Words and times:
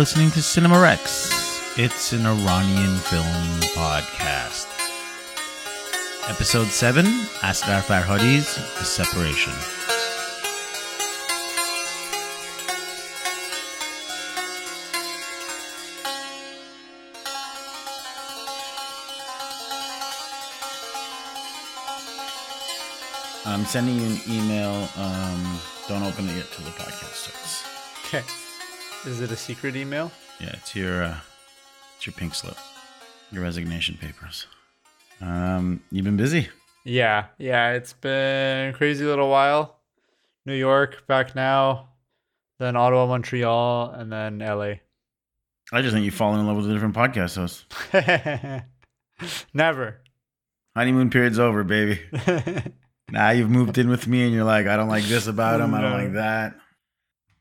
You're 0.00 0.06
listening 0.06 0.30
to 0.30 0.40
Cinema 0.40 0.80
Rex. 0.80 1.28
It's 1.78 2.14
an 2.14 2.24
Iranian 2.24 2.96
film 2.96 3.26
podcast. 3.76 4.66
Episode 6.26 6.68
7 6.68 7.04
Asghar 7.04 7.82
Farhadi's 7.82 8.54
The 8.78 8.84
Separation. 8.86 9.52
I'm 23.44 23.66
sending 23.66 23.96
you 23.96 24.06
an 24.06 24.18
email. 24.26 24.88
Um, 24.96 25.60
don't 25.88 26.02
open 26.04 26.26
it 26.30 26.36
yet 26.36 26.50
till 26.52 26.64
the 26.64 26.70
podcast 26.70 27.12
starts. 27.12 27.64
Okay. 28.06 28.49
Is 29.06 29.22
it 29.22 29.30
a 29.30 29.36
secret 29.36 29.76
email? 29.76 30.12
Yeah, 30.40 30.50
it's 30.52 30.76
your 30.76 31.04
uh, 31.04 31.16
it's 31.96 32.04
your 32.06 32.12
pink 32.12 32.34
slip, 32.34 32.56
your 33.32 33.42
resignation 33.42 33.96
papers. 33.96 34.46
Um, 35.22 35.82
you've 35.90 36.04
been 36.04 36.18
busy. 36.18 36.48
Yeah, 36.84 37.26
yeah. 37.38 37.72
It's 37.72 37.94
been 37.94 38.68
a 38.68 38.72
crazy 38.74 39.06
little 39.06 39.30
while. 39.30 39.78
New 40.44 40.54
York, 40.54 41.06
back 41.06 41.34
now, 41.34 41.88
then 42.58 42.76
Ottawa, 42.76 43.06
Montreal, 43.06 43.90
and 43.90 44.12
then 44.12 44.38
LA. 44.38 44.74
I 45.72 45.80
just 45.80 45.94
think 45.94 46.04
you've 46.04 46.14
fallen 46.14 46.40
in 46.40 46.46
love 46.46 46.58
with 46.58 46.70
a 46.70 46.72
different 46.72 46.94
podcast 46.94 47.36
host. 47.36 47.64
Never. 49.54 50.02
Honeymoon 50.76 51.08
period's 51.08 51.38
over, 51.38 51.64
baby. 51.64 52.00
now 53.10 53.30
you've 53.30 53.50
moved 53.50 53.78
in 53.78 53.88
with 53.88 54.06
me, 54.06 54.24
and 54.24 54.34
you're 54.34 54.44
like, 54.44 54.66
I 54.66 54.76
don't 54.76 54.88
like 54.88 55.04
this 55.04 55.26
about 55.26 55.60
him. 55.60 55.72
I 55.72 55.80
don't 55.80 55.92
like 55.92 56.12
that. 56.14 56.54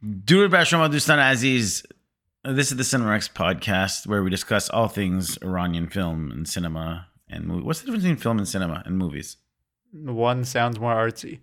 Durud 0.03 0.49
Bashram 0.49 0.87
Adustan 0.89 1.19
Aziz. 1.19 1.83
This 2.45 2.71
is 2.71 2.77
the 2.77 2.85
Cinema 2.85 3.11
Rex 3.11 3.27
podcast 3.27 4.07
where 4.07 4.23
we 4.23 4.29
discuss 4.29 4.69
all 4.69 4.87
things 4.87 5.37
Iranian 5.41 5.89
film 5.89 6.31
and 6.31 6.47
cinema 6.47 7.07
and 7.27 7.45
movie. 7.45 7.63
What's 7.63 7.81
the 7.81 7.87
difference 7.87 8.03
between 8.03 8.17
film 8.17 8.37
and 8.37 8.47
cinema 8.47 8.81
and 8.85 8.97
movies? 8.97 9.35
One 9.91 10.45
sounds 10.45 10.79
more 10.79 10.93
artsy. 10.95 11.39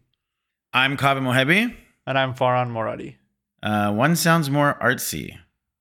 I'm 0.72 0.96
Kaveh 0.96 1.20
Mohebi. 1.20 1.76
And 2.06 2.18
I'm 2.18 2.32
Farhan 2.34 2.70
Moradi. 2.70 3.16
Uh, 3.62 3.92
one 3.92 4.16
sounds 4.16 4.48
more 4.48 4.78
artsy. 4.82 5.36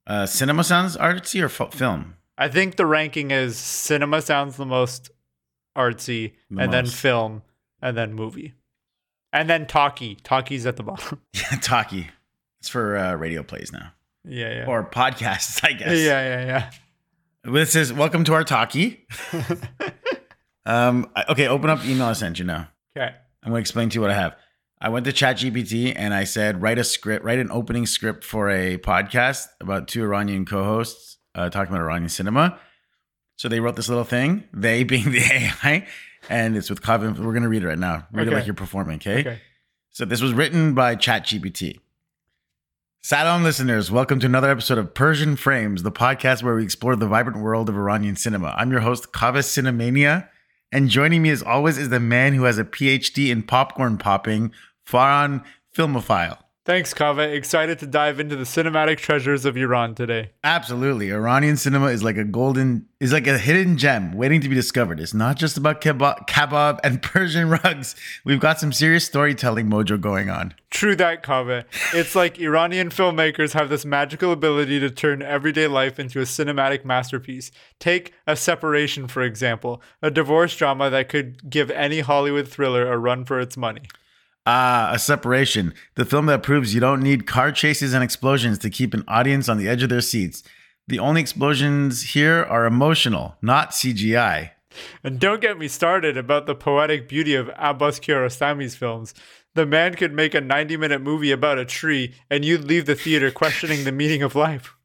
Uh, 0.05 0.25
cinema 0.25 0.63
sounds 0.63 0.97
artsy 0.97 1.41
or 1.41 1.45
f- 1.45 1.73
film? 1.73 2.15
I 2.37 2.49
think 2.49 2.75
the 2.75 2.85
ranking 2.85 3.31
is 3.31 3.55
cinema 3.57 4.21
sounds 4.21 4.57
the 4.57 4.65
most 4.65 5.11
artsy, 5.77 6.33
The 6.51 6.63
and 6.63 6.73
then 6.73 6.87
film, 6.87 7.43
and 7.81 7.95
then 7.95 8.13
movie. 8.13 8.53
And 9.31 9.49
then 9.49 9.65
talkie. 9.65 10.15
Talkie's 10.15 10.65
at 10.65 10.75
the 10.75 10.83
bottom. 10.83 11.21
Yeah, 11.33 11.57
talkie. 11.61 12.09
It's 12.65 12.71
for 12.71 12.97
uh, 12.97 13.13
radio 13.13 13.43
plays 13.43 13.71
now 13.71 13.91
yeah, 14.27 14.51
yeah. 14.51 14.65
or 14.65 14.83
podcasts, 14.89 15.63
I 15.63 15.73
guess. 15.73 15.99
yeah, 15.99 16.39
yeah, 16.39 16.45
yeah. 16.45 16.71
This 17.43 17.75
is 17.75 17.93
welcome 17.93 18.23
to 18.23 18.33
our 18.33 18.43
talkie. 18.43 19.05
Um, 20.65 21.07
okay, 21.29 21.47
open 21.47 21.69
up 21.69 21.85
email 21.85 22.07
I 22.07 22.13
sent 22.13 22.39
you 22.39 22.45
now. 22.45 22.69
okay. 22.97 23.13
I'm 23.43 23.51
going 23.51 23.59
to 23.59 23.61
explain 23.61 23.89
to 23.89 23.93
you 23.93 24.01
what 24.01 24.09
I 24.09 24.15
have. 24.15 24.35
I 24.81 24.89
went 24.89 25.05
to 25.05 25.11
ChatGPT 25.11 25.93
and 25.95 26.11
I 26.11 26.23
said, 26.23 26.59
write 26.59 26.79
a 26.79 26.83
script, 26.83 27.23
write 27.23 27.37
an 27.37 27.51
opening 27.51 27.85
script 27.85 28.23
for 28.23 28.49
a 28.49 28.79
podcast 28.79 29.45
about 29.61 29.87
two 29.87 30.01
Iranian 30.01 30.43
co-hosts 30.43 31.17
uh, 31.35 31.51
talking 31.51 31.71
about 31.71 31.83
Iranian 31.83 32.09
cinema. 32.09 32.57
So 33.35 33.47
they 33.47 33.59
wrote 33.59 33.75
this 33.75 33.89
little 33.89 34.05
thing, 34.05 34.45
they 34.53 34.83
being 34.95 35.11
the 35.11 35.21
AI, 35.21 35.85
and 36.29 36.57
it's 36.57 36.71
with 36.71 36.81
Kaveh. 36.81 37.15
We're 37.15 37.31
going 37.33 37.43
to 37.43 37.49
read 37.49 37.61
it 37.61 37.67
right 37.67 37.77
now. 37.77 38.07
Read 38.11 38.27
it 38.27 38.33
like 38.33 38.47
you're 38.47 38.55
performing, 38.55 38.95
okay? 38.95 39.19
Okay. 39.19 39.39
So 39.91 40.03
this 40.03 40.19
was 40.19 40.33
written 40.33 40.73
by 40.73 40.95
ChatGPT. 40.95 41.77
Salam 43.07 43.43
listeners, 43.43 43.91
welcome 43.91 44.19
to 44.19 44.25
another 44.25 44.49
episode 44.49 44.79
of 44.79 44.95
Persian 44.95 45.35
Frames, 45.35 45.83
the 45.83 45.91
podcast 45.91 46.41
where 46.41 46.55
we 46.55 46.63
explore 46.63 46.95
the 46.95 47.05
vibrant 47.05 47.37
world 47.37 47.69
of 47.69 47.77
Iranian 47.77 48.15
cinema. 48.15 48.55
I'm 48.57 48.71
your 48.71 48.79
host, 48.79 49.11
Kaveh 49.11 49.43
Cinemania, 49.43 50.27
and 50.71 50.89
joining 50.89 51.21
me 51.21 51.29
as 51.29 51.43
always 51.43 51.77
is 51.77 51.89
the 51.89 51.99
man 51.99 52.33
who 52.33 52.45
has 52.45 52.57
a 52.57 52.63
PhD 52.63 53.29
in 53.29 53.43
popcorn 53.43 53.99
popping, 53.99 54.51
Farhan 54.89 55.45
Filmophile. 55.77 56.39
Thanks, 56.65 56.95
Kaveh. 56.95 57.31
Excited 57.31 57.77
to 57.77 57.85
dive 57.85 58.19
into 58.19 58.35
the 58.35 58.43
cinematic 58.43 58.97
treasures 58.97 59.45
of 59.45 59.55
Iran 59.55 59.93
today. 59.93 60.31
Absolutely. 60.43 61.11
Iranian 61.11 61.57
cinema 61.57 61.87
is 61.87 62.01
like 62.01 62.17
a 62.17 62.23
golden, 62.23 62.87
is 62.99 63.13
like 63.13 63.27
a 63.27 63.37
hidden 63.37 63.77
gem 63.77 64.13
waiting 64.13 64.41
to 64.41 64.49
be 64.49 64.55
discovered. 64.55 64.99
It's 64.99 65.13
not 65.13 65.37
just 65.37 65.57
about 65.57 65.79
kebab, 65.79 66.27
kebab 66.27 66.79
and 66.83 67.01
Persian 67.03 67.49
rugs. 67.49 67.95
We've 68.23 68.39
got 68.39 68.59
some 68.59 68.73
serious 68.73 69.05
storytelling 69.05 69.67
mojo 69.67 70.01
going 70.01 70.31
on. 70.31 70.55
True 70.71 70.95
that, 70.95 71.21
Kaveh. 71.21 71.65
It's 71.93 72.15
like 72.15 72.39
Iranian 72.39 72.89
filmmakers 72.89 73.53
have 73.53 73.69
this 73.69 73.85
magical 73.85 74.31
ability 74.31 74.79
to 74.79 74.89
turn 74.89 75.21
everyday 75.21 75.67
life 75.67 75.99
into 75.99 76.19
a 76.19 76.23
cinematic 76.23 76.83
masterpiece. 76.83 77.51
Take 77.79 78.11
A 78.25 78.35
Separation, 78.35 79.07
for 79.07 79.21
example, 79.21 79.83
a 80.01 80.09
divorce 80.09 80.55
drama 80.55 80.89
that 80.89 81.09
could 81.09 81.47
give 81.47 81.69
any 81.69 81.99
Hollywood 81.99 82.47
thriller 82.47 82.91
a 82.91 82.97
run 82.97 83.23
for 83.23 83.39
its 83.39 83.55
money. 83.55 83.83
Ah, 84.45 84.91
A 84.93 84.99
Separation, 84.99 85.73
the 85.95 86.05
film 86.05 86.27
that 86.27 86.43
proves 86.43 86.75
you 86.75 86.79
don't 86.79 87.01
need 87.01 87.25
car 87.25 87.51
chases 87.51 87.93
and 87.93 88.03
explosions 88.03 88.59
to 88.59 88.69
keep 88.69 88.93
an 88.93 89.03
audience 89.07 89.49
on 89.49 89.57
the 89.57 89.67
edge 89.67 89.81
of 89.81 89.89
their 89.89 90.01
seats. 90.01 90.43
The 90.87 90.99
only 90.99 91.19
explosions 91.19 92.13
here 92.13 92.43
are 92.43 92.65
emotional, 92.65 93.37
not 93.41 93.71
CGI. 93.71 94.51
And 95.03 95.19
don't 95.19 95.41
get 95.41 95.57
me 95.57 95.67
started 95.67 96.15
about 96.15 96.45
the 96.45 96.53
poetic 96.53 97.09
beauty 97.09 97.33
of 97.33 97.49
Abbas 97.57 97.99
Kiarostami's 97.99 98.75
films. 98.75 99.15
The 99.55 99.65
man 99.65 99.95
could 99.95 100.13
make 100.13 100.35
a 100.35 100.41
90 100.41 100.77
minute 100.77 101.01
movie 101.01 101.31
about 101.31 101.57
a 101.57 101.65
tree, 101.65 102.13
and 102.29 102.45
you'd 102.45 102.65
leave 102.65 102.85
the 102.85 102.93
theater 102.93 103.31
questioning 103.31 103.83
the 103.83 103.91
meaning 103.91 104.21
of 104.21 104.35
life. 104.35 104.75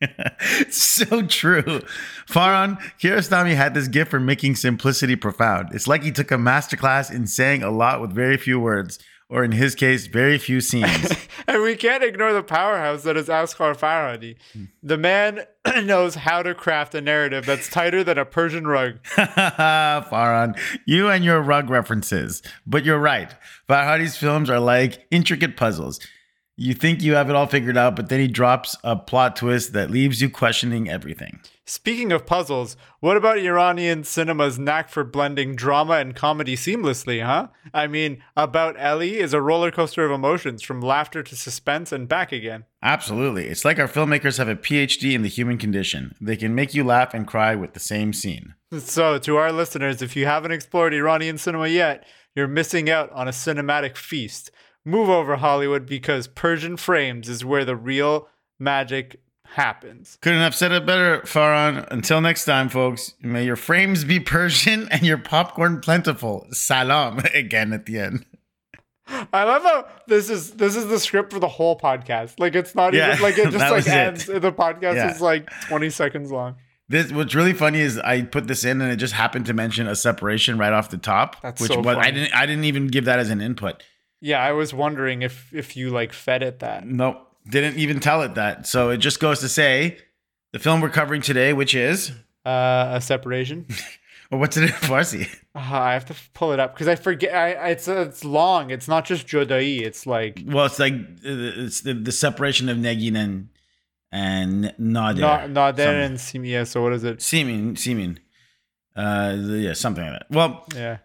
so 0.70 1.22
true. 1.22 1.82
Farhan 2.28 2.80
Kiarostami 3.00 3.54
had 3.54 3.74
this 3.74 3.88
gift 3.88 4.10
for 4.10 4.20
making 4.20 4.56
simplicity 4.56 5.16
profound. 5.16 5.68
It's 5.72 5.88
like 5.88 6.02
he 6.02 6.12
took 6.12 6.30
a 6.30 6.36
masterclass 6.36 7.10
in 7.10 7.26
saying 7.26 7.62
a 7.62 7.70
lot 7.70 8.00
with 8.00 8.12
very 8.12 8.36
few 8.36 8.60
words, 8.60 8.98
or 9.28 9.44
in 9.44 9.52
his 9.52 9.74
case, 9.74 10.06
very 10.06 10.38
few 10.38 10.60
scenes. 10.60 11.12
And 11.46 11.62
we 11.62 11.76
can't 11.76 12.04
ignore 12.04 12.34
the 12.34 12.42
powerhouse 12.42 13.04
that 13.04 13.16
is 13.16 13.28
Asghar 13.28 13.74
Farhadi. 13.74 14.36
Hmm. 14.52 14.64
The 14.82 14.98
man 14.98 15.46
knows 15.84 16.14
how 16.14 16.42
to 16.42 16.54
craft 16.54 16.94
a 16.94 17.00
narrative 17.00 17.46
that's 17.46 17.70
tighter 17.70 18.04
than 18.04 18.18
a 18.18 18.26
Persian 18.26 18.66
rug. 18.66 19.02
Farhan, 19.16 20.58
you 20.84 21.08
and 21.08 21.24
your 21.24 21.40
rug 21.40 21.70
references. 21.70 22.42
But 22.66 22.84
you're 22.84 22.98
right. 22.98 23.34
Farhadi's 23.66 24.18
films 24.18 24.50
are 24.50 24.60
like 24.60 25.06
intricate 25.10 25.56
puzzles. 25.56 26.00
You 26.60 26.74
think 26.74 27.02
you 27.02 27.14
have 27.14 27.30
it 27.30 27.36
all 27.36 27.46
figured 27.46 27.76
out, 27.76 27.94
but 27.94 28.08
then 28.08 28.18
he 28.18 28.26
drops 28.26 28.76
a 28.82 28.96
plot 28.96 29.36
twist 29.36 29.74
that 29.74 29.92
leaves 29.92 30.20
you 30.20 30.28
questioning 30.28 30.88
everything. 30.90 31.38
Speaking 31.64 32.10
of 32.10 32.26
puzzles, 32.26 32.76
what 32.98 33.16
about 33.16 33.38
Iranian 33.38 34.02
cinema's 34.02 34.58
knack 34.58 34.88
for 34.88 35.04
blending 35.04 35.54
drama 35.54 35.98
and 35.98 36.16
comedy 36.16 36.56
seamlessly, 36.56 37.24
huh? 37.24 37.48
I 37.72 37.86
mean, 37.86 38.24
About 38.36 38.74
Ellie 38.76 39.18
is 39.18 39.32
a 39.32 39.40
roller 39.40 39.70
coaster 39.70 40.04
of 40.04 40.10
emotions 40.10 40.60
from 40.62 40.80
laughter 40.80 41.22
to 41.22 41.36
suspense 41.36 41.92
and 41.92 42.08
back 42.08 42.32
again. 42.32 42.64
Absolutely. 42.82 43.46
It's 43.46 43.64
like 43.64 43.78
our 43.78 43.86
filmmakers 43.86 44.38
have 44.38 44.48
a 44.48 44.56
PhD 44.56 45.14
in 45.14 45.22
the 45.22 45.28
human 45.28 45.58
condition. 45.58 46.16
They 46.20 46.36
can 46.36 46.56
make 46.56 46.74
you 46.74 46.82
laugh 46.82 47.14
and 47.14 47.24
cry 47.24 47.54
with 47.54 47.74
the 47.74 47.80
same 47.80 48.12
scene. 48.12 48.54
So, 48.76 49.20
to 49.20 49.36
our 49.36 49.52
listeners, 49.52 50.02
if 50.02 50.16
you 50.16 50.26
haven't 50.26 50.50
explored 50.50 50.92
Iranian 50.92 51.38
cinema 51.38 51.68
yet, 51.68 52.04
you're 52.34 52.48
missing 52.48 52.90
out 52.90 53.12
on 53.12 53.28
a 53.28 53.32
cinematic 53.32 53.96
feast. 53.96 54.50
Move 54.88 55.08
over 55.10 55.36
Hollywood 55.36 55.84
because 55.86 56.26
Persian 56.28 56.76
Frames 56.78 57.28
is 57.28 57.44
where 57.44 57.64
the 57.64 57.76
real 57.76 58.28
magic 58.58 59.20
happens. 59.44 60.16
Couldn't 60.22 60.40
have 60.40 60.54
said 60.54 60.72
it 60.72 60.86
better, 60.86 61.20
Farhan. 61.20 61.86
Until 61.90 62.20
next 62.22 62.44
time, 62.46 62.68
folks, 62.70 63.14
may 63.20 63.44
your 63.44 63.56
frames 63.56 64.04
be 64.04 64.18
Persian 64.18 64.88
and 64.90 65.02
your 65.02 65.18
popcorn 65.18 65.80
plentiful. 65.80 66.46
Salam 66.52 67.18
again 67.34 67.72
at 67.72 67.84
the 67.86 67.98
end. 67.98 68.24
I 69.32 69.44
love 69.44 69.62
how 69.62 69.86
this 70.06 70.28
is 70.28 70.52
this 70.52 70.76
is 70.76 70.86
the 70.86 70.98
script 70.98 71.32
for 71.32 71.38
the 71.38 71.48
whole 71.48 71.78
podcast. 71.78 72.38
Like 72.38 72.54
it's 72.54 72.74
not 72.74 72.92
Yeah, 72.94 73.10
even 73.12 73.22
like 73.22 73.38
it 73.38 73.44
just 73.50 73.58
like 73.58 73.72
was 73.72 73.86
it. 73.86 73.92
ends. 73.92 74.24
The 74.26 74.52
podcast 74.52 74.94
Yeah. 74.96 75.10
is 75.14 75.20
like 75.20 75.48
20 75.68 75.90
seconds 75.90 76.30
long. 76.30 76.56
This 76.90 77.12
what's 77.12 77.34
really 77.34 77.52
funny 77.54 77.80
is 77.80 77.98
I 77.98 78.22
put 78.22 78.46
this 78.48 78.64
in 78.64 78.80
and 78.80 78.90
it 78.90 78.96
just 78.96 79.12
happened 79.14 79.46
to 79.46 79.54
mention 79.54 79.86
a 79.86 79.94
separation 79.96 80.56
right 80.58 80.72
off 80.72 80.88
the 80.90 80.96
top. 80.98 81.40
That's 81.42 81.60
which 81.60 81.72
so 81.72 81.80
was 81.80 81.96
I 81.98 82.10
didn't 82.10 82.34
I 82.34 82.46
didn't 82.46 82.64
even 82.64 82.86
give 82.86 83.04
that 83.06 83.18
as 83.18 83.28
an 83.30 83.40
input. 83.42 83.82
Yeah, 84.20 84.40
I 84.42 84.52
was 84.52 84.72
wondering 84.74 85.22
if 85.22 85.52
if 85.54 85.76
you 85.76 85.90
like 85.90 86.12
fed 86.12 86.42
it 86.42 86.58
that. 86.60 86.86
Nope. 86.86 87.24
Didn't 87.48 87.78
even 87.78 88.00
tell 88.00 88.22
it 88.22 88.34
that. 88.34 88.66
So 88.66 88.90
it 88.90 88.98
just 88.98 89.20
goes 89.20 89.40
to 89.40 89.48
say 89.48 89.98
the 90.52 90.58
film 90.58 90.80
we're 90.80 90.90
covering 90.90 91.22
today, 91.22 91.52
which 91.52 91.74
is 91.74 92.12
Uh, 92.44 92.90
a 92.94 93.00
separation. 93.00 93.66
or 94.30 94.38
what's 94.38 94.56
it 94.56 94.64
in 94.64 94.68
Farsi? 94.70 95.28
Ah, 95.54 95.82
I 95.82 95.92
have 95.94 96.04
to 96.06 96.14
pull 96.34 96.52
it 96.52 96.60
up 96.60 96.74
because 96.74 96.88
I 96.88 96.94
forget. 96.96 97.34
I, 97.34 97.52
I 97.54 97.68
it's 97.70 97.88
uh, 97.88 98.06
it's 98.08 98.24
long. 98.24 98.70
It's 98.70 98.86
not 98.88 99.04
just 99.06 99.26
Jodai. 99.26 99.80
It's 99.80 100.06
like 100.06 100.42
Well, 100.46 100.66
it's 100.66 100.78
like 100.78 100.92
uh, 100.94 101.64
it's 101.64 101.80
the, 101.82 101.94
the 101.94 102.12
separation 102.12 102.68
of 102.68 102.76
Negin 102.76 103.16
and 103.16 103.48
and 104.12 104.64
Nader. 104.80 105.18
not 105.18 105.40
Nader 105.76 106.16
Something. 106.16 106.36
and 106.40 106.46
Yeah, 106.46 106.64
So 106.64 106.82
what 106.82 106.92
is 106.92 107.04
it? 107.04 107.20
Simin, 107.22 107.76
Simin. 107.76 108.18
Uh, 108.96 109.36
yeah, 109.38 109.72
something 109.74 110.02
like 110.04 110.12
that. 110.20 110.26
Well, 110.30 110.64
Yeah. 110.74 110.98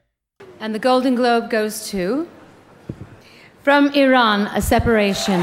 And 0.59 0.73
the 0.73 0.79
Golden 0.79 1.15
Globe 1.15 1.49
goes 1.49 1.89
to 1.89 2.27
from 3.63 3.87
Iran, 3.93 4.47
a 4.47 4.61
separation. 4.61 5.39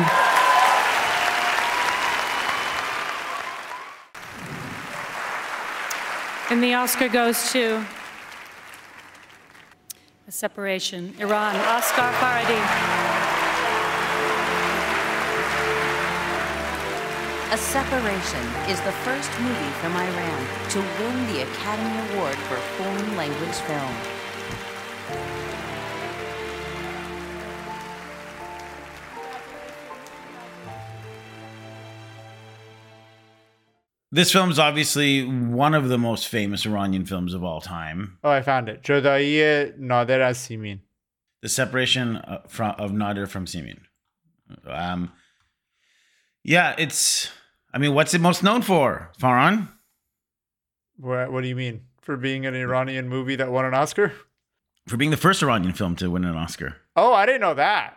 And 6.51 6.63
the 6.63 6.75
Oscar 6.75 7.09
goes 7.09 7.51
to 7.53 7.83
a 10.29 10.33
separation. 10.33 11.15
Iran, 11.19 11.55
Asghar 11.55 12.13
Farhadi. 12.21 12.61
A 17.53 17.57
Separation 17.57 18.47
is 18.69 18.81
the 18.83 18.93
first 19.03 19.31
movie 19.41 19.73
from 19.81 19.97
Iran 19.97 20.47
to 20.71 20.79
win 20.79 21.33
the 21.33 21.43
Academy 21.43 22.13
Award 22.13 22.37
for 22.37 22.57
Foreign 22.77 23.17
Language 23.17 23.57
Film. 23.67 24.20
This 34.13 34.33
film 34.33 34.51
is 34.51 34.59
obviously 34.59 35.25
one 35.25 35.73
of 35.73 35.89
the 35.89 35.99
most 35.99 36.27
famous 36.27 36.67
Iranian 36.67 37.05
films 37.05 37.33
of 37.33 37.45
all 37.45 37.61
time. 37.61 38.19
Oh, 38.25 38.31
I 38.31 38.43
found 38.43 38.69
it. 38.69 38.83
Jodai 38.83 39.79
Nader 39.79 40.21
as 40.21 40.39
Simin. 40.39 40.81
The 41.43 41.49
separation 41.49 42.17
uh, 42.17 42.41
of, 42.45 42.51
from, 42.51 42.75
of 42.79 42.91
Nader 42.91 43.29
from 43.29 43.47
Simin. 43.47 43.83
Um, 44.67 45.13
yeah, 46.43 46.75
it's. 46.77 47.31
I 47.73 47.79
mean, 47.79 47.95
what's 47.95 48.13
it 48.13 48.21
most 48.21 48.43
known 48.43 48.63
for, 48.63 49.13
Farhan. 49.21 49.69
What, 50.97 51.31
what 51.31 51.43
do 51.43 51.49
you 51.49 51.55
mean? 51.55 51.83
For 52.01 52.17
being 52.17 52.47
an 52.47 52.57
Iranian 52.57 53.09
movie 53.09 53.37
that 53.37 53.53
won 53.53 53.65
an 53.65 53.75
Oscar? 53.75 54.13
For 54.89 54.97
being 54.97 55.13
the 55.13 55.17
first 55.17 55.41
Iranian 55.41 55.73
film 55.73 55.95
to 55.97 56.11
win 56.11 56.25
an 56.25 56.35
Oscar. 56.35 56.77
Oh, 56.97 57.13
I 57.13 57.27
didn't 57.27 57.43
know 57.43 57.55
that. 57.55 57.97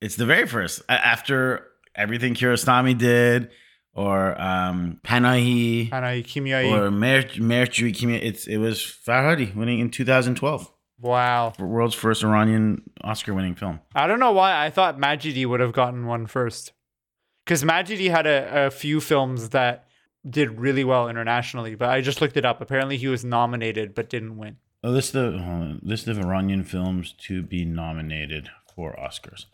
It's 0.00 0.14
the 0.14 0.26
very 0.26 0.46
first. 0.46 0.82
After 0.88 1.66
everything 1.96 2.34
Kiarostami 2.34 2.96
did, 2.96 3.50
or 3.94 4.40
um, 4.40 5.00
Panahi, 5.04 5.90
Panahi 5.90 6.24
Kimyai. 6.24 6.70
or 6.70 6.90
Mer 6.90 7.24
Mercury 7.38 7.92
Kimia, 7.92 8.18
it's 8.22 8.46
it 8.46 8.58
was 8.58 8.78
Farhadi 8.80 9.54
winning 9.54 9.78
in 9.80 9.90
2012 9.90 10.70
Wow. 11.00 11.52
world's 11.58 11.94
first 11.96 12.22
Iranian 12.22 12.82
Oscar-winning 13.02 13.56
film. 13.56 13.80
I 13.94 14.06
don't 14.06 14.20
know 14.20 14.30
why 14.32 14.64
I 14.64 14.70
thought 14.70 14.98
Majidi 14.98 15.44
would 15.44 15.58
have 15.60 15.72
gotten 15.72 16.06
one 16.06 16.26
first. 16.26 16.72
Because 17.44 17.64
Majidi 17.64 18.08
had 18.08 18.26
a, 18.26 18.66
a 18.66 18.70
few 18.70 19.00
films 19.00 19.48
that 19.48 19.88
did 20.28 20.60
really 20.60 20.84
well 20.84 21.08
internationally, 21.08 21.74
but 21.74 21.88
I 21.88 22.00
just 22.00 22.20
looked 22.20 22.36
it 22.36 22.44
up. 22.44 22.60
Apparently, 22.60 22.96
he 22.96 23.08
was 23.08 23.24
nominated 23.24 23.96
but 23.96 24.08
didn't 24.08 24.36
win. 24.36 24.58
A 24.84 24.90
list 24.90 25.16
of 25.16 25.34
on. 25.34 25.80
list 25.82 26.06
of 26.06 26.18
Iranian 26.20 26.62
films 26.62 27.12
to 27.26 27.42
be 27.42 27.64
nominated 27.64 28.48
for 28.74 28.94
Oscars. 28.96 29.46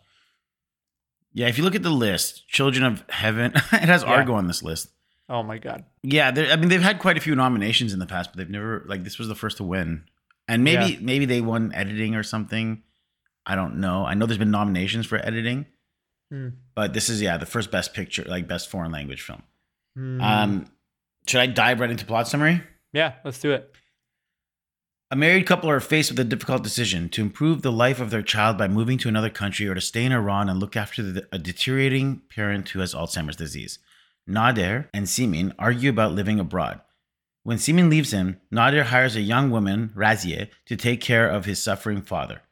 Yeah, 1.39 1.47
if 1.47 1.57
you 1.57 1.63
look 1.65 1.75
at 1.77 1.83
the 1.85 1.91
list, 1.91 2.49
Children 2.49 2.85
of 2.85 3.05
Heaven, 3.09 3.53
it 3.55 3.89
has 3.89 4.03
Yeah. 4.03 4.09
Argo 4.09 4.35
on 4.35 4.49
this 4.49 4.63
list. 4.63 4.89
Oh 5.29 5.43
my 5.43 5.59
God. 5.59 5.85
Yeah, 6.03 6.33
I 6.35 6.57
mean 6.57 6.69
they've 6.69 6.83
had 6.83 6.99
quite 6.99 7.17
a 7.17 7.21
few 7.21 7.35
nominations 7.37 7.93
in 7.93 7.99
the 8.01 8.07
past, 8.07 8.31
but 8.31 8.39
they've 8.39 8.51
never 8.51 8.85
like 8.89 9.05
this 9.05 9.19
was 9.19 9.29
the 9.29 9.35
first 9.37 9.59
to 9.59 9.65
win. 9.65 10.05
And 10.49 10.65
maybe 10.65 10.95
Yeah. 10.95 10.99
maybe 11.01 11.27
they 11.27 11.41
won 11.41 11.73
editing 11.75 12.15
or 12.17 12.23
something. 12.23 12.83
I 13.47 13.55
don't 13.55 13.77
know. 13.77 14.05
I 14.05 14.15
know 14.15 14.27
there's 14.27 14.39
been 14.39 14.51
nominations 14.51 15.07
for 15.07 15.17
editing, 15.25 15.67
Hmm. 16.33 16.49
but 16.75 16.93
this 16.93 17.09
is 17.09 17.23
yeah 17.23 17.37
the 17.37 17.47
first 17.47 17.71
best 17.71 17.95
picture 17.95 18.25
like 18.27 18.49
best 18.49 18.69
foreign 18.71 18.91
language 18.91 19.23
film. 19.23 19.43
Hmm. 19.97 20.21
Um, 20.21 20.67
should 21.27 21.41
I 21.41 21.47
dive 21.47 21.81
right 21.81 21.91
into 21.91 22.05
plot 22.05 22.27
summary? 22.27 22.63
yeah, 22.93 23.15
let's 23.25 23.39
do 23.39 23.53
it. 23.53 23.73
A 25.11 25.17
married 25.17 25.47
couple 25.47 25.71
are 25.71 25.81
faced 25.81 26.11
with 26.11 26.21
a 26.21 26.25
difficult 26.25 26.63
decision 26.63 27.09
to 27.11 27.23
improve 27.23 27.63
the 27.63 27.73
life 27.73 27.99
of 27.99 28.11
their 28.11 28.21
child 28.21 28.59
by 28.59 28.69
moving 28.69 28.99
to 28.99 29.09
another 29.09 29.31
country 29.31 29.67
or 29.67 29.75
to 29.75 29.81
stay 29.81 30.05
in 30.05 30.13
Iran 30.13 30.51
and 30.51 30.61
look 30.61 30.77
after 30.77 31.03
the, 31.03 31.27
a 31.33 31.39
deteriorating 31.39 32.21
parent 32.29 32.69
who 32.69 32.81
has 32.81 32.93
Alzheimer's 32.93 33.37
disease. 33.37 33.79
Nader 34.29 34.91
and 34.93 35.09
Simin 35.09 35.55
argue 35.59 35.89
about 35.89 36.13
living 36.13 36.39
abroad. 36.39 36.83
When 37.43 37.57
Simin 37.57 37.89
leaves 37.89 38.13
him, 38.13 38.39
Nader 38.53 38.83
hires 38.83 39.17
a 39.17 39.23
young 39.23 39.51
woman, 39.51 39.93
Razia, 39.97 40.49
to 40.67 40.77
take 40.77 41.01
care 41.01 41.27
of 41.27 41.47
his 41.47 41.59
suffering 41.59 42.03
father. 42.03 42.43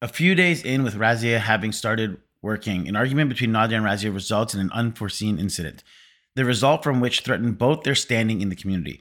A 0.00 0.06
few 0.06 0.36
days 0.36 0.62
in 0.62 0.84
with 0.84 0.94
Razia 0.94 1.40
having 1.40 1.72
started 1.72 2.18
working, 2.40 2.86
an 2.86 2.94
argument 2.94 3.28
between 3.28 3.50
Nader 3.50 3.74
and 3.74 3.84
Razia 3.84 4.14
results 4.14 4.54
in 4.54 4.60
an 4.60 4.70
unforeseen 4.70 5.40
incident, 5.40 5.82
the 6.36 6.44
result 6.44 6.84
from 6.84 7.00
which 7.00 7.22
threatened 7.22 7.58
both 7.58 7.82
their 7.82 7.96
standing 7.96 8.40
in 8.40 8.50
the 8.50 8.56
community 8.56 9.00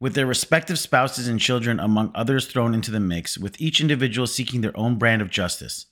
with 0.00 0.14
their 0.14 0.26
respective 0.26 0.78
spouses 0.78 1.28
and 1.28 1.40
children 1.40 1.80
among 1.80 2.12
others 2.14 2.46
thrown 2.46 2.74
into 2.74 2.90
the 2.90 3.00
mix, 3.00 3.36
with 3.36 3.60
each 3.60 3.80
individual 3.80 4.26
seeking 4.26 4.60
their 4.60 4.76
own 4.76 4.96
brand 4.96 5.20
of 5.22 5.30
justice. 5.30 5.86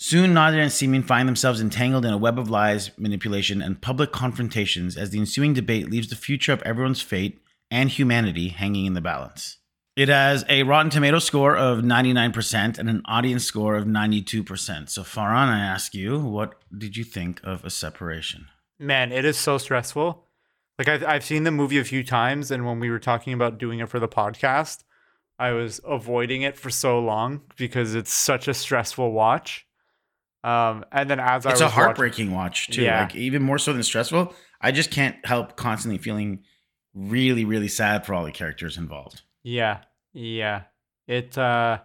Soon, 0.00 0.32
Nader 0.32 0.62
and 0.62 0.70
Simin 0.70 1.02
find 1.02 1.28
themselves 1.28 1.60
entangled 1.60 2.04
in 2.04 2.12
a 2.12 2.18
web 2.18 2.38
of 2.38 2.48
lies, 2.48 2.92
manipulation, 2.96 3.60
and 3.60 3.82
public 3.82 4.12
confrontations 4.12 4.96
as 4.96 5.10
the 5.10 5.18
ensuing 5.18 5.54
debate 5.54 5.90
leaves 5.90 6.08
the 6.08 6.14
future 6.14 6.52
of 6.52 6.62
everyone's 6.62 7.02
fate 7.02 7.40
and 7.70 7.90
humanity 7.90 8.50
hanging 8.50 8.86
in 8.86 8.94
the 8.94 9.00
balance. 9.00 9.58
It 9.96 10.08
has 10.08 10.44
a 10.48 10.62
Rotten 10.62 10.90
Tomato 10.90 11.18
score 11.18 11.56
of 11.56 11.80
99% 11.80 12.78
and 12.78 12.88
an 12.88 13.02
audience 13.06 13.44
score 13.44 13.74
of 13.74 13.86
92%. 13.86 14.88
So, 14.88 15.02
Farhan, 15.02 15.48
I 15.48 15.58
ask 15.58 15.92
you, 15.92 16.20
what 16.20 16.54
did 16.72 16.96
you 16.96 17.02
think 17.02 17.40
of 17.42 17.64
A 17.64 17.70
Separation? 17.70 18.46
Man, 18.78 19.10
it 19.10 19.24
is 19.24 19.36
so 19.36 19.58
stressful. 19.58 20.27
Like 20.78 20.88
I've 20.88 21.04
I've 21.04 21.24
seen 21.24 21.42
the 21.44 21.50
movie 21.50 21.78
a 21.78 21.84
few 21.84 22.04
times, 22.04 22.50
and 22.50 22.64
when 22.64 22.78
we 22.80 22.88
were 22.90 22.98
talking 23.00 23.32
about 23.32 23.58
doing 23.58 23.80
it 23.80 23.88
for 23.88 23.98
the 23.98 24.08
podcast, 24.08 24.84
I 25.38 25.50
was 25.52 25.80
avoiding 25.84 26.42
it 26.42 26.56
for 26.56 26.70
so 26.70 27.00
long 27.00 27.42
because 27.56 27.94
it's 27.94 28.12
such 28.12 28.46
a 28.48 28.54
stressful 28.54 29.10
watch. 29.12 29.66
Um, 30.44 30.84
and 30.92 31.10
then 31.10 31.18
as 31.18 31.44
I 31.46 31.50
it's 31.50 31.60
a 31.60 31.64
watching- 31.64 31.74
heartbreaking 31.74 32.30
watch 32.32 32.68
too 32.68 32.82
Yeah. 32.82 33.02
like 33.02 33.16
even 33.16 33.42
more 33.42 33.58
so 33.58 33.72
than 33.72 33.82
stressful 33.82 34.32
i 34.60 34.70
just 34.70 34.92
can't 34.92 35.16
help 35.26 35.56
constantly 35.56 35.98
feeling 35.98 36.44
really 36.94 37.44
really 37.44 37.66
sad 37.68 38.06
for 38.06 38.14
all 38.14 38.24
the 38.24 38.30
characters 38.30 38.76
involved 38.78 39.22
Yeah, 39.42 39.78
yeah. 40.12 40.62
It 41.08 41.36
uh 41.36 41.80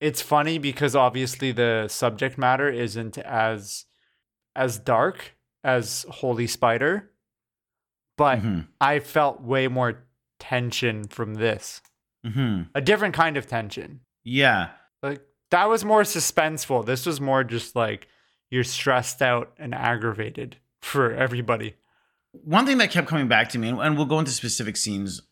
it's 0.00 0.20
funny 0.20 0.58
because 0.58 0.96
obviously 0.96 1.52
the 1.52 1.86
subject 1.88 2.36
matter 2.38 2.68
isn't 2.68 3.18
as 3.18 3.84
as 4.56 4.78
dark 4.78 5.36
as 5.62 6.04
Holy 6.10 6.48
Spider, 6.48 7.12
but 8.16 8.40
Mhm. 8.40 8.66
I 8.80 8.98
felt 9.00 9.40
way 9.42 9.68
more 9.68 10.04
tension 10.38 11.04
from 11.08 11.34
this. 11.34 11.80
Mhm. 12.24 12.68
A 12.74 12.80
different 12.80 13.14
kind 13.14 13.36
of 13.36 13.46
tension. 13.46 14.00
yeah 14.26 14.70
Like 15.02 15.20
that 15.50 15.68
was 15.68 15.84
more 15.84 16.02
suspenseful. 16.02 16.84
This 16.86 17.04
was 17.06 17.20
more 17.20 17.44
just 17.44 17.76
like 17.76 18.08
you're 18.50 18.64
stressed 18.64 19.20
out 19.20 19.52
and 19.58 19.74
aggravated 19.74 20.56
for 20.80 21.12
everybody. 21.12 21.74
one 22.42 22.66
thing 22.66 22.78
that 22.78 22.90
kept 22.90 23.06
coming 23.06 23.28
back 23.28 23.48
to 23.50 23.58
me 23.58 23.68
and, 23.68 23.96
we'll 23.96 24.06
go 24.06 24.18
into 24.18 24.30
specific 24.32 24.76
scenes 24.76 25.22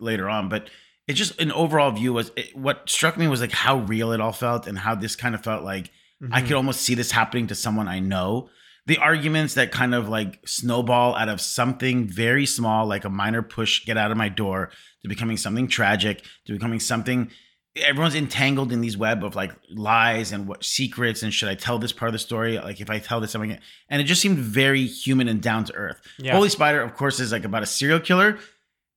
later 0.00 0.26
on 0.28 0.48
but 0.48 0.70
it 1.06 1.12
just 1.14 1.38
an 1.40 1.52
overall 1.52 1.90
view 1.90 2.12
was 2.14 2.30
it, 2.36 2.56
what 2.56 2.88
struck 2.88 3.16
me 3.18 3.28
was 3.28 3.40
like 3.42 3.52
how 3.52 3.76
real 3.80 4.10
it 4.12 4.20
all 4.22 4.32
felt 4.32 4.66
and 4.66 4.78
how 4.78 4.94
this 4.94 5.14
kind 5.16 5.34
of 5.34 5.42
felt 5.44 5.62
like 5.62 5.90
I 6.32 6.40
Mhm. 6.40 6.46
could 6.46 6.56
almost 6.56 6.80
see 6.80 6.94
this 6.94 7.10
happening 7.10 7.46
to 7.48 7.54
someone 7.54 7.88
I 7.88 7.98
know. 7.98 8.48
The 8.86 8.98
arguments 8.98 9.54
that 9.54 9.72
kind 9.72 9.94
of 9.94 10.08
like 10.08 10.46
snowball 10.46 11.14
out 11.14 11.28
of 11.28 11.40
something 11.40 12.06
very 12.06 12.44
small, 12.44 12.86
like 12.86 13.04
a 13.04 13.10
minor 13.10 13.42
push, 13.42 13.84
get 13.84 13.96
out 13.96 14.10
of 14.10 14.16
my 14.16 14.28
door, 14.28 14.70
to 15.02 15.08
becoming 15.08 15.36
something 15.36 15.68
tragic, 15.68 16.24
to 16.46 16.52
becoming 16.52 16.80
something. 16.80 17.30
Everyone's 17.76 18.14
entangled 18.14 18.72
in 18.72 18.80
these 18.80 18.96
web 18.96 19.24
of 19.24 19.34
like 19.34 19.52
lies 19.70 20.32
and 20.32 20.46
what 20.46 20.64
secrets 20.64 21.22
and 21.22 21.32
should 21.32 21.48
I 21.48 21.54
tell 21.54 21.78
this 21.78 21.92
part 21.92 22.08
of 22.08 22.12
the 22.12 22.18
story? 22.18 22.58
Like 22.58 22.80
if 22.80 22.90
I 22.90 22.98
tell 22.98 23.20
this, 23.20 23.32
something, 23.32 23.58
and 23.88 24.02
it 24.02 24.04
just 24.04 24.20
seemed 24.20 24.38
very 24.38 24.86
human 24.86 25.28
and 25.28 25.42
down 25.42 25.64
to 25.64 25.74
earth. 25.74 26.00
Yeah. 26.18 26.34
Holy 26.34 26.50
Spider, 26.50 26.82
of 26.82 26.94
course, 26.94 27.20
is 27.20 27.32
like 27.32 27.44
about 27.44 27.62
a 27.62 27.66
serial 27.66 28.00
killer, 28.00 28.38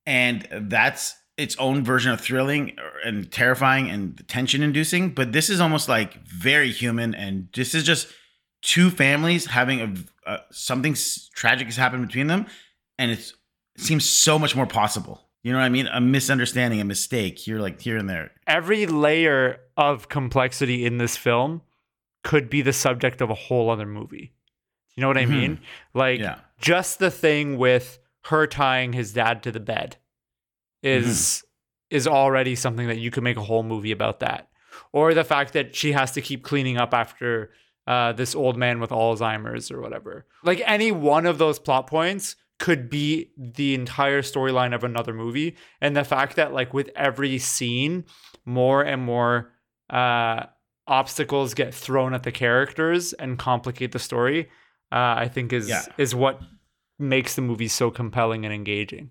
and 0.06 0.46
that's 0.52 1.16
its 1.38 1.56
own 1.56 1.84
version 1.84 2.12
of 2.12 2.20
thrilling 2.20 2.76
uh, 2.78 3.08
and 3.08 3.30
terrifying 3.32 3.88
and 3.88 4.22
tension 4.28 4.62
inducing. 4.62 5.10
But 5.10 5.32
this 5.32 5.48
is 5.48 5.60
almost 5.60 5.88
like 5.88 6.26
very 6.26 6.70
human, 6.70 7.14
and 7.14 7.48
this 7.54 7.74
is 7.74 7.84
just 7.84 8.08
two 8.62 8.90
families 8.90 9.46
having 9.46 9.80
a, 10.26 10.30
a 10.32 10.38
something 10.50 10.96
tragic 11.34 11.66
has 11.66 11.76
happened 11.76 12.06
between 12.06 12.26
them, 12.26 12.46
and 12.98 13.10
it's, 13.10 13.34
it 13.76 13.82
seems 13.82 14.08
so 14.08 14.38
much 14.38 14.56
more 14.56 14.66
possible. 14.66 15.24
You 15.42 15.52
know 15.52 15.58
what 15.58 15.64
I 15.64 15.68
mean? 15.68 15.86
A 15.86 16.00
misunderstanding, 16.00 16.80
a 16.80 16.84
mistake 16.84 17.38
here, 17.38 17.60
like 17.60 17.80
here 17.80 17.96
and 17.96 18.08
there. 18.10 18.32
every 18.46 18.86
layer 18.86 19.60
of 19.76 20.08
complexity 20.08 20.84
in 20.84 20.98
this 20.98 21.16
film 21.16 21.62
could 22.24 22.50
be 22.50 22.60
the 22.62 22.72
subject 22.72 23.20
of 23.20 23.30
a 23.30 23.34
whole 23.34 23.70
other 23.70 23.86
movie. 23.86 24.32
You 24.96 25.00
know 25.02 25.06
what 25.06 25.16
I 25.16 25.24
Mhm. 25.26 25.28
mean? 25.30 25.60
Like 25.94 26.18
Yeah. 26.20 26.40
just 26.60 26.98
the 26.98 27.10
thing 27.12 27.56
with 27.56 28.00
her 28.24 28.46
tying 28.48 28.92
his 28.92 29.12
dad 29.12 29.42
to 29.44 29.52
the 29.52 29.60
bed 29.60 29.96
is 30.82 31.44
is 31.90 32.06
already 32.06 32.54
something 32.54 32.86
that 32.88 32.98
you 32.98 33.10
could 33.10 33.22
make 33.22 33.36
a 33.38 33.42
whole 33.42 33.62
movie 33.62 33.92
about 33.92 34.20
that. 34.20 34.50
Or 34.92 35.14
the 35.14 35.24
fact 35.24 35.54
that 35.54 35.74
she 35.74 35.92
has 35.92 36.12
to 36.12 36.20
keep 36.20 36.42
cleaning 36.42 36.76
up 36.76 36.92
after 36.92 37.50
uh, 37.88 38.12
this 38.12 38.34
old 38.34 38.56
man 38.56 38.78
with 38.80 38.90
Alzheimer's 38.90 39.70
or 39.72 39.80
whatever. 39.80 40.26
Like 40.44 40.60
any 40.66 40.92
one 40.92 41.24
of 41.26 41.38
those 41.38 41.58
plot 41.58 41.86
points 41.88 42.36
could 42.58 42.90
be 42.90 43.30
the 43.36 43.74
entire 43.74 44.20
storyline 44.22 44.74
of 44.74 44.84
another 44.84 45.14
movie. 45.14 45.56
And 45.80 45.96
the 45.96 46.04
fact 46.04 46.36
that 46.36 46.52
like 46.52 46.74
with 46.74 46.90
every 46.94 47.38
scene, 47.38 48.04
more 48.44 48.82
and 48.82 49.00
more 49.02 49.52
uh, 49.90 50.46
obstacles 50.86 51.54
get 51.54 51.74
thrown 51.74 52.14
at 52.14 52.22
the 52.24 52.32
characters 52.32 53.12
and 53.14 53.38
complicate 53.38 53.92
the 53.92 53.98
story, 53.98 54.50
uh, 54.92 55.14
I 55.24 55.28
think 55.28 55.52
is 55.52 55.68
Yeah. 55.68 55.84
is 55.98 56.14
what 56.14 56.40
makes 56.98 57.34
the 57.36 57.42
movie 57.42 57.68
so 57.68 57.90
compelling 57.90 58.44
and 58.44 58.52
engaging. 58.54 59.10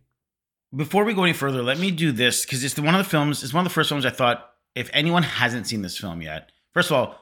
before 0.76 1.06
we 1.06 1.14
go 1.14 1.24
any 1.24 1.34
further, 1.34 1.64
let 1.64 1.80
me 1.80 1.90
do 1.92 2.12
this 2.12 2.46
because 2.46 2.62
it's 2.64 2.74
the, 2.74 2.82
one 2.82 2.94
of 2.94 3.04
the 3.04 3.10
films. 3.10 3.42
It's 3.44 3.54
one 3.54 3.66
of 3.66 3.72
the 3.72 3.74
first 3.74 3.88
films 3.90 4.06
I 4.06 4.10
thought 4.10 4.50
if 4.76 4.90
anyone 4.94 5.24
hasn't 5.24 5.66
seen 5.68 5.82
this 5.82 5.98
film 5.98 6.22
yet, 6.22 6.52
first 6.74 6.92
of 6.92 6.98
all, 6.98 7.16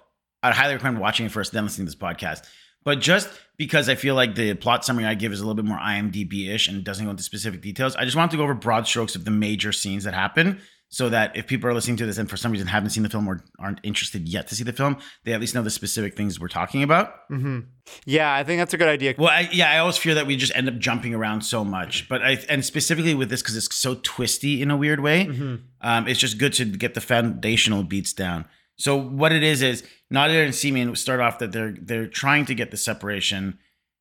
I'd 0.46 0.54
highly 0.56 0.74
recommend 0.74 1.00
watching 1.00 1.26
it 1.26 1.32
first, 1.32 1.52
then 1.52 1.64
listening 1.64 1.88
to 1.88 1.92
this 1.92 2.00
podcast. 2.02 2.44
But 2.84 3.00
just 3.00 3.30
because 3.58 3.90
I 3.90 3.96
feel 3.96 4.14
like 4.16 4.36
the 4.36 4.54
plot 4.54 4.86
summary 4.86 5.06
I 5.06 5.16
give 5.16 5.32
is 5.34 5.40
a 5.40 5.44
little 5.44 5.56
bit 5.56 5.66
more 5.66 5.80
IMDb 5.80 6.50
ish 6.50 6.68
and 6.68 6.84
doesn't 6.84 7.04
go 7.06 7.12
into 7.12 7.24
specific 7.24 7.62
details, 7.62 7.96
I 7.96 8.06
just 8.06 8.16
want 8.16 8.32
to 8.32 8.38
go 8.38 8.44
over 8.44 8.54
broad 8.54 8.86
strokes 8.88 9.16
of 9.16 9.26
the 9.26 9.32
major 9.32 9.72
scenes 9.72 10.04
that 10.04 10.14
happen 10.14 10.62
so 10.90 11.10
that 11.10 11.36
if 11.36 11.48
people 11.48 11.68
are 11.68 11.74
listening 11.74 11.98
to 11.98 12.06
this 12.06 12.20
and 12.20 12.30
for 12.30 12.38
some 12.38 12.52
reason 12.52 12.68
haven't 12.68 12.92
seen 12.92 13.02
the 13.02 13.10
film 13.10 13.28
or 13.28 13.44
aren't 13.58 13.80
interested 13.82 14.30
yet 14.30 14.48
to 14.50 14.56
see 14.56 14.64
the 14.64 14.72
film, 14.72 14.98
they 15.24 15.34
at 15.34 15.42
least 15.42 15.56
know 15.56 15.64
the 15.64 15.70
specific 15.72 16.16
things 16.16 16.40
we're 16.40 16.48
talking 16.48 16.84
about. 16.84 17.28
Mm-hmm. 17.32 17.62
Yeah, 18.06 18.32
I 18.32 18.44
think 18.44 18.60
that's 18.62 18.76
a 18.76 18.78
good 18.78 18.88
idea. 18.88 19.16
Well, 19.18 19.30
I, 19.30 19.50
yeah, 19.52 19.72
I 19.72 19.80
always 19.80 19.98
fear 19.98 20.14
that 20.14 20.28
we 20.28 20.36
just 20.38 20.56
end 20.56 20.70
up 20.70 20.78
jumping 20.78 21.16
around 21.16 21.42
so 21.42 21.66
much, 21.66 22.08
but 22.08 22.22
I 22.22 22.38
and 22.50 22.64
specifically 22.64 23.16
with 23.16 23.30
this 23.30 23.42
because 23.42 23.58
it's 23.58 23.74
so 23.76 23.96
twisty 24.04 24.62
in 24.62 24.70
a 24.70 24.78
weird 24.78 25.00
way, 25.00 25.26
Mm-hmm. 25.26 25.56
um, 25.82 26.08
it's 26.08 26.20
just 26.20 26.38
good 26.38 26.54
to 26.54 26.66
get 26.66 26.94
the 26.94 27.02
foundational 27.02 27.82
beats 27.84 28.14
down. 28.14 28.46
So 28.78 28.96
what 28.96 29.32
it 29.32 29.42
is 29.42 29.62
is 29.64 29.84
Nader 30.16 30.46
and 30.46 30.56
Simin 30.56 30.96
start 30.96 31.20
off 31.20 31.40
that 31.40 31.52
they're 31.52 31.76
they're 31.90 32.08
trying 32.08 32.46
to 32.46 32.56
get 32.56 32.72
the 32.72 32.78
separation 32.78 33.60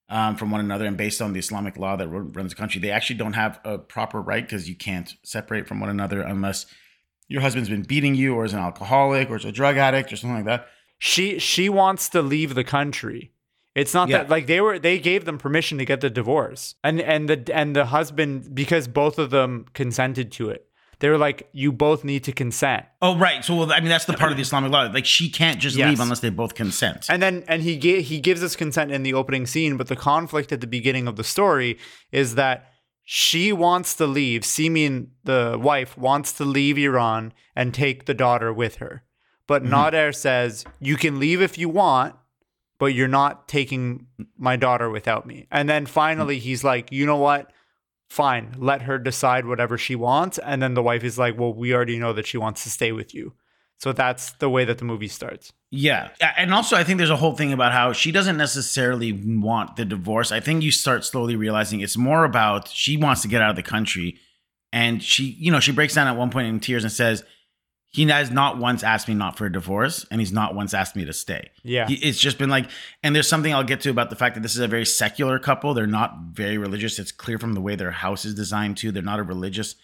um, 0.09 0.37
from 0.37 0.51
one 0.51 0.61
another, 0.61 0.87
and 0.87 0.97
based 0.97 1.21
on 1.23 1.33
the 1.33 1.41
Islamic 1.41 1.77
law 1.77 1.97
that 1.97 2.09
runs 2.09 2.53
the 2.53 2.57
country, 2.57 2.81
they 2.81 2.91
actually 2.91 3.17
don't 3.17 3.33
have 3.33 3.61
a 3.65 3.79
proper 3.79 4.21
right 4.21 4.45
because 4.45 4.69
you 4.69 4.77
can't 4.77 5.15
separate 5.23 5.67
from 5.67 5.81
one 5.81 5.91
another 5.91 6.21
unless 6.21 6.67
your 7.27 7.41
husband's 7.41 7.71
been 7.71 7.83
beating 7.83 8.15
you, 8.15 8.35
or 8.35 8.45
is 8.45 8.53
an 8.53 8.59
alcoholic, 8.61 9.31
or 9.31 9.37
is 9.37 9.45
a 9.45 9.53
drug 9.53 9.77
addict, 9.77 10.13
or 10.13 10.17
something 10.17 10.37
like 10.37 10.45
that. 10.45 10.67
She 10.99 11.39
she 11.39 11.69
wants 11.69 12.09
to 12.11 12.23
leave 12.23 12.55
the 12.55 12.65
country. 12.65 13.33
It's 13.75 13.95
not 13.95 14.09
Yeah. 14.09 14.19
that 14.19 14.31
like 14.31 14.47
they 14.47 14.61
were 14.61 14.79
they 14.79 14.99
gave 14.99 15.25
them 15.25 15.39
permission 15.39 15.79
to 15.79 15.85
get 15.85 16.01
the 16.01 16.11
divorce. 16.11 16.75
And 16.85 17.01
and 17.01 17.29
the 17.29 17.51
and 17.53 17.75
the 17.75 17.87
husband 17.87 18.55
because 18.55 18.87
both 18.89 19.19
of 19.19 19.31
them 19.31 19.67
consented 19.75 20.31
to 20.33 20.51
it. 20.51 20.69
They 21.01 21.09
were 21.09 21.19
like 21.19 21.49
you 21.53 21.73
both 21.73 22.05
need 22.05 22.25
to 22.25 22.33
consent. 22.33 22.87
Oh, 23.03 23.17
right. 23.17 23.45
So 23.45 23.57
well, 23.57 23.73
I 23.73 23.81
mean, 23.81 23.89
that's 23.89 24.05
the 24.05 24.15
part 24.15 24.31
of 24.31 24.37
the 24.37 24.43
Islamic 24.43 24.71
law. 24.71 24.83
Like 24.83 25.07
she 25.07 25.29
can't 25.29 25.61
just 25.61 25.77
Yes. 25.77 25.89
leave 25.89 26.01
unless 26.01 26.21
they 26.21 26.31
both 26.31 26.55
consent. 26.55 27.07
And 27.09 27.23
then 27.23 27.45
and 27.49 27.63
he 27.63 27.77
ga- 27.77 28.03
he 28.03 28.21
gives 28.21 28.43
us 28.43 28.57
consent 28.57 28.91
in 28.93 29.03
the 29.03 29.15
opening 29.15 29.47
scene, 29.47 29.77
but 29.77 29.89
the 29.89 29.97
conflict 29.97 30.53
at 30.53 30.61
the 30.61 30.67
beginning 30.67 31.09
of 31.09 31.17
the 31.17 31.25
story 31.25 31.79
is 32.13 32.35
that 32.35 32.71
she 33.05 33.53
wants 33.53 33.95
to 33.97 34.07
leave. 34.07 34.45
Simin, 34.45 35.11
the 35.25 35.59
wife, 35.61 35.97
wants 35.99 36.33
to 36.33 36.45
leave 36.45 36.79
Iran 36.79 37.33
and 37.55 37.75
take 37.75 38.07
the 38.07 38.15
daughter 38.15 38.53
with 38.53 38.77
her. 38.77 39.05
But 39.47 39.63
mm-hmm. 39.63 39.75
Nader 39.75 40.15
says, 40.15 40.65
You 40.81 40.97
can 40.97 41.21
leave 41.21 41.43
if 41.43 41.59
you 41.59 41.69
want, 41.69 42.17
but 42.79 42.95
you're 42.95 43.09
not 43.09 43.47
taking 43.47 44.07
my 44.39 44.57
daughter 44.57 44.89
without 44.89 45.27
me. 45.27 45.47
And 45.51 45.69
then 45.69 45.85
finally 45.87 46.39
mm. 46.39 46.41
he's 46.41 46.65
like, 46.65 46.91
You 46.91 47.05
know 47.05 47.19
what? 47.19 47.53
Fine, 48.15 48.55
let 48.59 48.83
her 48.83 48.97
decide 48.97 49.45
whatever 49.45 49.77
she 49.77 49.97
wants. 49.97 50.39
And 50.39 50.63
then 50.63 50.75
the 50.75 50.85
wife 50.85 51.03
is 51.03 51.19
like, 51.19 51.37
Well, 51.37 51.53
we 51.53 51.75
already 51.75 51.99
know 51.99 52.13
that 52.13 52.29
she 52.29 52.39
wants 52.39 52.63
to 52.63 52.71
stay 52.71 52.93
with 52.93 53.13
you. 53.13 53.33
So 53.79 53.93
that's 53.93 54.31
the 54.35 54.49
way 54.49 54.65
that 54.67 54.79
the 54.79 54.85
movie 54.85 55.09
starts. 55.09 55.53
Yeah. 55.73 56.11
And 56.37 56.55
also, 56.55 56.77
I 56.77 56.85
think 56.85 56.99
there's 56.99 57.11
a 57.11 57.17
whole 57.17 57.35
thing 57.35 57.53
about 57.53 57.73
how 57.73 57.93
she 57.93 58.13
doesn't 58.13 58.37
necessarily 58.37 59.11
want 59.13 59.75
the 59.75 59.85
divorce. 59.85 60.31
I 60.31 60.39
think 60.39 60.63
you 60.63 60.71
start 60.71 61.05
slowly 61.05 61.35
realizing 61.35 61.81
it's 61.81 61.97
more 61.97 62.23
about 62.23 62.69
she 62.69 62.97
wants 62.97 63.23
to 63.23 63.29
get 63.29 63.43
out 63.43 63.51
of 63.51 63.57
the 63.57 63.65
country. 63.65 64.21
And 64.73 65.03
she, 65.03 65.37
you 65.41 65.51
know, 65.51 65.59
she 65.59 65.73
breaks 65.73 65.95
down 65.95 66.07
at 66.07 66.17
one 66.17 66.31
point 66.31 66.47
in 66.47 66.61
tears 66.61 66.85
and 66.85 66.93
says, 66.93 67.25
he 67.95 68.05
has 68.09 68.31
not 68.31 68.59
once 68.59 68.83
asked 68.83 69.07
me 69.09 69.15
not 69.15 69.39
for 69.39 69.47
a 69.47 69.53
divorce, 69.53 70.05
and 70.11 70.21
he's 70.21 70.33
not 70.33 70.55
once 70.55 70.75
asked 70.75 70.97
me 70.97 71.05
to 71.05 71.13
stay. 71.13 71.51
Yeah. 71.63 71.87
He- 71.87 71.95
it's 71.95 72.19
just 72.19 72.39
been 72.39 72.51
like, 72.51 72.69
and 73.03 73.15
there's 73.15 73.29
something 73.29 73.55
I'll 73.55 73.63
get 73.63 73.81
to 73.83 73.91
about 73.91 74.11
the 74.11 74.17
fact 74.17 74.35
that 74.35 74.41
this 74.43 74.55
is 74.55 74.61
a 74.61 74.67
very 74.69 74.85
secular 74.85 75.39
couple. 75.39 75.75
They're 75.75 75.87
not 75.87 76.17
very 76.33 76.59
religious. 76.59 76.99
It's 76.99 77.13
clear 77.13 77.39
from 77.39 77.53
the 77.55 77.61
way 77.61 77.77
their 77.77 77.93
house 77.93 78.25
is 78.25 78.35
designed 78.35 78.77
too. 78.79 78.91
They're 78.91 79.03
not 79.03 79.21
a 79.21 79.23
religious 79.23 79.77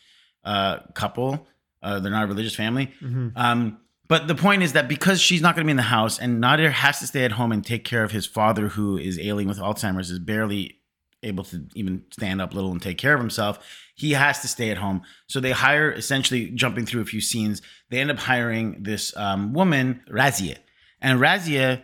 uh, 0.44 0.78
couple. 0.94 1.46
Uh, 1.82 2.00
they're 2.00 2.10
not 2.12 2.24
a 2.24 2.26
religious 2.26 2.54
family. 2.56 2.92
Um, 3.36 3.78
but 4.08 4.26
the 4.26 4.34
point 4.34 4.64
is 4.64 4.72
that 4.72 4.88
because 4.88 5.20
she's 5.20 5.40
not 5.40 5.54
going 5.54 5.64
to 5.64 5.68
be 5.68 5.70
in 5.70 5.76
the 5.76 5.82
house, 5.84 6.18
and 6.18 6.42
Nader 6.42 6.72
has 6.72 6.98
to 6.98 7.06
stay 7.06 7.24
at 7.24 7.32
home 7.32 7.52
and 7.52 7.64
take 7.64 7.84
care 7.84 8.02
of 8.02 8.10
his 8.10 8.26
father, 8.26 8.68
who 8.68 8.98
is 8.98 9.20
ailing 9.20 9.46
with 9.46 9.58
Alzheimer's, 9.58 10.10
is 10.10 10.18
barely 10.18 10.79
able 11.22 11.44
to 11.44 11.66
even 11.74 12.04
stand 12.10 12.40
up 12.40 12.54
little 12.54 12.72
and 12.72 12.80
take 12.80 12.98
care 12.98 13.14
of 13.14 13.20
himself. 13.20 13.58
He 13.94 14.12
has 14.12 14.40
to 14.40 14.48
stay 14.48 14.70
at 14.70 14.78
home. 14.78 15.02
So 15.26 15.40
they 15.40 15.52
hire, 15.52 15.92
essentially, 15.92 16.50
jumping 16.50 16.86
through 16.86 17.02
a 17.02 17.06
few 17.06 17.20
scenes, 17.20 17.60
they 17.90 18.00
end 18.00 18.10
up 18.10 18.18
hiring 18.18 18.82
this 18.82 19.14
um, 19.16 19.52
woman, 19.52 20.02
Razia. 20.10 20.56
And 21.00 21.20
Razia, 21.20 21.82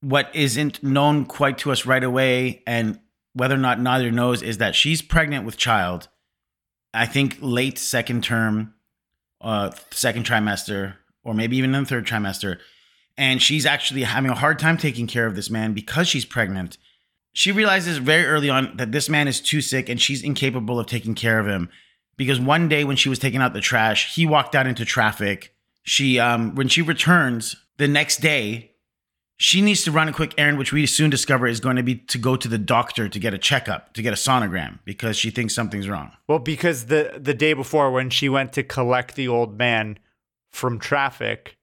what 0.00 0.34
isn't 0.34 0.82
known 0.82 1.26
quite 1.26 1.58
to 1.58 1.72
us 1.72 1.86
right 1.86 2.04
away, 2.04 2.62
and 2.66 2.98
whether 3.34 3.54
or 3.54 3.58
not 3.58 3.78
Nader 3.78 4.12
knows, 4.12 4.42
is 4.42 4.58
that 4.58 4.74
she's 4.74 5.02
pregnant 5.02 5.44
with 5.44 5.56
child. 5.56 6.08
I 6.94 7.06
think 7.06 7.38
late 7.40 7.78
second 7.78 8.24
term, 8.24 8.74
uh, 9.40 9.70
second 9.90 10.24
trimester, 10.24 10.94
or 11.22 11.34
maybe 11.34 11.56
even 11.58 11.74
in 11.74 11.82
the 11.82 11.88
third 11.88 12.06
trimester. 12.06 12.58
And 13.18 13.42
she's 13.42 13.66
actually 13.66 14.02
having 14.04 14.30
a 14.30 14.34
hard 14.34 14.58
time 14.58 14.76
taking 14.76 15.06
care 15.06 15.26
of 15.26 15.34
this 15.34 15.50
man 15.50 15.72
because 15.72 16.08
she's 16.08 16.24
pregnant. 16.24 16.78
She 17.36 17.52
realizes 17.52 17.98
very 17.98 18.24
early 18.24 18.48
on 18.48 18.78
that 18.78 18.92
this 18.92 19.10
man 19.10 19.28
is 19.28 19.42
too 19.42 19.60
sick 19.60 19.90
and 19.90 20.00
she's 20.00 20.22
incapable 20.22 20.80
of 20.80 20.86
taking 20.86 21.14
care 21.14 21.38
of 21.38 21.46
him. 21.46 21.68
Because 22.16 22.40
one 22.40 22.66
day 22.66 22.82
when 22.82 22.96
she 22.96 23.10
was 23.10 23.18
taking 23.18 23.42
out 23.42 23.52
the 23.52 23.60
trash, 23.60 24.14
he 24.14 24.24
walked 24.24 24.54
out 24.54 24.66
into 24.66 24.86
traffic. 24.86 25.54
She, 25.82 26.18
um, 26.18 26.54
when 26.54 26.68
she 26.68 26.80
returns 26.80 27.54
the 27.76 27.88
next 27.88 28.22
day, 28.22 28.72
she 29.36 29.60
needs 29.60 29.84
to 29.84 29.92
run 29.92 30.08
a 30.08 30.14
quick 30.14 30.32
errand, 30.38 30.56
which 30.56 30.72
we 30.72 30.86
soon 30.86 31.10
discover 31.10 31.46
is 31.46 31.60
going 31.60 31.76
to 31.76 31.82
be 31.82 31.96
to 31.96 32.16
go 32.16 32.36
to 32.36 32.48
the 32.48 32.56
doctor 32.56 33.06
to 33.06 33.18
get 33.18 33.34
a 33.34 33.38
checkup, 33.38 33.92
to 33.92 34.00
get 34.00 34.14
a 34.14 34.16
sonogram, 34.16 34.78
because 34.86 35.18
she 35.18 35.28
thinks 35.28 35.54
something's 35.54 35.90
wrong. 35.90 36.12
Well, 36.26 36.38
because 36.38 36.86
the 36.86 37.18
the 37.18 37.34
day 37.34 37.52
before 37.52 37.90
when 37.90 38.08
she 38.08 38.30
went 38.30 38.54
to 38.54 38.62
collect 38.62 39.14
the 39.14 39.28
old 39.28 39.58
man 39.58 39.98
from 40.52 40.78
traffic, 40.78 41.58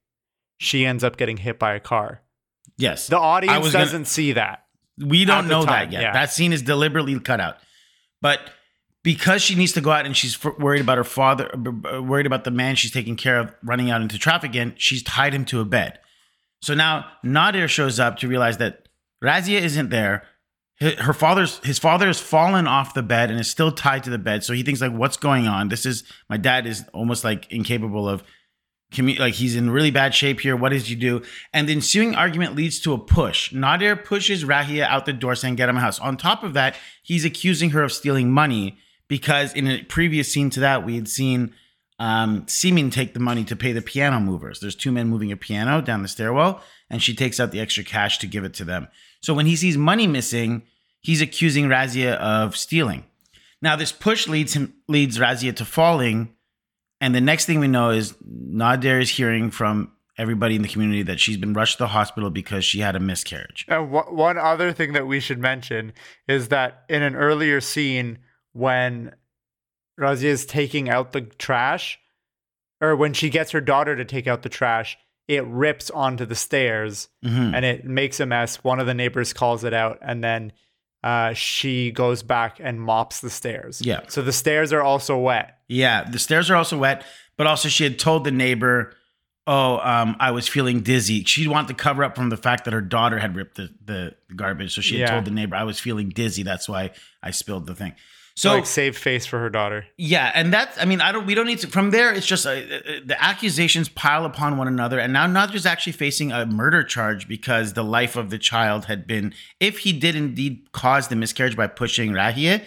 she 0.59 0.85
ends 0.85 1.03
up 1.03 1.17
getting 1.17 1.37
hit 1.37 1.57
by 1.57 1.73
a 1.73 1.79
car. 1.79 2.21
Yes. 2.77 3.07
The 3.07 3.17
audience 3.17 3.63
was 3.63 3.73
gonna- 3.73 3.85
doesn't 3.85 4.05
see 4.05 4.33
that. 4.33 4.65
We 4.97 5.25
don't 5.25 5.47
know 5.47 5.65
time, 5.65 5.89
that 5.89 5.91
yet. 5.91 6.01
yeah. 6.01 6.13
That 6.13 6.31
scene 6.31 6.53
is 6.53 6.61
deliberately 6.61 7.19
cut 7.19 7.39
out. 7.39 7.57
But 8.21 8.39
because 9.03 9.41
she 9.41 9.55
needs 9.55 9.73
to 9.73 9.81
go 9.81 9.91
out 9.91 10.05
and 10.05 10.15
she's 10.15 10.35
f- 10.35 10.57
worried 10.57 10.81
about 10.81 10.97
her 10.97 11.03
father, 11.03 11.49
worried 12.01 12.25
about 12.25 12.43
the 12.43 12.51
man 12.51 12.75
she's 12.75 12.91
taking 12.91 13.15
care 13.15 13.39
of 13.39 13.53
running 13.63 13.91
out 13.91 14.01
into 14.01 14.17
traffic 14.17 14.51
again, 14.51 14.73
she's 14.77 15.03
tied 15.03 15.33
him 15.33 15.45
to 15.45 15.59
a 15.59 15.65
bed. 15.65 15.99
So 16.61 16.73
now 16.73 17.05
Nader 17.25 17.67
shows 17.67 17.99
up 17.99 18.17
to 18.19 18.27
realize 18.27 18.57
that 18.57 18.87
Razia 19.23 19.61
isn't 19.61 19.89
there. 19.89 20.23
Her 20.79 21.13
father's 21.13 21.59
his 21.59 21.79
father 21.79 22.07
has 22.07 22.19
fallen 22.19 22.67
off 22.67 22.93
the 22.93 23.03
bed 23.03 23.29
and 23.29 23.39
is 23.39 23.49
still 23.49 23.71
tied 23.71 24.03
to 24.03 24.09
the 24.09 24.17
bed. 24.17 24.43
So 24.43 24.53
he 24.53 24.63
thinks 24.63 24.81
like, 24.81 24.91
"What's 24.91 25.17
going 25.17 25.47
on? 25.47 25.69
This 25.69 25.85
is 25.85 26.03
my 26.29 26.35
dad 26.35 26.65
is 26.65 26.83
almost 26.93 27.23
like 27.23 27.49
incapable 27.51 28.09
of 28.09 28.23
commu- 28.93 29.19
like 29.19 29.33
he's 29.33 29.55
in 29.55 29.69
really 29.69 29.91
bad 29.91 30.15
shape 30.15 30.39
here. 30.39 30.55
What 30.55 30.69
does 30.69 30.87
he 30.87 30.95
do? 30.95 31.21
And 31.51 31.67
the 31.67 31.73
ensuing 31.73 32.15
argument 32.15 32.55
leads 32.55 32.79
to 32.81 32.93
a 32.93 32.97
push. 32.97 33.51
Nader 33.51 34.03
pushes 34.03 34.43
Rahia 34.43 34.83
out 34.83 35.05
the 35.05 35.13
door 35.13 35.35
saying, 35.35 35.55
get 35.55 35.69
him 35.69 35.77
a 35.77 35.81
house. 35.81 35.99
On 35.99 36.17
top 36.17 36.43
of 36.43 36.53
that, 36.53 36.75
he's 37.01 37.25
accusing 37.25 37.71
her 37.71 37.83
of 37.83 37.91
stealing 37.91 38.31
money 38.31 38.77
because 39.07 39.53
in 39.53 39.67
a 39.67 39.83
previous 39.83 40.31
scene 40.31 40.49
to 40.51 40.59
that, 40.61 40.85
we 40.85 40.95
had 40.95 41.07
seen 41.07 41.53
um, 41.99 42.45
Simin 42.47 42.89
take 42.89 43.13
the 43.13 43.19
money 43.19 43.43
to 43.45 43.55
pay 43.55 43.71
the 43.71 43.81
piano 43.81 44.19
movers. 44.19 44.59
There's 44.59 44.75
two 44.75 44.91
men 44.91 45.07
moving 45.07 45.31
a 45.31 45.37
piano 45.37 45.81
down 45.81 46.01
the 46.01 46.07
stairwell, 46.07 46.61
and 46.89 47.01
she 47.01 47.15
takes 47.15 47.39
out 47.39 47.51
the 47.51 47.59
extra 47.59 47.83
cash 47.83 48.17
to 48.19 48.27
give 48.27 48.43
it 48.43 48.53
to 48.55 48.65
them. 48.65 48.87
So 49.21 49.33
when 49.33 49.45
he 49.45 49.55
sees 49.55 49.77
money 49.77 50.07
missing, 50.07 50.63
he's 50.99 51.21
accusing 51.21 51.65
Razia 51.65 52.15
of 52.15 52.57
stealing. 52.57 53.05
Now 53.61 53.75
this 53.75 53.91
push 53.91 54.27
leads 54.27 54.53
him 54.53 54.73
leads 54.87 55.17
Razia 55.17 55.55
to 55.55 55.65
falling, 55.65 56.35
and 57.03 57.13
the 57.13 57.21
next 57.21 57.45
thing 57.45 57.59
we 57.59 57.67
know 57.67 57.89
is 57.89 58.13
Nader 58.23 59.01
is 59.01 59.09
hearing 59.09 59.51
from 59.51 59.91
everybody 60.17 60.55
in 60.55 60.61
the 60.61 60.67
community 60.67 61.01
that 61.03 61.19
she's 61.19 61.37
been 61.37 61.53
rushed 61.53 61.77
to 61.77 61.83
the 61.83 61.87
hospital 61.87 62.29
because 62.29 62.63
she 62.63 62.79
had 62.79 62.95
a 62.95 62.99
miscarriage. 62.99 63.65
And 63.67 63.89
wh- 63.89 64.11
one 64.13 64.37
other 64.37 64.71
thing 64.71 64.93
that 64.93 65.07
we 65.07 65.19
should 65.19 65.39
mention 65.39 65.93
is 66.27 66.49
that 66.49 66.83
in 66.87 67.01
an 67.01 67.15
earlier 67.15 67.59
scene 67.61 68.19
when 68.53 69.13
Razia 69.99 70.25
is 70.25 70.45
taking 70.45 70.89
out 70.89 71.11
the 71.13 71.21
trash, 71.21 71.99
or 72.81 72.95
when 72.95 73.13
she 73.13 73.29
gets 73.29 73.51
her 73.51 73.61
daughter 73.61 73.95
to 73.95 74.05
take 74.05 74.27
out 74.27 74.41
the 74.43 74.49
trash, 74.49 74.97
it 75.27 75.45
rips 75.45 75.89
onto 75.89 76.25
the 76.25 76.35
stairs 76.35 77.07
Mhm. 77.23 77.53
and 77.55 77.63
it 77.65 77.85
makes 77.85 78.19
a 78.19 78.25
mess. 78.25 78.63
One 78.63 78.79
of 78.79 78.87
the 78.87 78.93
neighbors 78.93 79.33
calls 79.33 79.63
it 79.63 79.73
out, 79.73 79.97
and 80.01 80.23
then 80.23 80.51
uh, 81.03 81.33
she 81.33 81.91
goes 81.91 82.23
back 82.23 82.59
and 82.61 82.81
mops 82.81 83.19
the 83.21 83.29
stairs. 83.29 83.81
Yeah. 83.81 84.01
So 84.07 84.21
the 84.21 84.31
stairs 84.31 84.71
are 84.71 84.81
also 84.81 85.17
wet. 85.17 85.57
Yeah, 85.67 86.03
the 86.09 86.19
stairs 86.19 86.49
are 86.49 86.55
also 86.55 86.77
wet, 86.77 87.03
but 87.37 87.47
also 87.47 87.67
she 87.69 87.83
had 87.83 87.99
told 87.99 88.23
the 88.23 88.31
neighbor, 88.31 88.93
"Oh, 89.45 89.79
um, 89.79 90.15
I 90.19 90.31
was 90.31 90.47
feeling 90.47 90.81
dizzy." 90.81 91.23
She 91.25 91.47
wanted 91.47 91.69
to 91.69 91.73
cover 91.73 92.03
up 92.03 92.15
from 92.15 92.29
the 92.29 92.37
fact 92.37 92.65
that 92.65 92.73
her 92.73 92.81
daughter 92.81 93.19
had 93.19 93.35
ripped 93.35 93.55
the, 93.55 93.69
the 93.83 94.15
garbage, 94.35 94.73
so 94.75 94.81
she 94.81 94.99
had 94.99 95.09
Yeah. 95.09 95.13
told 95.13 95.25
the 95.25 95.31
neighbor, 95.31 95.55
"I 95.55 95.63
was 95.63 95.79
feeling 95.79 96.09
dizzy. 96.09 96.43
That's 96.43 96.69
why 96.69 96.91
I 97.21 97.31
spilled 97.31 97.65
the 97.65 97.75
thing." 97.75 97.93
So 98.35 98.53
like 98.53 98.65
save 98.65 98.97
face 98.97 99.25
for 99.25 99.39
her 99.39 99.49
daughter. 99.49 99.85
Yeah, 99.97 100.31
and 100.33 100.51
that's 100.51 100.77
I 100.79 100.85
mean 100.85 101.01
I 101.01 101.11
don't 101.11 101.25
we 101.27 101.35
don't 101.35 101.45
need 101.45 101.59
to 101.59 101.67
from 101.67 101.91
there 101.91 102.11
it's 102.11 102.25
just 102.25 102.45
uh, 102.45 102.49
uh, 102.49 102.79
the 103.05 103.15
accusations 103.19 103.89
pile 103.89 104.25
upon 104.25 104.57
one 104.57 104.67
another 104.67 104.99
and 104.99 105.13
now 105.13 105.27
Nader's 105.27 105.65
actually 105.67 105.93
facing 105.93 106.31
a 106.31 106.45
murder 106.45 106.83
charge 106.83 107.27
because 107.27 107.73
the 107.73 107.83
life 107.83 108.15
of 108.15 108.31
the 108.31 108.39
child 108.39 108.85
had 108.85 109.05
been 109.05 109.33
if 109.59 109.79
he 109.79 109.93
did 109.93 110.15
indeed 110.15 110.71
cause 110.71 111.09
the 111.09 111.15
miscarriage 111.15 111.55
by 111.55 111.67
pushing 111.67 112.11
Rahia 112.11 112.63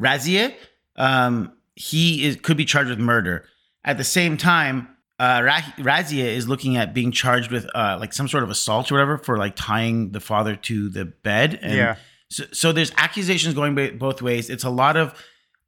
Razia 0.00 0.52
um 0.96 1.52
he 1.76 2.24
is 2.24 2.36
could 2.36 2.56
be 2.56 2.64
charged 2.64 2.90
with 2.90 2.98
murder. 2.98 3.44
At 3.84 3.98
the 3.98 4.04
same 4.04 4.36
time, 4.36 4.88
uh, 5.18 5.42
Ra- 5.44 5.74
Razia 5.78 6.24
is 6.24 6.48
looking 6.48 6.76
at 6.76 6.94
being 6.94 7.12
charged 7.12 7.50
with 7.50 7.66
uh, 7.74 7.98
like 8.00 8.12
some 8.12 8.28
sort 8.28 8.42
of 8.42 8.50
assault 8.50 8.90
or 8.90 8.94
whatever 8.94 9.18
for 9.18 9.36
like 9.36 9.54
tying 9.56 10.10
the 10.12 10.20
father 10.20 10.56
to 10.56 10.88
the 10.88 11.04
bed. 11.04 11.58
And 11.62 11.74
Yeah. 11.74 11.96
So, 12.34 12.44
so 12.52 12.72
there's 12.72 12.92
accusations 12.96 13.54
going 13.54 13.74
both 13.98 14.20
ways. 14.22 14.50
It's 14.50 14.64
a 14.64 14.70
lot 14.70 14.96
of, 14.96 15.14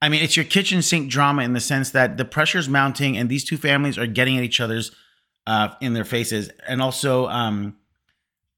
I 0.02 0.08
mean, 0.08 0.22
it's 0.22 0.36
your 0.36 0.44
kitchen 0.44 0.82
sink 0.82 1.10
drama 1.10 1.42
in 1.42 1.52
the 1.52 1.60
sense 1.60 1.90
that 1.90 2.16
the 2.16 2.24
pressure's 2.24 2.68
mounting 2.68 3.16
and 3.16 3.28
these 3.28 3.44
two 3.44 3.56
families 3.56 3.96
are 3.98 4.06
getting 4.06 4.36
at 4.36 4.44
each 4.44 4.60
other's 4.60 4.90
uh, 5.46 5.68
in 5.80 5.94
their 5.94 6.04
faces, 6.04 6.50
and 6.66 6.82
also 6.82 7.28
um, 7.28 7.76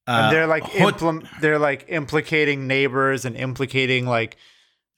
uh, 0.06 0.22
and 0.24 0.32
they're 0.34 0.46
like 0.46 0.64
impl- 0.64 1.28
they're 1.42 1.58
like 1.58 1.84
implicating 1.88 2.66
neighbors 2.66 3.26
and 3.26 3.36
implicating 3.36 4.06
like 4.06 4.38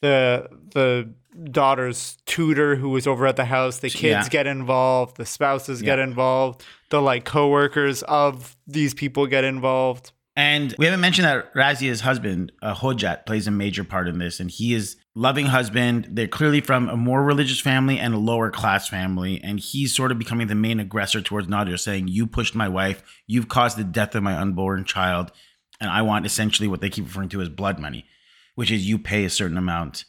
the 0.01 0.49
the 0.73 1.13
daughter's 1.51 2.17
tutor 2.27 2.77
who 2.77 2.91
was 2.91 3.09
over 3.09 3.27
at 3.27 3.35
the 3.35 3.45
house. 3.45 3.79
The 3.79 3.91
kids 3.91 4.27
Yeah. 4.27 4.29
get 4.29 4.47
involved. 4.47 5.17
The 5.17 5.27
spouses 5.27 5.83
get 5.83 5.99
involved. 5.99 6.65
The 6.91 7.03
like 7.03 7.25
coworkers 7.25 8.05
of 8.05 8.57
these 8.69 8.95
people 8.95 9.27
get 9.27 9.43
involved 9.43 10.13
And 10.41 10.75
we 10.79 10.87
haven't 10.87 11.03
mentioned 11.03 11.27
that 11.27 11.53
Razia's 11.53 12.01
husband, 12.01 12.51
uh, 12.63 12.75
Hojat, 12.75 13.27
plays 13.27 13.47
a 13.47 13.51
major 13.51 13.85
part 13.85 14.09
in 14.09 14.19
this, 14.19 14.41
and 14.41 14.51
he 14.51 14.73
is 14.73 14.97
loving 15.15 15.45
husband. 15.45 16.09
They're 16.13 16.29
clearly 16.29 16.63
from 16.63 16.89
a 16.89 16.97
more 16.97 17.23
religious 17.23 17.61
family 17.61 17.99
and 17.99 18.15
a 18.15 18.19
lower 18.19 18.51
class 18.51 18.89
family, 18.89 19.39
and 19.45 19.61
he's 19.61 19.95
sort 19.95 20.11
of 20.11 20.19
becoming 20.19 20.47
the 20.47 20.55
main 20.55 20.81
aggressor 20.81 21.21
towards 21.21 21.47
Nader, 21.47 21.79
saying, 21.79 22.09
"You 22.09 22.27
pushed 22.27 22.55
my 22.55 22.69
wife. 22.69 23.03
You've 23.27 23.49
caused 23.49 23.77
the 23.77 23.85
death 23.85 24.15
of 24.15 24.23
my 24.23 24.35
unborn 24.35 24.87
child, 24.87 25.31
and 25.79 25.91
I 25.91 26.01
want 26.01 26.25
essentially 26.25 26.69
what 26.69 26.81
they 26.81 26.89
keep 26.89 27.05
referring 27.05 27.29
to 27.31 27.43
as 27.43 27.51
blood 27.51 27.79
money, 27.79 28.07
which 28.55 28.71
is 28.71 28.89
you 28.89 28.99
pay 28.99 29.27
a 29.27 29.31
certain 29.31 29.59
amount, 29.59 30.07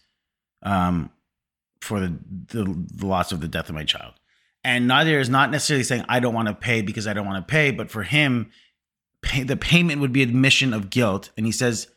um, 0.64 1.10
for 1.82 2.00
the 2.00 2.18
the, 2.48 2.86
the 2.94 3.06
loss 3.06 3.34
of 3.34 3.42
the 3.42 3.50
death 3.50 3.68
of 3.68 3.76
my 3.76 3.84
child." 3.84 4.14
And 4.64 4.90
Nader 4.90 5.20
is 5.20 5.30
not 5.30 5.52
necessarily 5.52 5.84
saying, 5.84 6.06
"I 6.08 6.22
don't 6.22 6.34
want 6.34 6.48
to 6.48 6.54
pay 6.54 6.82
because 6.82 7.06
I 7.06 7.12
don't 7.12 7.28
want 7.28 7.46
to 7.46 7.52
pay," 7.52 7.72
but 7.72 7.92
for 7.92 8.04
him 8.04 8.50
pay, 9.22 9.44
the 9.44 9.58
payment 9.58 10.02
would 10.02 10.12
be 10.14 10.22
admission 10.22 10.74
of 10.74 10.90
guilt. 10.90 11.30
And 11.38 11.46
he 11.46 11.52
says 11.52 11.88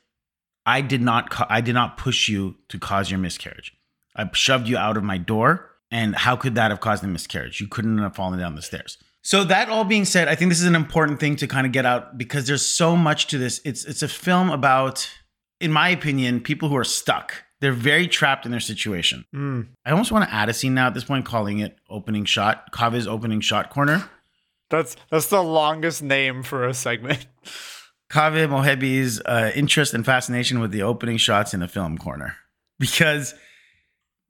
i 0.67 0.81
did 0.81 1.03
not 1.03 1.31
ca- 1.31 1.47
i 1.51 1.61
did 1.61 1.75
not 1.75 1.97
push 1.99 2.29
you 2.29 2.57
to 2.69 2.79
cause 2.79 3.11
your 3.11 3.19
miscarriage. 3.19 3.73
I 4.17 4.29
shoved 4.33 4.69
you 4.69 4.77
out 4.77 4.97
of 4.97 5.05
my 5.05 5.19
door. 5.19 5.71
And 5.91 6.17
how 6.17 6.35
could 6.35 6.55
that 6.57 6.71
have 6.71 6.81
caused 6.81 7.03
the 7.03 7.09
miscarriage? 7.09 7.61
You 7.61 7.69
couldn't 7.69 7.99
have 7.99 8.17
fallen 8.17 8.39
down 8.39 8.57
the 8.57 8.63
stairs. 8.63 8.99
So 9.23 9.45
that 9.45 9.69
all 9.69 9.85
being 9.85 10.05
said 10.05 10.29
i 10.29 10.35
think 10.35 10.51
this 10.51 10.61
is 10.61 10.67
an 10.67 10.75
important 10.75 11.21
thing 11.21 11.37
to 11.37 11.47
kind 11.47 11.67
of 11.67 11.73
get 11.73 11.87
out 11.87 12.19
because 12.19 12.47
there's 12.47 12.65
so 12.67 12.97
much 12.97 13.27
to 13.29 13.39
this. 13.39 13.61
It's 13.65 13.85
it's 13.85 14.03
a 14.03 14.09
film 14.09 14.51
about 14.51 15.09
in 15.61 15.71
my 15.73 15.89
opinion 15.91 16.41
people 16.41 16.69
who 16.69 16.77
are 16.77 16.85
stuck. 16.85 17.35
They're 17.61 17.73
very 17.73 18.09
trapped 18.09 18.45
in 18.45 18.51
their 18.51 18.61
situation. 18.61 19.25
Mm. 19.35 19.69
i 19.87 19.91
almost 19.91 20.13
want 20.13 20.29
to 20.29 20.35
add 20.35 20.49
a 20.49 20.53
scene 20.55 20.75
now 20.75 20.89
at 20.89 20.95
this 20.95 21.05
point 21.05 21.25
calling 21.25 21.61
it 21.61 21.79
opening 21.89 22.25
shot 22.25 22.73
Kaveh's 22.73 23.07
opening 23.07 23.41
shot 23.41 23.71
corner 23.71 24.09
that's 24.71 24.97
that's 25.11 25.27
the 25.29 25.43
longest 25.43 26.03
name 26.03 26.43
for 26.43 26.67
a 26.67 26.75
segment 26.75 27.27
Kaveh 28.11 28.49
Mohebi's 28.49 29.21
uh, 29.23 29.51
interest 29.55 29.95
and 29.95 30.05
fascination 30.05 30.61
with 30.61 30.71
the 30.71 30.83
opening 30.83 31.17
shots 31.17 31.53
in 31.55 31.61
the 31.61 31.69
film 31.69 31.99
corner. 31.99 32.37
Because 32.79 33.35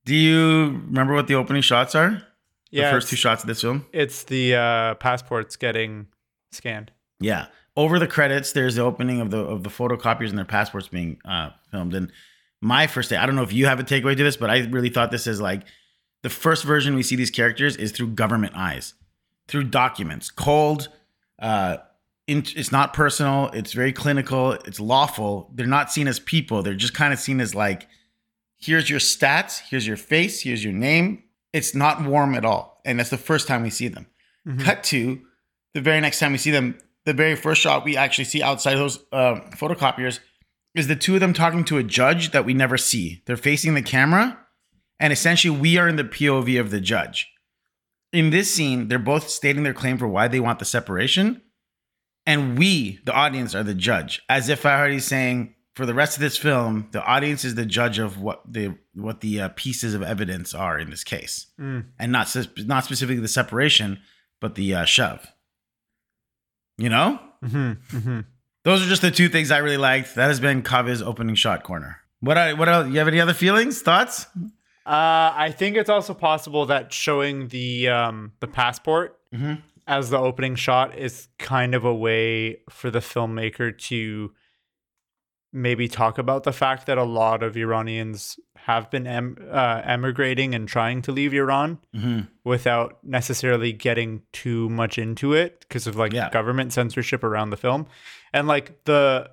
do 0.05 0.15
you 0.15 0.83
remember 0.87 1.15
what 1.15 1.27
the 1.27 1.35
opening 1.35 1.63
shots 1.63 1.95
are? 1.95 2.23
yeah 2.71 2.87
the 2.91 2.97
first 2.97 3.09
two 3.09 3.17
shots 3.17 3.43
of 3.43 3.49
this 3.49 3.61
film? 3.61 3.85
it's 3.93 4.25
the 4.25 4.55
uh 4.55 4.95
passports 4.95 5.57
getting 5.57 6.07
scanned 6.53 6.91
Yeah. 7.21 7.47
Over 7.77 7.99
the 7.99 8.07
credits, 8.07 8.53
there's 8.53 8.77
the 8.77 8.83
opening 8.83 9.21
of 9.21 9.31
the 9.31 9.39
of 9.39 9.65
the 9.65 9.71
photocopiers 9.71 10.29
and 10.29 10.39
their 10.39 10.45
passports 10.45 10.87
being 10.87 11.19
uh, 11.25 11.51
filmed. 11.73 11.93
And 11.95 12.13
my 12.63 12.87
first 12.87 13.11
day, 13.11 13.17
I 13.17 13.27
don't 13.27 13.35
know 13.35 13.43
if 13.43 13.53
you 13.53 13.67
have 13.67 13.81
a 13.81 13.83
takeaway 13.83 14.17
to 14.17 14.23
this, 14.23 14.37
but 14.37 14.49
I 14.49 14.61
really 14.61 14.91
thought 14.91 15.11
this 15.11 15.27
is 15.27 15.41
like 15.41 15.63
the 16.23 16.31
first 16.31 16.63
version 16.65 16.95
we 16.95 17.03
see 17.03 17.17
these 17.17 17.33
characters 17.33 17.77
is 17.77 17.91
through 17.91 18.11
government 18.11 18.53
eyes, 18.55 18.95
through 19.49 19.65
documents, 19.65 20.31
cold. 20.31 20.89
Uh, 21.39 21.79
it's 22.27 22.73
not 22.73 22.95
personal. 22.95 23.51
It's 23.53 23.73
very 23.73 23.93
clinical. 23.93 24.53
It's 24.53 24.81
lawful. 24.81 25.51
They're 25.55 25.67
not 25.67 25.93
seen 25.93 26.09
as 26.09 26.19
people. 26.19 26.63
They're 26.63 26.75
just 26.75 26.95
kind 26.95 27.13
of 27.13 27.19
seen 27.19 27.41
as 27.41 27.55
like, 27.55 27.87
here's 28.57 28.89
your 28.89 28.99
stats, 28.99 29.61
here's 29.69 29.87
your 29.87 29.99
face, 29.99 30.41
here's 30.41 30.65
your 30.65 30.73
name. 30.73 31.25
It's 31.53 31.75
not 31.75 32.03
warm 32.03 32.35
at 32.35 32.45
all, 32.45 32.81
and 32.85 32.99
that's 32.99 33.11
the 33.11 33.19
first 33.19 33.47
time 33.47 33.63
we 33.63 33.71
see 33.71 33.89
them. 33.89 34.07
Cut 34.59 34.83
to 34.85 35.21
the 35.75 35.81
very 35.81 36.01
next 36.01 36.19
time 36.19 36.33
we 36.33 36.39
see 36.39 36.51
them, 36.51 36.79
the 37.05 37.13
very 37.13 37.37
first 37.37 37.61
shot 37.61 37.85
we 37.85 37.97
actually 37.97 38.25
see 38.25 38.43
outside 38.43 38.77
those 38.77 39.05
uh, 39.13 39.41
photocopiers 39.51 40.21
is 40.75 40.87
the 40.89 40.97
two 40.97 41.15
of 41.15 41.21
them 41.21 41.35
talking 41.35 41.65
to 41.65 41.79
a 41.79 41.83
judge 41.83 42.31
that 42.33 42.45
we 42.45 42.55
never 42.55 42.79
see. 42.79 43.23
They're 43.27 43.37
facing 43.37 43.75
the 43.75 43.83
camera, 43.83 44.39
and 44.99 45.13
essentially 45.13 45.57
we 45.57 45.77
are 45.79 45.89
in 45.89 45.97
the 45.97 46.05
POV 46.05 46.59
of 46.59 46.71
the 46.71 46.81
judge. 46.81 47.29
In 48.15 48.31
this 48.31 48.55
scene, 48.55 48.87
they're 48.87 48.99
both 49.01 49.29
stating 49.29 49.65
their 49.65 49.75
claim 49.75 49.99
for 49.99 50.07
why 50.07 50.29
they 50.29 50.39
want 50.39 50.61
the 50.61 50.65
separation, 50.65 51.43
and 52.25 52.57
we, 52.57 53.01
the 53.05 53.13
audience, 53.13 53.57
are 53.57 53.65
the 53.65 53.75
judge. 53.75 54.23
As 54.29 54.49
if 54.49 54.65
I 54.65 54.79
already 54.79 55.01
saying, 55.01 55.55
for 55.75 55.85
the 55.85 55.95
rest 55.95 56.17
of 56.17 56.21
this 56.21 56.37
film, 56.37 56.89
the 56.93 57.03
audience 57.05 57.45
is 57.45 57.57
the 57.57 57.67
judge 57.67 57.99
of 57.99 58.21
what 58.21 58.41
the 58.51 58.79
what 58.95 59.21
the 59.21 59.41
uh, 59.41 59.49
pieces 59.57 59.95
of 59.95 60.03
evidence 60.05 60.55
are 60.55 60.79
in 60.79 60.91
this 60.91 61.03
case, 61.03 61.47
Mm. 61.61 61.87
and 61.99 62.13
not 62.13 62.35
not 62.59 62.85
specifically 62.85 63.21
the 63.21 63.27
separation, 63.27 63.99
but 64.41 64.55
the 64.55 64.73
uh, 64.77 64.85
shove. 64.85 65.27
You 66.79 66.91
know, 66.91 67.19
mm-hmm. 67.45 67.97
Mm-hmm. 67.97 68.21
those 68.63 68.85
are 68.85 68.89
just 68.89 69.03
the 69.03 69.11
two 69.11 69.29
things 69.29 69.51
I 69.51 69.59
really 69.59 69.77
liked. 69.77 70.15
That 70.15 70.29
has 70.29 70.39
been 70.39 70.63
Kaveh's 70.63 71.03
opening 71.03 71.35
shot 71.35 71.65
corner. 71.65 71.99
What 72.21 72.39
I, 72.39 72.53
what 72.53 72.69
else? 72.69 72.87
You 72.89 72.99
have 72.99 73.09
any 73.09 73.21
other 73.21 73.35
feelings, 73.35 73.83
thoughts? 73.83 74.27
Uh, 74.87 75.33
I 75.35 75.51
think 75.57 75.77
it's 75.77 75.89
also 75.91 76.13
possible 76.15 76.67
that 76.67 76.93
showing 76.93 77.49
the 77.49 77.89
um, 77.89 78.33
the 78.41 78.47
passport 78.47 79.19
Mhm. 79.35 79.63
as 79.87 80.11
the 80.11 80.19
opening 80.19 80.57
shot 80.57 80.97
is 80.97 81.29
kind 81.39 81.75
of 81.75 81.85
a 81.85 81.95
way 81.95 82.59
for 82.69 82.91
the 82.91 82.99
filmmaker 83.01 83.77
to 83.89 84.33
maybe 85.53 85.89
talk 85.89 86.19
about 86.19 86.43
the 86.45 86.53
fact 86.53 86.87
that 86.87 86.99
a 86.99 87.05
lot 87.05 87.43
of 87.43 87.57
Iranians 87.57 88.39
have 88.57 88.91
been 88.91 89.07
em- 89.07 89.37
uh, 89.51 89.81
emigrating 89.85 90.55
and 90.55 90.67
trying 90.69 91.01
to 91.03 91.13
leave 91.13 91.33
Iran 91.33 91.79
Mm-hmm. 91.95 92.21
without 92.45 92.99
necessarily 93.05 93.73
getting 93.73 94.23
too 94.33 94.69
much 94.69 94.99
into 94.99 95.33
it 95.33 95.61
because 95.61 95.87
of 95.87 95.97
like 95.97 96.13
Yeah. 96.13 96.29
government 96.31 96.73
censorship 96.73 97.23
around 97.23 97.51
the 97.51 97.57
film. 97.57 97.87
And 98.33 98.49
like 98.49 98.85
the 98.85 99.31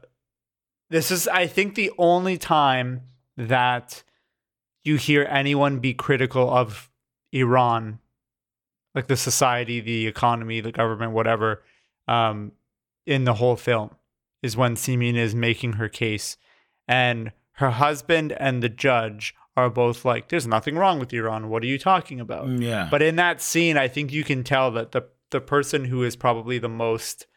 this 0.89 1.11
is 1.11 1.27
I 1.27 1.47
think 1.47 1.75
the 1.75 1.91
only 1.97 2.37
time 2.37 3.01
that 3.37 4.03
you 4.83 4.95
hear 4.97 5.27
anyone 5.29 5.79
be 5.79 5.93
critical 5.93 6.49
of 6.49 6.89
Iran 7.31 7.99
like 8.93 9.07
the 9.07 9.15
society, 9.15 9.79
the 9.79 10.07
economy, 10.07 10.59
the 10.59 10.71
government, 10.71 11.11
whatever 11.13 11.63
um 12.07 12.51
in 13.05 13.23
the 13.25 13.35
whole 13.35 13.55
film 13.55 13.91
is 14.43 14.57
when 14.57 14.75
Simin 14.75 15.15
is 15.15 15.33
making 15.35 15.73
her 15.73 15.87
case 15.87 16.37
and 16.87 17.31
her 17.53 17.69
husband 17.71 18.31
and 18.33 18.61
the 18.63 18.69
judge 18.69 19.35
are 19.55 19.69
both 19.69 20.03
like 20.03 20.29
there's 20.29 20.47
nothing 20.47 20.75
wrong 20.75 20.99
with 20.99 21.13
Iran. 21.13 21.49
What 21.49 21.63
are 21.63 21.67
you 21.67 21.77
talking 21.77 22.19
about? 22.19 22.47
Yeah, 22.59 22.87
But 22.89 23.01
in 23.01 23.17
that 23.17 23.41
scene, 23.41 23.77
I 23.77 23.87
think 23.87 24.11
you 24.11 24.23
can 24.23 24.43
tell 24.43 24.71
that 24.71 24.91
the 24.91 25.03
the 25.29 25.41
person 25.41 25.85
who 25.85 26.03
is 26.03 26.15
probably 26.15 26.57
the 26.57 26.69
most 26.69 27.27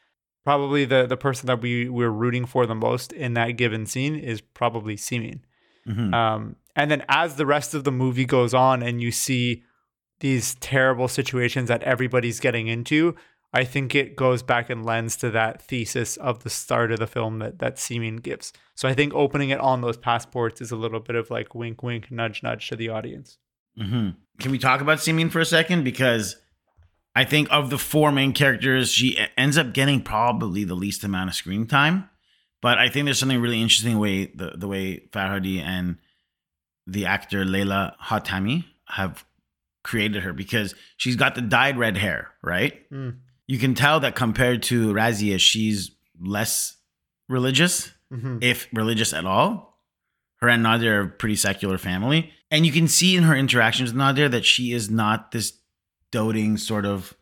probably 0.44 0.85
the 0.85 1.07
the 1.07 1.16
person 1.16 1.46
that 1.46 1.61
we 1.61 1.88
we're 1.88 2.11
rooting 2.11 2.46
for 2.46 2.66
the 2.66 2.74
most 2.74 3.12
in 3.12 3.35
that 3.35 3.52
given 3.52 3.87
scene 3.87 4.16
is 4.16 4.40
probably 4.40 4.96
Simin. 4.96 5.44
Mhm. 5.87 6.14
Um, 6.14 6.57
and 6.76 6.90
then 6.90 7.04
as 7.08 7.37
the 7.37 7.46
rest 7.46 7.74
of 7.74 7.84
the 7.84 7.92
movie 7.92 8.24
goes 8.24 8.54
on 8.54 8.82
and 8.82 9.00
you 9.00 9.10
see 9.10 9.62
these 10.20 10.54
terrible 10.56 11.08
situations 11.08 11.68
that 11.68 11.82
everybody's 11.82 12.40
getting 12.40 12.68
into, 12.68 13.14
I 13.52 13.64
think 13.64 13.94
it 13.94 14.16
goes 14.16 14.42
back 14.42 14.68
and 14.68 14.84
lends 14.84 15.16
to 15.18 15.30
that 15.30 15.62
thesis 15.62 16.16
of 16.16 16.42
the 16.42 16.50
start 16.50 16.90
of 16.90 16.98
the 16.98 17.06
film 17.06 17.38
that 17.38 17.60
that 17.60 17.78
Simin 17.78 18.16
gives. 18.16 18.52
So 18.74 18.88
I 18.88 18.94
think 18.94 19.14
opening 19.14 19.50
it 19.50 19.60
on 19.60 19.80
those 19.80 19.96
passports 19.96 20.60
is 20.60 20.72
a 20.72 20.76
little 20.76 21.00
bit 21.00 21.14
of 21.14 21.30
like 21.30 21.54
wink, 21.54 21.82
wink, 21.82 22.10
nudge, 22.10 22.42
nudge 22.42 22.68
to 22.68 22.76
the 22.76 22.88
audience. 22.88 23.38
hmm 23.76 24.10
Can 24.40 24.50
we 24.50 24.58
talk 24.58 24.80
about 24.80 25.00
Simin 25.00 25.30
for 25.30 25.40
a 25.40 25.44
second? 25.46 25.84
Because 25.84 26.37
I 27.14 27.24
think 27.24 27.46
of 27.52 27.70
the 27.70 27.78
four 27.78 28.10
main 28.10 28.32
characters, 28.32 28.90
she 28.90 29.16
ends 29.37 29.56
up 29.56 29.72
getting 29.72 30.02
probably 30.02 30.64
the 30.64 30.74
least 30.74 31.04
amount 31.04 31.30
of 31.30 31.37
screen 31.37 31.66
time. 31.66 32.10
But 32.60 32.78
I 32.78 32.88
think 32.88 33.04
there's 33.04 33.18
something 33.18 33.40
really 33.40 33.62
interesting 33.62 33.98
way 33.98 34.26
the 34.34 34.54
the 34.56 34.66
way 34.66 35.08
Farhadi 35.12 35.60
and 35.60 35.98
the 36.87 37.07
actor 37.07 37.44
Leila 37.44 37.97
Hatami 38.05 38.64
have 38.87 39.25
created 39.83 40.23
her 40.23 40.33
because 40.33 40.75
she's 40.97 41.16
got 41.16 41.35
the 41.35 41.40
dyed 41.42 41.79
red 41.79 41.97
hair, 41.97 42.31
right? 42.42 42.88
Mm. 42.90 43.18
You 43.47 43.59
can 43.59 43.75
tell 43.75 44.01
that 44.01 44.14
compared 44.14 44.62
to 44.64 44.92
Razia, 44.92 45.38
she's 45.38 45.90
less 46.20 46.77
religious 47.29 47.92
Mhm. 48.12 48.42
if 48.42 48.68
religious 48.73 49.12
at 49.12 49.25
all. 49.27 49.81
Her 50.37 50.49
and 50.49 50.64
Nader 50.64 50.90
are 50.90 51.01
a 51.03 51.09
pretty 51.09 51.37
secular 51.37 51.79
family. 51.79 52.33
And 52.51 52.64
you 52.66 52.73
can 52.73 52.87
see 52.88 53.16
in 53.16 53.25
her 53.25 53.35
interactions 53.35 53.92
with 53.92 54.01
Nader 54.01 54.31
that 54.31 54.44
she 54.44 54.73
is 54.73 54.90
not 54.90 55.33
this 55.33 55.59
doting 56.11 56.57
sort 56.57 56.85
of 56.87 57.14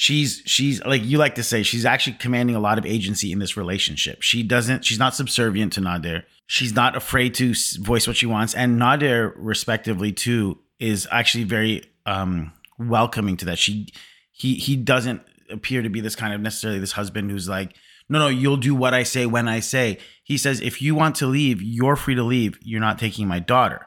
she's 0.00 0.42
she's 0.46 0.82
like 0.86 1.04
you 1.04 1.18
like 1.18 1.34
to 1.34 1.42
say 1.42 1.62
she's 1.62 1.84
actually 1.84 2.14
commanding 2.14 2.56
a 2.56 2.60
lot 2.60 2.78
of 2.78 2.86
agency 2.86 3.32
in 3.32 3.38
this 3.38 3.54
relationship. 3.54 4.22
She 4.22 4.42
doesn't 4.42 4.82
she's 4.82 4.98
not 4.98 5.14
subservient 5.14 5.74
to 5.74 5.82
Nader. 5.82 6.22
She's 6.46 6.74
not 6.74 6.96
afraid 6.96 7.34
to 7.34 7.54
voice 7.78 8.06
what 8.06 8.16
she 8.16 8.24
wants 8.24 8.54
and 8.54 8.80
Nader 8.80 9.34
respectively 9.36 10.10
too 10.10 10.58
is 10.78 11.06
actually 11.10 11.44
very 11.44 11.84
um 12.06 12.50
welcoming 12.78 13.36
to 13.38 13.44
that. 13.44 13.58
She 13.58 13.88
he 14.32 14.54
he 14.54 14.74
doesn't 14.74 15.20
appear 15.50 15.82
to 15.82 15.90
be 15.90 16.00
this 16.00 16.16
kind 16.16 16.32
of 16.32 16.40
necessarily 16.40 16.80
this 16.80 16.92
husband 16.92 17.30
who's 17.30 17.48
like, 17.48 17.74
no, 18.08 18.18
no, 18.20 18.28
you'll 18.28 18.56
do 18.56 18.74
what 18.74 18.94
I 18.94 19.02
say 19.02 19.26
when 19.26 19.48
I 19.48 19.60
say. 19.60 19.98
He 20.24 20.38
says, 20.38 20.62
if 20.62 20.80
you 20.80 20.94
want 20.94 21.16
to 21.16 21.26
leave, 21.26 21.60
you're 21.60 21.96
free 21.96 22.14
to 22.14 22.22
leave. 22.22 22.58
You're 22.62 22.80
not 22.80 22.98
taking 22.98 23.28
my 23.28 23.38
daughter. 23.38 23.86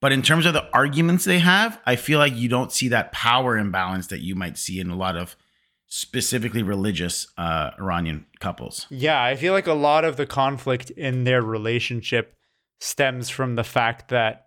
But 0.00 0.12
in 0.12 0.22
terms 0.22 0.46
of 0.46 0.52
the 0.52 0.70
arguments 0.72 1.24
they 1.24 1.40
have, 1.40 1.80
I 1.84 1.96
feel 1.96 2.18
like 2.18 2.36
you 2.36 2.48
don't 2.48 2.72
see 2.72 2.88
that 2.88 3.12
power 3.12 3.58
imbalance 3.58 4.06
that 4.08 4.20
you 4.20 4.34
might 4.34 4.56
see 4.56 4.78
in 4.78 4.90
a 4.90 4.96
lot 4.96 5.16
of 5.16 5.36
specifically 5.90 6.62
religious 6.62 7.26
uh, 7.36 7.72
Iranian 7.78 8.24
couples. 8.38 8.86
Yeah, 8.90 9.22
I 9.22 9.34
feel 9.34 9.52
like 9.52 9.66
a 9.66 9.74
lot 9.74 10.04
of 10.04 10.16
the 10.16 10.24
conflict 10.24 10.90
in 10.90 11.24
their 11.24 11.42
relationship 11.42 12.36
stems 12.78 13.28
from 13.28 13.56
the 13.56 13.64
fact 13.64 14.08
that 14.08 14.46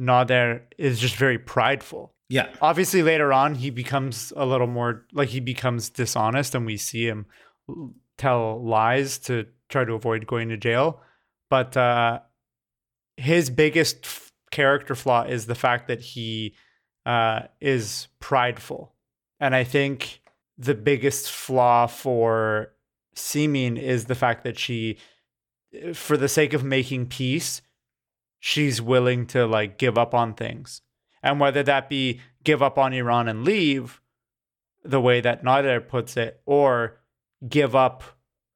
Nader 0.00 0.62
is 0.78 0.98
just 0.98 1.16
very 1.16 1.38
prideful. 1.38 2.14
Yeah. 2.30 2.48
Obviously, 2.62 3.02
later 3.02 3.32
on, 3.32 3.54
he 3.56 3.70
becomes 3.70 4.32
a 4.34 4.46
little 4.46 4.66
more 4.66 5.04
like 5.12 5.28
he 5.28 5.40
becomes 5.40 5.90
dishonest, 5.90 6.54
and 6.54 6.64
we 6.64 6.78
see 6.78 7.06
him 7.06 7.26
tell 8.16 8.64
lies 8.64 9.18
to 9.18 9.46
try 9.68 9.84
to 9.84 9.92
avoid 9.92 10.26
going 10.26 10.48
to 10.48 10.56
jail. 10.56 11.00
But 11.50 11.76
uh, 11.76 12.20
his 13.16 13.50
biggest 13.50 14.04
f- 14.04 14.32
character 14.50 14.94
flaw 14.94 15.24
is 15.24 15.46
the 15.46 15.54
fact 15.54 15.88
that 15.88 16.00
he 16.00 16.54
uh, 17.04 17.42
is 17.60 18.08
prideful. 18.18 18.94
And 19.40 19.54
I 19.54 19.64
think 19.64 20.19
the 20.60 20.74
biggest 20.74 21.30
flaw 21.30 21.86
for 21.86 22.72
Simin 23.14 23.76
is 23.78 24.04
the 24.04 24.14
fact 24.14 24.44
that 24.44 24.58
she, 24.58 24.98
for 25.94 26.16
the 26.16 26.28
sake 26.28 26.52
of 26.52 26.62
making 26.62 27.06
peace, 27.06 27.62
she's 28.38 28.80
willing 28.82 29.26
to 29.28 29.46
like 29.46 29.78
give 29.78 29.96
up 29.96 30.14
on 30.14 30.34
things. 30.34 30.82
And 31.22 31.40
whether 31.40 31.62
that 31.62 31.88
be 31.88 32.20
give 32.44 32.62
up 32.62 32.78
on 32.78 32.92
Iran 32.92 33.26
and 33.28 33.44
leave, 33.44 34.00
the 34.84 35.00
way 35.00 35.20
that 35.20 35.42
Nader 35.44 35.86
puts 35.86 36.16
it, 36.16 36.40
or 36.46 37.00
give 37.48 37.74
up 37.74 38.02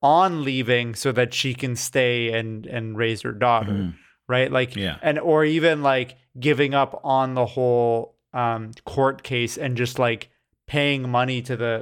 on 0.03 0.45
leaving 0.45 0.95
so 0.95 1.11
that 1.13 1.33
she 1.33 1.55
can 1.55 1.75
stay 1.75 2.33
and 2.39 2.67
and 2.67 2.97
raise 2.99 3.23
her 3.23 3.33
daughter 3.33 3.73
Mhm. 3.73 3.95
right 4.29 4.53
like 4.53 4.77
Yeah. 4.77 4.99
and 5.03 5.19
or 5.19 5.47
even 5.47 5.83
like 5.83 6.17
giving 6.39 6.75
up 6.75 7.01
on 7.03 7.33
the 7.35 7.47
whole 7.47 8.19
um 8.35 8.73
court 8.85 9.23
case 9.23 9.57
and 9.57 9.79
just 9.79 9.99
like 9.99 10.29
paying 10.75 11.03
money 11.21 11.41
to 11.49 11.55
the 11.57 11.75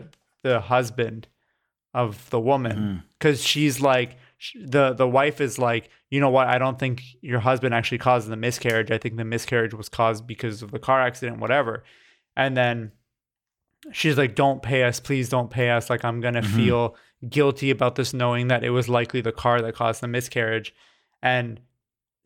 the 0.43 0.61
husband 0.75 1.21
of 1.95 2.11
the 2.31 2.41
woman. 2.51 3.03
Because 3.19 3.39
she's 3.51 3.77
like 3.93 4.11
sh- 4.39 4.57
the 4.77 4.93
the 5.03 5.09
wife 5.19 5.41
is 5.41 5.59
like 5.59 5.85
you 6.11 6.21
know 6.21 6.31
what? 6.37 6.47
I 6.55 6.59
don't 6.59 6.79
think 6.79 6.97
your 7.31 7.41
husband 7.41 7.73
actually 7.75 7.99
caused 8.09 8.29
the 8.29 8.37
miscarriage. 8.47 8.91
I 8.97 8.99
think 8.99 9.17
the 9.17 9.25
miscarriage 9.35 9.75
was 9.81 9.89
caused 9.89 10.27
because 10.27 10.63
of 10.65 10.71
the 10.71 10.79
car 10.89 11.01
accident 11.09 11.39
whatever. 11.45 11.75
And 12.37 12.57
then 12.57 12.93
she's 13.99 14.19
like 14.19 14.35
don't 14.35 14.63
pay 14.63 14.83
us. 14.85 15.01
Please 15.01 15.29
don't 15.29 15.51
pay 15.51 15.69
us. 15.77 15.89
Like 15.91 16.05
i'm 16.05 16.21
gonna 16.21 16.43
Mhm. 16.43 16.57
feel 16.57 16.83
guilty 17.39 17.71
about 17.71 17.95
this 17.95 18.13
knowing 18.13 18.49
that 18.49 18.65
it 18.65 18.71
was 18.71 18.89
likely 18.89 19.21
the 19.21 19.33
car 19.45 19.61
that 19.63 19.75
caused 19.75 20.01
the 20.03 20.09
miscarriage. 20.09 20.75
And 21.23 21.61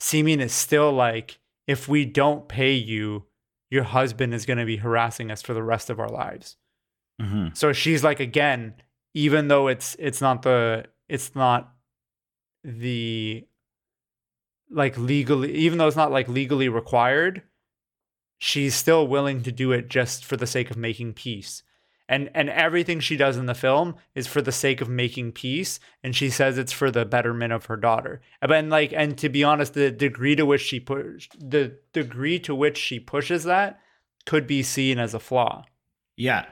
Simin 0.01 0.41
is 0.41 0.53
still 0.53 0.91
like 0.93 1.39
if 1.67 1.89
we 1.89 2.05
don't 2.05 2.49
pay 2.49 2.73
you 2.73 3.25
your 3.71 3.85
husband 3.85 4.33
is 4.35 4.47
going 4.47 4.59
to 4.59 4.65
be 4.65 4.77
harassing 4.77 5.31
us 5.31 5.43
for 5.43 5.55
the 5.55 5.63
rest 5.63 5.91
of 5.91 5.99
our 6.01 6.09
lives 6.09 6.57
Mhm. 7.21 7.57
so 7.57 7.73
she's 7.73 8.05
like 8.05 8.21
again 8.21 8.75
even 9.15 9.49
though 9.49 9.69
it's 9.69 9.97
it's 9.99 10.21
not 10.21 10.43
the 10.43 10.85
it's 11.09 11.35
not 11.35 11.73
the 12.65 13.47
like 14.71 14.99
legally 14.99 15.53
even 15.55 15.79
though 15.79 15.87
it's 15.87 15.97
not 15.97 16.11
like 16.13 16.29
legally 16.29 16.69
required 16.69 17.43
she's 18.39 18.75
still 18.75 19.07
willing 19.09 19.43
to 19.43 19.53
do 19.53 19.73
it 19.73 19.89
just 19.89 20.25
for 20.25 20.37
the 20.37 20.47
sake 20.47 20.71
of 20.71 20.77
making 20.77 21.15
peace 21.15 21.63
and 22.09 22.31
and 22.35 22.49
everything 22.51 23.01
she 23.01 23.16
does 23.16 23.37
in 23.37 23.47
the 23.47 23.55
film 23.55 23.95
is 24.14 24.27
for 24.27 24.40
the 24.40 24.53
sake 24.53 24.81
of 24.81 24.88
making 24.88 25.33
peace 25.33 25.81
and 26.03 26.14
she 26.14 26.31
says 26.31 26.57
it's 26.59 26.73
for 26.73 26.90
the 26.90 27.05
betterment 27.05 27.53
of 27.53 27.66
her 27.66 27.77
daughter 27.77 28.21
and 28.42 28.71
like 28.71 28.92
and 28.92 29.19
to 29.19 29.29
be 29.29 29.42
honest 29.42 29.75
the 29.75 29.90
degree 29.90 30.37
to 30.37 30.47
which 30.47 30.61
she 30.61 30.79
push 30.81 31.29
the 31.38 31.77
degree 31.92 32.38
to 32.38 32.55
which 32.55 32.79
she 32.79 33.01
pushes 33.01 33.45
that 33.45 33.81
could 34.25 34.47
be 34.47 34.62
seen 34.62 34.99
as 34.99 35.14
a 35.14 35.21
flaw 35.21 35.64
Yeah. 36.16 36.47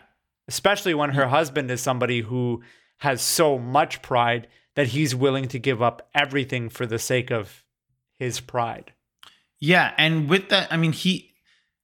especially 0.48 0.94
when 0.94 1.10
her 1.10 1.28
husband 1.28 1.70
is 1.70 1.80
somebody 1.80 2.20
who 2.22 2.62
has 2.98 3.20
so 3.22 3.58
much 3.58 4.02
pride 4.02 4.46
that 4.74 4.88
he's 4.88 5.14
willing 5.14 5.46
to 5.48 5.58
give 5.58 5.80
up 5.82 6.08
everything 6.14 6.68
for 6.68 6.86
the 6.86 6.98
sake 6.98 7.30
of 7.30 7.64
his 8.18 8.40
pride. 8.40 8.92
Yeah, 9.60 9.92
and 9.98 10.28
with 10.28 10.48
that, 10.48 10.72
I 10.72 10.76
mean, 10.76 10.92
he, 10.92 11.33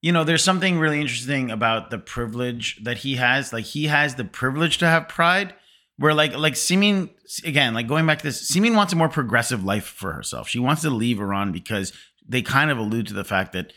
you 0.03 0.13
know, 0.13 0.25
there's 0.25 0.45
something 0.45 0.79
really 0.79 1.01
interesting 1.01 1.51
about 1.51 1.91
the 1.91 1.99
privilege 1.99 2.83
that 2.85 2.99
he 2.99 3.17
has. 3.17 3.53
Like, 3.53 3.65
he 3.67 3.87
has 3.87 4.15
the 4.15 4.25
privilege 4.25 4.79
to 4.79 4.87
have 4.87 5.09
pride. 5.09 5.55
Where 5.99 6.15
like 6.15 6.35
like 6.35 6.57
Simin 6.57 7.11
again, 7.45 7.75
like 7.75 7.87
going 7.87 8.07
back 8.07 8.21
to 8.21 8.25
this, 8.25 8.49
Simin 8.49 8.75
wants 8.75 8.95
a 8.95 8.97
more 8.97 9.11
progressive 9.11 9.65
life 9.65 9.85
for 9.85 10.15
herself. 10.15 10.49
She 10.49 10.59
wants 10.59 10.81
to 10.81 10.89
leave 10.89 11.21
Iran 11.21 11.53
because 11.53 11.93
they 12.27 12.41
kind 12.41 12.71
of 12.71 12.79
allude 12.79 13.09
to 13.09 13.13
the 13.13 13.23
fact 13.23 13.53
that 13.53 13.75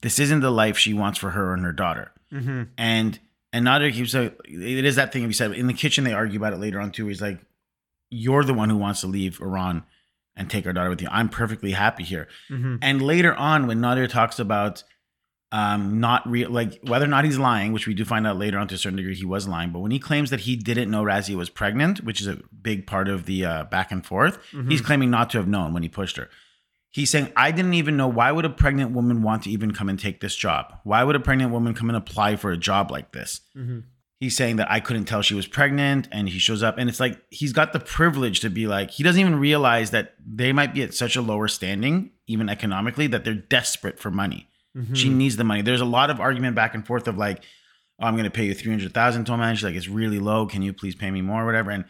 this 0.00 0.18
isn't 0.18 0.40
the 0.40 0.50
life 0.50 0.78
she 0.78 0.94
wants 0.94 1.18
for 1.18 1.32
her 1.32 1.52
and 1.52 1.62
her 1.64 1.72
daughter. 1.72 2.12
Mm-hmm. 2.32 2.62
And 2.78 3.18
and 3.52 3.66
Nader 3.66 3.92
keeps 3.92 4.12
saying 4.12 4.32
it 4.46 4.84
is 4.86 4.96
that 4.96 5.12
thing 5.12 5.26
we 5.26 5.32
said 5.32 5.52
in 5.52 5.66
the 5.66 5.74
kitchen. 5.74 6.04
They 6.04 6.12
argue 6.12 6.38
about 6.38 6.54
it 6.54 6.60
later 6.60 6.80
on 6.80 6.92
too. 6.92 7.08
He's 7.08 7.20
like, 7.20 7.40
"You're 8.08 8.44
the 8.44 8.54
one 8.54 8.70
who 8.70 8.78
wants 8.78 9.02
to 9.02 9.06
leave 9.06 9.40
Iran 9.40 9.84
and 10.34 10.48
take 10.48 10.66
our 10.66 10.72
daughter 10.72 10.90
with 10.90 11.02
you. 11.02 11.08
I'm 11.10 11.28
perfectly 11.28 11.72
happy 11.72 12.04
here." 12.04 12.28
Mm-hmm. 12.50 12.76
And 12.80 13.02
later 13.02 13.34
on, 13.34 13.66
when 13.66 13.80
Nader 13.80 14.08
talks 14.08 14.38
about 14.38 14.82
um 15.56 16.00
not 16.00 16.28
real 16.28 16.50
like 16.50 16.78
whether 16.82 17.06
or 17.06 17.08
not 17.08 17.24
he's 17.24 17.38
lying, 17.38 17.72
which 17.72 17.86
we 17.86 17.94
do 17.94 18.04
find 18.04 18.26
out 18.26 18.36
later 18.36 18.58
on 18.58 18.68
to 18.68 18.74
a 18.74 18.78
certain 18.78 18.96
degree 18.96 19.14
he 19.14 19.24
was 19.24 19.48
lying, 19.48 19.70
but 19.70 19.80
when 19.80 19.90
he 19.90 19.98
claims 19.98 20.28
that 20.30 20.40
he 20.40 20.54
didn't 20.54 20.90
know 20.90 21.02
Razia 21.02 21.34
was 21.34 21.48
pregnant, 21.48 22.04
which 22.04 22.20
is 22.20 22.26
a 22.26 22.38
big 22.60 22.86
part 22.86 23.08
of 23.08 23.24
the 23.24 23.44
uh, 23.44 23.64
back 23.64 23.90
and 23.90 24.04
forth, 24.04 24.38
he's 24.68 24.82
claiming 24.82 25.10
not 25.10 25.30
to 25.30 25.38
have 25.38 25.48
known 25.48 25.72
when 25.72 25.82
he 25.82 25.88
pushed 25.88 26.18
her. 26.18 26.28
He's 26.90 27.10
saying, 27.10 27.32
I 27.36 27.50
didn't 27.52 27.74
even 27.74 27.96
know 27.96 28.08
why 28.08 28.32
would 28.32 28.44
a 28.44 28.50
pregnant 28.50 28.90
woman 28.92 29.22
want 29.22 29.44
to 29.44 29.50
even 29.50 29.72
come 29.72 29.88
and 29.88 29.98
take 29.98 30.20
this 30.20 30.36
job? 30.36 30.78
Why 30.84 31.04
would 31.04 31.16
a 31.16 31.20
pregnant 31.20 31.52
woman 31.52 31.74
come 31.74 31.88
and 31.88 31.96
apply 31.96 32.36
for 32.36 32.52
a 32.52 32.56
job 32.56 32.90
like 32.90 33.12
this? 33.12 33.40
Mm-hmm. 33.56 33.80
He's 34.20 34.36
saying 34.36 34.56
that 34.56 34.70
I 34.70 34.80
couldn't 34.80 35.04
tell 35.04 35.20
she 35.20 35.34
was 35.34 35.46
pregnant 35.46 36.08
and 36.10 36.28
he 36.28 36.38
shows 36.38 36.62
up 36.62 36.78
and 36.78 36.88
it's 36.88 37.00
like 37.00 37.20
he's 37.30 37.52
got 37.52 37.74
the 37.74 37.80
privilege 37.80 38.40
to 38.40 38.48
be 38.48 38.66
like 38.66 38.90
he 38.90 39.02
doesn't 39.02 39.20
even 39.20 39.38
realize 39.38 39.90
that 39.90 40.14
they 40.24 40.52
might 40.54 40.72
be 40.72 40.82
at 40.82 40.94
such 40.94 41.16
a 41.16 41.20
lower 41.20 41.48
standing 41.48 42.12
even 42.26 42.48
economically 42.48 43.06
that 43.08 43.24
they're 43.24 43.34
desperate 43.34 43.98
for 43.98 44.10
money. 44.10 44.48
She 44.94 45.08
mm-hmm. 45.08 45.18
needs 45.18 45.36
the 45.36 45.44
money. 45.44 45.62
There's 45.62 45.80
a 45.80 45.86
lot 45.86 46.10
of 46.10 46.20
argument 46.20 46.54
back 46.54 46.74
and 46.74 46.86
forth 46.86 47.08
of 47.08 47.16
like 47.16 47.42
oh, 48.00 48.06
I'm 48.06 48.14
going 48.14 48.24
to 48.24 48.30
pay 48.30 48.44
you 48.44 48.54
300,000 48.54 49.24
toman. 49.24 49.54
She's 49.54 49.64
like 49.64 49.74
it's 49.74 49.88
really 49.88 50.18
low. 50.18 50.46
Can 50.46 50.62
you 50.62 50.72
please 50.72 50.94
pay 50.94 51.10
me 51.10 51.22
more 51.22 51.42
or 51.42 51.46
whatever? 51.46 51.70
And 51.70 51.84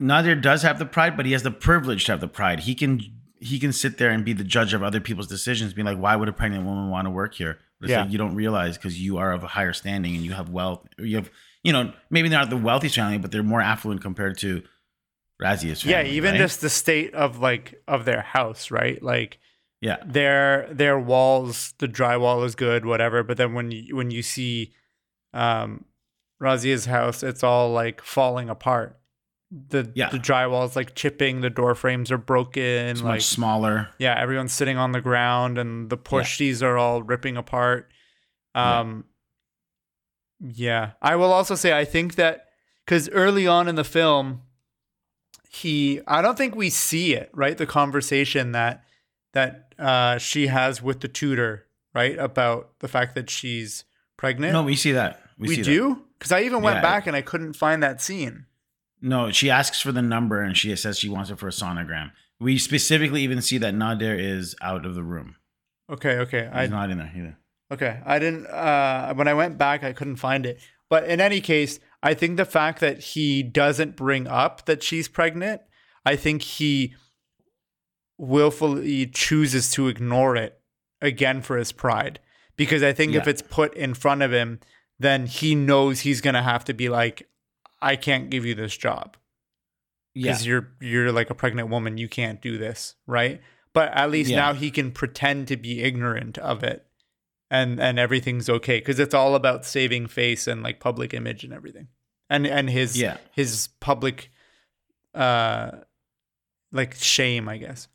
Nader 0.00 0.40
does 0.40 0.62
have 0.62 0.78
the 0.78 0.86
pride, 0.86 1.16
but 1.16 1.26
he 1.26 1.32
has 1.32 1.42
the 1.42 1.50
privilege 1.50 2.04
to 2.06 2.12
have 2.12 2.20
the 2.20 2.28
pride. 2.28 2.60
He 2.60 2.74
can 2.74 3.00
he 3.38 3.58
can 3.58 3.72
sit 3.72 3.98
there 3.98 4.10
and 4.10 4.24
be 4.24 4.32
the 4.32 4.44
judge 4.44 4.72
of 4.72 4.84
other 4.84 5.00
people's 5.00 5.26
decisions, 5.26 5.72
being 5.72 5.84
like, 5.84 5.98
why 5.98 6.14
would 6.14 6.28
a 6.28 6.32
pregnant 6.32 6.64
woman 6.64 6.90
want 6.90 7.06
to 7.06 7.10
work 7.10 7.34
here? 7.34 7.58
But 7.80 7.86
it's 7.86 7.90
Yeah. 7.90 8.02
like 8.02 8.12
you 8.12 8.18
don't 8.18 8.36
realize 8.36 8.78
because 8.78 9.00
you 9.00 9.18
are 9.18 9.32
of 9.32 9.42
a 9.42 9.48
higher 9.48 9.72
standing 9.72 10.14
and 10.14 10.24
you 10.24 10.32
have 10.32 10.48
wealth. 10.48 10.86
You 10.98 11.16
have, 11.16 11.30
you 11.64 11.72
know, 11.72 11.92
maybe 12.08 12.28
they're 12.28 12.38
not 12.38 12.50
the 12.50 12.56
wealthiest 12.56 12.94
family, 12.94 13.18
but 13.18 13.32
they're 13.32 13.42
more 13.42 13.60
affluent 13.60 14.00
compared 14.00 14.38
to 14.38 14.62
Razia's 15.42 15.82
family. 15.82 16.08
Yeah, 16.08 16.14
even 16.14 16.32
right? 16.32 16.38
just 16.38 16.60
the 16.60 16.70
state 16.70 17.14
of 17.14 17.40
like 17.40 17.82
of 17.88 18.04
their 18.04 18.22
house, 18.22 18.70
right? 18.70 19.02
Like 19.02 19.38
yeah, 19.82 19.96
their 20.06 20.68
their 20.72 20.98
walls, 20.98 21.74
the 21.78 21.88
drywall 21.88 22.46
is 22.46 22.54
good, 22.54 22.86
whatever. 22.86 23.22
But 23.22 23.36
then 23.36 23.52
when 23.52 23.70
you 23.72 23.94
when 23.96 24.10
you 24.10 24.22
see 24.22 24.72
um 25.34 25.84
Razia's 26.40 26.86
house, 26.86 27.22
it's 27.22 27.42
all 27.42 27.70
like 27.72 28.00
falling 28.00 28.48
apart. 28.48 28.98
The 29.50 29.90
Yeah. 29.94 30.08
the 30.08 30.18
drywall 30.18 30.64
is 30.66 30.76
like 30.76 30.94
chipping, 30.94 31.40
the 31.42 31.50
door 31.50 31.74
frames 31.74 32.10
are 32.10 32.16
broken, 32.18 32.62
it's 32.62 33.02
like 33.02 33.14
much 33.16 33.24
smaller. 33.24 33.88
yeah, 33.98 34.14
everyone's 34.18 34.52
sitting 34.54 34.78
on 34.78 34.92
the 34.92 35.00
ground 35.02 35.58
and 35.58 35.90
the 35.90 35.98
pushies 35.98 36.62
are 36.62 36.78
all 36.78 37.02
ripping 37.02 37.36
apart. 37.36 37.90
Yeah. 38.54 38.78
Um 38.80 39.04
yeah. 40.40 40.92
I 41.02 41.16
will 41.16 41.32
also 41.32 41.54
say 41.54 41.76
I 41.76 41.84
think 41.84 42.14
that 42.14 42.46
cuz 42.86 43.08
early 43.10 43.46
on 43.46 43.68
in 43.68 43.74
the 43.74 43.84
film 43.84 44.42
he 45.50 46.00
I 46.06 46.22
don't 46.22 46.38
think 46.38 46.54
we 46.56 46.70
see 46.70 47.14
it, 47.14 47.30
right? 47.34 47.58
The 47.58 47.66
conversation 47.66 48.52
that 48.52 48.84
that 49.32 49.74
uh 49.78 50.18
she 50.18 50.46
has 50.48 50.82
with 50.82 51.00
the 51.00 51.08
tutor, 51.08 51.66
right? 51.94 52.18
About 52.18 52.78
the 52.80 52.88
fact 52.88 53.14
that 53.14 53.30
she's 53.30 53.84
pregnant. 54.16 54.52
No, 54.52 54.62
we 54.62 54.76
see 54.76 54.92
that. 54.92 55.20
We, 55.38 55.48
we 55.48 55.54
see 55.56 55.62
do? 55.62 56.04
Cuz 56.20 56.30
I 56.32 56.42
even 56.42 56.62
went 56.62 56.76
Yeah. 56.76 56.82
back 56.82 57.06
and 57.06 57.16
I 57.16 57.22
couldn't 57.22 57.54
find 57.54 57.82
that 57.82 58.00
scene. 58.00 58.46
No, 59.00 59.30
she 59.32 59.50
asks 59.50 59.80
for 59.80 59.90
the 59.92 60.02
number 60.02 60.40
and 60.40 60.56
she 60.56 60.74
says 60.76 60.98
she 60.98 61.08
wants 61.08 61.30
it 61.30 61.38
for 61.38 61.48
a 61.48 61.52
sonogram. 61.52 62.12
We 62.38 62.58
specifically 62.58 63.22
even 63.22 63.42
see 63.42 63.58
that 63.58 63.74
Nader 63.74 64.18
is 64.18 64.54
out 64.62 64.86
of 64.86 64.94
the 64.94 65.02
room. 65.02 65.36
Okay, 65.90 66.18
okay. 66.18 66.44
He's 66.44 66.54
I 66.54 66.66
not 66.68 66.90
in 66.90 66.98
there 66.98 67.12
either. 67.16 67.36
Okay, 67.72 68.00
I 68.04 68.18
didn't. 68.18 68.46
Uh, 68.46 69.14
when 69.14 69.28
I 69.28 69.34
went 69.34 69.58
back, 69.58 69.82
I 69.82 69.92
couldn't 69.92 70.16
find 70.16 70.44
it. 70.46 70.60
But 70.88 71.04
in 71.04 71.20
any 71.20 71.40
case, 71.40 71.80
I 72.02 72.14
think 72.14 72.36
the 72.36 72.44
fact 72.44 72.80
that 72.80 72.98
he 73.00 73.42
doesn't 73.42 73.96
bring 73.96 74.26
up 74.26 74.66
that 74.66 74.82
she's 74.82 75.08
pregnant, 75.08 75.62
I 76.04 76.16
think 76.16 76.42
he 76.42 76.94
willfully 78.26 79.04
chooses 79.06 79.70
to 79.72 79.88
ignore 79.88 80.36
it 80.36 80.60
again 81.00 81.42
for 81.42 81.56
his 81.58 81.72
pride. 81.72 82.20
because 82.54 82.82
I 82.82 82.92
think 82.92 83.14
if 83.14 83.26
it's 83.26 83.42
put 83.42 83.74
in 83.74 83.94
front 83.94 84.22
of 84.22 84.30
him, 84.32 84.60
then 85.00 85.26
he 85.26 85.54
knows 85.54 86.00
he's 86.00 86.20
gonna 86.20 86.42
have 86.42 86.64
to 86.66 86.74
be 86.74 86.88
like, 86.88 87.28
I 87.80 87.96
can't 87.96 88.30
give 88.30 88.44
you 88.46 88.54
this 88.54 88.76
job 88.76 89.16
Yeah. 90.14 90.30
because 90.32 90.46
you're 90.46 90.68
you're 90.80 91.10
like 91.10 91.30
a 91.30 91.34
pregnant 91.34 91.70
woman, 91.70 91.98
you 91.98 92.08
can't 92.08 92.40
do 92.40 92.58
this, 92.58 92.94
right? 93.06 93.40
But 93.72 93.90
at 93.94 94.10
least 94.10 94.30
Yeah. 94.30 94.36
now 94.36 94.52
he 94.54 94.70
can 94.70 94.92
pretend 94.92 95.48
to 95.48 95.56
be 95.56 95.82
ignorant 95.82 96.36
of 96.38 96.62
it, 96.62 96.86
and 97.50 97.80
and 97.80 97.98
everything's 97.98 98.48
okay 98.50 98.78
because 98.78 99.00
it's 99.00 99.14
all 99.14 99.34
about 99.34 99.64
saving 99.64 100.06
face 100.08 100.46
and 100.46 100.62
like 100.62 100.78
public 100.78 101.12
image 101.14 101.42
and 101.42 101.52
everything, 101.54 101.88
and 102.30 102.46
and 102.46 102.68
his 102.70 102.96
Yeah. 103.00 103.16
his 103.32 103.70
public, 103.80 104.30
uh, 105.14 105.70
like 106.70 106.94
shame, 106.96 107.48
I 107.48 107.56
guess. 107.56 107.88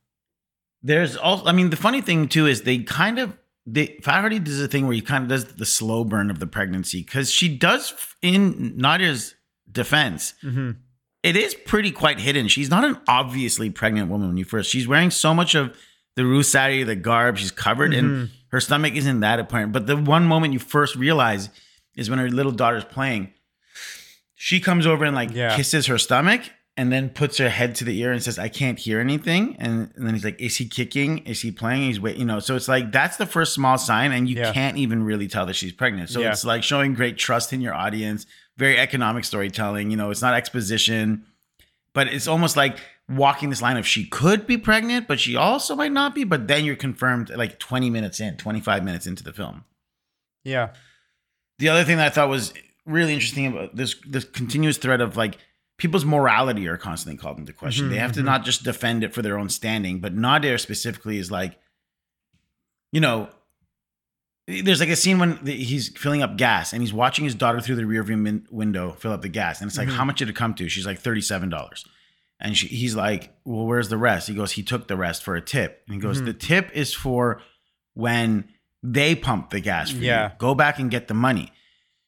There's 0.88 1.18
also, 1.18 1.46
I 1.46 1.52
mean, 1.52 1.70
the 1.70 1.76
funny 1.78 2.02
thing 2.02 2.28
too 2.28 2.48
is 2.48 2.62
they 2.62 2.80
kind 2.80 3.20
of, 3.20 3.36
they 3.66 3.88
Farhadi 4.02 4.44
does 4.44 4.62
a 4.62 4.68
thing 4.68 4.86
where 4.88 4.96
he 4.96 5.02
kind 5.02 5.24
of 5.24 5.30
does 5.30 5.46
the 5.56 5.66
slow 5.66 6.04
burn 6.06 6.30
of 6.32 6.40
the 6.40 6.48
pregnancy 6.48 7.02
because 7.04 7.30
she 7.30 7.48
does, 7.58 7.94
in 8.22 8.74
Nader's 8.78 9.36
defense, 9.72 10.34
Mm-hmm. 10.44 10.72
it 11.24 11.36
is 11.36 11.54
pretty 11.54 11.92
quite 11.92 12.20
hidden. 12.22 12.48
She's 12.48 12.70
not 12.70 12.84
an 12.86 12.98
obviously 13.08 13.70
pregnant 13.70 14.10
woman 14.10 14.30
when 14.30 14.38
you 14.38 14.46
first. 14.46 14.70
She's 14.72 14.88
wearing 14.88 15.12
so 15.12 15.34
much 15.34 15.56
of 15.56 15.76
the 16.16 16.22
Rusari, 16.24 16.86
the 16.86 16.96
garb. 16.96 17.38
She's 17.38 17.52
covered, 17.52 17.94
and 17.94 18.30
her 18.52 18.62
stomach 18.62 18.96
isn't 18.96 19.20
that 19.20 19.40
apparent. 19.40 19.74
But 19.74 19.88
the 19.88 19.98
one 19.98 20.26
moment 20.26 20.54
you 20.54 20.60
first 20.60 20.96
realize 20.96 21.50
is 21.96 22.10
when 22.10 22.20
her 22.20 22.30
little 22.30 22.52
daughter's 22.54 22.86
playing. 22.86 23.34
She 24.36 24.60
comes 24.60 24.86
over 24.88 25.04
and 25.04 25.16
like 25.16 25.32
Yeah. 25.34 25.56
kisses 25.56 25.88
her 25.88 25.98
stomach, 25.98 26.42
and 26.78 26.92
then 26.92 27.10
puts 27.10 27.38
her 27.40 27.50
head 27.50 27.74
to 27.76 27.84
the 27.84 28.00
ear 28.00 28.12
and 28.12 28.22
says, 28.24 28.38
"I 28.40 28.48
can't 28.50 28.78
hear 28.80 29.00
anything." 29.00 29.56
And, 29.60 29.92
and 29.96 30.06
then 30.08 30.14
he's 30.14 30.24
like, 30.24 30.40
"Is 30.40 30.56
he 30.58 30.66
kicking? 30.68 31.20
Is 31.20 31.42
he 31.42 31.52
playing? 31.52 31.82
He's 31.84 32.00
wait, 32.00 32.18
you 32.18 32.26
know." 32.26 32.40
So 32.40 32.56
it's 32.56 32.68
like 32.68 32.92
that's 32.92 33.18
the 33.18 33.26
first 33.26 33.54
small 33.54 33.78
sign, 33.78 34.12
and 34.12 34.30
you 34.30 34.38
Yeah. 34.38 34.54
can't 34.54 34.78
even 34.78 35.04
really 35.04 35.28
tell 35.28 35.46
that 35.48 35.56
she's 35.56 35.74
pregnant. 35.74 36.10
So 36.10 36.22
Yeah. 36.22 36.32
it's 36.32 36.46
like 36.46 36.64
showing 36.64 36.94
great 36.94 37.18
trust 37.18 37.52
in 37.52 37.60
your 37.62 37.74
audience, 37.74 38.26
very 38.58 38.78
economic 38.78 39.26
storytelling. 39.26 39.90
You 39.92 39.98
know, 39.98 40.12
it's 40.12 40.22
not 40.22 40.34
exposition, 40.36 41.26
but 41.94 42.08
it's 42.08 42.28
almost 42.28 42.56
like 42.56 42.78
walking 43.10 43.50
this 43.50 43.62
line 43.62 43.78
of 43.78 43.88
she 43.88 44.06
could 44.06 44.46
be 44.46 44.58
pregnant, 44.58 45.08
but 45.08 45.20
she 45.20 45.36
also 45.36 45.76
might 45.76 45.92
not 45.92 46.14
be. 46.14 46.24
But 46.24 46.48
then 46.48 46.64
you're 46.64 46.76
confirmed 46.76 47.30
like 47.32 47.58
20 47.58 47.90
minutes 47.90 48.20
in, 48.20 48.38
25 48.38 48.84
minutes 48.84 49.08
into 49.08 49.24
the 49.24 49.34
film. 49.34 49.64
Yeah. 50.44 50.70
The 51.60 51.70
other 51.70 51.84
thing 51.84 51.98
that 51.98 52.06
I 52.06 52.10
thought 52.10 52.30
was 52.30 52.54
really 52.86 53.14
interesting 53.14 53.48
about 53.48 53.76
this 53.76 53.96
this 54.08 54.24
continuous 54.24 54.78
thread 54.78 55.02
of 55.02 55.18
like 55.18 55.38
people's 55.78 56.06
morality 56.06 56.68
are 56.68 56.78
constantly 56.78 57.18
called 57.18 57.38
into 57.38 57.54
question. 57.54 57.86
Mhm, 57.86 57.90
they 57.92 57.98
have 57.98 58.12
to 58.14 58.22
mhm. 58.22 58.26
not 58.26 58.44
just 58.46 58.64
defend 58.64 59.04
it 59.04 59.14
for 59.14 59.22
their 59.22 59.38
own 59.38 59.50
standing, 59.50 60.00
but 60.00 60.16
Nader 60.16 60.60
specifically 60.60 61.18
is 61.18 61.30
like, 61.32 61.58
you 62.92 63.00
know, 63.02 63.30
there's 64.48 64.80
like 64.80 64.90
a 64.90 64.96
scene 64.96 65.20
when 65.20 65.36
he's 65.46 65.90
filling 65.98 66.22
up 66.24 66.38
gas 66.38 66.72
and 66.72 66.82
he's 66.82 66.94
watching 66.94 67.26
his 67.26 67.36
daughter 67.36 67.60
through 67.60 67.76
the 67.76 67.84
rearview 67.84 68.18
min- 68.18 68.48
window 68.50 68.94
fill 68.94 69.12
up 69.12 69.22
the 69.22 69.28
gas, 69.30 69.60
and 69.62 69.68
it's 69.70 69.78
like, 69.78 69.90
Mhm. 69.90 69.94
how 69.96 70.06
much 70.06 70.20
did 70.20 70.30
it 70.30 70.36
come 70.36 70.54
to? 70.56 70.70
She's 70.70 70.86
like 70.86 71.00
thirty 71.00 71.22
seven 71.22 71.50
dollars. 71.50 71.86
And 72.40 72.56
she, 72.56 72.68
he's 72.68 72.96
like, 72.96 73.36
well, 73.46 73.66
where's 73.66 73.90
the 73.90 73.98
rest? 73.98 74.28
He 74.28 74.36
goes, 74.36 74.52
he 74.52 74.62
took 74.62 74.88
the 74.88 74.96
rest 74.96 75.24
for 75.24 75.36
a 75.36 75.42
tip. 75.42 75.82
And 75.88 75.96
he 75.96 76.00
goes, 76.00 76.22
Mhm. 76.22 76.26
the 76.26 76.34
tip 76.34 76.70
is 76.72 76.94
for 76.94 77.42
when 77.96 78.48
they 78.84 79.16
pump 79.16 79.50
the 79.50 79.60
gas 79.60 79.90
for 79.90 79.98
Yeah. 79.98 80.26
you. 80.28 80.32
Go 80.38 80.54
back 80.54 80.78
and 80.78 80.92
get 80.92 81.08
the 81.08 81.16
money. 81.16 81.52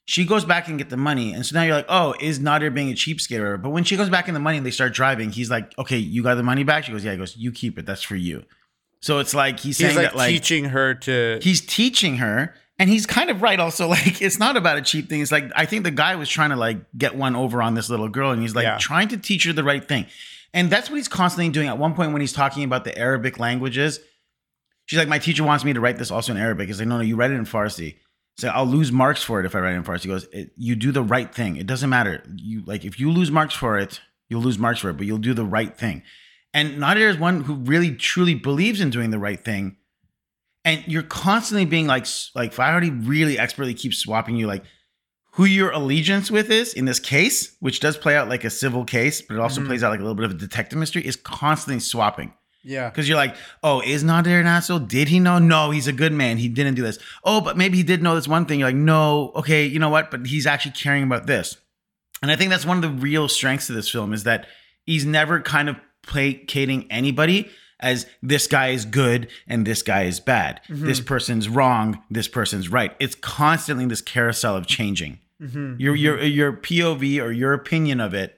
She 0.10 0.26
goes 0.26 0.44
back 0.44 0.68
and 0.68 0.80
get 0.80 0.90
the 0.90 0.98
money. 0.98 1.34
And 1.34 1.46
so 1.46 1.54
now 1.56 1.62
you're 1.62 1.76
like, 1.76 1.86
oh, 1.88 2.16
is 2.20 2.40
Nader 2.40 2.74
being 2.74 2.90
a 2.90 2.94
cheapskate? 2.96 3.62
But 3.62 3.70
when 3.70 3.84
she 3.84 3.96
goes 3.96 4.10
back 4.10 4.28
in 4.28 4.34
the 4.34 4.40
money 4.40 4.58
and 4.58 4.66
they 4.66 4.72
start 4.72 4.92
driving, 4.92 5.30
he's 5.30 5.52
like, 5.52 5.78
okay, 5.78 5.98
you 6.00 6.24
got 6.24 6.34
the 6.34 6.42
money 6.42 6.64
back? 6.64 6.86
She 6.86 6.92
goes, 6.92 7.06
yeah. 7.06 7.12
He 7.12 7.18
goes, 7.20 7.38
you 7.38 7.52
keep 7.52 7.78
it. 7.78 7.86
That's 7.86 8.02
for 8.02 8.16
you. 8.16 8.44
So 9.02 9.20
it's 9.20 9.36
like 9.36 9.60
he's 9.60 9.78
saying 9.78 9.92
He's 9.92 9.98
like, 9.98 10.08
that 10.14 10.16
like 10.18 10.30
teaching 10.32 10.66
her 10.66 10.96
to. 10.96 11.38
he's 11.44 11.62
teaching 11.62 12.18
her 12.18 12.56
and 12.80 12.90
he's 12.90 13.06
kind 13.06 13.30
of 13.30 13.44
right 13.44 13.60
also 13.60 13.88
like 13.98 14.20
it's 14.20 14.40
not 14.40 14.58
about 14.58 14.78
a 14.80 14.82
cheap 14.82 15.10
thing 15.10 15.22
it's 15.22 15.32
like 15.32 15.46
i 15.56 15.66
think 15.66 15.84
the 15.86 15.92
guy 15.92 16.16
was 16.16 16.28
trying 16.28 16.50
to 16.50 16.56
like 16.58 16.80
get 16.98 17.16
one 17.16 17.36
over 17.36 17.62
on 17.62 17.76
this 17.76 17.90
little 17.90 18.10
girl 18.10 18.32
and 18.32 18.42
he's 18.42 18.56
like 18.56 18.64
Yeah. 18.64 18.78
trying 18.80 19.08
to 19.10 19.18
teach 19.18 19.44
her 19.46 19.54
the 19.54 19.64
right 19.64 19.88
thing 19.88 20.06
and 20.54 20.70
that's 20.70 20.90
what 20.90 20.96
he's 20.98 21.08
constantly 21.08 21.50
doing 21.50 21.68
at 21.70 21.78
one 21.78 21.94
point 21.94 22.12
when 22.14 22.20
he's 22.22 22.34
talking 22.34 22.64
about 22.66 22.84
the 22.84 22.98
arabic 22.98 23.38
languages 23.40 24.00
she's 24.86 24.98
like 25.00 25.08
my 25.08 25.20
teacher 25.20 25.44
wants 25.46 25.64
me 25.64 25.72
to 25.74 25.80
write 25.80 25.98
this 25.98 26.10
also 26.12 26.32
in 26.34 26.38
arabic 26.38 26.68
he's 26.68 26.80
like 26.80 26.88
no 26.88 26.98
no 26.98 27.04
you 27.04 27.16
write 27.16 27.32
it 27.32 27.36
in 27.36 27.46
farsi 27.46 27.96
so 28.40 28.48
i'll 28.50 28.66
lose 28.66 28.92
marks 28.92 29.22
for 29.24 29.40
it 29.40 29.46
if 29.46 29.56
i 29.56 29.60
write 29.60 29.76
in 29.76 29.84
farsi 29.84 30.04
he 30.04 30.08
goes 30.08 30.28
you 30.56 30.76
do 30.76 30.92
the 30.92 31.04
right 31.04 31.34
thing. 31.34 31.56
It 31.58 31.68
doesn't 31.68 31.90
matter. 31.90 32.24
You 32.36 32.64
like 32.66 32.86
if 32.86 33.00
you 33.00 33.12
lose 33.12 33.30
marks 33.32 33.54
for 33.54 33.78
it 33.78 34.00
you'll 34.30 34.42
lose 34.42 34.58
marks 34.58 34.80
for 34.80 34.90
it 34.90 34.98
but 34.98 35.06
you'll 35.06 35.18
do 35.30 35.34
the 35.34 35.46
right 35.46 35.76
thing. 35.78 36.04
And 36.54 36.80
nadir 36.80 37.10
is 37.10 37.18
one 37.18 37.42
who 37.42 37.56
really 37.56 37.94
truly 37.96 38.34
believes 38.36 38.82
in 38.82 38.90
doing 38.90 39.12
the 39.12 39.20
right 39.20 39.44
thing. 39.44 39.76
And 40.66 40.84
you're 40.88 41.04
constantly 41.04 41.66
being 41.66 41.88
like 41.88 42.06
like 42.36 42.54
Farhadi 42.54 42.92
really 43.08 43.38
expertly 43.40 43.74
keeps 43.74 43.98
swapping 43.98 44.36
you 44.36 44.48
like 44.48 44.64
who 45.34 45.46
your 45.46 45.72
allegiance 45.72 46.30
with 46.32 46.50
is 46.52 46.74
in 46.74 46.86
this 46.86 47.00
case, 47.00 47.56
which 47.60 47.80
does 47.80 47.96
play 47.98 48.16
out 48.16 48.28
like 48.30 48.44
a 48.44 48.50
civil 48.50 48.84
case, 48.84 49.22
but 49.22 49.36
it 49.36 49.40
also 49.40 49.62
Mhm. 49.62 49.68
plays 49.68 49.84
out 49.84 49.92
like 49.92 50.00
a 50.00 50.04
little 50.04 50.16
bit 50.16 50.26
of 50.26 50.32
a 50.32 50.36
detective 50.48 50.78
mystery, 50.80 51.06
is 51.06 51.16
constantly 51.16 51.80
swapping. 51.80 52.34
Yeah. 52.64 52.90
Because 52.90 53.08
you're 53.08 53.18
like, 53.18 53.36
oh, 53.64 53.82
is 53.82 54.04
Nader 54.04 54.40
an 54.40 54.48
asshole? 54.48 54.80
Did 54.80 55.08
he 55.08 55.20
know? 55.20 55.40
No, 55.40 55.72
he's 55.72 55.88
a 55.88 55.94
good 55.94 56.14
man. 56.14 56.38
He 56.38 56.50
didn't 56.50 56.76
do 56.76 56.82
this. 56.82 57.00
Oh, 57.24 57.42
but 57.42 57.58
maybe 57.58 57.78
he 57.78 57.84
did 57.84 58.04
know 58.04 58.16
this 58.16 58.28
one 58.28 58.46
thing. 58.46 58.60
You're 58.60 58.70
like, 58.70 58.76
no, 58.76 59.32
okay, 59.36 59.66
you 59.66 59.80
know 59.80 59.90
what? 59.90 60.12
But 60.12 60.26
he's 60.28 60.46
actually 60.46 60.74
caring 60.74 61.04
about 61.04 61.26
this. 61.26 61.58
And 62.22 62.32
I 62.32 62.36
think 62.36 62.50
that's 62.50 62.66
one 62.66 62.78
of 62.78 62.84
the 62.84 63.02
real 63.02 63.28
strengths 63.28 63.70
of 63.70 63.76
this 63.76 63.90
film 63.90 64.14
is 64.14 64.24
that 64.24 64.48
he's 64.86 65.06
never 65.06 65.40
kind 65.40 65.70
of 65.70 65.78
placating 66.04 66.86
anybody 66.92 67.50
as 67.80 68.06
this 68.22 68.48
guy 68.48 68.70
is 68.70 68.84
good 68.84 69.30
and 69.48 69.66
this 69.66 69.82
guy 69.82 70.04
is 70.04 70.20
bad. 70.20 70.60
This 70.68 71.00
person's 71.00 71.48
wrong, 71.48 72.04
this 72.10 72.28
person's 72.28 72.68
right. 72.68 72.94
It's 73.00 73.16
constantly 73.16 73.86
this 73.86 74.02
carousel 74.02 74.58
of 74.58 74.68
changing. 74.68 75.20
Mm-hmm. 75.42 75.76
Your 75.80 75.96
your 75.96 76.22
your 76.22 76.54
POV 76.54 77.24
or 77.24 77.32
your 77.32 77.54
opinion 77.54 78.02
of 78.02 78.14
it 78.14 78.38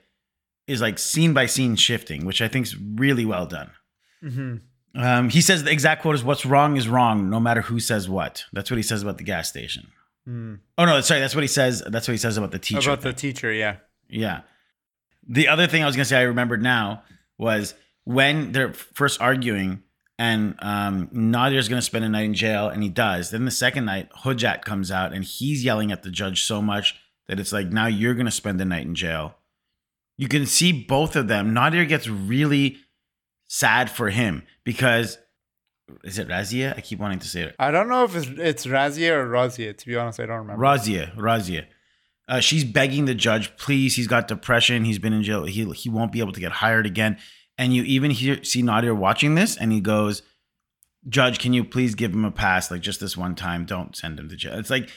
is 0.67 0.79
like 0.79 0.99
scene 0.99 1.33
by 1.33 1.47
scene 1.47 1.75
shifting, 1.75 2.25
which 2.25 2.41
I 2.41 2.47
think 2.47 2.67
is 2.67 2.77
really 2.77 3.25
well 3.25 3.47
done. 3.47 3.71
Mm-hmm. 4.23 4.57
Um, 5.01 5.29
he 5.29 5.41
says 5.41 5.63
the 5.63 5.71
exact 5.71 6.01
quote 6.01 6.15
is 6.15 6.23
"What's 6.23 6.45
wrong 6.45 6.77
is 6.77 6.87
wrong, 6.87 7.29
no 7.29 7.39
matter 7.39 7.61
who 7.61 7.79
says 7.79 8.09
what." 8.09 8.43
That's 8.51 8.69
what 8.69 8.77
he 8.77 8.83
says 8.83 9.01
about 9.01 9.17
the 9.17 9.23
gas 9.23 9.47
station. 9.47 9.87
Oh 10.77 10.85
no, 10.85 11.01
sorry, 11.01 11.19
that's 11.19 11.35
what 11.35 11.43
he 11.43 11.47
says. 11.47 11.81
That's 11.85 12.07
what 12.07 12.13
he 12.13 12.17
says 12.17 12.37
about 12.37 12.51
the 12.51 12.59
teacher. 12.59 12.91
About 12.91 13.01
the 13.01 13.13
teacher, 13.13 13.51
yeah. 13.51 13.77
yeah. 14.09 14.41
The 15.27 15.47
other 15.47 15.67
thing 15.67 15.83
I 15.83 15.85
was 15.85 15.95
gonna 15.95 16.05
say 16.05 16.17
I 16.17 16.23
remembered 16.23 16.61
now 16.61 17.03
was 17.37 17.73
when 18.03 18.51
they're 18.51 18.73
first 18.73 19.21
arguing 19.21 19.83
and 20.19 20.55
um, 20.59 21.07
Nader's 21.07 21.67
gonna 21.67 21.81
spend 21.81 22.05
a 22.05 22.09
night 22.09 22.25
in 22.25 22.33
jail, 22.33 22.67
and 22.67 22.83
he 22.83 22.89
does. 22.89 23.31
Then 23.31 23.45
the 23.45 23.51
second 23.51 23.85
night, 23.85 24.11
Hujat 24.23 24.63
comes 24.63 24.91
out 24.91 25.13
and 25.13 25.23
he's 25.23 25.63
yelling 25.63 25.91
at 25.91 26.03
the 26.03 26.11
judge 26.11 26.43
so 26.43 26.61
much 26.61 26.95
that 27.27 27.39
it's 27.39 27.51
like 27.51 27.69
now 27.69 27.87
you're 27.87 28.13
gonna 28.13 28.29
spend 28.29 28.59
the 28.59 28.65
night 28.65 28.85
in 28.85 28.93
jail. 28.93 29.35
You 30.17 30.27
can 30.27 30.45
see 30.45 30.71
both 30.71 31.15
of 31.15 31.27
them. 31.27 31.53
Nadir 31.53 31.85
gets 31.85 32.07
really 32.07 32.77
sad 33.51 33.89
for 33.89 34.09
him 34.09 34.43
because 34.63 35.17
is 36.05 36.17
it 36.17 36.29
Razia? 36.29 36.75
I 36.77 36.79
keep 36.79 36.99
wanting 36.99 37.19
to 37.19 37.27
say 37.27 37.41
it. 37.41 37.55
I 37.59 37.69
don't 37.69 37.89
know 37.89 38.05
if 38.05 38.15
it's, 38.15 38.27
it's 38.27 38.65
Razia 38.65 39.11
or 39.11 39.27
Razia. 39.27 39.77
To 39.77 39.85
be 39.85 39.97
honest, 39.97 40.21
I 40.21 40.25
don't 40.25 40.37
remember. 40.37 40.63
Razia, 40.63 41.13
Razia. 41.17 41.65
Uh, 42.29 42.39
she's 42.39 42.63
begging 42.63 43.05
the 43.05 43.13
judge, 43.13 43.55
please. 43.57 43.97
He's 43.97 44.07
got 44.07 44.29
depression. 44.29 44.85
He's 44.85 44.99
been 44.99 45.11
in 45.11 45.21
jail. 45.21 45.43
He 45.43 45.69
he 45.71 45.89
won't 45.89 46.13
be 46.13 46.21
able 46.21 46.31
to 46.31 46.39
get 46.39 46.53
hired 46.53 46.85
again. 46.85 47.17
And 47.57 47.73
you 47.75 47.83
even 47.83 48.09
hear 48.11 48.41
see 48.41 48.63
Nader 48.63 48.95
watching 48.95 49.35
this, 49.35 49.57
and 49.57 49.73
he 49.73 49.81
goes, 49.81 50.21
"Judge, 51.09 51.37
can 51.37 51.51
you 51.51 51.65
please 51.65 51.93
give 51.93 52.13
him 52.13 52.23
a 52.23 52.31
pass? 52.31 52.71
Like 52.71 52.79
just 52.79 53.01
this 53.01 53.17
one 53.17 53.35
time. 53.35 53.65
Don't 53.65 53.97
send 53.97 54.17
him 54.17 54.29
to 54.29 54.37
jail." 54.37 54.57
It's 54.57 54.69
like 54.69 54.89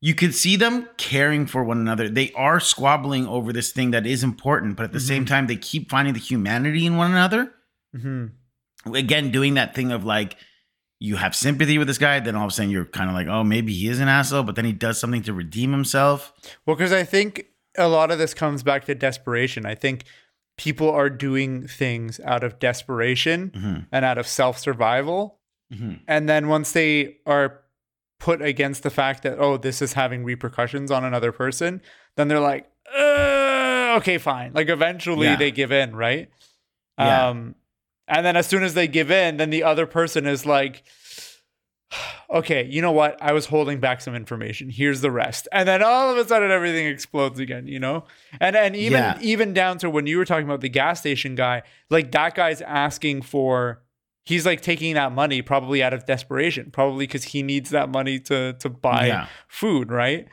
you 0.00 0.14
could 0.14 0.34
see 0.34 0.56
them 0.56 0.88
caring 0.96 1.44
for 1.44 1.62
one 1.62 1.78
another. 1.78 2.08
They 2.08 2.32
are 2.32 2.58
squabbling 2.58 3.26
over 3.26 3.52
this 3.52 3.70
thing 3.70 3.90
that 3.90 4.06
is 4.06 4.24
important, 4.24 4.76
but 4.78 4.84
at 4.84 4.92
the 4.92 5.00
same 5.00 5.26
time, 5.26 5.46
they 5.46 5.56
keep 5.56 5.90
finding 5.90 6.14
the 6.14 6.20
humanity 6.20 6.86
in 6.86 6.96
one 6.96 7.10
another 7.10 7.52
hmm 7.96 8.26
again 8.94 9.30
doing 9.30 9.54
that 9.54 9.74
thing 9.74 9.90
of 9.92 10.04
like 10.04 10.36
you 11.00 11.16
have 11.16 11.34
sympathy 11.34 11.78
with 11.78 11.86
this 11.88 11.98
guy 11.98 12.20
then 12.20 12.34
all 12.36 12.44
of 12.44 12.50
a 12.50 12.54
sudden 12.54 12.70
you're 12.70 12.84
kind 12.84 13.08
of 13.10 13.14
like 13.14 13.26
oh 13.26 13.42
maybe 13.44 13.72
he 13.72 13.88
is 13.88 13.98
an 14.00 14.08
asshole 14.08 14.42
but 14.44 14.54
then 14.56 14.64
he 14.64 14.72
does 14.72 14.98
something 14.98 15.22
to 15.22 15.32
redeem 15.32 15.72
himself 15.72 16.32
Well, 16.64 16.76
because 16.76 16.92
I 16.92 17.04
think 17.04 17.46
a 17.76 17.88
lot 17.88 18.10
of 18.10 18.18
this 18.18 18.34
comes 18.34 18.62
back 18.64 18.84
to 18.86 18.94
desperation. 18.94 19.64
I 19.66 19.74
think 19.76 20.04
people 20.56 20.90
are 20.90 21.08
doing 21.10 21.68
things 21.68 22.18
out 22.24 22.42
of 22.42 22.58
desperation 22.58 23.50
Mhm. 23.54 23.86
and 23.92 24.04
out 24.04 24.18
of 24.18 24.26
self 24.26 24.58
survival. 24.58 25.38
Mhm. 25.72 26.00
And 26.08 26.28
then 26.28 26.48
once 26.48 26.72
they 26.72 27.18
are 27.26 27.60
put 28.18 28.42
against 28.42 28.82
the 28.82 28.90
fact 28.90 29.22
that, 29.22 29.38
oh, 29.38 29.56
this 29.58 29.80
is 29.80 29.92
having 29.92 30.24
repercussions 30.24 30.90
on 30.90 31.04
another 31.04 31.30
person, 31.30 31.80
then 32.16 32.26
they're 32.26 32.40
like, 32.40 32.68
uh, 32.92 33.94
okay, 33.98 34.18
fine. 34.18 34.52
Like 34.54 34.68
eventually 34.68 35.28
Yeah. 35.28 35.36
they 35.36 35.52
give 35.52 35.70
in, 35.70 35.94
right? 35.94 36.28
Yeah. 36.98 37.28
Um, 37.28 37.54
and 38.08 38.24
then 38.26 38.36
as 38.36 38.46
soon 38.46 38.62
as 38.62 38.74
they 38.74 38.88
give 38.88 39.10
in, 39.10 39.36
then 39.36 39.50
the 39.50 39.62
other 39.62 39.86
person 39.86 40.26
is 40.26 40.44
like, 40.46 40.82
okay, 42.30 42.64
you 42.66 42.82
know 42.82 42.92
what? 42.92 43.16
I 43.22 43.32
was 43.32 43.46
holding 43.46 43.80
back 43.80 44.00
some 44.00 44.14
information. 44.14 44.68
Here's 44.70 45.00
the 45.00 45.10
rest. 45.10 45.48
And 45.52 45.68
then 45.68 45.82
all 45.82 46.10
of 46.10 46.18
a 46.18 46.26
sudden 46.28 46.50
everything 46.50 46.86
explodes 46.86 47.38
again, 47.38 47.66
you 47.66 47.78
know? 47.80 48.04
And 48.40 48.56
and 48.56 48.76
even 48.76 48.98
Yeah. 49.00 49.18
even 49.20 49.54
down 49.54 49.78
to 49.78 49.90
when 49.90 50.06
you 50.06 50.18
were 50.18 50.24
talking 50.24 50.44
about 50.44 50.60
the 50.60 50.68
gas 50.68 51.00
station 51.00 51.34
guy, 51.34 51.62
like 51.90 52.12
that 52.12 52.34
guy's 52.34 52.60
asking 52.60 53.22
for 53.22 53.82
he's 54.24 54.44
like 54.44 54.60
taking 54.60 54.94
that 54.94 55.12
money 55.12 55.40
probably 55.40 55.82
out 55.82 55.94
of 55.94 56.04
desperation, 56.04 56.70
probably 56.70 57.06
because 57.06 57.24
he 57.24 57.42
needs 57.42 57.70
that 57.70 57.88
money 57.88 58.18
to 58.20 58.52
to 58.54 58.68
buy 58.68 59.06
Yeah. 59.06 59.26
food, 59.48 59.90
right? 59.90 60.28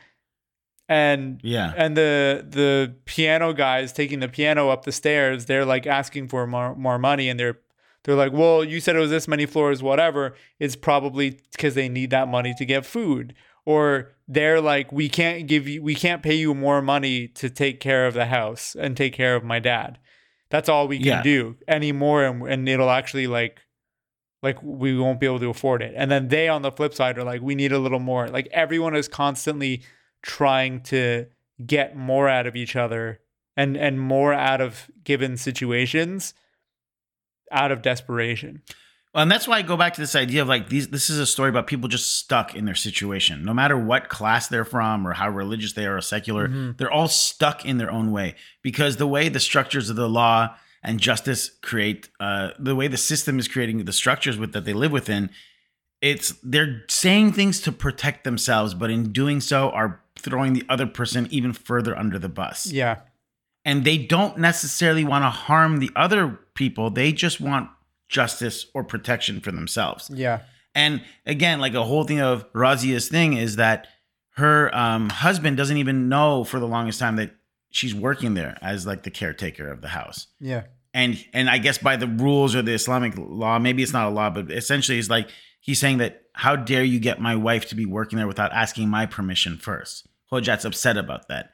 And 0.89 1.39
Yeah. 1.41 1.73
and 1.77 1.95
the 1.95 2.45
the 2.47 2.95
piano 3.05 3.53
guys 3.53 3.93
taking 3.93 4.19
the 4.19 4.27
piano 4.27 4.69
up 4.69 4.83
the 4.83 4.91
stairs, 4.91 5.45
they're 5.45 5.65
like 5.65 5.88
asking 5.88 6.27
for 6.27 6.45
more 6.45 6.75
more 6.75 6.99
money, 6.99 7.29
and 7.29 7.39
they're 7.39 7.59
they're 8.06 8.15
like, 8.15 8.32
well, 8.32 8.63
you 8.63 8.80
said 8.80 8.96
it 8.96 9.00
was 9.00 9.10
this 9.10 9.28
many 9.28 9.46
floors, 9.46 9.84
whatever. 9.84 10.36
It's 10.60 10.76
probably 10.78 11.39
because 11.52 11.76
they 11.76 11.89
need 11.89 12.12
that 12.12 12.28
money 12.30 12.54
to 12.58 12.65
get 12.65 12.86
food, 12.86 13.34
or 13.65 14.13
they're 14.28 14.62
like, 14.62 14.91
we 14.91 15.10
can't 15.10 15.48
give 15.48 15.68
you, 15.68 15.84
we 15.84 15.96
can't 15.96 16.24
pay 16.24 16.36
you 16.36 16.54
more 16.54 16.82
money 16.82 17.28
to 17.30 17.50
take 17.50 17.80
care 17.80 18.08
of 18.08 18.13
the 18.13 18.28
house 18.28 18.76
and 18.80 18.96
take 18.96 19.13
care 19.13 19.36
of 19.36 19.44
my 19.44 19.60
dad. 19.60 20.00
That's 20.50 20.70
all 20.70 20.88
we 20.88 20.98
can 21.00 21.08
Yeah. 21.08 21.22
do 21.24 21.58
anymore, 21.68 22.24
and, 22.24 22.44
and 22.44 22.70
it'll 22.70 22.89
actually 22.91 23.28
like 23.28 23.60
like 24.44 24.62
we 24.62 24.96
won't 24.98 25.20
be 25.20 25.26
able 25.26 25.39
to 25.39 25.50
afford 25.50 25.82
it. 25.82 25.94
And 25.98 26.12
then 26.12 26.28
they 26.28 26.48
on 26.48 26.62
the 26.62 26.72
flip 26.72 26.94
side 26.94 27.18
are 27.18 27.24
like, 27.24 27.41
we 27.41 27.56
need 27.56 27.72
a 27.72 27.80
little 27.80 28.00
more. 28.00 28.28
Like 28.28 28.48
everyone 28.52 28.96
is 28.96 29.08
constantly 29.08 29.82
trying 30.22 30.82
to 30.82 31.26
get 31.65 31.96
more 31.96 32.30
out 32.30 32.46
of 32.46 32.56
each 32.56 32.76
other 32.76 33.22
and 33.58 33.76
and 33.76 34.00
more 34.00 34.34
out 34.34 34.62
of 34.62 34.91
given 35.04 35.38
situations 35.38 36.34
out 37.56 37.72
of 37.72 37.82
desperation. 37.82 38.62
Well, 39.13 39.22
and 39.22 39.32
that's 39.32 39.48
why 39.48 39.60
I 39.60 39.62
go 39.62 39.78
back 39.78 39.94
to 39.94 40.02
this 40.02 40.13
idea 40.15 40.41
of 40.41 40.50
like 40.50 40.68
these. 40.68 40.89
This 40.89 41.10
is 41.10 41.18
a 41.20 41.26
story 41.26 41.50
about 41.50 41.68
people 41.68 41.88
just 41.88 42.18
stuck 42.18 42.54
in 42.54 42.65
their 42.65 42.76
situation, 42.76 43.46
no 43.46 43.54
matter 43.54 43.78
what 43.78 44.10
class 44.10 44.50
they're 44.50 44.65
from 44.65 45.08
or 45.08 45.13
how 45.13 45.30
religious 45.30 45.72
they 45.74 45.86
are 45.86 45.98
or 45.98 46.02
secular. 46.02 46.74
They're 46.78 46.91
all 46.91 47.08
stuck 47.08 47.63
in 47.65 47.78
their 47.78 47.89
own 47.89 48.12
way 48.12 48.36
because 48.62 48.98
the 48.98 49.08
way 49.08 49.30
the 49.30 49.39
structures 49.39 49.89
of 49.89 49.96
the 49.96 50.10
law 50.10 50.56
and 50.84 51.00
justice 51.00 51.50
create, 51.62 52.10
uh, 52.20 52.50
the 52.60 52.76
way 52.76 52.88
the 52.89 52.98
system 52.98 53.39
is 53.39 53.48
creating 53.48 53.86
the 53.86 53.94
structures 53.94 54.38
with 54.38 54.52
that 54.52 54.65
they 54.65 54.74
live 54.74 54.91
within, 54.91 55.30
it's 56.02 56.36
they're 56.44 56.84
saying 56.89 57.32
things 57.32 57.62
to 57.62 57.72
protect 57.72 58.26
themselves, 58.26 58.74
but 58.74 58.91
in 58.91 59.13
doing 59.13 59.39
so, 59.39 59.70
are 59.72 60.02
throwing 60.20 60.52
the 60.54 60.63
other 60.68 60.86
person 60.86 61.28
even 61.32 61.54
further 61.54 61.98
under 61.98 62.20
the 62.20 62.30
bus 62.30 62.65
Yeah. 62.68 62.98
and 63.63 63.84
they 63.86 63.98
don't 63.98 64.38
necessarily 64.38 65.04
want 65.06 65.24
to 65.24 65.30
harm 65.30 65.80
the 65.80 65.89
other 65.96 66.39
people. 66.56 66.89
They 66.89 67.12
just 67.12 67.39
want 67.39 67.70
justice 68.10 68.65
or 68.74 68.84
protection 68.84 69.39
for 69.41 69.52
themselves. 69.52 70.10
Yeah. 70.13 70.41
And 70.74 71.04
again, 71.26 71.60
like 71.60 71.74
a 71.74 71.84
whole 71.84 72.04
thing 72.04 72.20
of 72.20 72.52
Razia's 72.54 73.08
thing 73.08 73.34
is 73.34 73.56
that 73.56 73.88
her 74.32 74.76
um, 74.76 75.10
husband 75.10 75.58
doesn't 75.58 75.78
even 75.78 76.10
know 76.10 76.44
for 76.44 76.60
the 76.60 76.68
longest 76.68 77.00
time 77.00 77.15
that 77.15 77.32
she's 77.72 77.96
working 77.96 78.34
there 78.34 78.58
as 78.62 78.86
like 78.86 79.04
the 79.04 79.12
caretaker 79.12 79.70
of 79.70 79.82
the 79.82 79.88
house. 79.89 80.28
Yeah. 80.39 80.63
And 80.94 81.24
and 81.34 81.50
I 81.50 81.58
guess 81.58 81.78
by 81.78 81.98
the 81.98 82.08
rules 82.08 82.56
or 82.56 82.62
the 82.62 82.74
Islamic 82.74 83.13
law, 83.18 83.60
maybe 83.60 83.84
it's 83.84 83.94
not 83.94 84.08
a 84.08 84.10
law, 84.10 84.30
but 84.30 84.52
essentially 84.52 84.98
it's 84.98 85.10
like 85.10 85.30
he's 85.60 85.80
saying 85.80 85.98
that 85.98 86.24
how 86.34 86.56
dare 86.56 86.84
you 86.84 87.00
get 87.00 87.20
my 87.20 87.36
wife 87.36 87.68
to 87.70 87.76
be 87.76 87.86
working 87.86 88.18
there 88.18 88.28
without 88.28 88.54
asking 88.54 88.89
my 88.89 89.06
permission 89.06 89.58
first? 89.58 90.08
Hojat's 90.32 90.65
upset 90.65 90.98
about 90.98 91.28
that. 91.28 91.52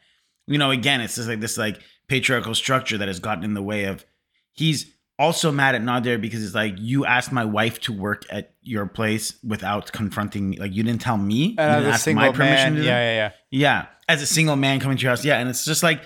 You 0.48 0.58
know, 0.58 0.72
again, 0.72 1.02
it's 1.02 1.16
just 1.16 1.28
like 1.28 1.40
this 1.40 1.58
like 1.58 1.80
patriarchal 2.08 2.56
structure 2.56 2.98
that 2.98 3.08
has 3.08 3.20
gotten 3.20 3.44
in 3.44 3.54
the 3.54 3.64
way 3.64 3.86
of 3.86 4.06
he's 4.54 4.92
also 5.20 5.52
mad 5.52 5.76
at 5.76 5.82
Nader 5.82 6.20
because 6.20 6.44
it's 6.44 6.56
like 6.56 6.74
you 6.78 7.06
asked 7.06 7.32
my 7.32 7.46
wife 7.46 7.80
to 7.82 7.94
work 7.94 8.26
at 8.30 8.56
your 8.62 8.88
place 8.88 9.36
without 9.44 9.92
confronting 9.92 10.50
me. 10.50 10.58
Like 10.58 10.74
you 10.74 10.84
didn't 10.84 11.02
tell 11.02 11.18
me. 11.18 11.36
you 11.36 11.56
And 11.58 11.84
didn't 11.84 11.94
ask 11.94 12.04
man, 12.74 12.76
to 12.76 12.84
yeah, 12.84 13.00
yeah, 13.00 13.16
yeah. 13.16 13.32
Yeah, 13.52 13.86
as 14.08 14.22
a 14.22 14.26
single 14.26 14.56
man 14.56 14.80
coming 14.80 14.98
to 14.98 15.02
your 15.04 15.12
house. 15.12 15.24
Yeah, 15.24 15.40
and 15.40 15.50
it's 15.50 15.64
just 15.64 15.84
like 15.84 16.02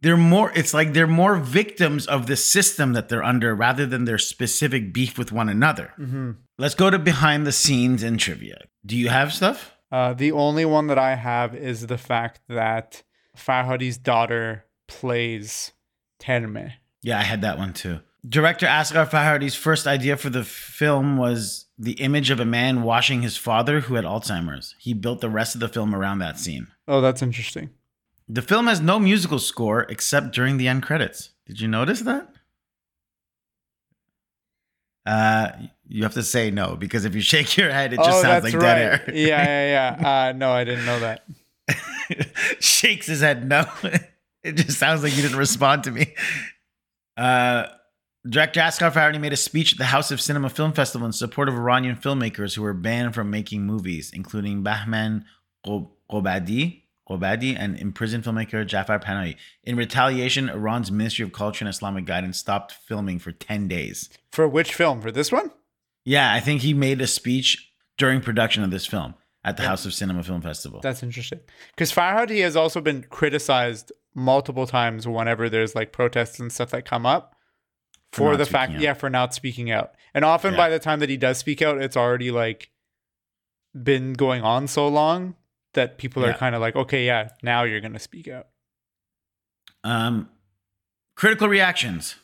they're 0.00 0.16
more. 0.16 0.50
It's 0.56 0.74
like 0.74 0.92
they're 0.92 1.06
more 1.06 1.36
victims 1.36 2.06
of 2.06 2.26
the 2.26 2.36
system 2.36 2.92
that 2.94 3.08
they're 3.08 3.22
under 3.22 3.54
rather 3.54 3.86
than 3.86 4.04
their 4.04 4.18
specific 4.18 4.92
beef 4.92 5.16
with 5.16 5.30
one 5.30 5.48
another. 5.48 5.92
Mm-hmm. 5.98 6.32
Let's 6.58 6.74
go 6.74 6.90
to 6.90 6.98
behind 6.98 7.46
the 7.46 7.52
scenes 7.52 8.02
and 8.02 8.18
trivia. 8.18 8.64
Do 8.84 8.96
you 8.96 9.08
have 9.08 9.32
stuff? 9.32 9.76
Uh, 9.92 10.14
the 10.14 10.32
only 10.32 10.64
one 10.64 10.88
that 10.88 10.98
I 10.98 11.14
have 11.14 11.54
is 11.54 11.86
the 11.86 11.98
fact 11.98 12.40
that 12.48 13.04
Farhadi's 13.36 13.98
daughter 13.98 14.64
plays 14.88 15.72
Terme. 16.18 16.72
Yeah, 17.02 17.18
I 17.18 17.22
had 17.22 17.42
that 17.42 17.58
one 17.58 17.72
too. 17.72 18.00
Director 18.26 18.66
Asghar 18.66 19.08
Farhadi's 19.08 19.56
first 19.56 19.86
idea 19.86 20.16
for 20.16 20.30
the 20.30 20.44
film 20.44 21.16
was 21.16 21.66
the 21.76 21.92
image 21.94 22.30
of 22.30 22.38
a 22.38 22.44
man 22.44 22.82
washing 22.82 23.22
his 23.22 23.36
father 23.36 23.80
who 23.80 23.96
had 23.96 24.04
Alzheimer's. 24.04 24.76
He 24.78 24.94
built 24.94 25.20
the 25.20 25.28
rest 25.28 25.56
of 25.56 25.60
the 25.60 25.68
film 25.68 25.92
around 25.94 26.20
that 26.20 26.38
scene. 26.38 26.68
Oh, 26.86 27.00
that's 27.00 27.22
interesting. 27.22 27.70
The 28.28 28.42
film 28.42 28.68
has 28.68 28.80
no 28.80 29.00
musical 29.00 29.40
score 29.40 29.82
except 29.88 30.32
during 30.32 30.56
the 30.56 30.68
end 30.68 30.84
credits. 30.84 31.30
Did 31.46 31.60
you 31.60 31.66
notice 31.66 32.00
that? 32.02 32.28
Uh, 35.04 35.50
you 35.88 36.04
have 36.04 36.14
to 36.14 36.22
say 36.22 36.52
no 36.52 36.76
because 36.76 37.04
if 37.04 37.14
you 37.14 37.20
shake 37.20 37.56
your 37.56 37.70
head, 37.70 37.92
it 37.92 37.96
just 37.96 38.10
oh, 38.10 38.22
sounds 38.22 38.44
like 38.44 38.54
right. 38.54 38.60
dead 38.60 38.78
air. 38.78 39.14
yeah, 39.14 39.44
yeah, 39.44 40.00
yeah. 40.00 40.28
Uh, 40.28 40.32
no, 40.32 40.52
I 40.52 40.62
didn't 40.64 40.86
know 40.86 41.00
that. 41.00 41.24
Shakes 42.60 43.06
his 43.06 43.20
head 43.20 43.48
no. 43.48 43.66
it 44.44 44.52
just 44.52 44.78
sounds 44.78 45.02
like 45.02 45.16
you 45.16 45.22
didn't 45.22 45.38
respond 45.38 45.84
to 45.84 45.90
me. 45.90 46.14
Uh, 47.16 47.66
director 48.28 48.60
Asghar 48.60 48.92
Farhadi 48.92 49.20
made 49.20 49.32
a 49.32 49.36
speech 49.36 49.72
at 49.72 49.78
the 49.78 49.86
House 49.86 50.10
of 50.10 50.20
Cinema 50.20 50.48
Film 50.48 50.72
Festival 50.72 51.06
in 51.06 51.12
support 51.12 51.48
of 51.48 51.54
Iranian 51.54 51.96
filmmakers 51.96 52.54
who 52.54 52.62
were 52.62 52.74
banned 52.74 53.14
from 53.14 53.30
making 53.30 53.64
movies, 53.64 54.10
including 54.12 54.62
Bahman 54.62 55.24
Qobadi, 55.66 56.82
Qobadi 57.08 57.56
and 57.58 57.76
imprisoned 57.78 58.24
filmmaker 58.24 58.66
Jafar 58.66 58.98
Panahi. 58.98 59.36
In 59.64 59.76
retaliation, 59.76 60.48
Iran's 60.48 60.90
Ministry 60.90 61.24
of 61.24 61.32
Culture 61.32 61.64
and 61.64 61.68
Islamic 61.68 62.04
Guidance 62.04 62.38
stopped 62.38 62.72
filming 62.72 63.18
for 63.18 63.32
10 63.32 63.68
days. 63.68 64.08
For 64.30 64.48
which 64.48 64.74
film? 64.74 65.00
For 65.00 65.10
this 65.10 65.32
one? 65.32 65.50
Yeah, 66.04 66.32
I 66.32 66.40
think 66.40 66.62
he 66.62 66.74
made 66.74 67.00
a 67.00 67.06
speech 67.06 67.72
during 67.98 68.20
production 68.20 68.62
of 68.62 68.70
this 68.70 68.86
film 68.86 69.14
at 69.44 69.56
the 69.56 69.64
House 69.64 69.84
of 69.84 69.92
Cinema 69.92 70.22
Film 70.22 70.40
Festival. 70.40 70.80
That's 70.80 71.02
interesting. 71.02 71.40
Because 71.74 71.92
Farhadi 71.92 72.42
has 72.42 72.56
also 72.56 72.80
been 72.80 73.04
criticized 73.04 73.92
multiple 74.14 74.66
times 74.66 75.06
whenever 75.08 75.48
there's 75.48 75.74
like 75.74 75.92
protests 75.92 76.38
and 76.40 76.52
stuff 76.52 76.70
that 76.70 76.84
come 76.84 77.06
up 77.06 77.34
for, 78.12 78.30
not 78.32 78.38
the 78.38 78.46
fact, 78.46 78.72
out. 78.74 78.80
yeah, 78.80 78.94
for 78.94 79.08
not 79.08 79.32
speaking 79.34 79.70
out. 79.70 79.92
And 80.14 80.24
often 80.24 80.52
Yeah. 80.52 80.58
by 80.58 80.68
the 80.70 80.78
time 80.78 81.00
that 81.00 81.08
he 81.08 81.16
does 81.16 81.38
speak 81.38 81.62
out, 81.62 81.78
it's 81.80 81.96
already 81.96 82.30
like 82.30 82.70
been 83.80 84.12
going 84.12 84.42
on 84.42 84.66
so 84.68 84.86
long 84.88 85.34
that 85.74 85.96
people 85.96 86.24
are 86.24 86.34
kind 86.34 86.54
of 86.54 86.60
like, 86.60 86.76
okay, 86.76 87.06
yeah, 87.06 87.30
now 87.42 87.62
you're 87.64 87.80
going 87.80 87.94
to 87.94 87.98
speak 87.98 88.28
out. 88.28 88.48
Um, 89.84 90.28
critical 91.16 91.48
reactions. 91.48 92.16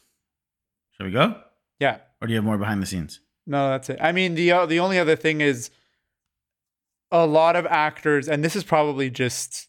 Shall 0.97 1.07
we 1.07 1.13
go? 1.13 1.41
Yeah. 1.81 1.99
Or 2.21 2.27
do 2.27 2.33
you 2.35 2.37
have 2.37 2.45
more 2.45 2.59
behind 2.59 2.83
the 2.83 2.87
scenes? 2.87 3.21
No, 3.47 3.71
that's 3.71 3.89
it. 3.89 3.99
I 4.01 4.13
mean, 4.13 4.35
the 4.35 4.53
uh, 4.53 4.67
the 4.67 4.79
only 4.81 4.99
other 4.99 5.17
thing 5.17 5.41
is 5.41 5.71
a 7.11 7.25
lot 7.27 7.57
of 7.57 7.65
actors, 7.65 8.29
and 8.29 8.45
this 8.45 8.55
is 8.55 8.63
probably 8.65 9.09
just 9.09 9.69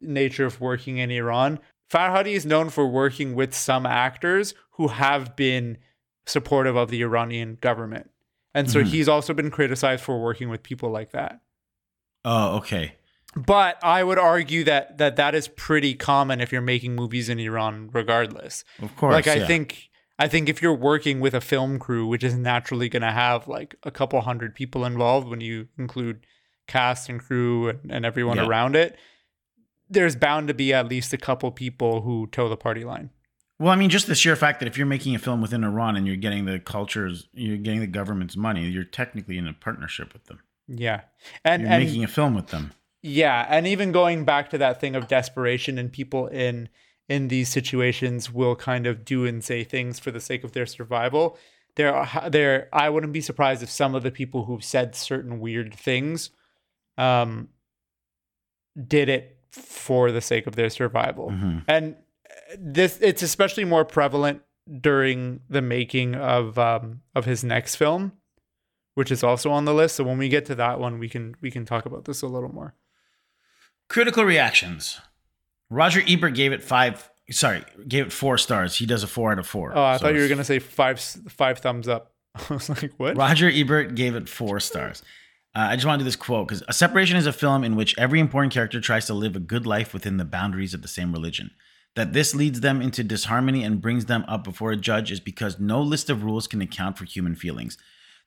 nature 0.00 0.46
of 0.46 0.60
working 0.60 0.98
in 0.98 1.10
Iran. 1.10 1.58
Farhadi 1.90 2.32
is 2.32 2.44
known 2.44 2.70
for 2.70 2.86
working 2.86 3.34
with 3.34 3.54
some 3.54 3.86
actors 3.86 4.54
who 4.72 4.88
have 4.88 5.36
been 5.36 5.78
supportive 6.26 6.74
of 6.76 6.90
the 6.90 7.02
Iranian 7.02 7.58
government, 7.60 8.10
and 8.54 8.70
so 8.70 8.80
Mhm. 8.82 8.86
he's 8.86 9.08
also 9.08 9.32
been 9.32 9.50
criticized 9.50 10.02
for 10.02 10.20
working 10.20 10.48
with 10.48 10.62
people 10.62 10.90
like 10.90 11.12
that. 11.12 11.40
Oh, 12.24 12.56
okay. 12.58 12.96
But 13.36 13.78
I 13.84 14.02
would 14.02 14.18
argue 14.18 14.64
that 14.64 14.98
that 14.98 15.16
that 15.16 15.34
is 15.34 15.46
pretty 15.48 15.94
common 15.94 16.40
if 16.40 16.50
you're 16.52 16.62
making 16.62 16.94
movies 16.96 17.28
in 17.28 17.38
Iran, 17.38 17.90
regardless. 17.92 18.64
Of 18.82 18.96
course. 18.96 19.12
like 19.12 19.28
I 19.28 19.34
yeah. 19.36 19.46
think 19.46 19.90
I 20.18 20.26
think 20.28 20.48
if 20.48 20.62
you're 20.62 20.74
working 20.74 21.20
with 21.20 21.34
a 21.34 21.42
film 21.42 21.78
crew, 21.78 22.06
which 22.06 22.24
is 22.24 22.34
naturally 22.34 22.88
going 22.88 23.02
to 23.02 23.10
have 23.12 23.46
like 23.46 23.74
a 23.82 23.90
couple 23.90 24.18
hundred 24.22 24.54
people 24.54 24.84
involved 24.86 25.28
when 25.28 25.42
you 25.42 25.68
include 25.78 26.26
cast 26.66 27.08
and 27.10 27.20
crew 27.20 27.68
and, 27.68 27.92
and 27.92 28.06
everyone 28.06 28.38
Yeah. 28.38 28.46
around 28.46 28.74
it, 28.74 28.96
there's 29.88 30.16
bound 30.16 30.48
to 30.48 30.54
be 30.54 30.72
at 30.72 30.88
least 30.88 31.12
a 31.12 31.18
couple 31.18 31.50
people 31.50 32.02
who 32.02 32.26
toe 32.28 32.48
the 32.48 32.56
party 32.56 32.84
line. 32.84 33.10
Well, 33.58 33.70
I 33.72 33.76
mean, 33.76 33.88
just 33.88 34.06
the 34.06 34.14
sheer 34.14 34.36
fact 34.36 34.60
that 34.60 34.66
if 34.66 34.76
you're 34.76 34.86
making 34.86 35.14
a 35.14 35.18
film 35.18 35.40
within 35.40 35.64
Iran 35.64 35.96
and 35.96 36.06
you're 36.06 36.16
getting 36.16 36.44
the 36.44 36.58
cultures, 36.58 37.28
you're 37.32 37.56
getting 37.56 37.80
the 37.80 37.86
government's 37.86 38.36
money, 38.36 38.66
you're 38.66 38.84
technically 38.84 39.38
in 39.38 39.46
a 39.48 39.54
partnership 39.54 40.12
with 40.12 40.24
them. 40.24 40.40
Yeah, 40.68 41.02
and 41.44 41.62
You're 41.62 41.70
and 41.70 41.84
making 41.84 42.04
a 42.04 42.08
film 42.08 42.34
with 42.34 42.48
them. 42.48 42.72
yeah, 43.02 43.46
and 43.48 43.66
even 43.66 43.92
going 43.92 44.24
back 44.24 44.50
to 44.50 44.58
that 44.58 44.80
thing 44.80 44.94
of 44.96 45.08
desperation 45.08 45.78
and 45.78 45.90
people 45.92 46.26
in 46.26 46.68
in 47.08 47.28
these 47.28 47.48
situations 47.48 48.32
will 48.32 48.56
kind 48.56 48.84
of 48.86 49.04
do 49.04 49.24
and 49.24 49.44
say 49.44 49.62
things 49.62 50.00
for 50.00 50.10
the 50.10 50.20
sake 50.20 50.42
of 50.42 50.52
their 50.52 50.66
survival. 50.66 51.38
There 51.76 51.94
are 51.94 52.28
there 52.28 52.68
I 52.72 52.90
wouldn't 52.90 53.12
be 53.12 53.20
surprised 53.20 53.62
if 53.62 53.70
some 53.70 53.94
of 53.94 54.02
the 54.02 54.10
people 54.10 54.44
who've 54.46 54.64
said 54.64 54.94
certain 54.96 55.38
weird 55.40 55.72
things 55.74 56.30
um 56.98 57.48
did 58.86 59.08
it 59.08 59.35
for 59.56 60.12
the 60.12 60.20
sake 60.20 60.46
of 60.46 60.56
their 60.56 60.70
survival. 60.70 61.30
Mhm. 61.30 61.64
And 61.68 61.96
this 62.58 62.98
it's 63.00 63.22
especially 63.22 63.64
more 63.64 63.84
prevalent 63.84 64.42
during 64.80 65.40
the 65.48 65.62
making 65.62 66.14
of 66.14 66.58
um 66.58 67.00
of 67.14 67.24
his 67.24 67.42
next 67.44 67.76
film, 67.76 68.12
which 68.94 69.10
is 69.10 69.22
also 69.24 69.50
on 69.50 69.64
the 69.64 69.74
list. 69.74 69.96
So 69.96 70.04
when 70.04 70.18
we 70.18 70.28
get 70.28 70.44
to 70.46 70.54
that 70.56 70.78
one, 70.80 70.98
we 70.98 71.08
can 71.08 71.34
we 71.40 71.50
can 71.50 71.64
talk 71.64 71.86
about 71.86 72.04
this 72.04 72.22
a 72.22 72.26
little 72.26 72.52
more. 72.52 72.74
Critical 73.88 74.24
reactions. 74.24 75.00
Roger 75.70 76.02
Ebert 76.06 76.34
gave 76.34 76.52
it 76.52 76.62
five. 76.62 77.10
Sorry, 77.30 77.64
gave 77.88 78.06
it 78.06 78.12
four 78.12 78.38
stars. 78.38 78.76
He 78.76 78.86
does 78.86 79.02
a 79.02 79.06
four 79.08 79.32
out 79.32 79.38
of 79.38 79.46
four. 79.46 79.72
Oh, 79.76 79.82
I 79.82 79.96
So 79.96 80.04
thought 80.04 80.14
you 80.14 80.20
were 80.20 80.28
gonna 80.28 80.44
say 80.44 80.58
five 80.58 81.00
five 81.28 81.58
thumbs 81.58 81.88
up. 81.88 82.12
I 82.50 82.54
was 82.54 82.68
like, 82.68 82.92
what? 82.98 83.16
Roger 83.16 83.50
Ebert 83.52 83.94
gave 83.94 84.14
it 84.14 84.28
four 84.28 84.60
stars. 84.60 85.02
Uh, 85.56 85.68
I 85.70 85.76
just 85.76 85.86
want 85.86 85.98
to 85.98 86.04
do 86.04 86.08
this 86.08 86.16
quote 86.16 86.48
because 86.48 86.62
A 86.68 86.74
Separation 86.74 87.16
is 87.16 87.26
a 87.26 87.32
film 87.32 87.64
in 87.64 87.76
which 87.76 87.96
every 87.96 88.20
important 88.20 88.52
character 88.52 88.78
tries 88.78 89.06
to 89.06 89.14
live 89.14 89.34
a 89.34 89.40
good 89.40 89.66
life 89.66 89.94
within 89.94 90.18
the 90.18 90.24
boundaries 90.26 90.74
of 90.74 90.82
the 90.82 90.88
same 90.88 91.12
religion. 91.12 91.50
That 91.94 92.12
this 92.12 92.34
leads 92.34 92.60
them 92.60 92.82
into 92.82 93.02
disharmony 93.02 93.64
and 93.64 93.80
brings 93.80 94.04
them 94.04 94.26
up 94.28 94.44
before 94.44 94.70
a 94.70 94.76
judge 94.76 95.10
is 95.10 95.18
because 95.18 95.58
no 95.58 95.80
list 95.80 96.10
of 96.10 96.22
rules 96.22 96.46
can 96.46 96.60
account 96.60 96.98
for 96.98 97.06
human 97.06 97.34
feelings. 97.34 97.78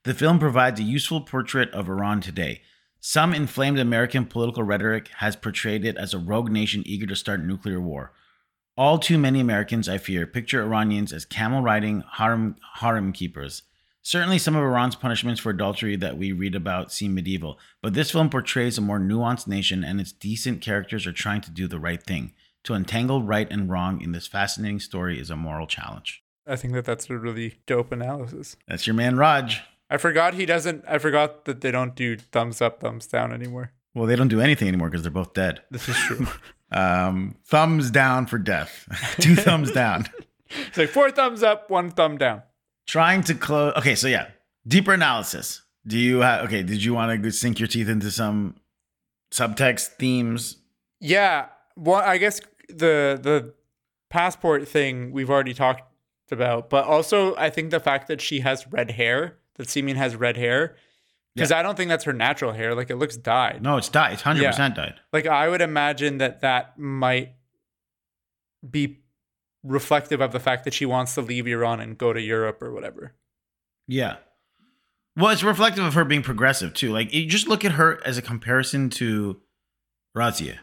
The 0.02 0.12
film 0.12 0.40
provides 0.40 0.80
a 0.80 0.82
useful 0.82 1.20
portrait 1.20 1.70
of 1.70 1.88
Iran 1.88 2.20
today. 2.20 2.62
Some 2.98 3.32
inflamed 3.32 3.78
American 3.78 4.26
political 4.26 4.64
rhetoric 4.64 5.06
has 5.18 5.36
portrayed 5.36 5.84
it 5.84 5.96
as 5.96 6.12
a 6.12 6.18
rogue 6.18 6.50
nation 6.50 6.82
eager 6.84 7.06
to 7.06 7.14
start 7.14 7.44
nuclear 7.44 7.80
war. 7.80 8.12
All 8.76 8.98
too 8.98 9.18
many 9.18 9.38
Americans, 9.38 9.88
I 9.88 9.98
fear, 9.98 10.26
picture 10.26 10.62
Iranians 10.62 11.12
as 11.12 11.24
camel 11.24 11.62
riding 11.62 12.02
harem, 12.14 12.56
harem 12.80 13.12
keepers. 13.12 13.62
Certainly, 14.02 14.38
some 14.38 14.56
of 14.56 14.62
Iran's 14.62 14.96
punishments 14.96 15.40
for 15.40 15.50
adultery 15.50 15.94
that 15.96 16.16
we 16.16 16.32
read 16.32 16.54
about 16.54 16.92
seem 16.92 17.14
medieval, 17.14 17.58
but 17.82 17.94
this 17.94 18.10
film 18.10 18.30
portrays 18.30 18.78
a 18.78 18.80
more 18.80 18.98
nuanced 18.98 19.46
nation, 19.46 19.84
and 19.84 20.00
its 20.00 20.12
decent 20.12 20.62
characters 20.62 21.06
are 21.06 21.12
trying 21.12 21.42
to 21.42 21.50
do 21.50 21.66
the 21.68 21.78
right 21.78 22.02
thing. 22.02 22.32
To 22.64 22.74
untangle 22.74 23.22
right 23.22 23.50
and 23.50 23.70
wrong 23.70 24.00
in 24.00 24.12
this 24.12 24.26
fascinating 24.26 24.80
story 24.80 25.18
is 25.18 25.30
a 25.30 25.36
moral 25.36 25.66
challenge. 25.66 26.22
I 26.46 26.56
think 26.56 26.74
that 26.74 26.84
that's 26.84 27.08
a 27.08 27.16
really 27.16 27.58
dope 27.66 27.92
analysis. 27.92 28.56
That's 28.66 28.86
your 28.86 28.94
man, 28.94 29.16
Raj. 29.16 29.62
I 29.88 29.96
forgot 29.96 30.34
he 30.34 30.46
doesn't. 30.46 30.84
I 30.86 30.98
forgot 30.98 31.44
that 31.46 31.60
they 31.60 31.70
don't 31.70 31.94
do 31.94 32.16
thumbs 32.16 32.60
up, 32.60 32.80
thumbs 32.80 33.06
down 33.06 33.32
anymore. 33.32 33.72
Well, 33.94 34.06
they 34.06 34.16
don't 34.16 34.28
do 34.28 34.40
anything 34.40 34.68
anymore 34.68 34.88
because 34.88 35.02
they're 35.02 35.10
both 35.10 35.34
dead. 35.34 35.62
This 35.70 35.88
is 35.88 35.96
true. 35.96 36.26
Um, 36.72 37.34
thumbs 37.46 37.90
down 37.90 38.26
for 38.26 38.38
death. 38.38 38.86
Two 39.20 39.34
thumbs 39.34 39.72
down. 39.72 40.08
it's 40.68 40.78
like 40.78 40.90
four 40.90 41.10
thumbs 41.10 41.42
up, 41.42 41.68
one 41.68 41.90
thumb 41.90 42.16
down. 42.16 42.42
Trying 42.90 43.22
to 43.24 43.34
close. 43.34 43.72
Okay, 43.76 43.94
so 43.94 44.08
yeah, 44.08 44.30
deeper 44.66 44.92
analysis. 44.92 45.62
Do 45.86 45.96
you 45.96 46.20
have? 46.20 46.44
Okay, 46.46 46.64
did 46.64 46.82
you 46.82 46.92
want 46.92 47.22
to 47.22 47.30
sink 47.30 47.60
your 47.60 47.68
teeth 47.68 47.88
into 47.88 48.10
some 48.10 48.56
subtext 49.30 49.90
themes? 49.98 50.56
Yeah. 50.98 51.46
Well, 51.76 52.02
I 52.04 52.18
guess 52.18 52.40
the 52.68 53.16
the 53.22 53.54
passport 54.08 54.66
thing 54.66 55.12
we've 55.12 55.30
already 55.30 55.54
talked 55.54 55.84
about, 56.32 56.68
but 56.68 56.84
also 56.84 57.36
I 57.36 57.48
think 57.48 57.70
the 57.70 57.78
fact 57.78 58.08
that 58.08 58.20
she 58.20 58.40
has 58.40 58.66
red 58.72 58.90
hair, 58.90 59.38
that 59.54 59.70
Simin 59.70 59.94
has 59.94 60.16
red 60.16 60.36
hair, 60.36 60.74
because 61.36 61.52
I 61.52 61.62
don't 61.62 61.76
think 61.76 61.90
that's 61.90 62.04
her 62.04 62.12
natural 62.12 62.54
hair. 62.54 62.74
Like 62.74 62.90
it 62.90 62.96
looks 62.96 63.16
dyed. 63.16 63.62
No, 63.62 63.76
it's 63.76 63.88
dyed. 63.88 64.14
It's 64.14 64.22
hundred 64.22 64.46
percent 64.46 64.74
dyed. 64.74 64.94
Like 65.12 65.28
I 65.28 65.48
would 65.48 65.60
imagine 65.60 66.18
that 66.18 66.40
that 66.40 66.76
might 66.76 67.34
be 68.68 68.99
reflective 69.62 70.20
of 70.20 70.32
the 70.32 70.40
fact 70.40 70.64
that 70.64 70.74
she 70.74 70.86
wants 70.86 71.14
to 71.14 71.20
leave 71.20 71.46
Iran 71.46 71.80
and 71.80 71.98
go 71.98 72.12
to 72.12 72.20
Europe 72.20 72.62
or 72.62 72.72
whatever. 72.72 73.12
Yeah. 73.86 74.16
Well, 75.16 75.30
it's 75.30 75.42
reflective 75.42 75.84
of 75.84 75.94
her 75.94 76.04
being 76.04 76.22
progressive 76.22 76.72
too. 76.74 76.92
Like 76.92 77.12
you 77.12 77.26
just 77.26 77.48
look 77.48 77.64
at 77.64 77.72
her 77.72 78.00
as 78.06 78.16
a 78.16 78.22
comparison 78.22 78.88
to 78.90 79.40
Razia. 80.16 80.58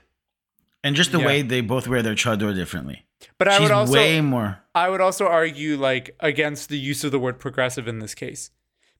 And 0.84 0.95
just 0.95 1.12
the 1.12 1.20
Yeah. 1.20 1.26
way 1.26 1.41
they 1.41 1.62
both 1.62 1.88
wear 1.88 2.02
their 2.02 2.16
chador 2.16 2.54
differently. 2.56 3.06
But 3.38 3.48
I 3.48 3.54
She's 3.58 3.62
would 3.64 3.72
also 3.72 3.93
way 3.93 4.22
more 4.22 4.60
I 4.74 4.89
would 4.89 5.02
also 5.02 5.28
argue 5.28 5.76
like 5.76 6.16
against 6.20 6.70
the 6.70 6.78
use 6.78 7.04
of 7.04 7.12
the 7.12 7.20
word 7.20 7.39
progressive 7.39 7.88
in 7.88 8.00
this 8.00 8.14
case 8.16 8.52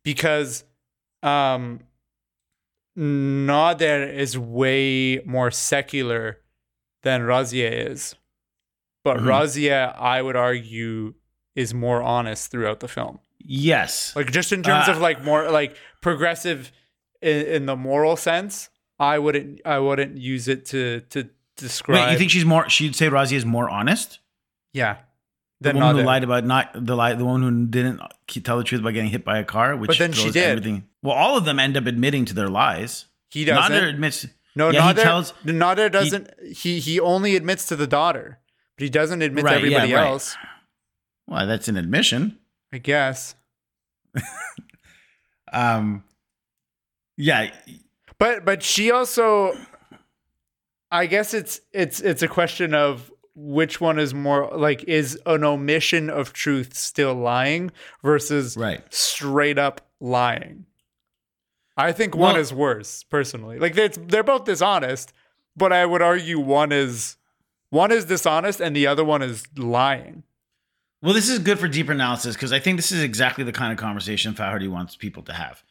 because 0.04 0.64
um 1.24 1.82
Nader 2.98 4.12
is 4.12 4.38
way 4.38 5.22
more 5.26 5.52
secular 5.52 6.40
than 7.04 7.22
Razia 7.22 7.92
is. 7.92 8.16
But 9.08 9.18
Mhm. 9.18 9.26
Razia, 9.28 9.96
I 9.98 10.22
would 10.22 10.36
argue, 10.36 11.14
is 11.56 11.74
more 11.74 12.02
honest 12.04 12.52
throughout 12.52 12.82
the 12.82 12.88
film. 12.90 13.20
Yes. 13.40 14.14
Like 14.16 14.32
just 14.32 14.52
in 14.52 14.64
terms 14.64 14.90
Uh, 14.90 14.92
of 14.94 15.00
like 15.00 15.24
more 15.24 15.50
like 15.50 15.78
progressive 16.02 16.72
in, 17.22 17.46
in 17.46 17.66
the 17.66 17.76
moral 17.76 18.16
sense, 18.18 18.70
I 19.00 19.18
wouldn't 19.20 19.62
I 19.66 19.80
wouldn't 19.80 20.18
use 20.18 20.48
it 20.48 20.66
to 20.68 21.02
to 21.12 21.30
describe 21.56 22.06
Wait, 22.08 22.12
you 22.12 22.18
think 22.18 22.32
she's 22.32 22.46
more 22.46 22.70
she'd 22.70 22.96
say 22.96 23.08
Razia 23.10 23.38
is 23.38 23.46
more 23.46 23.70
honest? 23.70 24.20
yeah. 24.74 24.98
The 25.62 25.74
woman 25.74 25.96
who 25.98 26.04
lied 26.04 26.24
about 26.24 26.46
not 26.46 26.70
the 26.76 26.96
lie, 26.96 27.14
the 27.16 27.26
one 27.26 27.42
who 27.42 27.66
didn't 27.66 28.00
tell 28.44 28.58
the 28.60 28.64
truth 28.64 28.82
about 28.82 28.94
getting 28.94 29.10
hit 29.10 29.26
by 29.26 29.40
a 29.40 29.44
car, 29.44 29.76
which 29.76 29.88
But 29.88 29.98
then 29.98 30.12
she 30.12 30.30
did. 30.30 30.44
Everything. 30.44 30.84
Well, 31.02 31.16
all 31.16 31.36
of 31.36 31.46
them 31.46 31.60
end 31.60 31.76
up 31.78 31.88
admitting 31.88 32.26
to 32.26 32.36
their 32.36 32.48
lies. 32.50 33.06
He 33.32 33.44
doesn't. 33.44 33.72
Nader 33.76 33.90
admits. 33.90 34.28
No, 34.56 34.70
Yeah, 34.70 34.88
he 34.88 34.94
Nader, 34.94 35.02
tells- 35.04 35.34
Nader 35.46 35.92
doesn't. 35.92 36.30
He, 36.56 36.80
he 36.80 37.00
only 37.00 37.36
admits 37.36 37.66
to 37.68 37.76
the 37.76 37.88
daughter, 37.88 38.38
but 38.78 38.84
he 38.84 38.90
doesn't 38.90 39.22
admit 39.22 39.44
Right, 39.44 39.52
to 39.52 39.58
everybody 39.58 39.90
yeah, 39.90 39.96
right. 39.98 40.08
else. 40.08 40.38
Well, 41.28 41.46
that's 41.48 41.68
an 41.68 41.76
admission. 41.78 42.38
I 42.72 42.78
guess. 42.78 43.36
Um, 45.54 46.04
yeah, 47.16 47.52
But 48.20 48.44
but 48.46 48.62
she 48.64 48.92
also, 48.92 49.54
I 50.92 51.06
guess 51.06 51.34
it's 51.34 51.62
it's 51.72 52.00
it's 52.02 52.22
a 52.22 52.28
question 52.28 52.74
of 52.74 53.12
which 53.36 53.80
one 53.80 54.00
is 54.00 54.14
more 54.14 54.50
like 54.56 54.84
is 54.86 55.18
an 55.26 55.44
omission 55.44 56.10
of 56.10 56.34
truth 56.34 56.74
still 56.76 57.14
lying 57.14 57.72
versus 58.04 58.58
right. 58.58 58.82
straight 58.94 59.58
up 59.58 59.82
lying. 60.00 60.66
I 61.78 61.92
think 61.92 62.16
one 62.16 62.36
is 62.38 62.52
worse 62.54 63.04
personally. 63.04 63.60
Like 63.60 63.76
they're 63.76 63.90
they're 63.90 64.24
both 64.24 64.46
dishonest, 64.46 65.14
but 65.56 65.72
I 65.72 65.86
would 65.86 66.02
argue 66.02 66.40
one 66.40 66.72
is 66.72 67.17
one 67.70 67.92
is 67.92 68.06
dishonest 68.06 68.60
and 68.60 68.76
the 68.76 68.88
other 68.88 69.04
one 69.04 69.22
is 69.22 69.44
lying. 69.58 70.24
Well, 71.02 71.14
this 71.14 71.30
is 71.30 71.40
good 71.40 71.60
for 71.60 71.68
deeper 71.68 71.92
analysis 71.92 72.36
because 72.36 72.52
I 72.52 72.60
think 72.60 72.78
this 72.78 72.92
is 72.92 73.04
exactly 73.04 73.44
the 73.44 73.52
kind 73.52 73.72
of 73.72 73.78
conversation 73.78 74.34
Farhadi 74.34 74.70
wants 74.70 74.96
people 74.96 75.24
to 75.24 75.34
have. 75.34 75.64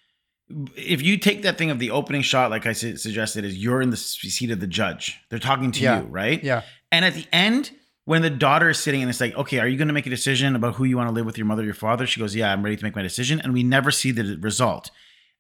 If 0.77 1.03
you 1.03 1.17
take 1.19 1.43
that 1.43 1.59
thing 1.59 1.71
of 1.71 1.81
the 1.81 1.91
opening 1.91 2.23
shot, 2.23 2.51
like 2.53 2.67
I 2.67 2.73
su- 2.73 2.97
suggested, 2.97 3.45
is 3.45 3.57
you're 3.59 3.83
in 3.83 3.91
the 3.91 3.97
seat 3.97 4.51
of 4.53 4.61
the 4.61 4.69
judge. 4.69 5.19
They're 5.29 5.41
talking 5.41 5.73
to 5.73 5.81
Yeah. 5.81 6.01
you, 6.03 6.07
right? 6.07 6.43
Yeah. 6.45 6.63
And 6.93 7.05
at 7.05 7.15
the 7.15 7.27
end, 7.33 7.73
when 8.05 8.23
the 8.23 8.31
daughter 8.31 8.71
is 8.71 8.79
sitting 8.79 9.03
and 9.03 9.11
it's 9.11 9.21
like, 9.21 9.35
okay, 9.37 9.59
are 9.59 9.67
you 9.67 9.77
going 9.77 9.89
to 9.89 9.95
make 9.95 10.07
a 10.07 10.11
decision 10.11 10.55
about 10.55 10.77
who 10.77 10.85
you 10.85 10.97
want 10.97 11.09
to 11.09 11.13
live 11.13 11.27
with, 11.27 11.37
your 11.37 11.47
mother, 11.47 11.63
or 11.63 11.65
your 11.65 11.75
father? 11.75 12.07
She 12.07 12.21
goes, 12.21 12.37
yeah, 12.37 12.53
I'm 12.53 12.63
ready 12.63 12.77
to 12.77 12.85
make 12.85 12.95
my 12.95 13.03
decision. 13.03 13.41
And 13.41 13.53
we 13.53 13.65
never 13.65 13.91
see 13.91 14.13
the 14.13 14.37
result. 14.41 14.93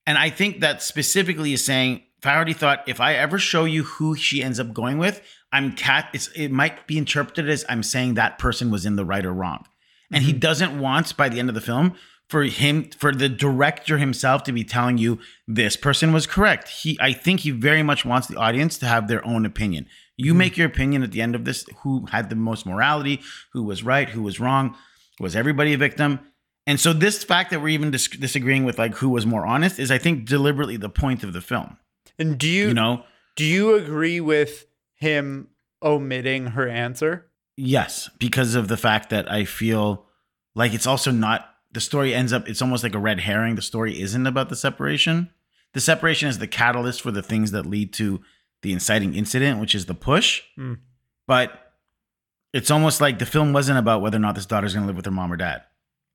And 0.05 0.19
I 0.19 0.31
think 0.31 0.61
that 0.61 0.83
specifically 0.83 1.53
is 1.53 1.65
saying, 1.65 2.03
Farhadi 2.21 2.57
thought, 2.57 2.83
if 2.89 3.01
I 3.01 3.15
ever 3.15 3.39
show 3.39 3.65
you 3.67 3.85
who 3.85 4.17
she 4.17 4.43
ends 4.43 4.59
up 4.59 4.73
going 4.73 4.99
with, 4.99 5.21
I'm 5.57 5.73
cat. 5.73 6.11
It's, 6.13 6.29
it 6.37 6.51
might 6.51 6.87
be 6.87 6.99
interpreted 6.99 7.49
as 7.49 7.65
I'm 7.67 7.83
saying 7.83 8.15
that 8.15 8.39
person 8.39 8.71
was 8.71 8.85
in 8.85 8.97
the 8.97 9.07
right 9.07 9.25
or 9.25 9.33
wrong. 9.33 9.65
And 10.13 10.23
he 10.23 10.33
mm-hmm. 10.33 10.41
doesn't 10.41 10.79
want 10.79 11.17
by 11.17 11.31
the 11.31 11.41
end 11.41 11.49
of 11.49 11.55
the 11.55 11.63
film 11.63 11.95
for 12.29 12.43
him, 12.43 12.91
for 12.91 13.13
the 13.13 13.31
director 13.31 13.97
himself 13.97 14.43
to 14.45 14.53
be 14.53 14.65
telling 14.65 14.99
you 14.99 15.19
this 15.49 15.77
person 15.77 16.13
was 16.13 16.27
correct. 16.27 16.69
He, 16.69 16.99
I 17.01 17.13
think 17.13 17.41
he 17.41 17.53
very 17.53 17.83
much 17.83 18.05
wants 18.05 18.29
the 18.29 18.37
audience 18.37 18.77
to 18.79 18.87
have 18.87 19.09
their 19.09 19.27
own 19.27 19.47
opinion. 19.47 19.87
You 20.17 20.33
mm-hmm. 20.33 20.39
make 20.39 20.57
your 20.59 20.67
opinion 20.67 21.03
at 21.03 21.13
the 21.13 21.23
end 21.23 21.35
of 21.35 21.47
this 21.47 21.65
who 21.79 22.05
had 22.07 22.29
the 22.29 22.37
most 22.37 22.67
morality, 22.67 23.23
who 23.55 23.65
was 23.65 23.83
right, 23.83 24.11
who 24.11 24.23
was 24.23 24.39
wrong, 24.39 24.77
was 25.19 25.35
everybody 25.35 25.73
a 25.73 25.79
victim? 25.79 26.21
And 26.67 26.79
so 26.79 26.93
this 26.93 27.25
fact 27.25 27.51
that 27.51 27.63
we're 27.63 27.69
even 27.69 27.93
dis- 27.93 28.09
disagreeing 28.09 28.65
with 28.65 28.79
like 28.79 28.97
who 28.97 29.09
was 29.09 29.25
more 29.25 29.47
honest 29.47 29.79
is 29.79 29.91
I 29.91 29.99
think 29.99 30.27
deliberately 30.27 30.77
the 30.77 30.91
point 30.91 31.25
of 31.25 31.33
the 31.33 31.41
film. 31.41 31.79
And 32.19 32.37
do 32.37 32.49
you, 32.49 32.69
You 32.69 32.75
know? 32.75 33.05
do 33.37 33.45
you 33.45 33.75
agree 33.75 34.21
with 34.21 34.67
him 34.97 35.49
omitting 35.83 36.49
her 36.49 36.69
answer? 36.69 37.27
Yes, 37.57 38.11
because 38.19 38.55
of 38.55 38.69
the 38.69 38.77
fact 38.77 39.11
that 39.11 39.31
I 39.31 39.45
feel 39.45 40.07
like 40.55 40.75
it's 40.75 40.87
also 40.87 41.11
not 41.11 41.49
the 41.73 41.81
story 41.81 42.15
ends 42.15 42.33
up 42.33 42.49
it's 42.49 42.61
almost 42.63 42.83
like 42.83 42.95
a 42.95 42.99
red 42.99 43.21
herring. 43.21 43.55
The 43.55 43.63
story 43.63 44.01
isn't 44.01 44.27
about 44.27 44.49
the 44.49 44.57
separation. 44.57 45.31
The 45.73 45.81
separation 45.81 46.29
is 46.29 46.39
the 46.39 46.47
catalyst 46.47 47.03
for 47.03 47.11
the 47.11 47.23
things 47.23 47.51
that 47.53 47.67
lead 47.67 47.93
to 47.95 48.21
the 48.63 48.73
inciting 48.73 49.15
incident, 49.15 49.61
which 49.61 49.75
is 49.75 49.87
the 49.87 49.95
push. 49.95 50.43
Hmm. 50.57 50.75
But 51.27 51.73
it's 52.53 52.71
almost 52.71 53.01
like 53.01 53.19
the 53.19 53.27
film 53.27 53.53
wasn't 53.53 53.79
about 53.79 54.01
whether 54.01 54.17
or 54.17 54.21
not 54.21 54.35
this 54.35 54.47
daughter's 54.47 54.73
going 54.75 54.85
to 54.85 54.87
live 54.87 54.97
with 54.97 55.05
her 55.05 55.11
mom 55.11 55.33
or 55.33 55.37
dad. 55.37 55.63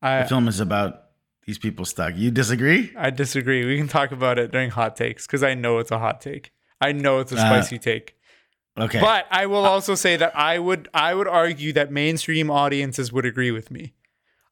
I 0.02 0.24
The 0.24 0.30
film 0.30 0.48
is 0.48 0.60
about 0.60 1.04
these 1.46 1.60
people 1.60 1.86
stuck. 1.86 2.16
You 2.16 2.32
disagree? 2.32 2.92
I 2.98 3.10
disagree. 3.12 3.66
We 3.66 3.78
can 3.78 3.88
talk 3.88 4.12
about 4.12 4.40
it 4.40 4.52
during 4.52 4.72
hot 4.72 4.96
takes 4.96 5.28
because 5.28 5.44
I 5.44 5.54
know 5.54 5.78
it's 5.80 5.92
a 5.92 6.00
hot 6.00 6.22
take. 6.22 6.52
I 6.80 6.92
know 6.92 7.20
it's 7.20 7.32
a 7.32 7.36
Uh, 7.36 7.40
spicy 7.40 7.78
take. 7.78 8.16
Okay. 8.82 9.00
But 9.00 9.28
I 9.30 9.46
will 9.46 9.66
uh, 9.66 9.70
also 9.70 9.96
say 9.96 10.16
that 10.18 10.36
I 10.36 10.58
would 10.58 10.90
I 10.94 11.14
would 11.14 11.28
argue 11.28 11.72
that 11.74 11.92
mainstream 11.92 12.50
audiences 12.50 13.14
would 13.14 13.26
agree 13.26 13.52
with 13.52 13.70
me. 13.70 13.94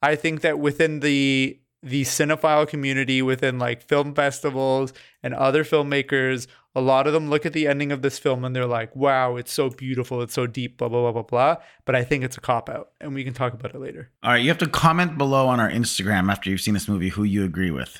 I 0.01 0.15
think 0.15 0.41
that 0.41 0.59
within 0.59 0.99
the 0.99 1.59
the 1.82 2.03
cinephile 2.03 2.67
community, 2.67 3.21
within 3.21 3.57
like 3.57 3.82
film 3.82 4.13
festivals 4.13 4.93
and 5.23 5.34
other 5.34 5.63
filmmakers, 5.63 6.47
a 6.75 6.82
lot 6.82 7.07
of 7.07 7.13
them 7.13 7.30
look 7.30 7.45
at 7.45 7.53
the 7.53 7.67
ending 7.67 7.91
of 7.91 8.01
this 8.01 8.19
film 8.19 8.45
and 8.45 8.55
they're 8.55 8.67
like, 8.67 8.95
"Wow, 8.95 9.36
it's 9.38 9.51
so 9.51 9.69
beautiful, 9.69 10.21
it's 10.21 10.34
so 10.34 10.45
deep, 10.45 10.77
blah 10.77 10.89
blah 10.89 11.01
blah 11.01 11.11
blah 11.11 11.23
blah." 11.23 11.63
But 11.86 11.95
I 11.95 12.03
think 12.03 12.23
it's 12.23 12.38
a 12.38 12.41
cop 12.41 12.69
out, 12.69 12.91
and 13.01 13.15
we 13.15 13.23
can 13.23 13.34
talk 13.34 13.53
about 13.53 13.73
it 13.73 13.80
later. 13.80 14.09
All 14.21 14.32
right, 14.32 14.41
you 14.41 14.49
have 14.49 14.59
to 14.59 14.67
comment 14.67 15.17
below 15.17 15.47
on 15.47 15.59
our 15.59 15.69
Instagram 15.69 16.32
after 16.32 16.49
you've 16.49 16.61
seen 16.61 16.75
this 16.75 16.88
movie 16.88 17.09
who 17.09 17.23
you 17.23 17.43
agree 17.43 17.71
with, 17.71 17.99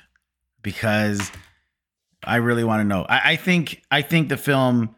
because 0.62 1.32
I 2.24 2.38
really 2.38 2.64
want 2.64 2.82
to 2.82 2.84
know. 2.84 3.06
I, 3.10 3.32
I 3.32 3.36
think 3.36 3.82
I 3.90 4.02
think 4.02 4.30
the 4.30 4.38
film, 4.38 4.96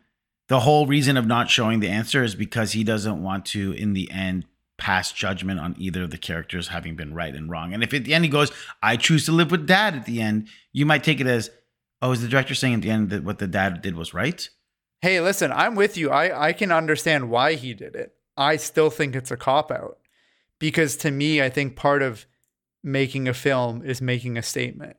the 0.52 0.60
whole 0.60 0.86
reason 0.86 1.16
of 1.16 1.26
not 1.26 1.50
showing 1.50 1.80
the 1.80 1.88
answer 1.88 2.26
is 2.26 2.36
because 2.36 2.74
he 2.74 2.84
doesn't 2.84 3.24
want 3.24 3.46
to, 3.46 3.72
in 3.72 3.94
the 3.94 4.12
end, 4.12 4.44
pass 4.78 5.14
judgment 5.14 5.62
on 5.62 5.74
either 5.78 6.04
of 6.04 6.12
the 6.12 6.18
characters 6.18 6.68
having 6.68 6.94
been 6.94 7.14
right 7.14 7.34
and 7.34 7.50
wrong. 7.50 7.74
And 7.74 7.82
if 7.82 7.94
at 7.94 8.04
the 8.04 8.14
end 8.14 8.26
he 8.26 8.30
goes, 8.30 8.52
I 8.84 8.98
choose 8.98 9.24
to 9.28 9.32
live 9.32 9.50
with 9.50 9.66
dad 9.66 9.96
at 9.96 10.06
the 10.06 10.22
end, 10.22 10.50
you 10.74 10.86
might 10.86 11.06
take 11.06 11.22
it 11.22 11.26
as, 11.26 11.52
oh, 12.02 12.12
is 12.12 12.22
the 12.22 12.28
director 12.28 12.54
saying 12.54 12.74
at 12.74 12.82
the 12.82 12.90
end 12.90 13.12
that 13.12 13.24
what 13.24 13.40
the 13.40 13.48
dad 13.48 13.82
did 13.82 13.96
was 13.96 14.14
right? 14.14 14.50
Hey, 15.02 15.22
listen, 15.22 15.54
I'm 15.54 15.76
with 15.76 15.96
you. 15.96 16.10
I, 16.10 16.48
I 16.48 16.52
can 16.52 16.70
understand 16.70 17.30
why 17.30 17.54
he 17.54 17.74
did 17.74 17.96
it. 17.96 18.14
I 18.36 18.58
still 18.58 18.90
think 18.90 19.16
it's 19.16 19.32
a 19.32 19.38
cop 19.38 19.72
out 19.72 20.00
because 20.60 20.98
to 20.98 21.12
me, 21.12 21.42
I 21.42 21.50
think 21.50 21.78
part 21.78 22.02
of 22.02 22.26
making 22.84 23.30
a 23.30 23.34
film 23.34 23.86
is 23.86 24.02
making 24.02 24.38
a 24.38 24.44
statement 24.44 24.98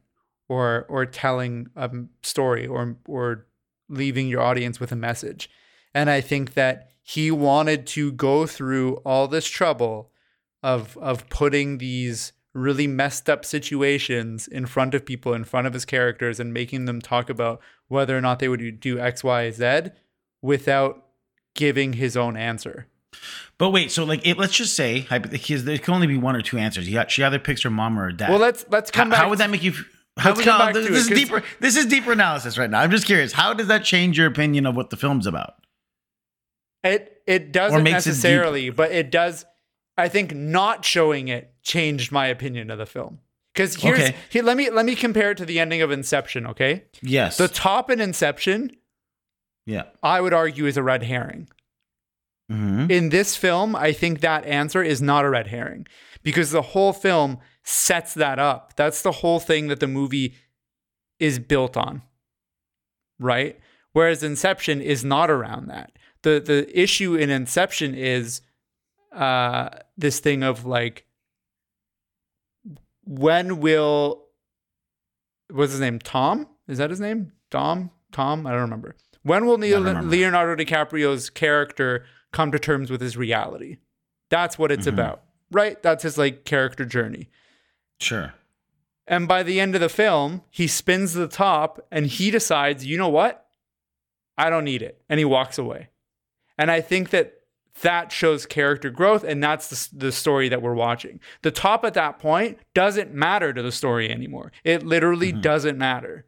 or 0.49 0.87
or 0.89 1.05
telling 1.05 1.67
a 1.77 1.91
story 2.23 2.67
or 2.67 2.97
or 3.07 3.49
leaving 3.93 4.27
your 4.27 4.41
audience 4.41 4.81
with 4.81 4.91
a 4.91 4.97
message. 4.97 5.51
And 5.95 6.11
I 6.11 6.21
think 6.21 6.55
that 6.55 6.91
he 7.03 7.31
wanted 7.31 7.87
to 7.89 8.13
go 8.13 8.47
through 8.47 8.97
all 9.05 9.29
this 9.29 9.47
trouble 9.47 10.11
of 10.63 10.97
of 10.99 11.29
putting 11.29 11.79
these 11.79 12.33
really 12.55 12.87
messed 12.87 13.29
up 13.31 13.45
situations 13.45 14.47
in 14.47 14.67
front 14.67 14.95
of 14.95 15.05
people 15.05 15.33
in 15.35 15.45
front 15.45 15.67
of 15.67 15.73
his 15.73 15.85
characters 15.85 16.39
and 16.39 16.53
making 16.53 16.85
them 16.85 17.01
talk 17.01 17.31
about 17.31 17.61
whether 17.89 18.17
or 18.17 18.21
not 18.21 18.39
they 18.39 18.49
would 18.49 18.81
do 18.81 18.99
X, 18.99 19.25
Y, 19.25 19.51
Z 19.51 19.91
without 20.43 21.05
giving 21.55 21.95
his 21.95 22.17
own 22.17 22.37
answer. 22.37 22.87
But 23.59 23.71
wait, 23.71 23.91
so 23.91 24.05
like, 24.05 24.27
it, 24.27 24.39
let's 24.39 24.55
just 24.55 24.75
say 24.75 25.07
there 25.11 25.79
can 25.79 25.95
only 25.95 26.07
be 26.07 26.17
one 26.17 26.35
or 26.37 26.43
two 26.43 26.59
answers. 26.59 26.87
She 27.09 27.23
either 27.23 27.39
picks 27.39 27.63
her 27.63 27.71
mom 27.71 27.99
or 27.99 28.05
her 28.05 28.13
dad. 28.13 28.31
Well, 28.31 28.39
let's 28.39 28.65
let's 28.71 28.91
come 28.91 29.09
how, 29.09 29.17
back. 29.17 29.23
How 29.25 29.31
would 29.31 29.39
that 29.39 29.51
make 29.51 29.63
you? 29.63 29.75
How 30.19 30.35
come 30.35 30.45
no, 30.45 30.73
this, 30.73 30.89
this 30.89 31.11
is 31.11 31.19
deeper. 31.19 31.43
This 31.61 31.77
is 31.77 31.87
deeper 31.87 32.13
analysis 32.13 32.59
right 32.59 32.69
now. 32.71 32.81
I'm 32.81 32.91
just 32.91 33.07
curious. 33.07 33.33
How 33.33 33.55
does 33.55 33.69
that 33.69 33.83
change 33.85 34.19
your 34.19 34.27
opinion 34.27 34.67
of 34.67 34.77
what 34.77 34.91
the 34.91 34.97
film's 34.97 35.27
about? 35.27 35.55
It 36.85 37.23
it 37.27 37.53
doesn't 37.53 37.83
makes 37.83 38.07
it 38.07 38.11
necessarily, 38.11 38.71
but 38.71 38.93
it 38.93 39.11
does. 39.11 39.45
I 39.97 40.09
think 40.09 40.35
not 40.35 40.85
showing 40.85 41.29
it 41.29 41.55
changed 41.63 42.13
my 42.13 42.27
opinion 42.27 42.71
of 42.71 42.79
the 42.79 42.87
film. 42.87 43.21
Because 43.55 43.77
here's 43.77 43.99
Okay. 44.01 44.17
here, 44.31 44.43
let 44.43 44.57
me 44.57 44.71
let 44.71 44.85
me 44.87 44.97
compare 44.97 45.31
it 45.33 45.39
to 45.39 45.45
the 45.47 45.61
ending 45.61 45.83
of 45.83 45.91
Inception. 45.91 46.47
Okay, 46.47 46.85
Yes. 47.03 47.37
the 47.37 47.49
top 47.49 47.91
in 47.91 48.01
Inception, 48.01 48.75
yeah. 49.67 49.85
I 50.03 50.21
would 50.21 50.33
argue, 50.33 50.67
is 50.67 50.77
a 50.77 50.83
red 50.83 51.03
herring. 51.05 51.49
hmm 52.51 52.91
In 52.91 53.11
this 53.11 53.37
film, 53.37 53.77
I 53.77 53.93
think 53.93 54.21
that 54.21 54.45
answer 54.47 54.83
is 54.83 55.01
not 55.03 55.25
a 55.25 55.31
red 55.31 55.49
herring 55.49 55.87
because 56.23 56.51
the 56.51 56.63
whole 56.63 56.93
film 56.93 57.39
sets 57.65 58.15
that 58.15 58.39
up. 58.39 58.75
That's 58.77 59.03
the 59.03 59.13
whole 59.13 59.41
thing 59.41 59.69
that 59.69 59.81
the 59.81 59.87
movie 59.87 60.35
is 61.19 61.39
built 61.39 61.77
on. 61.77 62.03
Right? 63.19 63.59
Whereas 63.93 64.23
Inception 64.23 64.81
is 64.81 65.05
not 65.05 65.31
around 65.31 65.69
that. 65.69 65.93
The 66.23 66.41
the 66.45 66.81
issue 66.81 67.15
in 67.15 67.31
Inception 67.31 67.95
is 67.95 68.41
uh 69.13 69.69
this 69.97 70.21
thing 70.21 70.43
of 70.43 70.65
like 70.65 71.05
when 73.05 73.61
will 73.61 74.25
what's 75.51 75.73
his 75.73 75.81
name? 75.81 75.99
Tom? 75.99 76.49
Is 76.69 76.79
that 76.79 76.91
his 76.91 77.01
name? 77.01 77.33
Dom? 77.51 77.91
Tom? 78.13 78.47
I 78.47 78.51
don't 78.53 78.61
remember. 78.63 78.97
When 79.23 79.47
will 79.47 79.59
Leo- 79.59 79.79
remember. 79.83 80.09
Leonardo 80.11 80.63
DiCaprio's 80.65 81.31
character 81.31 82.05
come 82.33 82.51
to 82.53 82.59
terms 82.59 82.91
with 82.91 83.01
his 83.01 83.17
reality? 83.17 83.77
That's 84.31 84.59
what 84.59 84.73
it's 84.73 84.87
Mhm. 84.87 84.95
about, 84.95 85.23
right? 85.51 85.81
That's 85.83 86.03
his 86.03 86.17
like 86.17 86.45
character 86.45 86.85
journey. 86.85 87.29
Sure. 88.03 88.35
And 89.07 89.27
by 89.27 89.43
the 89.43 89.61
end 89.61 89.75
of 89.75 89.81
the 89.81 89.89
film, 89.89 90.43
he 90.51 90.67
spins 90.67 91.13
the 91.13 91.29
top 91.29 91.87
and 91.91 92.07
he 92.07 92.31
decides, 92.31 92.87
you 92.87 92.97
know 92.97 93.09
what? 93.09 93.47
I 94.39 94.51
don't 94.51 94.65
need 94.65 94.83
it. 94.83 95.03
And 95.09 95.19
he 95.19 95.25
walks 95.25 95.59
away. 95.59 95.89
And 96.57 96.71
I 96.71 96.81
think 96.81 97.11
that 97.11 97.35
that 97.83 98.13
shows 98.13 98.47
character 98.47 98.91
growth. 98.91 99.25
And 99.25 99.43
that's 99.43 99.91
the, 99.91 100.07
the 100.07 100.13
story 100.13 100.49
that 100.49 100.63
we're 100.63 100.75
watching. 100.75 101.21
The 101.43 101.51
top 101.51 101.85
at 101.85 101.95
that 101.95 102.19
point 102.19 102.59
doesn't 102.75 103.13
matter 103.13 103.53
to 103.53 103.63
the 103.63 103.73
story 103.73 104.11
anymore. 104.11 104.53
It 104.63 104.85
literally 104.85 105.33
mm-hmm. 105.33 105.41
doesn't 105.41 105.79
matter. 105.79 106.27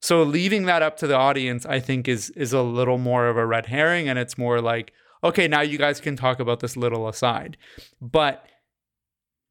So 0.00 0.22
leaving 0.22 0.66
that 0.66 0.82
up 0.82 0.96
to 0.98 1.06
the 1.06 1.16
audience, 1.16 1.64
I 1.64 1.80
think, 1.80 2.08
is 2.08 2.30
is 2.30 2.52
a 2.52 2.62
little 2.62 2.98
more 2.98 3.28
of 3.28 3.36
a 3.36 3.46
red 3.46 3.66
herring. 3.66 4.08
And 4.08 4.18
it's 4.18 4.36
more 4.36 4.60
like, 4.60 4.92
okay, 5.22 5.48
now 5.48 5.62
you 5.62 5.78
guys 5.78 6.00
can 6.00 6.16
talk 6.16 6.40
about 6.40 6.60
this 6.60 6.76
little 6.76 7.08
aside. 7.08 7.56
But 8.00 8.46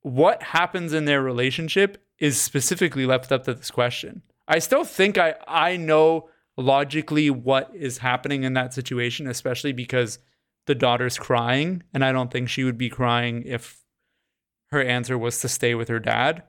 what 0.04 0.44
happens 0.44 0.94
in 0.94 1.06
their 1.06 1.22
relationship 1.22 1.98
is 2.20 2.40
specifically 2.40 3.06
left 3.06 3.32
up 3.32 3.44
to 3.46 3.54
this 3.54 3.72
question. 3.72 4.22
I 4.48 4.60
still 4.60 4.84
think 4.84 5.18
I 5.18 5.36
I 5.48 5.78
know 5.78 6.30
logically 6.58 7.30
what 7.30 7.72
is 7.74 7.98
happening 7.98 8.44
in 8.44 8.54
that 8.54 8.74
situation, 8.74 9.28
especially 9.28 9.74
because 9.74 10.20
the 10.66 10.76
daughter's 10.76 11.18
crying, 11.18 11.84
and 11.94 12.06
I 12.06 12.12
don't 12.12 12.32
think 12.32 12.48
she 12.50 12.64
would 12.64 12.78
be 12.78 12.90
crying 12.90 13.44
if 13.46 13.82
her 14.68 14.82
answer 14.84 15.18
was 15.18 15.40
to 15.42 15.48
stay 15.50 15.76
with 15.76 15.88
her 15.88 16.00
dad. 16.00 16.44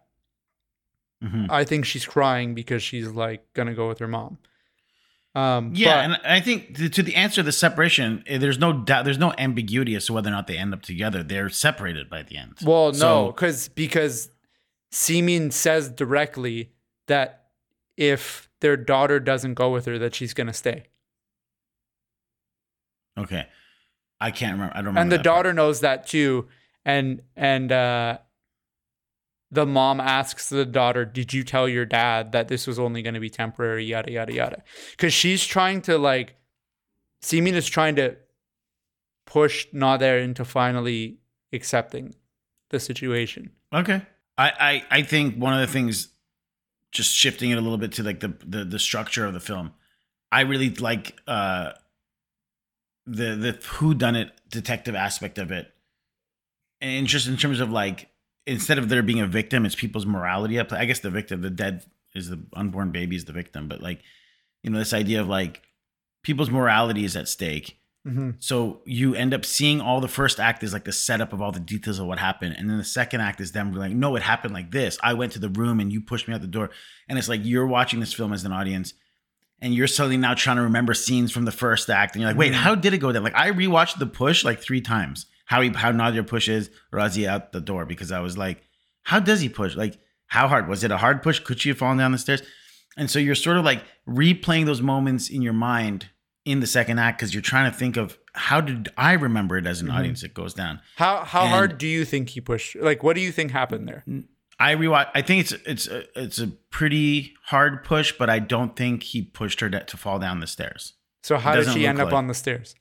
Mhm. 1.23 1.47
I 1.51 1.65
think 1.65 1.85
she's 1.85 2.05
crying 2.07 2.55
because 2.55 2.83
she's 2.83 3.09
like 3.09 3.53
gonna 3.55 3.75
go 3.75 3.89
with 3.89 3.99
her 3.99 4.09
mom. 4.09 4.39
Um, 5.37 5.73
Yeah, 5.75 6.07
but- 6.09 6.21
and 6.23 6.33
I 6.33 6.41
think 6.41 6.77
to, 6.77 6.89
to 6.89 7.03
the 7.03 7.17
answer 7.17 7.37
to 7.37 7.43
the 7.43 7.51
separation, 7.53 8.23
eh, 8.27 8.39
there's 8.39 8.59
no 8.59 8.73
doubt, 8.73 9.05
there's 9.05 9.19
no 9.19 9.33
ambiguity 9.37 9.95
as 9.97 10.07
to 10.07 10.13
whether 10.13 10.29
or 10.29 10.33
not 10.33 10.47
they 10.47 10.57
end 10.57 10.73
up 10.73 10.83
together. 10.83 11.23
They're 11.25 11.49
separated 11.49 12.09
by 12.09 12.23
the 12.23 12.37
end. 12.37 12.55
Well, 12.63 12.93
no, 12.93 13.33
because 13.33 13.69
because 13.69 14.31
Simin 14.93 15.51
says 15.51 15.89
directly 15.91 16.71
that 17.09 17.47
if 17.97 18.49
their 18.61 18.77
daughter 18.77 19.19
doesn't 19.19 19.55
go 19.55 19.71
with 19.71 19.87
her, 19.87 19.99
that 19.99 20.15
she's 20.15 20.35
gonna 20.35 20.53
stay, 20.53 20.85
Okay, 23.19 23.47
I 24.21 24.31
can't 24.31 24.53
remember. 24.55 24.73
I 24.75 24.79
don't 24.79 24.87
remember. 24.87 25.01
and 25.01 25.13
the 25.13 25.17
that 25.19 25.25
part. 25.25 25.37
daughter 25.37 25.53
knows 25.53 25.81
that 25.81 26.07
too. 26.07 26.49
And 26.85 27.23
and 27.37 27.71
uh, 27.73 28.19
the 29.55 29.67
mom 29.67 30.01
asks 30.01 30.49
the 30.49 30.67
daughter, 30.67 31.05
"Did 31.05 31.33
you 31.33 31.45
tell 31.45 31.69
your 31.69 31.87
dad 31.87 32.33
that 32.33 32.49
this 32.49 32.67
was 32.67 32.79
only 32.79 33.03
going 33.03 33.15
to 33.15 33.21
be 33.21 33.31
temporary?" 33.31 33.85
Yada 33.85 34.13
yada 34.13 34.33
yada, 34.33 34.63
because 34.91 35.15
she's 35.15 35.45
trying 35.47 35.81
to 35.83 35.97
like, 35.97 36.37
Simin 37.23 37.55
is 37.55 37.69
trying 37.69 37.97
to 37.97 38.17
push 39.27 39.67
Nader 39.73 40.23
into 40.23 40.45
finally 40.45 41.19
accepting 41.53 42.15
the 42.71 42.79
situation. 42.79 43.51
Okay. 43.73 44.03
I, 44.37 44.85
I, 44.91 44.99
I 44.99 45.03
think 45.03 45.37
one 45.37 45.55
of 45.55 45.61
the 45.61 45.73
things, 45.73 46.09
just 46.91 47.15
shifting 47.15 47.51
it 47.51 47.59
a 47.59 47.61
little 47.61 47.79
bit 47.79 47.93
to 47.93 48.03
like 48.03 48.21
the, 48.21 48.35
the, 48.45 48.65
the 48.65 48.79
structure 48.79 49.25
of 49.25 49.33
the 49.33 49.41
film, 49.41 49.73
I 50.31 50.41
really 50.41 50.71
like 50.71 51.17
uh, 51.27 51.73
the 53.07 53.37
the 53.37 53.53
who 53.67 53.95
done 53.95 54.17
it 54.17 54.33
detective 54.49 54.95
aspect 54.95 55.39
of 55.39 55.53
it, 55.53 55.73
and 56.81 57.07
just 57.07 57.29
in 57.29 57.37
terms 57.37 57.61
of 57.61 57.71
like 57.71 58.09
instead 58.47 58.79
of 58.79 58.89
there 58.89 59.03
being 59.03 59.21
a 59.21 59.27
victim, 59.27 59.65
it's 59.65 59.75
people's 59.75 60.07
morality 60.07 60.59
up. 60.59 60.73
I 60.73 60.85
guess 60.85 61.01
the 61.01 61.11
victim, 61.11 61.43
the 61.43 61.51
dead, 61.51 61.85
is 62.15 62.29
the 62.29 62.41
unborn 62.55 62.91
baby 62.93 63.17
is 63.17 63.25
the 63.25 63.33
victim, 63.33 63.69
but 63.69 63.83
like 63.83 64.03
you 64.63 64.71
know 64.71 64.79
this 64.79 64.93
idea 64.93 65.21
of 65.21 65.29
like 65.29 65.63
people's 66.23 66.51
morality 66.51 67.05
is 67.05 67.17
at 67.17 67.29
stake. 67.29 67.79
Mm-hmm. 68.07 68.33
So 68.39 68.83
you 68.85 69.15
end 69.15 69.33
up 69.33 69.47
seeing 69.47 69.81
all 69.81 70.01
the 70.01 70.09
first 70.09 70.39
act 70.39 70.63
is 70.63 70.75
like 70.75 70.85
the 70.85 70.93
setup 70.93 71.33
of 71.33 71.41
all 71.41 71.53
the 71.53 71.61
details 71.61 71.99
of 71.99 72.07
what 72.07 72.19
happened, 72.19 72.57
and 72.59 72.69
then 72.69 72.79
the 72.79 72.85
second 72.85 73.21
act 73.21 73.41
is 73.41 73.53
them 73.53 73.71
being 73.71 73.81
like, 73.81 73.93
no, 73.93 74.15
it 74.17 74.23
happened 74.23 74.53
like 74.53 74.71
this. 74.71 74.99
I 75.03 75.15
went 75.15 75.33
to 75.33 75.39
the 75.39 75.49
room 75.49 75.81
and 75.81 75.93
you 75.93 76.01
pushed 76.01 76.29
me 76.29 76.35
out 76.35 76.41
the 76.41 76.47
door, 76.47 76.71
and 77.09 77.19
it's 77.19 77.29
like 77.29 77.41
you're 77.45 77.67
watching 77.67 78.01
this 78.01 78.13
film 78.13 78.33
as 78.33 78.45
an 78.45 78.53
audience, 78.53 78.93
and 79.61 79.75
you're 79.75 79.87
suddenly 79.87 80.19
now 80.19 80.35
trying 80.35 80.57
to 80.57 80.63
remember 80.63 80.93
scenes 80.93 81.33
from 81.33 81.47
the 81.47 81.53
first 81.53 81.89
act, 81.89 82.15
and 82.15 82.21
you're 82.23 82.31
like, 82.31 82.39
wait, 82.39 82.55
how 82.55 82.75
did 82.75 82.93
it 82.93 82.99
go 82.99 83.11
down? 83.11 83.23
Like 83.23 83.37
I 83.37 83.51
rewatched 83.53 83.99
the 83.99 84.07
push 84.07 84.45
like 84.45 84.61
three 84.61 84.83
times. 84.83 85.27
How 85.45 85.61
he 85.61 85.71
how 85.71 85.93
Nader 85.93 86.27
pushes 86.27 86.71
Razi 86.93 87.27
out 87.27 87.53
the 87.53 87.61
door 87.61 87.87
because 87.87 88.11
I 88.13 88.21
was 88.21 88.39
like, 88.39 88.63
how 89.03 89.21
does 89.21 89.41
he 89.41 89.49
push? 89.49 89.77
Like 89.77 89.99
how 90.27 90.49
hard 90.49 90.69
was 90.69 90.85
it? 90.85 90.91
A 90.91 90.97
hard 90.97 91.23
push? 91.23 91.39
Could 91.39 91.61
she 91.61 91.69
have 91.71 91.79
fallen 91.79 91.99
down 91.99 92.13
the 92.13 92.19
stairs? 92.19 92.43
And 92.97 93.11
so 93.11 93.19
you're 93.19 93.35
sort 93.35 93.57
of 93.57 93.65
like 93.65 93.85
replaying 94.09 94.67
those 94.67 94.81
moments 94.81 95.29
in 95.29 95.43
your 95.43 95.53
mind 95.53 96.11
in 96.45 96.61
the 96.61 96.67
second 96.67 96.99
act 96.99 97.19
because 97.19 97.35
you're 97.35 97.43
trying 97.43 97.71
to 97.71 97.77
think 97.77 97.97
of 97.97 98.19
how 98.35 98.61
did 98.61 98.91
I 98.97 99.13
remember 99.13 99.57
it 99.57 99.67
as 99.67 99.81
an 99.81 99.89
mm-hmm. 99.89 99.97
audience 99.97 100.23
it 100.23 100.35
goes 100.35 100.55
down. 100.55 100.81
How 100.97 101.25
how 101.25 101.43
And- 101.43 101.51
hard 101.51 101.79
do 101.79 101.87
you 101.87 102.05
think 102.05 102.31
he 102.31 102.41
pushed? 102.41 102.77
Like, 102.77 103.03
what 103.03 103.15
do 103.15 103.21
you 103.21 103.33
think 103.33 103.51
happened 103.51 103.89
there? 103.89 104.05
I 104.59 104.75
rewatch. 104.77 105.11
I 105.15 105.23
think 105.23 105.41
it's 105.41 105.53
it's 105.67 105.89
a, 105.89 106.21
it's 106.21 106.39
a 106.39 106.49
pretty 106.49 107.35
hard 107.45 107.85
push, 107.85 108.13
but 108.17 108.31
I 108.31 108.39
don't 108.39 108.77
think 108.77 109.03
he 109.03 109.23
pushed 109.23 109.61
her 109.61 109.71
to, 109.71 109.85
to 109.85 109.97
fall 109.97 110.19
down 110.19 110.41
the 110.41 110.47
stairs. 110.47 110.95
So 111.23 111.39
how 111.39 111.55
did 111.55 111.69
she 111.73 111.87
end 111.87 112.01
up 112.01 112.07
like- 112.07 112.15
on 112.15 112.29
the 112.29 112.35
stairs? 112.35 112.75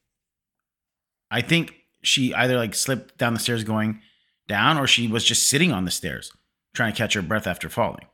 I 1.31 1.41
think 1.41 1.73
she 2.03 2.33
either 2.33 2.57
like 2.57 2.75
slipped 2.75 3.17
down 3.17 3.33
the 3.33 3.39
stairs 3.39 3.63
going 3.63 4.01
down, 4.47 4.77
or 4.77 4.87
she 4.87 5.07
was 5.07 5.23
just 5.23 5.47
sitting 5.49 5.71
on 5.71 5.85
the 5.85 5.91
stairs 5.91 6.31
trying 6.73 6.91
to 6.91 6.97
catch 6.97 7.13
her 7.13 7.21
breath 7.21 7.47
after 7.47 7.69
falling. 7.69 8.05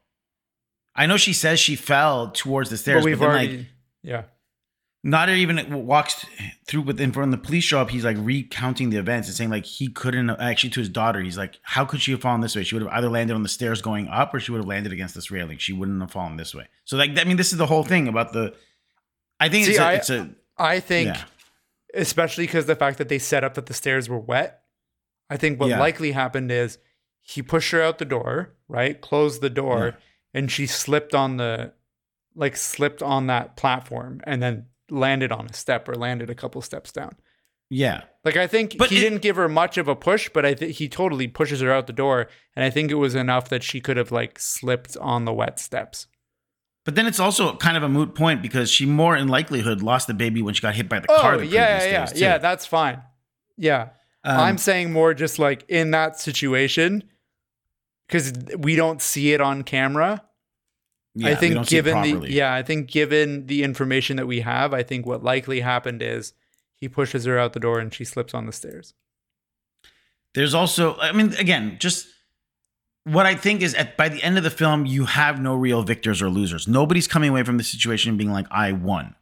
I 0.96 1.06
know 1.06 1.18
she 1.18 1.34
says 1.34 1.60
she 1.60 1.76
fell 1.76 2.32
towards 2.32 2.70
the 2.70 2.78
stairs, 2.78 2.98
but 2.98 3.02
but, 3.02 3.06
we've 3.06 3.20
then 3.20 3.30
already 3.30 3.58
like 3.58 3.66
yeah. 4.04 4.24
not 5.04 5.30
even 5.30 5.86
walks 5.86 6.26
through 6.68 6.82
with 6.82 7.00
in 7.00 7.12
front 7.12 7.34
of 7.34 7.40
the 7.40 7.46
police 7.46 7.64
show 7.64 7.80
up 7.80 7.90
he's 7.90 8.04
like 8.06 8.18
recounting 8.20 8.90
the 8.90 8.98
events 8.98 9.28
and 9.28 9.36
saying 9.36 9.50
like 9.50 9.66
he 9.66 9.90
couldn't 9.90 10.30
actually 10.30 10.70
to 10.72 10.80
his 10.80 10.90
daughter 10.90 11.22
he's 11.22 11.38
like 11.38 11.60
how 11.64 11.86
could 11.86 12.02
she 12.02 12.12
have 12.12 12.22
fallen 12.22 12.42
this 12.42 12.56
way 12.56 12.64
she 12.64 12.76
would 12.76 12.82
have 12.82 12.92
either 12.94 13.10
landed 13.10 13.34
on 13.34 13.44
the 13.44 13.50
stairs 13.50 13.82
going 13.82 14.08
up 14.08 14.34
or 14.34 14.40
she 14.40 14.52
would 14.52 14.60
have 14.60 14.68
landed 14.68 14.92
against 14.94 15.16
this 15.16 15.32
railing 15.32 15.58
she 15.58 15.74
wouldn't 15.74 16.00
have 16.02 16.12
fallen 16.12 16.38
this 16.38 16.54
way 16.56 16.68
so 16.86 16.96
like 16.98 17.18
i 17.18 17.24
mean 17.24 17.38
this 17.38 17.52
is 17.52 17.58
the 17.58 17.66
whole 17.66 17.84
thing 17.84 18.08
about 18.08 18.34
the 18.34 18.54
i 19.40 19.50
think 19.50 19.66
See, 19.66 19.72
it's, 19.72 19.80
a, 19.80 19.84
I- 19.84 19.94
it's 19.94 20.10
a 20.10 20.30
I 20.60 20.80
think, 20.82 21.08
Yeah. 21.08 21.24
Especially 21.94 22.46
because 22.46 22.66
the 22.66 22.76
fact 22.76 22.98
that 22.98 23.10
they 23.10 23.20
set 23.20 23.44
up 23.44 23.54
that 23.56 23.66
the 23.68 23.74
stairs 23.74 24.10
were 24.10 24.20
wet, 24.20 24.62
I 25.30 25.38
think 25.38 25.60
what 25.60 25.70
Yeah. 25.70 25.80
likely 25.80 26.12
happened 26.12 26.52
is 26.52 26.78
he 27.22 27.42
pushed 27.42 27.72
her 27.72 27.82
out 27.82 27.98
the 28.00 28.06
door, 28.06 28.56
right? 28.68 29.00
Closed 29.00 29.42
the 29.42 29.50
door, 29.50 29.86
Yeah. 29.88 29.96
and 30.34 30.52
she 30.52 30.66
slipped 30.66 31.14
on 31.16 31.38
the 31.38 31.74
like 32.36 32.56
slipped 32.56 33.02
on 33.04 33.28
that 33.28 33.58
platform 33.58 34.22
and 34.24 34.42
then 34.42 34.68
landed 34.90 35.32
on 35.32 35.48
a 35.48 35.54
step 35.54 35.90
or 35.90 35.96
landed 35.96 36.30
a 36.30 36.36
couple 36.36 36.62
steps 36.62 36.92
down. 36.92 37.16
Yeah. 37.70 38.04
Like 38.24 38.38
I 38.38 38.48
think 38.48 38.78
But 38.78 38.90
he 38.92 38.98
it- 38.98 39.02
didn't 39.02 39.22
give 39.22 39.36
her 39.36 39.50
much 39.50 39.78
of 39.78 39.88
a 39.88 39.96
push, 39.96 40.30
but 40.34 40.46
I 40.46 40.54
think 40.54 40.74
he 40.74 40.88
totally 40.88 41.28
pushes 41.28 41.60
her 41.62 41.72
out 41.72 41.86
the 41.88 41.94
door, 41.94 42.28
and 42.56 42.64
I 42.64 42.70
think 42.70 42.92
it 42.92 42.96
was 42.96 43.14
enough 43.16 43.50
that 43.50 43.62
she 43.64 43.82
could 43.82 43.98
have 43.98 44.12
like 44.12 44.40
slipped 44.40 44.96
on 44.98 45.26
the 45.26 45.34
wet 45.34 45.60
steps. 45.60 46.08
But 46.86 46.96
then 46.96 47.06
it's 47.06 47.20
also 47.20 47.56
kind 47.58 47.78
of 47.78 47.84
a 47.84 47.90
moot 47.90 48.16
point 48.16 48.42
because 48.42 48.72
she 48.72 48.86
more 48.86 49.16
in 49.16 49.28
likelihood 49.28 49.82
lost 49.84 50.08
the 50.08 50.14
baby 50.14 50.42
when 50.42 50.54
she 50.54 50.62
got 50.62 50.76
hit 50.76 50.90
by 50.90 51.00
the 51.00 51.12
Oh 51.12 51.20
car. 51.22 51.38
the 51.38 51.46
yeah, 51.46 51.84
yeah, 51.86 52.06
too. 52.06 52.20
yeah. 52.20 52.38
That's 52.38 52.66
fine. 52.66 53.02
Yeah, 53.58 53.90
Um, 54.24 54.40
I'm 54.40 54.58
saying 54.58 54.92
more 54.94 55.14
just 55.14 55.38
like 55.40 55.66
in 55.70 55.92
that 55.92 56.20
situation 56.20 57.04
because 58.08 58.34
we 58.58 58.76
don't 58.76 59.02
see 59.02 59.34
it 59.34 59.42
on 59.42 59.64
camera. 59.64 60.24
yeah, 61.14 61.28
I 61.30 61.36
think 61.36 61.56
don't 61.56 61.66
see 61.66 61.78
it 61.78 61.84
given 61.84 62.22
the 62.22 62.32
yeah, 62.32 62.54
I 62.54 62.64
think 62.64 62.90
given 62.90 63.46
the 63.48 63.64
information 63.64 64.16
that 64.18 64.26
we 64.28 64.40
have, 64.40 64.74
I 64.74 64.82
think 64.82 65.06
what 65.06 65.24
likely 65.24 65.60
happened 65.60 66.02
is 66.02 66.34
he 66.76 66.88
pushes 66.88 67.26
her 67.26 67.38
out 67.38 67.52
the 67.54 67.60
door 67.60 67.80
and 67.80 67.94
she 67.94 68.06
slips 68.06 68.34
on 68.34 68.46
the 68.46 68.54
stairs. 68.54 68.94
There's 70.34 70.54
also, 70.54 70.96
I 70.98 71.12
mean, 71.12 71.34
again, 71.34 71.78
just 71.80 72.08
what 73.06 73.26
I 73.26 73.36
think 73.36 73.62
is 73.62 73.74
at 73.74 73.98
by 73.98 74.10
the 74.10 74.22
end 74.22 74.38
of 74.38 74.44
the 74.44 74.50
film, 74.50 74.86
you 74.86 75.06
have 75.06 75.42
no 75.42 75.56
real 75.56 75.84
victors 75.84 76.22
or 76.22 76.30
losers. 76.30 76.68
Nobody's 76.68 77.08
coming 77.08 77.30
away 77.30 77.44
from 77.44 77.58
the 77.58 77.64
situation 77.64 78.18
being 78.18 78.32
like, 78.32 78.48
I 78.52 78.72
won. 78.72 79.16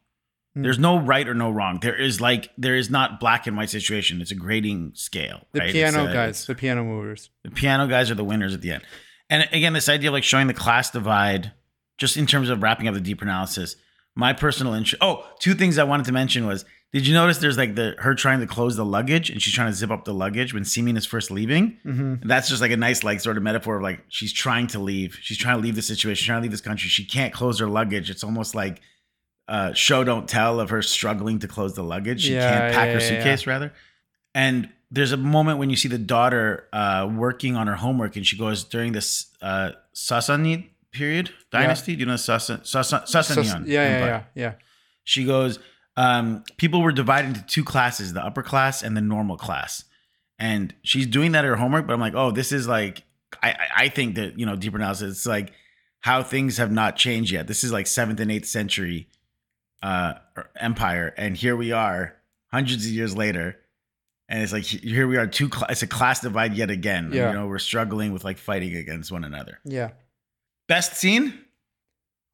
Hmm. 0.56 0.64
There's 0.64 0.80
no 0.80 0.98
right 1.00 1.28
or 1.28 1.34
no 1.34 1.52
wrong. 1.52 1.80
There 1.82 1.96
is 1.96 2.20
like 2.20 2.50
there 2.58 2.76
is 2.76 2.90
not 2.90 3.20
black 3.20 3.48
and 3.48 3.56
white 3.56 3.70
situation. 3.70 4.22
It's 4.22 4.32
a 4.32 4.36
grading 4.36 4.94
scale. 4.96 5.42
The 5.54 5.60
right? 5.60 5.72
piano 5.72 6.08
a- 6.08 6.14
guys, 6.14 6.46
the 6.46 6.56
piano 6.56 6.84
movers. 6.84 7.30
the 7.44 7.52
piano 7.52 7.88
guys 7.88 8.10
are 8.12 8.16
the 8.16 8.24
winners 8.24 8.54
at 8.54 8.62
the 8.62 8.72
end. 8.72 8.84
And 9.30 9.48
again, 9.52 9.74
this 9.74 9.90
idea 9.90 10.10
of 10.10 10.14
like 10.14 10.24
showing 10.24 10.48
the 10.48 10.54
class 10.54 10.90
divide, 10.90 11.52
just 11.98 12.18
in 12.18 12.26
terms 12.26 12.50
of 12.50 12.64
wrapping 12.64 12.88
up 12.88 12.94
the 12.94 13.02
deeper 13.02 13.26
analysis. 13.26 13.76
My 14.18 14.34
personal 14.34 14.74
interest. 14.74 15.01
Oh, 15.01 15.26
two 15.39 15.53
things 15.53 15.78
I 15.78 15.84
wanted 15.84 16.07
to 16.07 16.11
mention 16.11 16.47
was: 16.47 16.65
Did 16.91 17.05
you 17.05 17.13
notice 17.13 17.38
there's 17.38 17.57
like 17.57 17.76
the 17.76 17.95
her 17.99 18.15
trying 18.15 18.39
to 18.39 18.47
close 18.47 18.76
the 18.76 18.84
luggage 18.84 19.30
and 19.30 19.41
she's 19.41 19.53
trying 19.53 19.68
to 19.70 19.74
zip 19.74 19.91
up 19.91 20.05
the 20.05 20.13
luggage 20.13 20.53
when 20.53 20.65
Simin 20.65 20.97
is 20.97 21.05
first 21.05 21.30
leaving? 21.30 21.78
Mm-hmm. 21.86 22.13
And 22.22 22.30
that's 22.30 22.49
just 22.49 22.59
like 22.61 22.72
a 22.72 22.78
nice 22.78 23.03
like 23.03 23.20
sort 23.22 23.38
of 23.38 23.43
metaphor 23.43 23.78
of 23.78 23.84
like 23.84 24.03
she's 24.09 24.34
trying 24.34 24.68
to 24.68 24.80
leave. 24.80 25.18
She's 25.22 25.38
trying 25.38 25.57
to 25.57 25.61
leave 25.61 25.76
the 25.76 25.82
situation. 25.84 26.26
Trying 26.26 26.39
to 26.39 26.41
leave 26.41 26.51
this 26.51 26.61
country. 26.61 26.89
She 26.89 27.05
can't 27.05 27.32
close 27.34 27.59
her 27.59 27.68
luggage. 27.68 28.09
It's 28.09 28.24
almost 28.24 28.55
like 28.55 28.82
uh, 29.47 29.74
show 29.74 30.03
don't 30.03 30.28
tell 30.28 30.59
of 30.59 30.72
her 30.72 30.82
struggling 30.82 31.39
to 31.39 31.47
close 31.47 31.76
the 31.76 31.84
luggage. 31.84 32.24
She 32.24 32.34
Yeah, 32.34 32.49
can't 32.49 32.74
pack 32.74 32.88
yeah, 32.88 32.93
her 32.93 32.99
yeah, 32.99 33.03
yeah. 33.03 33.07
suitcase 33.24 33.47
rather. 33.47 33.72
And 34.34 34.70
there's 34.89 35.11
a 35.11 35.18
moment 35.18 35.59
when 35.59 35.70
you 35.70 35.76
see 35.76 35.89
the 35.89 35.97
daughter 35.97 36.68
uh, 36.74 37.09
working 37.13 37.55
on 37.55 37.68
her 37.68 37.76
homework, 37.76 38.15
and 38.15 38.26
she 38.26 38.38
goes 38.38 38.63
during 38.63 38.93
this 38.93 39.28
uh, 39.41 39.72
Sassanid 39.93 40.70
period 40.98 41.32
dynasty. 41.52 41.95
Do 41.95 42.02
you 42.02 42.06
know 42.06 42.16
Sassan, 42.16 42.66
Sus- 42.66 42.91
Sasanian? 42.91 43.68
yeah, 43.68 43.89
yeah, 43.89 44.06
yeah, 44.06 44.24
yeah. 44.36 44.54
She 45.04 45.26
goes, 45.26 45.60
um, 45.95 46.43
people 46.58 46.82
were 46.82 46.91
divided 46.91 47.30
into 47.30 47.45
two 47.45 47.64
classes, 47.64 48.14
the 48.14 48.24
upper 48.26 48.43
class 48.43 48.84
and 48.84 48.95
the 48.98 49.02
normal 49.02 49.38
class. 49.38 49.84
And 50.39 50.74
she's 50.84 51.08
doing 51.08 51.32
that 51.32 51.45
at 51.45 51.50
her 51.50 51.56
homework, 51.56 51.88
but 51.88 51.93
I'm 51.93 52.00
like, 52.00 52.14
oh, 52.16 52.32
this 52.32 52.52
is 52.52 52.68
like, 52.68 53.04
I, 53.41 53.56
I- 53.76 53.89
think 53.89 54.16
that, 54.16 54.38
you 54.39 54.45
know, 54.45 54.56
deeper 54.56 54.78
analysis, 54.78 55.18
it's 55.18 55.26
like 55.26 55.54
how 56.02 56.22
things 56.24 56.58
have 56.58 56.72
not 56.72 56.95
changed 56.95 57.32
yet. 57.32 57.48
This 57.48 57.64
is 57.64 57.72
like 57.72 57.88
seventh 57.88 58.20
and 58.20 58.32
eighth 58.32 58.48
century 58.48 59.08
uh, 59.82 60.14
empire. 60.60 61.14
And 61.18 61.36
here 61.36 61.56
we 61.56 61.72
are 61.72 62.16
hundreds 62.52 62.86
of 62.86 62.91
years 62.91 63.16
later. 63.16 63.58
And 64.30 64.43
it's 64.43 64.52
like, 64.54 64.64
here 64.64 65.08
we 65.08 65.18
are, 65.18 65.26
two, 65.26 65.48
cl- 65.50 65.68
it's 65.70 65.82
a 65.84 65.88
class 65.88 66.20
divide 66.20 66.54
yet 66.54 66.70
again. 66.70 67.12
Yeah. 67.14 67.30
You 67.30 67.34
know, 67.39 67.48
we're 67.48 67.60
struggling 67.60 68.12
with 68.14 68.24
like 68.26 68.38
fighting 68.38 68.76
against 68.76 69.12
one 69.12 69.24
another. 69.24 69.60
Yeah. 69.64 69.91
Best 70.68 70.95
scene? 70.95 71.45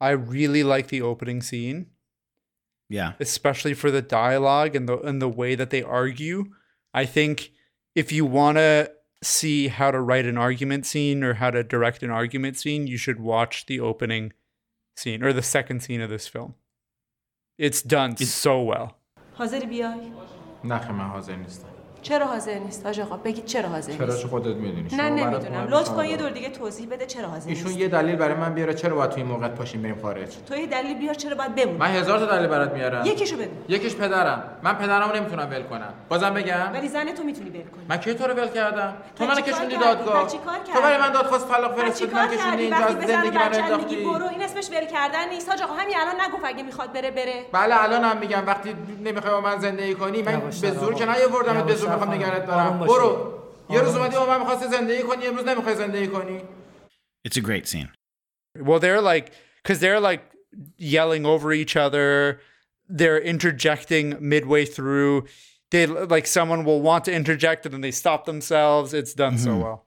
I 0.01 0.11
really 0.11 0.62
like 0.62 0.89
the 0.89 1.03
opening 1.03 1.41
scene, 1.43 1.86
Yeah. 2.89 3.14
especially 3.20 3.74
for 3.74 3.91
the 3.91 4.03
dialogue 4.03 4.76
and 4.76 4.89
the 4.89 4.99
and 5.01 5.20
the 5.20 5.28
way 5.28 5.55
that 5.57 5.70
they 5.70 5.82
argue. 5.82 6.45
I 6.95 7.05
think 7.07 7.51
if 7.95 8.12
you 8.12 8.24
want 8.24 8.59
to 8.59 8.93
see 9.22 9.68
how 9.68 9.91
to 9.91 10.01
write 10.01 10.26
an 10.26 10.39
argument 10.39 10.86
scene 10.86 11.24
or 11.24 11.34
how 11.34 11.51
to 11.51 11.64
direct 11.64 12.03
an 12.05 12.11
argument 12.11 12.57
scene, 12.57 12.86
you 12.86 12.97
should 12.97 13.18
watch 13.18 13.66
the 13.66 13.80
opening 13.80 14.32
scene 14.97 15.22
or 15.24 15.32
the 15.32 15.43
second 15.43 15.80
scene 15.82 16.01
of 16.01 16.11
this 16.11 16.28
film. 16.28 16.55
It's 17.59 17.82
done 17.82 18.16
so 18.16 18.62
well. 18.62 18.95
حاضری 19.34 19.66
بیای؟ 19.66 20.12
نه 20.64 20.78
خیلی 20.78 20.93
من 20.93 21.09
حاضر 21.09 21.36
نیستم 21.36 21.68
چرا 22.04 22.26
حاضر 22.26 22.60
نیست؟ 22.60 22.86
حاج 22.86 22.99
آقا 22.99 23.18
بگید 23.18 23.45
چرا 23.45 23.70
حاضر 23.70 23.93
چرا 23.93 24.06
نیست 24.06 24.22
چه 24.22 24.28
خودت 24.28 24.56
می‌دونی. 24.56 24.88
نه 24.97 25.10
نمی‌دونم. 25.10 25.68
لطف 25.70 25.89
کن 25.89 26.06
یه 26.06 26.18
دور 26.18 26.30
دیگه 26.30 26.49
توضیح 26.49 26.88
بده 26.89 27.06
چرا 27.06 27.28
حاضر 27.28 27.49
ایشون 27.49 27.68
نیست. 27.68 27.80
یه 27.80 27.88
دلیل 27.88 28.16
برای 28.16 28.36
من 28.36 28.54
بیاره 28.54 28.74
چرا 28.74 28.95
باید 28.95 29.10
توی 29.10 29.24
این 29.24 29.32
موقع 29.32 29.47
پاشیم 29.47 29.82
بریم 29.82 29.99
خارج. 30.01 30.30
تو 30.47 30.56
یه 30.56 30.68
دلیل 30.68 30.97
بیار 30.97 31.14
چرا 31.14 31.36
باید 31.36 31.56
بمونی. 31.56 31.78
من 31.78 31.88
هزار 31.88 32.20
تا 32.20 32.26
دلیل 32.26 32.47
برات 32.47 32.74
میارم. 32.74 33.06
یکیشو 33.06 33.38
بگو. 33.38 33.51
یکیش 33.70 33.95
پدرم. 33.95 34.43
من 34.64 34.74
پدرمو 34.74 35.16
نمی‌تونم 35.16 35.47
ول 35.51 35.64
کنم. 35.64 35.93
بازم 36.10 36.34
بگم. 36.34 36.74
ولی 36.74 36.88
زن 36.88 37.14
تو 37.14 37.24
می‌تونی 37.24 37.49
ول 37.49 37.56
کنی. 37.56 37.86
من 37.89 37.97
کی 37.97 38.14
تو 38.14 38.28
رو 38.28 38.34
ول 38.34 38.47
کردم؟ 38.47 38.93
تو 39.16 39.26
منو 39.26 39.41
کشوندی؟ 39.41 39.78
دادگاه. 39.78 40.28
تو 40.28 40.82
برای 40.82 40.97
من؟ 40.97 41.12
دادخواست 41.12 41.49
طلاق 41.49 41.76
فرستادی 41.80 42.14
من 42.14 42.28
کشوندی 42.28 42.64
اینجا 42.64 42.78
از 42.78 42.95
زندگی 42.95 43.38
من 43.38 43.54
انداختی؟ 43.54 43.95
برو 43.95 44.28
این 44.28 44.41
اسمش 44.41 44.70
ول 44.70 44.86
کردن 44.86 45.30
نیست. 45.30 45.49
حاج 45.49 45.62
آقا 45.62 45.74
همین 45.74 45.95
الان 45.97 46.16
نگفت 46.22 46.45
اگه 46.45 46.64
می‌خواد 46.64 46.93
بره 46.93 47.12
بره. 47.12 47.45
بله 47.51 47.84
الان 47.84 48.04
هم 48.04 48.18
میگم. 48.18 48.43
وقتی 48.47 48.76
نمی‌خوای 49.04 49.34
با 49.34 49.41
من 49.41 49.60
زندگی 49.60 49.93
کنی 49.93 50.22
من 50.22 50.39
به 50.62 50.72
زور. 50.72 50.93
که 50.93 51.06
نیاوردمت 51.06 51.64
به 51.66 51.76
زور 51.76 51.93
میخوام 51.93 51.99
خانم. 51.99 52.12
نگرت 52.12 52.32
آروم 52.32 52.47
دارم 52.47 52.78
باشید. 52.78 52.97
برو 52.97 53.34
یه 53.70 53.80
روز 53.80 53.89
آروم 53.89 54.03
اومدی 54.03 54.16
با 54.16 54.26
من 54.26 54.41
میخواستی 54.41 54.68
زندگی 54.68 55.03
کنی 55.03 55.26
امروز 55.26 55.45
نمیخوای 55.47 55.76
زندگی 55.76 56.07
کنی 56.07 56.41
It's 57.28 57.36
a 57.36 57.41
great 57.41 57.66
scene. 57.66 57.89
Well, 58.59 58.80
they're 58.80 59.03
like, 59.03 59.32
because 59.62 59.80
they're 59.80 60.01
like 60.01 60.22
yelling 60.78 61.26
over 61.26 61.53
each 61.53 61.76
other. 61.76 62.41
They're 62.89 63.20
interjecting 63.20 64.16
midway 64.20 64.64
through. 64.64 65.26
They 65.70 65.86
like 66.16 66.26
someone 66.26 66.64
will 66.64 66.80
want 66.80 67.05
to 67.05 67.12
interject 67.12 67.66
and 67.66 67.72
then 67.74 67.82
they 67.82 67.91
stop 67.91 68.24
themselves. 68.24 68.95
It's 68.95 69.12
done 69.12 69.36
so 69.36 69.57
well. 69.64 69.78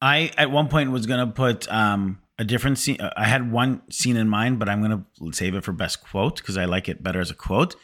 I 0.00 0.30
at 0.36 0.50
one 0.50 0.68
point 0.68 0.90
was 0.90 1.06
gonna 1.06 1.28
put 1.28 1.70
um, 1.72 2.18
a 2.38 2.44
different 2.44 2.78
scene. 2.78 3.00
uh, 3.00 3.12
I 3.16 3.26
had 3.34 3.52
one 3.52 3.82
scene 3.90 4.16
in 4.16 4.28
mind, 4.28 4.58
but 4.58 4.68
I'm 4.68 4.80
gonna 4.82 5.04
save 5.32 5.54
it 5.54 5.62
for 5.64 5.72
best 5.72 5.96
quote 6.02 6.36
because 6.36 6.56
I 6.56 6.64
like 6.64 6.88
it 6.88 7.02
better 7.02 7.20
as 7.20 7.30
a 7.30 7.34
quote. 7.34 7.76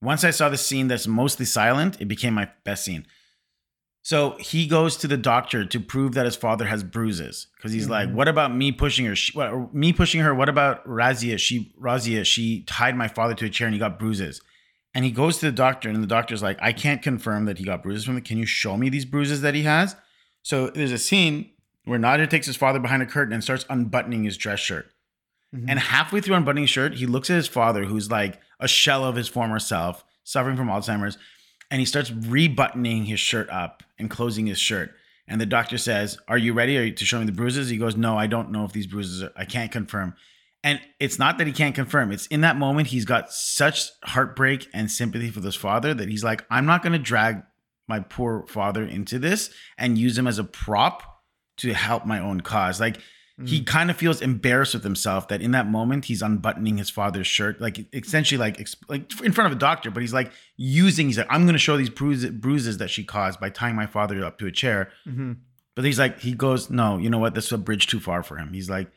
Once 0.00 0.24
I 0.24 0.30
saw 0.30 0.48
the 0.48 0.56
scene 0.56 0.88
that's 0.88 1.06
mostly 1.06 1.44
silent, 1.44 2.00
it 2.00 2.06
became 2.06 2.34
my 2.34 2.48
best 2.64 2.84
scene. 2.84 3.06
So 4.02 4.36
he 4.38 4.66
goes 4.66 4.96
to 4.98 5.08
the 5.08 5.16
doctor 5.16 5.64
to 5.66 5.80
prove 5.80 6.14
that 6.14 6.24
his 6.24 6.36
father 6.36 6.66
has 6.66 6.82
bruises 6.82 7.48
because 7.56 7.72
he's 7.72 7.90
like, 7.90 8.08
mm-hmm. 8.08 8.16
"What 8.16 8.28
about 8.28 8.54
me 8.54 8.72
pushing 8.72 9.04
her? 9.06 9.14
She, 9.14 9.36
what, 9.36 9.74
me 9.74 9.92
pushing 9.92 10.20
her? 10.22 10.34
What 10.34 10.48
about 10.48 10.86
Razia? 10.86 11.38
She 11.38 11.74
Razia? 11.78 12.24
She 12.24 12.62
tied 12.62 12.96
my 12.96 13.08
father 13.08 13.34
to 13.34 13.44
a 13.44 13.50
chair 13.50 13.66
and 13.66 13.74
he 13.74 13.78
got 13.78 13.98
bruises." 13.98 14.40
And 14.94 15.04
he 15.04 15.10
goes 15.10 15.36
to 15.38 15.46
the 15.46 15.52
doctor, 15.52 15.90
and 15.90 16.02
the 16.02 16.06
doctor's 16.06 16.42
like, 16.42 16.58
"I 16.62 16.72
can't 16.72 17.02
confirm 17.02 17.44
that 17.44 17.58
he 17.58 17.64
got 17.64 17.82
bruises 17.82 18.04
from 18.04 18.16
it. 18.16 18.24
Can 18.24 18.38
you 18.38 18.46
show 18.46 18.76
me 18.76 18.88
these 18.88 19.04
bruises 19.04 19.42
that 19.42 19.54
he 19.54 19.64
has?" 19.64 19.94
So 20.42 20.70
there's 20.70 20.92
a 20.92 20.98
scene 20.98 21.50
where 21.84 21.98
Nader 21.98 22.28
takes 22.30 22.46
his 22.46 22.56
father 22.56 22.78
behind 22.78 23.02
a 23.02 23.06
curtain 23.06 23.34
and 23.34 23.44
starts 23.44 23.66
unbuttoning 23.68 24.24
his 24.24 24.38
dress 24.38 24.60
shirt. 24.60 24.90
Mm-hmm. 25.54 25.68
And 25.68 25.78
halfway 25.78 26.20
through 26.20 26.36
unbuttoning 26.36 26.64
his 26.64 26.70
shirt, 26.70 26.94
he 26.94 27.06
looks 27.06 27.28
at 27.28 27.36
his 27.36 27.48
father, 27.48 27.84
who's 27.84 28.10
like 28.10 28.40
a 28.60 28.68
shell 28.68 29.04
of 29.04 29.16
his 29.16 29.28
former 29.28 29.58
self, 29.58 30.04
suffering 30.24 30.56
from 30.56 30.68
Alzheimer's, 30.68 31.18
and 31.70 31.80
he 31.80 31.86
starts 31.86 32.10
rebuttoning 32.10 33.04
his 33.04 33.20
shirt 33.20 33.48
up 33.50 33.82
and 33.98 34.10
closing 34.10 34.46
his 34.46 34.58
shirt. 34.58 34.94
And 35.26 35.40
the 35.40 35.46
doctor 35.46 35.76
says, 35.76 36.18
"Are 36.26 36.38
you 36.38 36.54
ready 36.54 36.78
Are 36.78 36.84
you, 36.84 36.92
to 36.92 37.04
show 37.04 37.18
me 37.18 37.26
the 37.26 37.32
bruises?" 37.32 37.68
He 37.68 37.76
goes, 37.76 37.96
"No, 37.96 38.16
I 38.16 38.26
don't 38.26 38.50
know 38.50 38.64
if 38.64 38.72
these 38.72 38.86
bruises. 38.86 39.22
Are, 39.22 39.32
I 39.36 39.44
can't 39.44 39.70
confirm." 39.70 40.14
And 40.64 40.80
it's 40.98 41.18
not 41.18 41.38
that 41.38 41.46
he 41.46 41.52
can't 41.52 41.74
confirm. 41.74 42.10
It's 42.10 42.26
in 42.26 42.40
that 42.40 42.56
moment 42.56 42.88
he's 42.88 43.04
got 43.04 43.32
such 43.32 43.90
heartbreak 44.02 44.68
and 44.72 44.90
sympathy 44.90 45.30
for 45.30 45.40
this 45.40 45.54
father 45.54 45.94
that 45.94 46.08
he's 46.08 46.24
like, 46.24 46.44
"I'm 46.50 46.66
not 46.66 46.82
going 46.82 46.94
to 46.94 46.98
drag 46.98 47.42
my 47.86 48.00
poor 48.00 48.46
father 48.48 48.84
into 48.84 49.18
this 49.18 49.50
and 49.76 49.98
use 49.98 50.18
him 50.18 50.26
as 50.26 50.38
a 50.38 50.44
prop 50.44 51.22
to 51.58 51.74
help 51.74 52.06
my 52.06 52.18
own 52.18 52.40
cause." 52.40 52.80
Like 52.80 52.98
he 53.46 53.60
mm. 53.60 53.66
kind 53.66 53.88
of 53.88 53.96
feels 53.96 54.20
embarrassed 54.20 54.74
with 54.74 54.82
himself 54.82 55.28
that 55.28 55.40
in 55.40 55.52
that 55.52 55.68
moment 55.68 56.06
he's 56.06 56.22
unbuttoning 56.22 56.78
his 56.78 56.90
father's 56.90 57.26
shirt, 57.26 57.60
like 57.60 57.86
essentially 57.94 58.38
like 58.38 58.66
like 58.88 59.20
in 59.22 59.32
front 59.32 59.52
of 59.52 59.56
a 59.56 59.60
doctor. 59.60 59.90
But 59.92 60.00
he's 60.00 60.12
like 60.12 60.32
using. 60.56 61.06
He's 61.06 61.18
like, 61.18 61.28
"I'm 61.30 61.42
going 61.42 61.52
to 61.52 61.58
show 61.58 61.76
these 61.76 61.90
bruises, 61.90 62.30
bruises 62.30 62.78
that 62.78 62.90
she 62.90 63.04
caused 63.04 63.38
by 63.38 63.50
tying 63.50 63.76
my 63.76 63.86
father 63.86 64.24
up 64.24 64.38
to 64.38 64.46
a 64.46 64.52
chair." 64.52 64.90
Mm-hmm. 65.06 65.34
But 65.76 65.84
he's 65.84 65.98
like, 65.98 66.18
he 66.18 66.32
goes, 66.32 66.68
"No, 66.68 66.98
you 66.98 67.10
know 67.10 67.18
what? 67.18 67.34
This 67.34 67.46
is 67.46 67.52
a 67.52 67.58
bridge 67.58 67.86
too 67.86 68.00
far 68.00 68.24
for 68.24 68.38
him." 68.38 68.52
He's 68.52 68.68
like, 68.68 68.90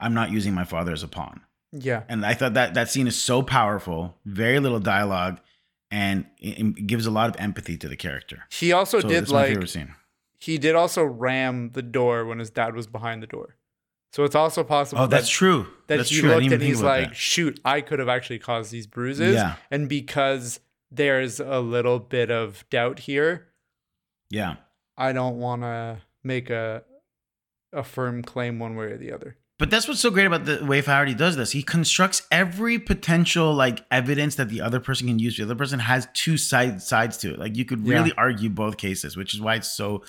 "I'm 0.00 0.14
not 0.14 0.30
using 0.30 0.54
my 0.54 0.64
father 0.64 0.92
as 0.92 1.02
a 1.02 1.08
pawn." 1.08 1.42
Yeah. 1.72 2.04
And 2.08 2.24
I 2.24 2.32
thought 2.32 2.54
that 2.54 2.72
that 2.74 2.88
scene 2.88 3.06
is 3.06 3.16
so 3.16 3.42
powerful, 3.42 4.16
very 4.24 4.58
little 4.58 4.80
dialogue, 4.80 5.40
and 5.90 6.24
it, 6.38 6.58
it 6.58 6.86
gives 6.86 7.04
a 7.04 7.10
lot 7.10 7.28
of 7.28 7.38
empathy 7.38 7.76
to 7.76 7.88
the 7.88 7.96
character. 7.96 8.44
He 8.50 8.72
also 8.72 9.00
So 9.00 9.08
did 9.08 9.28
like 9.28 9.58
he 10.38 10.58
did 10.58 10.74
also 10.74 11.04
ram 11.04 11.70
the 11.72 11.82
door 11.82 12.24
when 12.24 12.38
his 12.38 12.50
dad 12.50 12.74
was 12.74 12.86
behind 12.86 13.22
the 13.22 13.26
door. 13.26 13.56
So 14.12 14.24
it's 14.24 14.34
also 14.34 14.62
possible 14.62 15.02
Oh, 15.02 15.06
that's 15.06 15.26
that, 15.26 15.32
true. 15.32 15.66
that 15.86 15.96
that's 15.96 16.10
he 16.10 16.20
true. 16.20 16.28
Looked 16.30 16.52
and 16.52 16.62
he's 16.62 16.82
like, 16.82 17.08
that. 17.08 17.16
shoot, 17.16 17.58
I 17.64 17.80
could 17.80 17.98
have 17.98 18.08
actually 18.10 18.38
caused 18.40 18.70
these 18.70 18.86
bruises. 18.86 19.34
Yeah. 19.34 19.54
And 19.70 19.88
because 19.88 20.60
there's 20.90 21.40
a 21.40 21.60
little 21.60 21.98
bit 21.98 22.30
of 22.30 22.64
doubt 22.70 23.00
here, 23.00 23.48
Yeah. 24.30 24.56
I 24.98 25.12
don't 25.12 25.38
want 25.38 25.62
to 25.62 26.02
make 26.22 26.50
a 26.50 26.84
a 27.72 27.82
firm 27.82 28.22
claim 28.22 28.58
one 28.58 28.76
way 28.76 28.84
or 28.86 28.98
the 28.98 29.10
other. 29.12 29.38
But 29.58 29.70
that's 29.70 29.88
what's 29.88 30.00
so 30.00 30.10
great 30.10 30.26
about 30.26 30.44
the 30.44 30.62
way 30.62 30.82
Farhadi 30.82 31.16
does 31.16 31.36
this. 31.36 31.52
He 31.52 31.62
constructs 31.62 32.22
every 32.30 32.78
potential 32.78 33.54
like 33.54 33.86
evidence 33.90 34.34
that 34.34 34.50
the 34.50 34.60
other 34.60 34.78
person 34.80 35.06
can 35.06 35.18
use. 35.18 35.38
The 35.38 35.44
other 35.44 35.54
person 35.54 35.78
has 35.78 36.06
two 36.12 36.36
side 36.36 36.82
sides 36.82 37.16
to 37.18 37.32
it. 37.32 37.38
Like 37.38 37.56
you 37.56 37.64
could 37.64 37.86
really 37.88 38.08
Yeah. 38.10 38.14
argue 38.18 38.50
both 38.50 38.76
cases, 38.76 39.16
which 39.16 39.32
is 39.32 39.40
why 39.40 39.54
it's 39.54 39.72
so 39.72 40.04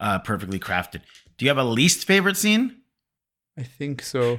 uh, 0.00 0.18
perfectly 0.18 0.58
crafted. 0.58 1.02
Do 1.38 1.44
you 1.44 1.48
have 1.50 1.58
a 1.58 1.64
least 1.64 2.06
favorite 2.06 2.36
scene? 2.36 2.78
I 3.58 3.62
think 3.62 4.02
so. 4.02 4.38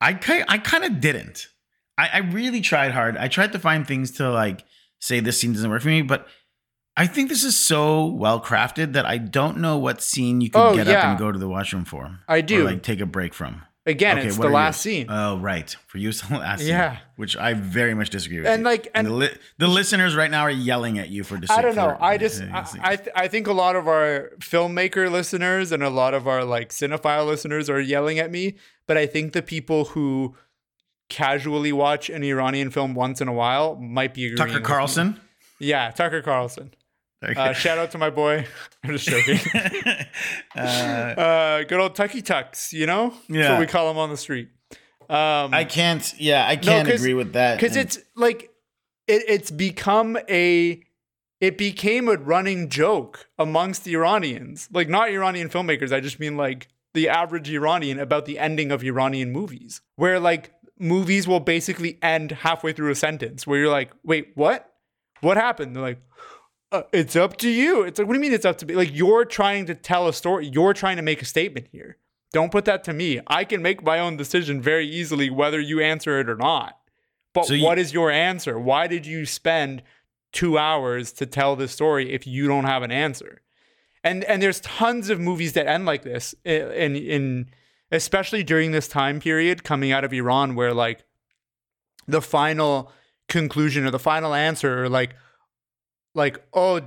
I 0.00 0.14
kind 0.14 0.44
I 0.48 0.58
kind 0.58 0.84
of 0.84 1.00
didn't. 1.00 1.48
I, 1.98 2.08
I 2.14 2.18
really 2.18 2.60
tried 2.60 2.92
hard. 2.92 3.16
I 3.16 3.28
tried 3.28 3.52
to 3.52 3.58
find 3.58 3.86
things 3.86 4.12
to 4.12 4.30
like 4.30 4.64
say 5.00 5.20
this 5.20 5.38
scene 5.38 5.52
doesn't 5.52 5.70
work 5.70 5.82
for 5.82 5.88
me, 5.88 6.02
but 6.02 6.26
I 6.96 7.06
think 7.06 7.28
this 7.28 7.44
is 7.44 7.56
so 7.56 8.06
well 8.06 8.40
crafted 8.40 8.92
that 8.94 9.06
I 9.06 9.18
don't 9.18 9.58
know 9.58 9.78
what 9.78 10.02
scene 10.02 10.40
you 10.40 10.50
could 10.50 10.58
Oh, 10.60 10.74
get 10.74 10.88
up 10.88 11.04
and 11.04 11.18
go 11.18 11.30
to 11.30 11.38
the 11.38 11.48
washroom 11.48 11.84
for. 11.84 12.18
I 12.28 12.38
Or, 12.38 12.42
do. 12.42 12.64
like 12.64 12.82
take 12.82 13.00
a 13.00 13.06
break 13.06 13.32
from. 13.34 13.62
Again, 13.86 14.18
Okay, 14.18 14.26
it's 14.28 14.36
the 14.36 14.48
last 14.50 14.84
yours? 14.84 14.94
scene. 14.94 15.06
Oh, 15.08 15.38
right. 15.38 15.74
For 15.86 15.96
you, 15.98 16.08
it's 16.10 16.20
the 16.20 16.36
last 16.38 16.60
scene. 16.60 16.68
Yeah. 16.68 16.96
scene, 16.96 17.00
which 17.16 17.36
I 17.36 17.54
very 17.54 17.94
much 17.94 18.10
disagree 18.10 18.38
with. 18.38 18.46
And, 18.46 18.60
you. 18.60 18.64
like, 18.66 18.88
and- 18.94 19.06
the, 19.06 19.12
li- 19.12 19.36
the 19.58 19.68
listeners 19.68 20.14
right 20.14 20.30
now 20.30 20.42
are 20.42 20.50
yelling 20.50 20.98
at 20.98 21.08
you 21.08 21.24
for 21.24 21.38
dis- 21.38 21.50
I 21.50 21.62
don't 21.62 21.74
know. 21.74 21.90
for- 21.96 22.02
I 22.04 22.18
just 22.18 22.42
I 22.42 22.66
I, 22.82 22.96
th- 22.96 23.08
I 23.16 23.26
think 23.28 23.46
a 23.46 23.52
lot 23.54 23.76
of 23.76 23.88
our 23.88 24.32
filmmaker 24.40 25.10
listeners 25.10 25.72
and 25.72 25.82
a 25.82 25.88
lot 25.90 26.12
of 26.12 26.28
our 26.28 26.44
like 26.44 26.70
cinephile 26.70 27.26
listeners 27.26 27.70
are 27.70 27.80
yelling 27.80 28.18
at 28.18 28.30
me, 28.30 28.56
but 28.86 28.98
I 28.98 29.06
think 29.06 29.32
the 29.32 29.42
people 29.42 29.86
who 29.86 30.36
casually 31.08 31.72
watch 31.72 32.08
an 32.10 32.22
Iranian 32.22 32.70
film 32.70 32.94
once 32.94 33.20
in 33.20 33.28
a 33.28 33.32
while 33.32 33.76
might 33.76 34.14
be 34.14 34.26
agreeing 34.26 34.52
Tucker. 34.52 34.60
Carlson. 34.64 35.18
Yeah, 35.58 35.90
Tucker 35.90 36.22
Carlson. 36.22 36.72
Okay. 37.22 37.38
Uh, 37.38 37.52
shout 37.52 37.76
out 37.78 37.90
to 37.90 37.98
my 37.98 38.08
boy. 38.10 38.46
I'm 38.84 38.96
just 38.96 39.06
joking. 39.06 39.38
uh, 40.56 40.58
uh, 40.60 41.62
good 41.64 41.80
old 41.80 41.94
Tucky 41.94 42.22
Tucks, 42.22 42.72
you 42.72 42.86
know? 42.86 43.10
That's 43.10 43.28
Yeah. 43.28 43.50
what 43.52 43.60
we 43.60 43.66
call 43.66 43.90
him 43.90 43.98
on 43.98 44.10
the 44.10 44.16
street. 44.16 44.48
Um, 45.08 45.52
I 45.52 45.64
can't. 45.68 46.14
Yeah, 46.18 46.46
I 46.46 46.56
can't 46.56 46.88
'cause- 46.88 47.00
agree 47.00 47.14
with 47.14 47.32
that. 47.32 47.58
because 47.60 47.76
it's 47.76 47.98
like 48.14 48.50
it, 49.08 49.24
it's 49.26 49.50
become 49.50 50.16
a 50.28 50.82
it 51.40 51.58
became 51.58 52.06
a 52.08 52.14
running 52.16 52.68
joke 52.68 53.26
amongst 53.38 53.84
the 53.84 53.94
Iranians, 53.96 54.68
like 54.72 54.88
not 54.88 55.10
Iranian 55.10 55.48
filmmakers. 55.48 55.92
I 55.92 55.98
just 56.00 56.20
mean 56.20 56.36
like 56.36 56.68
the 56.94 57.08
average 57.08 57.50
Iranian 57.50 57.98
about 57.98 58.24
the 58.26 58.38
ending 58.38 58.70
of 58.70 58.84
Iranian 58.84 59.32
movies, 59.32 59.80
where 59.96 60.20
like 60.20 60.52
movies 60.78 61.26
will 61.26 61.40
basically 61.40 61.98
end 62.02 62.30
halfway 62.30 62.72
through 62.72 62.90
a 62.92 62.94
sentence, 62.94 63.46
where 63.46 63.58
you're 63.58 63.68
like, 63.70 63.90
wait, 64.04 64.28
what? 64.36 64.66
What 65.22 65.36
happened? 65.36 65.74
They're 65.76 65.82
like. 65.82 66.00
Uh, 66.72 66.82
it's 66.92 67.16
up 67.16 67.36
to 67.38 67.50
you. 67.50 67.82
It's 67.82 67.98
like, 67.98 68.06
what 68.06 68.14
do 68.14 68.18
you 68.18 68.22
mean 68.22 68.32
it's 68.32 68.44
up 68.44 68.58
to 68.58 68.66
me? 68.66 68.74
Like, 68.74 68.94
you're 68.94 69.24
trying 69.24 69.66
to 69.66 69.74
tell 69.74 70.06
a 70.06 70.12
story. 70.12 70.46
You're 70.46 70.72
trying 70.74 70.96
to 70.96 71.02
make 71.02 71.20
a 71.20 71.24
statement 71.24 71.66
here. 71.72 71.96
Don't 72.32 72.52
put 72.52 72.64
that 72.66 72.84
to 72.84 72.92
me. 72.92 73.20
I 73.26 73.44
can 73.44 73.60
make 73.60 73.82
my 73.82 73.98
own 73.98 74.16
decision 74.16 74.62
very 74.62 74.86
easily 74.86 75.30
whether 75.30 75.58
you 75.58 75.80
answer 75.80 76.20
it 76.20 76.28
or 76.30 76.36
not. 76.36 76.78
But 77.32 77.46
So 77.46 77.54
you- 77.54 77.64
what 77.64 77.78
is 77.78 77.92
your 77.92 78.10
answer? 78.10 78.58
Why 78.58 78.86
did 78.86 79.04
you 79.04 79.26
spend 79.26 79.82
two 80.32 80.58
hours 80.58 81.10
to 81.14 81.26
tell 81.26 81.56
this 81.56 81.72
story 81.72 82.12
if 82.12 82.24
you 82.26 82.46
don't 82.46 82.64
have 82.66 82.82
an 82.84 82.92
answer? 82.92 83.42
And 84.02 84.24
and 84.24 84.40
there's 84.40 84.60
tons 84.60 85.10
of 85.10 85.20
movies 85.20 85.52
that 85.54 85.66
end 85.66 85.84
like 85.84 86.02
this, 86.04 86.34
in 86.44 86.96
in 86.96 87.50
especially 87.90 88.42
during 88.42 88.70
this 88.70 88.88
time 88.88 89.20
period 89.20 89.62
coming 89.62 89.92
out 89.92 90.04
of 90.04 90.12
Iran, 90.12 90.54
where 90.54 90.72
like 90.72 91.04
the 92.08 92.22
final 92.22 92.90
conclusion 93.28 93.84
or 93.84 93.90
the 93.90 93.98
final 93.98 94.32
answer, 94.34 94.84
or 94.84 94.88
like 94.88 95.14
like 96.14 96.42
oh, 96.52 96.80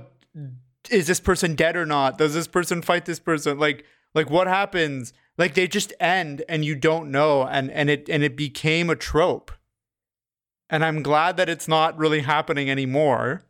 is 0.90 1.06
this 1.06 1.20
person 1.20 1.54
dead 1.54 1.76
or 1.76 1.86
not? 1.86 2.18
Does 2.18 2.34
this 2.34 2.46
person 2.46 2.82
fight 2.82 3.04
this 3.04 3.20
person? 3.20 3.58
Like 3.58 3.84
like 4.14 4.30
what 4.30 4.46
happens? 4.46 5.12
Like 5.36 5.54
they 5.54 5.66
just 5.66 5.92
end 5.98 6.42
and 6.48 6.64
you 6.64 6.74
don't 6.74 7.10
know, 7.10 7.42
and 7.42 7.70
and 7.70 7.90
it 7.90 8.08
and 8.08 8.22
it 8.22 8.36
became 8.36 8.90
a 8.90 8.96
trope 8.96 9.50
and 10.70 10.84
I'm 10.84 11.02
glad 11.02 11.36
that 11.36 11.48
it's 11.48 11.68
not 11.68 11.96
really 11.96 12.20
happening 12.20 12.70
anymore. 12.70 13.44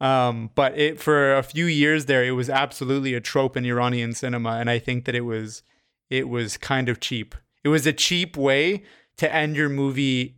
Um, 0.00 0.50
but 0.54 0.78
it 0.78 1.00
for 1.00 1.34
a 1.34 1.42
few 1.42 1.66
years 1.66 2.06
there, 2.06 2.24
it 2.24 2.32
was 2.32 2.50
absolutely 2.50 3.14
a 3.14 3.20
trope 3.20 3.56
in 3.56 3.64
Iranian 3.64 4.12
cinema, 4.12 4.58
and 4.58 4.68
I 4.68 4.78
think 4.78 5.04
that 5.06 5.14
it 5.14 5.22
was 5.22 5.62
it 6.10 6.28
was 6.28 6.56
kind 6.56 6.88
of 6.88 7.00
cheap. 7.00 7.34
It 7.62 7.68
was 7.68 7.86
a 7.86 7.92
cheap 7.92 8.36
way 8.36 8.82
to 9.16 9.34
end 9.34 9.56
your 9.56 9.68
movie 9.68 10.36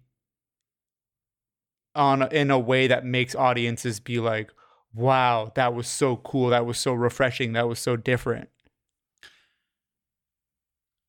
on 1.96 2.30
in 2.32 2.50
a 2.50 2.58
way 2.58 2.86
that 2.86 3.04
makes 3.04 3.34
audiences 3.34 3.98
be 4.00 4.20
like, 4.20 4.50
"Wow, 4.94 5.52
that 5.56 5.74
was 5.74 5.88
so 5.88 6.16
cool! 6.16 6.48
That 6.50 6.66
was 6.66 6.78
so 6.78 6.92
refreshing! 6.92 7.52
That 7.54 7.66
was 7.68 7.78
so 7.78 7.96
different." 7.96 8.48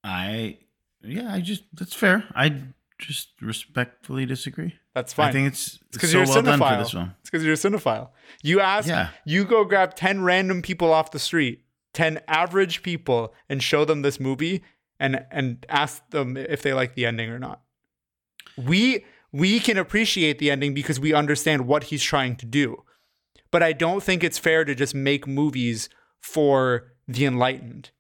I 0.04 0.58
yeah, 1.02 1.34
I 1.34 1.42
just 1.42 1.64
that's 1.74 1.94
fair. 1.94 2.24
I 2.36 2.64
just 3.00 3.30
respectfully 3.42 4.26
disagree. 4.26 4.76
That's 4.96 5.14
fine. 5.14 5.30
I 5.30 5.32
think 5.32 5.48
it's 5.50 5.78
because 5.92 6.12
so 6.12 6.18
you're 6.20 6.26
a 6.26 6.30
well 6.30 6.42
done 6.42 6.60
for 6.60 6.66
cinephile. 6.66 6.80
this 6.84 6.94
one. 6.94 7.16
It's 7.22 7.30
because 7.30 7.44
you're 7.44 7.54
a 7.54 7.58
cinephile. 7.58 8.10
You 8.42 8.60
ask, 8.62 8.88
Yeah. 8.88 9.10
you 9.26 9.46
go 9.46 9.64
grab 9.64 9.94
10 9.96 10.24
random 10.24 10.64
people 10.64 10.92
off 10.92 11.12
the 11.12 11.20
street, 11.20 11.64
10 11.94 12.20
average 12.28 12.82
people, 12.82 13.34
and 13.48 13.62
show 13.62 13.86
them 13.86 14.02
this 14.02 14.20
movie 14.20 14.64
and 15.00 15.24
and 15.32 15.66
ask 15.70 16.10
them 16.10 16.36
if 16.38 16.62
they 16.64 16.74
like 16.74 16.96
the 16.96 17.06
ending 17.06 17.30
or 17.30 17.38
not. 17.40 17.62
We 18.58 19.06
we 19.32 19.60
can 19.60 19.78
appreciate 19.78 20.40
the 20.40 20.52
ending 20.52 20.74
because 20.74 21.00
we 21.00 21.14
understand 21.14 21.68
what 21.68 21.86
he's 21.86 22.04
trying 22.04 22.36
to 22.38 22.46
do. 22.46 22.84
But 23.52 23.64
I 23.64 23.74
don't 23.74 24.04
think 24.04 24.24
it's 24.24 24.38
fair 24.38 24.66
to 24.66 24.76
just 24.76 24.94
make 24.94 25.28
movies 25.28 25.90
for 26.20 26.92
the 27.08 27.26
enlightened. 27.26 27.92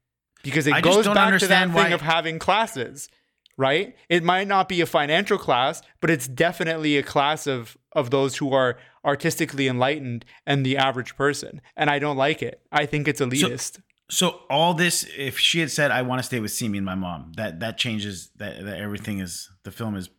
Because 0.43 0.67
it 0.67 0.73
I 0.73 0.81
goes 0.81 1.05
back 1.07 1.39
to 1.39 1.47
that 1.47 1.71
thing 1.73 1.93
of 1.93 2.01
having 2.01 2.39
classes 2.39 3.09
right? 3.57 3.95
It 4.07 4.23
might 4.23 4.47
not 4.47 4.69
be 4.69 4.81
a 4.81 4.85
financial 4.85 5.37
class, 5.37 5.81
but 5.99 6.09
it's 6.09 6.27
definitely 6.27 6.97
a 6.97 7.03
class 7.03 7.47
of 7.47 7.77
of 7.93 8.11
those 8.11 8.37
who 8.37 8.53
are 8.53 8.77
artistically 9.03 9.67
enlightened 9.67 10.23
and 10.45 10.65
the 10.65 10.77
average 10.77 11.15
person. 11.15 11.61
And 11.75 11.89
I 11.89 11.97
don't 11.97 12.17
like 12.17 12.43
it. 12.43 12.61
I 12.71 12.85
think 12.85 13.07
it's 13.07 13.19
elitist. 13.19 13.79
So 14.09 14.41
all 14.49 14.73
this, 14.73 15.07
if 15.17 15.37
she 15.39 15.59
had 15.59 15.71
said, 15.71 15.91
"I 15.91 16.03
want 16.03 16.19
to 16.19 16.23
stay 16.23 16.39
with 16.39 16.51
Simi 16.51 16.77
and 16.77 16.85
my 16.85 16.95
mom," 16.95 17.33
that 17.35 17.59
that 17.59 17.77
changes 17.77 18.29
that, 18.37 18.63
that 18.63 18.77
everything 18.77 19.19
is 19.19 19.49
the 19.63 19.71
film 19.71 19.95
is 19.95 20.09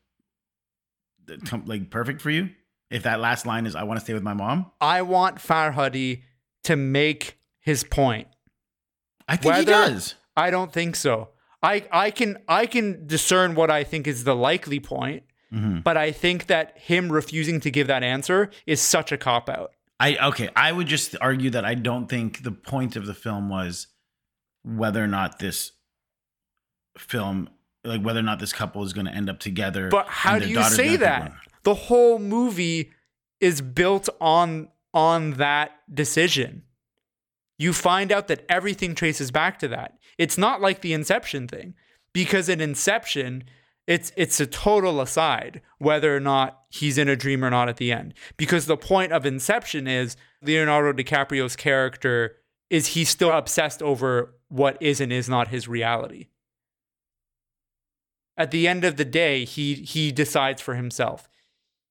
like 1.67 1.91
perfect 1.91 2.21
for 2.21 2.31
you. 2.31 2.51
If 2.91 3.03
that 3.03 3.21
last 3.21 3.45
line 3.47 3.67
is, 3.67 3.75
"I 3.75 3.83
want 3.83 3.99
to 4.01 4.05
stay 4.05 4.15
with 4.15 4.23
my 4.23 4.35
mom," 4.35 4.71
I 4.81 5.03
want 5.03 5.37
Farhadi 5.37 6.23
to 6.65 6.77
make 6.77 7.39
his 7.61 7.85
point. 7.85 8.29
I 9.29 9.37
think 9.37 9.55
he 9.57 9.65
does. 9.65 10.15
I 10.37 10.51
don't 10.51 10.73
think 10.73 10.97
so. 10.97 11.31
I 11.63 11.87
I 11.93 12.11
can 12.11 12.39
I 12.49 12.67
can 12.67 13.07
discern 13.07 13.55
what 13.55 13.71
I 13.71 13.85
think 13.85 14.07
is 14.07 14.25
the 14.25 14.35
likely 14.35 14.81
point, 14.81 15.25
Mhm. 15.53 15.83
but 15.85 15.97
I 15.97 16.13
think 16.13 16.47
that 16.47 16.79
him 16.79 17.11
refusing 17.13 17.61
to 17.61 17.71
give 17.71 17.89
that 17.89 18.03
answer 18.03 18.51
is 18.67 18.81
such 18.81 19.13
a 19.13 19.19
cop 19.19 19.49
out. 19.51 19.73
I 20.01 20.17
okay. 20.29 20.49
I 20.57 20.73
would 20.73 20.87
just 20.87 21.15
argue 21.21 21.51
that 21.51 21.65
I 21.65 21.75
don't 21.75 22.07
think 22.09 22.43
the 22.43 22.53
point 22.53 22.97
of 22.97 23.05
the 23.07 23.15
film 23.15 23.49
was 23.51 23.89
whether 24.63 25.03
or 25.03 25.09
not 25.09 25.41
this 25.41 25.73
film, 26.97 27.49
like 27.89 28.03
whether 28.03 28.21
or 28.21 28.25
not 28.25 28.39
this 28.39 28.53
couple 28.53 28.83
is 28.85 28.93
going 28.93 29.07
to 29.07 29.15
end 29.15 29.29
up 29.29 29.39
together. 29.39 29.89
But 29.89 30.07
how 30.07 30.39
do 30.39 30.49
you 30.49 30.63
say 30.65 30.97
that? 30.97 31.33
The 31.65 31.75
whole 31.75 32.19
movie 32.19 32.93
is 33.41 33.61
built 33.61 34.09
on 34.21 34.69
on 34.95 35.33
that 35.33 35.73
decision. 35.93 36.63
You 37.59 37.73
find 37.73 38.13
out 38.13 38.29
that 38.29 38.45
everything 38.49 38.95
traces 38.95 39.31
back 39.31 39.59
to 39.61 39.69
that. 39.69 39.99
It's 40.17 40.39
not 40.39 40.61
like 40.61 40.81
the 40.81 40.93
Inception 40.93 41.49
thing 41.49 41.75
because 42.13 42.49
in 42.49 42.61
Inception, 42.61 43.45
it's 43.87 44.13
it's 44.17 44.41
a 44.41 44.47
total 44.47 45.01
aside 45.01 45.61
whether 45.79 46.15
or 46.15 46.21
not 46.21 46.63
he's 46.69 46.99
in 46.99 47.09
a 47.09 47.17
dream 47.17 47.45
or 47.45 47.51
not 47.51 47.69
at 47.69 47.77
the 47.77 47.93
end. 47.93 48.15
Because 48.37 48.67
the 48.67 48.77
point 48.77 49.13
of 49.13 49.27
Inception 49.27 49.87
is 49.87 50.17
Leonardo 50.43 50.93
DiCaprio's 50.93 51.57
character 51.57 52.37
is 52.71 52.89
he 52.89 53.05
still 53.05 53.33
obsessed 53.33 53.83
over 53.83 54.35
what 54.49 54.77
is 54.81 55.01
and 55.01 55.13
is 55.13 55.29
not 55.29 55.49
his 55.49 55.69
reality 55.69 56.29
at 58.39 58.51
the 58.51 58.67
end 58.67 58.85
of 58.85 58.97
the 58.97 59.05
day, 59.05 59.45
he 59.45 59.75
he 59.75 60.11
decides 60.13 60.63
for 60.63 60.75
himself. 60.77 61.29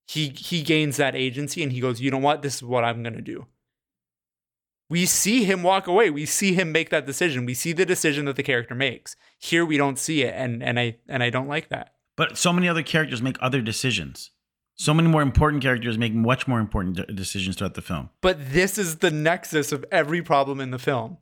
He 0.07 0.29
he 0.29 0.63
gains 0.63 0.97
that 0.97 1.15
agency 1.15 1.61
and 1.61 1.71
he 1.71 1.79
goes, 1.79 2.01
you 2.01 2.09
know 2.09 2.17
what? 2.17 2.41
This 2.41 2.55
is 2.55 2.63
what 2.63 2.83
I'm 2.83 3.03
gonna 3.03 3.21
do. 3.21 3.45
We 4.89 5.05
see 5.05 5.43
him 5.43 5.63
walk 5.63 5.85
away. 5.85 6.09
We 6.09 6.25
see 6.25 6.53
him 6.53 6.71
make 6.71 6.89
that 6.91 7.05
decision. 7.05 7.45
We 7.45 7.53
see 7.53 7.73
the 7.73 7.85
decision 7.85 8.23
that 8.25 8.37
the 8.37 8.43
character 8.43 8.73
makes. 8.73 9.17
Here 9.37 9.65
we 9.65 9.75
don't 9.75 9.99
see 9.99 10.23
it, 10.23 10.33
and 10.35 10.63
and 10.63 10.79
I 10.79 10.95
and 11.09 11.21
I 11.21 11.29
don't 11.29 11.49
like 11.49 11.67
that. 11.69 11.93
But 12.15 12.37
so 12.37 12.53
many 12.53 12.69
other 12.69 12.83
characters 12.83 13.21
make 13.21 13.37
other 13.41 13.61
decisions. 13.61 14.31
So 14.75 14.93
many 14.93 15.09
more 15.09 15.21
important 15.23 15.61
characters 15.61 15.97
make 15.97 16.13
much 16.13 16.47
more 16.47 16.59
important 16.59 16.95
de- 16.95 17.05
decisions 17.13 17.57
throughout 17.57 17.73
the 17.73 17.81
film. 17.81 18.09
But 18.21 18.53
this 18.53 18.77
is 18.77 18.97
the 18.97 19.11
nexus 19.11 19.71
of 19.71 19.83
every 19.91 20.21
problem 20.21 20.61
in 20.61 20.71
the 20.71 20.79
film. 20.79 21.17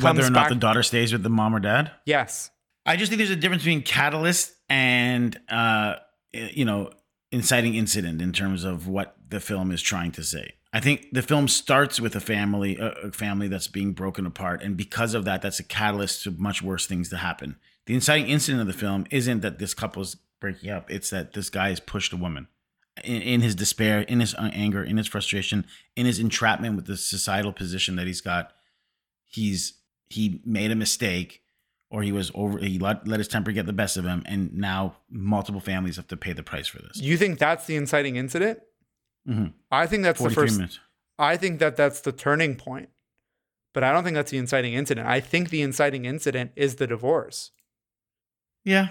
Whether 0.00 0.22
or 0.22 0.30
not 0.30 0.42
back- 0.44 0.48
the 0.50 0.54
daughter 0.54 0.82
stays 0.82 1.12
with 1.12 1.22
the 1.24 1.30
mom 1.30 1.56
or 1.56 1.60
dad. 1.60 1.90
Yes. 2.06 2.51
I 2.84 2.96
just 2.96 3.10
think 3.10 3.18
there's 3.18 3.30
a 3.30 3.36
difference 3.36 3.62
between 3.62 3.82
catalyst 3.82 4.54
and 4.68 5.38
uh, 5.48 5.96
you 6.32 6.64
know 6.64 6.90
inciting 7.30 7.74
incident 7.74 8.20
in 8.20 8.32
terms 8.32 8.64
of 8.64 8.88
what 8.88 9.16
the 9.28 9.40
film 9.40 9.70
is 9.70 9.80
trying 9.82 10.12
to 10.12 10.22
say. 10.22 10.54
I 10.72 10.80
think 10.80 11.08
the 11.12 11.22
film 11.22 11.48
starts 11.48 12.00
with 12.00 12.16
a 12.16 12.20
family, 12.20 12.78
a, 12.78 12.92
a 12.92 13.12
family 13.12 13.48
that's 13.48 13.68
being 13.68 13.92
broken 13.92 14.26
apart, 14.26 14.62
and 14.62 14.76
because 14.76 15.14
of 15.14 15.24
that, 15.26 15.42
that's 15.42 15.60
a 15.60 15.64
catalyst 15.64 16.24
to 16.24 16.30
much 16.30 16.62
worse 16.62 16.86
things 16.86 17.08
to 17.10 17.18
happen. 17.18 17.56
The 17.86 17.94
inciting 17.94 18.28
incident 18.28 18.60
of 18.62 18.66
the 18.66 18.72
film 18.72 19.06
isn't 19.10 19.40
that 19.40 19.58
this 19.58 19.74
couple's 19.74 20.16
breaking 20.40 20.70
up; 20.70 20.90
it's 20.90 21.10
that 21.10 21.34
this 21.34 21.50
guy 21.50 21.68
has 21.68 21.80
pushed 21.80 22.12
a 22.12 22.16
woman 22.16 22.48
in, 23.04 23.22
in 23.22 23.40
his 23.40 23.54
despair, 23.54 24.00
in 24.00 24.20
his 24.20 24.34
uh, 24.34 24.50
anger, 24.52 24.82
in 24.82 24.96
his 24.96 25.06
frustration, 25.06 25.66
in 25.96 26.06
his 26.06 26.18
entrapment 26.18 26.76
with 26.76 26.86
the 26.86 26.96
societal 26.96 27.52
position 27.52 27.96
that 27.96 28.06
he's 28.06 28.20
got. 28.20 28.52
He's 29.26 29.74
he 30.08 30.40
made 30.44 30.70
a 30.70 30.76
mistake, 30.76 31.41
or 31.92 32.02
he 32.02 32.10
was 32.10 32.32
over. 32.34 32.58
He 32.58 32.78
let, 32.80 33.06
let 33.06 33.20
his 33.20 33.28
temper 33.28 33.52
get 33.52 33.66
the 33.66 33.72
best 33.72 33.96
of 33.96 34.04
him, 34.04 34.22
and 34.26 34.52
now 34.54 34.96
multiple 35.10 35.60
families 35.60 35.96
have 35.96 36.08
to 36.08 36.16
pay 36.16 36.32
the 36.32 36.42
price 36.42 36.66
for 36.66 36.80
this. 36.82 36.96
You 37.00 37.16
think 37.16 37.38
that's 37.38 37.66
the 37.66 37.76
inciting 37.76 38.16
incident? 38.16 38.58
Mhm. 39.28 39.52
I 39.70 39.86
think 39.86 40.02
that's 40.02 40.20
the 40.20 40.30
first. 40.30 40.56
minutes. 40.56 40.80
I 41.18 41.36
think 41.36 41.60
that 41.60 41.76
that's 41.76 42.00
the 42.00 42.10
turning 42.10 42.56
point, 42.56 42.88
but 43.74 43.84
I 43.84 43.92
don't 43.92 44.02
think 44.04 44.14
that's 44.14 44.30
the 44.32 44.38
inciting 44.38 44.72
incident. 44.74 45.06
I 45.06 45.20
think 45.20 45.50
the 45.50 45.62
inciting 45.62 46.04
incident 46.06 46.50
is 46.56 46.76
the 46.76 46.86
divorce 46.86 47.52
Yeah, 48.64 48.88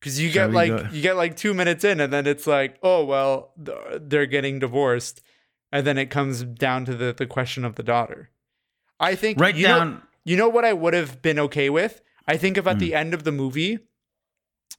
because 0.00 0.20
you 0.20 0.30
Shall 0.30 0.48
get 0.48 0.54
like 0.54 0.68
go- 0.70 0.88
you 0.92 1.00
get 1.00 1.16
like 1.16 1.36
two 1.36 1.54
minutes 1.54 1.84
in, 1.84 2.00
and 2.00 2.12
then 2.12 2.26
it's 2.26 2.46
like, 2.46 2.78
oh 2.82 3.04
well, 3.04 3.52
they're 3.56 4.26
getting 4.26 4.58
divorced, 4.58 5.22
and 5.70 5.86
then 5.86 5.96
it 5.96 6.06
comes 6.10 6.42
down 6.42 6.84
to 6.86 6.94
the 6.94 7.14
the 7.16 7.26
question 7.26 7.64
of 7.64 7.76
the 7.76 7.82
daughter. 7.82 8.30
I 9.00 9.14
think 9.14 9.40
right 9.40 9.54
you 9.54 9.68
know- 9.68 9.78
down- 9.78 10.02
you 10.24 10.36
know 10.36 10.48
what 10.48 10.64
I 10.64 10.72
would 10.72 10.94
have 10.94 11.22
been 11.22 11.38
okay 11.38 11.68
with. 11.70 12.00
I 12.26 12.36
think 12.36 12.56
if 12.56 12.66
at 12.66 12.74
Hmm. 12.74 12.78
the 12.80 12.94
end 12.94 13.14
of 13.14 13.24
the 13.24 13.32
movie, 13.32 13.78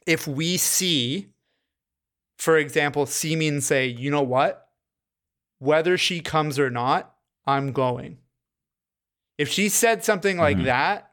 if 0.06 0.28
we 0.28 0.58
see, 0.58 1.30
for 2.38 2.58
example, 2.58 3.06
Simin 3.06 3.62
say, 3.62 3.86
you 3.88 4.10
know 4.10 4.22
what, 4.22 4.70
whether 5.60 5.98
she 5.98 6.20
comes 6.22 6.60
or 6.60 6.70
not, 6.70 7.16
I'm 7.46 7.72
going. 7.72 8.20
If 9.38 9.50
she 9.50 9.70
said 9.70 10.04
something 10.04 10.38
like 10.38 10.58
Mhm. 10.58 10.66
that, 10.66 11.12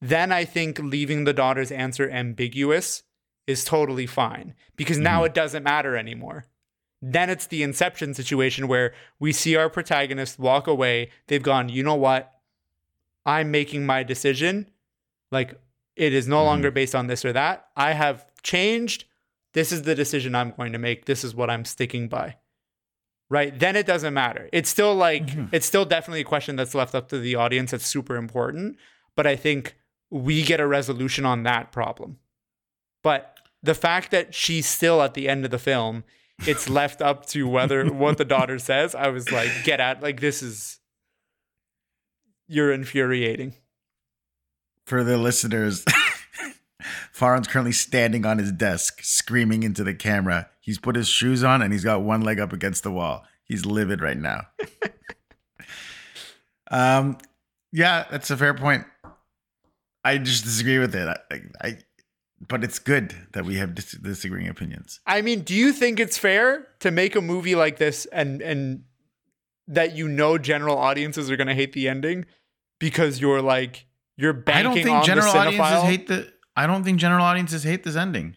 then 0.00 0.32
I 0.32 0.44
think 0.44 0.78
leaving 0.78 1.24
the 1.24 1.32
daughter's 1.32 1.70
answer 1.70 2.10
ambiguous 2.10 3.04
is 3.46 3.64
totally 3.64 4.06
fine 4.06 4.54
because 4.76 4.98
now 4.98 5.24
it 5.24 5.34
doesn't 5.34 5.62
matter 5.62 5.96
anymore. 5.96 6.46
Then 7.00 7.30
it's 7.30 7.46
the 7.46 7.62
inception 7.62 8.14
situation 8.14 8.68
where 8.68 8.94
we 9.18 9.32
see 9.32 9.56
our 9.56 9.68
protagonist 9.70 10.38
walk 10.38 10.66
away. 10.66 11.10
They've 11.26 11.42
gone, 11.42 11.68
you 11.68 11.82
know 11.82 11.94
what? 11.94 12.31
I'm 13.24 13.50
making 13.50 13.86
my 13.86 14.02
decision. 14.02 14.70
Like 15.30 15.58
it 15.96 16.12
is 16.12 16.26
no 16.26 16.38
mm-hmm. 16.38 16.46
longer 16.46 16.70
based 16.70 16.94
on 16.94 17.06
this 17.06 17.24
or 17.24 17.32
that. 17.32 17.68
I 17.76 17.92
have 17.92 18.24
changed. 18.42 19.04
This 19.54 19.72
is 19.72 19.82
the 19.82 19.94
decision 19.94 20.34
I'm 20.34 20.52
going 20.56 20.72
to 20.72 20.78
make. 20.78 21.04
This 21.04 21.24
is 21.24 21.34
what 21.34 21.50
I'm 21.50 21.64
sticking 21.64 22.08
by. 22.08 22.36
Right? 23.28 23.58
Then 23.58 23.76
it 23.76 23.86
doesn't 23.86 24.12
matter. 24.12 24.48
It's 24.52 24.68
still 24.68 24.94
like, 24.94 25.26
mm-hmm. 25.26 25.46
it's 25.52 25.66
still 25.66 25.84
definitely 25.84 26.20
a 26.20 26.24
question 26.24 26.56
that's 26.56 26.74
left 26.74 26.94
up 26.94 27.08
to 27.08 27.18
the 27.18 27.34
audience 27.34 27.70
that's 27.70 27.86
super 27.86 28.16
important. 28.16 28.76
But 29.16 29.26
I 29.26 29.36
think 29.36 29.76
we 30.10 30.42
get 30.42 30.60
a 30.60 30.66
resolution 30.66 31.24
on 31.24 31.42
that 31.44 31.72
problem. 31.72 32.18
But 33.02 33.38
the 33.62 33.74
fact 33.74 34.10
that 34.10 34.34
she's 34.34 34.66
still 34.66 35.02
at 35.02 35.14
the 35.14 35.28
end 35.28 35.44
of 35.44 35.50
the 35.50 35.58
film, 35.58 36.04
it's 36.46 36.68
left 36.68 37.00
up 37.00 37.24
to 37.26 37.48
whether 37.48 37.86
what 37.92 38.18
the 38.18 38.24
daughter 38.24 38.58
says. 38.58 38.94
I 38.94 39.08
was 39.08 39.32
like, 39.32 39.50
get 39.64 39.80
out. 39.80 40.02
Like, 40.02 40.20
this 40.20 40.42
is, 40.42 40.80
you're 42.52 42.72
infuriating. 42.72 43.54
for 44.84 45.02
the 45.02 45.16
listeners, 45.16 45.84
Farhan's 47.12 47.48
currently 47.48 47.72
standing 47.72 48.26
on 48.26 48.38
his 48.38 48.52
desk, 48.52 49.00
screaming 49.02 49.62
into 49.62 49.82
the 49.82 49.94
camera. 49.94 50.50
He's 50.60 50.78
put 50.78 50.96
his 50.96 51.08
shoes 51.08 51.42
on 51.42 51.62
and 51.62 51.72
he's 51.72 51.84
got 51.84 52.02
one 52.02 52.20
leg 52.20 52.38
up 52.38 52.52
against 52.52 52.82
the 52.82 52.90
wall. 52.90 53.24
He's 53.44 53.64
livid 53.64 54.00
right 54.00 54.16
now. 54.18 54.48
um, 56.70 57.18
yeah, 57.72 58.04
that's 58.10 58.30
a 58.30 58.36
fair 58.36 58.54
point. 58.54 58.84
I 60.04 60.18
just 60.18 60.44
disagree 60.44 60.78
with 60.78 60.94
it. 60.94 61.08
I, 61.08 61.40
I 61.60 61.78
but 62.48 62.64
it's 62.64 62.80
good 62.80 63.14
that 63.32 63.44
we 63.44 63.56
have 63.56 63.74
dis- 63.74 63.92
disagreeing 63.92 64.48
opinions. 64.48 65.00
I 65.06 65.22
mean, 65.22 65.42
do 65.42 65.54
you 65.54 65.72
think 65.72 66.00
it's 66.00 66.18
fair 66.18 66.66
to 66.80 66.90
make 66.90 67.14
a 67.14 67.20
movie 67.20 67.54
like 67.54 67.78
this 67.78 68.04
and 68.06 68.42
and 68.42 68.84
that 69.68 69.94
you 69.94 70.08
know 70.08 70.38
general 70.38 70.76
audiences 70.76 71.30
are 71.30 71.36
going 71.36 71.46
to 71.46 71.54
hate 71.54 71.72
the 71.72 71.88
ending 71.88 72.26
because 72.82 73.20
you're 73.20 73.40
like 73.40 73.86
you're 74.16 74.32
banking 74.32 74.58
I 74.58 74.62
don't 74.64 74.74
think 74.74 74.90
on 74.90 75.04
general 75.04 75.32
the 75.32 75.38
audiences 75.38 75.82
hate 75.84 76.06
the. 76.08 76.32
I 76.56 76.66
don't 76.66 76.82
think 76.82 76.98
general 76.98 77.24
audiences 77.24 77.62
hate 77.62 77.84
this 77.84 77.94
ending. 77.94 78.36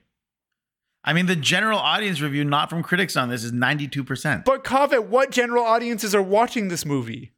I 1.04 1.14
mean, 1.14 1.26
the 1.26 1.36
general 1.36 1.80
audience 1.80 2.22
review, 2.22 2.46
not 2.46 2.70
from 2.70 2.84
critics 2.84 3.18
on 3.18 3.30
this, 3.30 3.44
is 3.44 3.52
ninety 3.52 3.88
two 3.88 4.04
percent. 4.04 4.46
But 4.46 4.64
Kaveh, 4.64 5.04
what 5.04 5.32
general 5.32 5.66
audiences 5.66 6.14
are 6.14 6.22
watching 6.22 6.68
this 6.68 6.86
movie? 6.86 7.32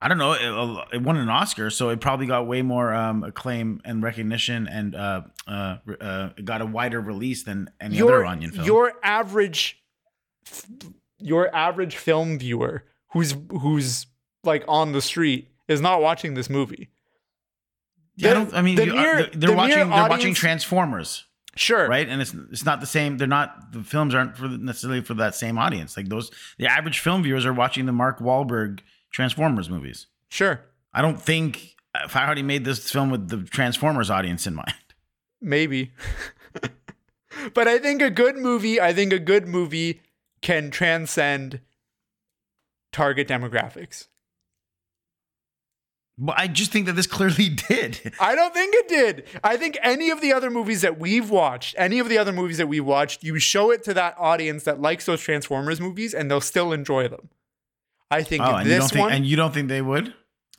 I 0.00 0.08
don't 0.08 0.16
know. 0.18 0.32
It, 0.32 0.96
it 0.96 1.02
won 1.02 1.16
an 1.18 1.28
Oscar, 1.28 1.68
so 1.68 1.90
it 1.90 2.00
probably 2.00 2.26
got 2.26 2.46
way 2.46 2.62
more 2.62 2.94
um, 2.94 3.22
acclaim 3.22 3.82
and 3.84 4.02
recognition, 4.02 4.66
and 4.68 4.94
uh, 4.94 5.22
uh, 5.46 5.76
uh, 6.00 6.28
got 6.44 6.62
a 6.62 6.66
wider 6.66 7.00
release 7.00 7.44
than 7.44 7.68
any 7.78 8.00
other 8.00 8.24
Onion 8.24 8.52
film. 8.52 8.64
your 8.64 8.92
average 9.02 9.82
your 11.18 11.54
average 11.54 11.96
film 11.96 12.38
viewer 12.38 12.84
who's 13.12 13.34
who's 13.50 14.06
like 14.44 14.64
on 14.68 14.92
the 14.92 15.02
street 15.02 15.48
is 15.68 15.80
not 15.80 16.00
watching 16.00 16.34
this 16.34 16.48
movie. 16.50 16.90
Yeah, 18.16 18.30
I, 18.30 18.34
don't, 18.34 18.54
I 18.54 18.62
mean, 18.62 18.76
the 18.76 18.86
you- 18.86 18.92
uh, 18.92 18.96
mere- 18.96 19.14
they're, 19.16 19.26
they're 19.34 19.50
the 19.50 19.56
watching. 19.56 19.76
They're 19.90 20.08
watching 20.08 20.34
Transformers, 20.34 21.24
Sure. 21.54 21.86
right? 21.88 22.08
And 22.08 22.22
it's 22.22 22.34
it's 22.50 22.64
not 22.64 22.80
the 22.80 22.86
same. 22.86 23.18
They're 23.18 23.26
not 23.28 23.72
the 23.72 23.82
films 23.82 24.14
aren't 24.14 24.36
for 24.36 24.48
necessarily 24.48 25.02
for 25.02 25.14
that 25.14 25.34
same 25.34 25.58
audience. 25.58 25.96
Like 25.96 26.08
those, 26.08 26.30
the 26.58 26.66
average 26.66 27.00
film 27.00 27.22
viewers 27.22 27.44
are 27.44 27.52
watching 27.52 27.84
the 27.86 27.92
Mark 27.92 28.18
Wahlberg 28.20 28.80
Transformers 29.12 29.68
movies. 29.68 30.06
Sure. 30.30 30.60
I 30.94 31.02
don't 31.02 31.20
think 31.20 31.74
if 32.04 32.16
I 32.16 32.24
already 32.24 32.42
made 32.42 32.64
this 32.64 32.90
film 32.90 33.10
with 33.10 33.28
the 33.28 33.42
Transformers 33.42 34.10
audience 34.10 34.46
in 34.46 34.54
mind. 34.54 34.72
Maybe. 35.42 35.92
but 37.54 37.68
I 37.68 37.78
think 37.78 38.00
a 38.00 38.10
good 38.10 38.36
movie, 38.36 38.80
I 38.80 38.92
think 38.94 39.12
a 39.12 39.18
good 39.18 39.46
movie 39.46 40.00
can 40.40 40.70
transcend 40.70 41.60
target 42.92 43.28
demographics. 43.28 44.06
But 46.18 46.38
I 46.38 46.46
just 46.46 46.72
think 46.72 46.86
that 46.86 46.94
this 46.94 47.06
clearly 47.06 47.48
did. 47.68 48.12
I 48.18 48.34
don't 48.34 48.54
think 48.54 48.74
it 48.74 48.88
did. 48.88 49.24
I 49.44 49.56
think 49.56 49.76
any 49.82 50.10
of 50.10 50.20
the 50.20 50.32
other 50.32 50.50
movies 50.50 50.80
that 50.80 50.98
we've 50.98 51.28
watched, 51.28 51.74
any 51.78 51.98
of 51.98 52.08
the 52.08 52.16
other 52.16 52.32
movies 52.32 52.56
that 52.58 52.68
we've 52.68 52.84
watched, 52.84 53.22
you 53.22 53.38
show 53.38 53.70
it 53.70 53.84
to 53.84 53.94
that 53.94 54.14
audience 54.18 54.64
that 54.64 54.80
likes 54.80 55.04
those 55.04 55.20
Transformers 55.20 55.80
movies 55.80 56.14
and 56.14 56.30
they'll 56.30 56.40
still 56.40 56.72
enjoy 56.72 57.08
them. 57.08 57.28
I 58.10 58.22
think 58.22 58.42
Oh, 58.42 58.54
and 58.54 58.66
you 58.66 58.72
this 58.72 58.80
don't 58.80 58.88
think 58.90 59.02
one, 59.02 59.12
and 59.12 59.26
you 59.26 59.36
don't 59.36 59.52
think 59.52 59.68
they 59.68 59.82
would? 59.82 60.14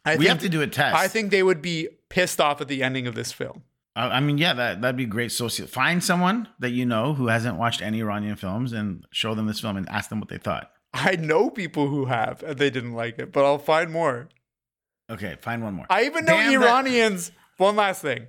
I 0.06 0.12
we 0.12 0.18
think, 0.20 0.30
have 0.30 0.40
to 0.40 0.50
do 0.50 0.62
a 0.62 0.68
test. 0.68 0.96
I 0.96 1.08
think 1.08 1.32
they 1.32 1.44
would 1.44 1.62
be 1.62 1.90
pissed 2.10 2.40
off 2.40 2.62
at 2.62 2.68
the 2.68 2.84
ending 2.84 3.08
of 3.08 3.16
this 3.16 3.32
film. 3.32 3.64
I 3.96 4.18
I 4.18 4.20
mean, 4.20 4.38
yeah, 4.38 4.54
that 4.54 4.82
that'd 4.82 4.96
be 4.98 5.06
great. 5.06 5.32
So 5.32 5.50
find 5.50 6.04
someone 6.04 6.50
that 6.60 6.72
you 6.72 6.86
know 6.86 7.14
who 7.14 7.28
hasn't 7.28 7.58
watched 7.58 7.82
any 7.82 8.00
Iranian 8.02 8.36
films 8.36 8.74
and 8.74 9.06
show 9.12 9.34
them 9.34 9.48
this 9.48 9.60
film 9.60 9.76
and 9.78 9.90
ask 9.90 10.10
them 10.10 10.20
what 10.20 10.30
they 10.30 10.38
thought. 10.38 10.72
I 10.94 11.16
know 11.16 11.50
people 11.50 11.88
who 11.88 12.06
have 12.06 12.44
and 12.44 12.58
they 12.58 12.70
didn't 12.70 12.94
like 12.94 13.18
it, 13.20 13.32
but 13.32 13.44
I'll 13.44 13.58
find 13.58 13.92
more. 13.92 14.30
Okay, 15.10 15.36
find 15.42 15.64
one 15.64 15.74
more. 15.74 15.86
I 15.90 16.04
even 16.06 16.26
know 16.26 16.36
Damn 16.38 16.60
that- 16.62 16.68
Iranians. 16.68 17.32
One 17.58 17.76
last 17.76 18.02
thing. 18.02 18.28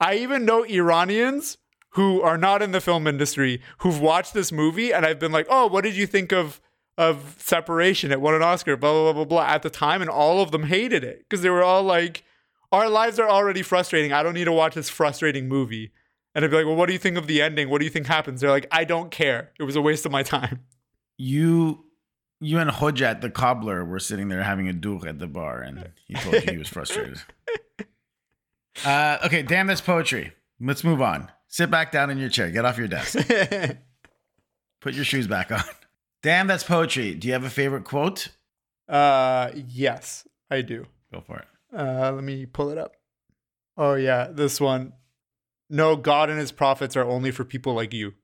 I 0.00 0.16
even 0.16 0.44
know 0.44 0.64
Iranians 0.64 1.58
who 1.90 2.22
are 2.22 2.38
not 2.38 2.62
in 2.62 2.72
the 2.72 2.80
film 2.80 3.06
industry 3.06 3.60
who've 3.78 4.00
watched 4.00 4.34
this 4.34 4.50
movie 4.52 4.92
and 4.92 5.04
I've 5.06 5.18
been 5.18 5.32
like, 5.32 5.46
"Oh, 5.50 5.66
what 5.66 5.84
did 5.84 5.94
you 5.96 6.06
think 6.06 6.32
of 6.32 6.60
of 6.98 7.36
Separation? 7.38 8.12
It 8.12 8.20
won 8.20 8.34
an 8.34 8.42
Oscar." 8.42 8.76
Blah 8.76 8.92
blah 8.92 9.02
blah 9.12 9.24
blah 9.24 9.24
blah. 9.24 9.46
At 9.54 9.62
the 9.62 9.70
time, 9.70 10.00
and 10.02 10.10
all 10.10 10.40
of 10.42 10.50
them 10.50 10.64
hated 10.64 11.02
it 11.04 11.20
because 11.20 11.42
they 11.42 11.50
were 11.50 11.62
all 11.64 11.82
like, 11.82 12.24
"Our 12.70 12.88
lives 12.88 13.18
are 13.18 13.28
already 13.28 13.62
frustrating. 13.62 14.12
I 14.12 14.22
don't 14.22 14.34
need 14.34 14.44
to 14.44 14.52
watch 14.52 14.74
this 14.74 14.90
frustrating 14.90 15.48
movie." 15.48 15.92
And 16.34 16.44
I'd 16.44 16.50
be 16.50 16.56
like, 16.56 16.66
"Well, 16.66 16.76
what 16.76 16.86
do 16.86 16.92
you 16.92 16.98
think 16.98 17.16
of 17.18 17.26
the 17.26 17.42
ending? 17.42 17.68
What 17.68 17.78
do 17.78 17.84
you 17.84 17.90
think 17.90 18.06
happens?" 18.06 18.40
They're 18.40 18.50
like, 18.50 18.66
"I 18.70 18.84
don't 18.84 19.10
care. 19.10 19.52
It 19.58 19.64
was 19.64 19.76
a 19.76 19.82
waste 19.82 20.04
of 20.06 20.12
my 20.12 20.22
time." 20.22 20.60
you 21.18 21.84
you 22.42 22.58
and 22.58 22.70
Hojat 22.70 23.20
the 23.20 23.30
cobbler 23.30 23.84
were 23.84 23.98
sitting 24.00 24.28
there 24.28 24.42
having 24.42 24.68
a 24.68 24.72
duel 24.72 25.06
at 25.06 25.18
the 25.18 25.26
bar 25.26 25.60
and 25.60 25.90
he 26.06 26.14
told 26.14 26.34
you 26.34 26.52
he 26.52 26.58
was 26.58 26.68
frustrated. 26.68 27.18
Uh, 28.86 29.18
okay, 29.26 29.42
damn 29.42 29.66
that's 29.66 29.82
poetry. 29.82 30.32
Let's 30.58 30.82
move 30.82 31.02
on. 31.02 31.30
Sit 31.46 31.70
back 31.70 31.92
down 31.92 32.08
in 32.08 32.16
your 32.16 32.30
chair. 32.30 32.50
Get 32.50 32.64
off 32.64 32.78
your 32.78 32.88
desk. 32.88 33.18
Put 34.80 34.94
your 34.94 35.04
shoes 35.04 35.26
back 35.26 35.52
on. 35.52 35.62
Damn 36.22 36.46
that's 36.46 36.64
poetry. 36.64 37.14
Do 37.14 37.28
you 37.28 37.34
have 37.34 37.44
a 37.44 37.50
favorite 37.50 37.84
quote? 37.84 38.28
uh, 38.88 39.50
yes, 39.54 40.26
I 40.50 40.62
do. 40.62 40.86
Go 41.12 41.20
for 41.20 41.38
it. 41.38 41.44
Uh, 41.78 42.12
let 42.12 42.24
me 42.24 42.46
pull 42.46 42.70
it 42.70 42.78
up. 42.78 42.96
Oh 43.76 43.94
yeah, 43.94 44.28
this 44.30 44.58
one. 44.58 44.94
No, 45.68 45.94
God 45.94 46.30
and 46.30 46.38
his 46.38 46.50
prophets 46.50 46.96
are 46.96 47.04
only 47.04 47.30
for 47.30 47.44
people 47.44 47.74
like 47.74 47.92
you. 47.92 48.14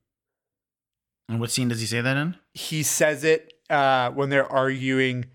And 1.29 1.41
what 1.41 1.51
scene 1.51 1.69
does 1.69 1.81
he 1.81 1.87
say 1.87 2.01
that 2.01 2.17
in? 2.17 2.37
He 2.55 2.83
says 2.83 3.23
it 3.23 3.53
uh, 3.70 4.10
when 4.12 4.30
they're 4.30 4.52
arguing 4.52 5.26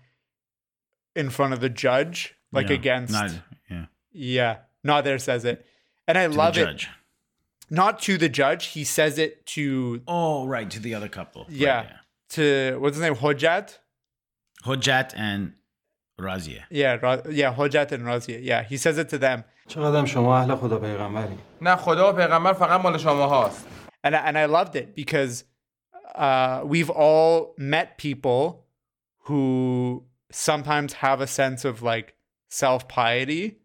in 1.15 1.29
front 1.29 1.53
of 1.53 1.59
the 1.59 1.69
judge, 1.69 2.35
like 2.51 2.69
Yeah, 2.69 2.75
against. 2.75 3.13
Not, 3.13 3.31
yeah. 3.69 3.85
yeah, 4.11 4.55
not 4.83 5.03
there 5.03 5.19
says 5.19 5.45
it, 5.45 5.65
and 6.07 6.17
I 6.17 6.23
to 6.25 6.31
the 6.31 6.37
love 6.37 6.57
it. 6.57 6.63
judge. 6.65 6.89
Not 7.69 7.99
to 8.03 8.17
the 8.17 8.29
judge. 8.29 8.63
He 8.67 8.83
says 8.83 9.17
it 9.19 9.45
to 9.47 10.01
Oh, 10.07 10.47
right, 10.47 10.69
to 10.71 10.79
the 10.79 10.95
other 10.95 11.07
couple. 11.07 11.43
Right, 11.43 11.57
Yeah. 11.65 11.85
to 12.31 12.77
what's 12.79 12.95
his 12.97 13.03
name, 13.03 13.15
Hojat. 13.15 13.77
Hojat 14.65 15.13
and 15.15 15.53
Razia. 16.19 16.63
Yeah, 16.69 16.95
Ra- 17.01 17.21
yeah, 17.29 17.53
Hojat 17.53 17.91
and 17.91 18.03
Razia. 18.03 18.39
Yeah, 18.43 18.63
he 18.63 18.77
says 18.77 18.97
it 18.97 19.09
to 19.09 19.17
them. 19.17 19.43
چقدر 19.67 20.05
شما 20.05 20.37
اهل 20.41 20.55
خدا 20.55 20.79
پیغمبری 20.79 21.37
نه 21.61 21.75
خدا 21.75 22.09
و 22.09 22.15
پیغمبر 22.15 22.53
فقط 22.53 22.81
مال 22.81 22.97
شما 22.97 23.27
هاست 23.27 23.65
and 24.03 24.15
I, 24.15 24.19
and 24.19 24.37
I 24.37 24.45
loved 24.45 24.75
it 24.75 24.95
because 24.95 25.43
uh, 26.14 26.62
we've 26.64 26.90
all 26.90 27.54
met 27.58 27.98
people 27.98 28.64
who 29.24 30.04
sometimes 30.30 30.94
have 30.94 31.20
a 31.20 31.26
sense 31.26 31.64
of 31.64 31.82
like 31.82 32.14
self 32.50 32.86
piety, 32.88 33.58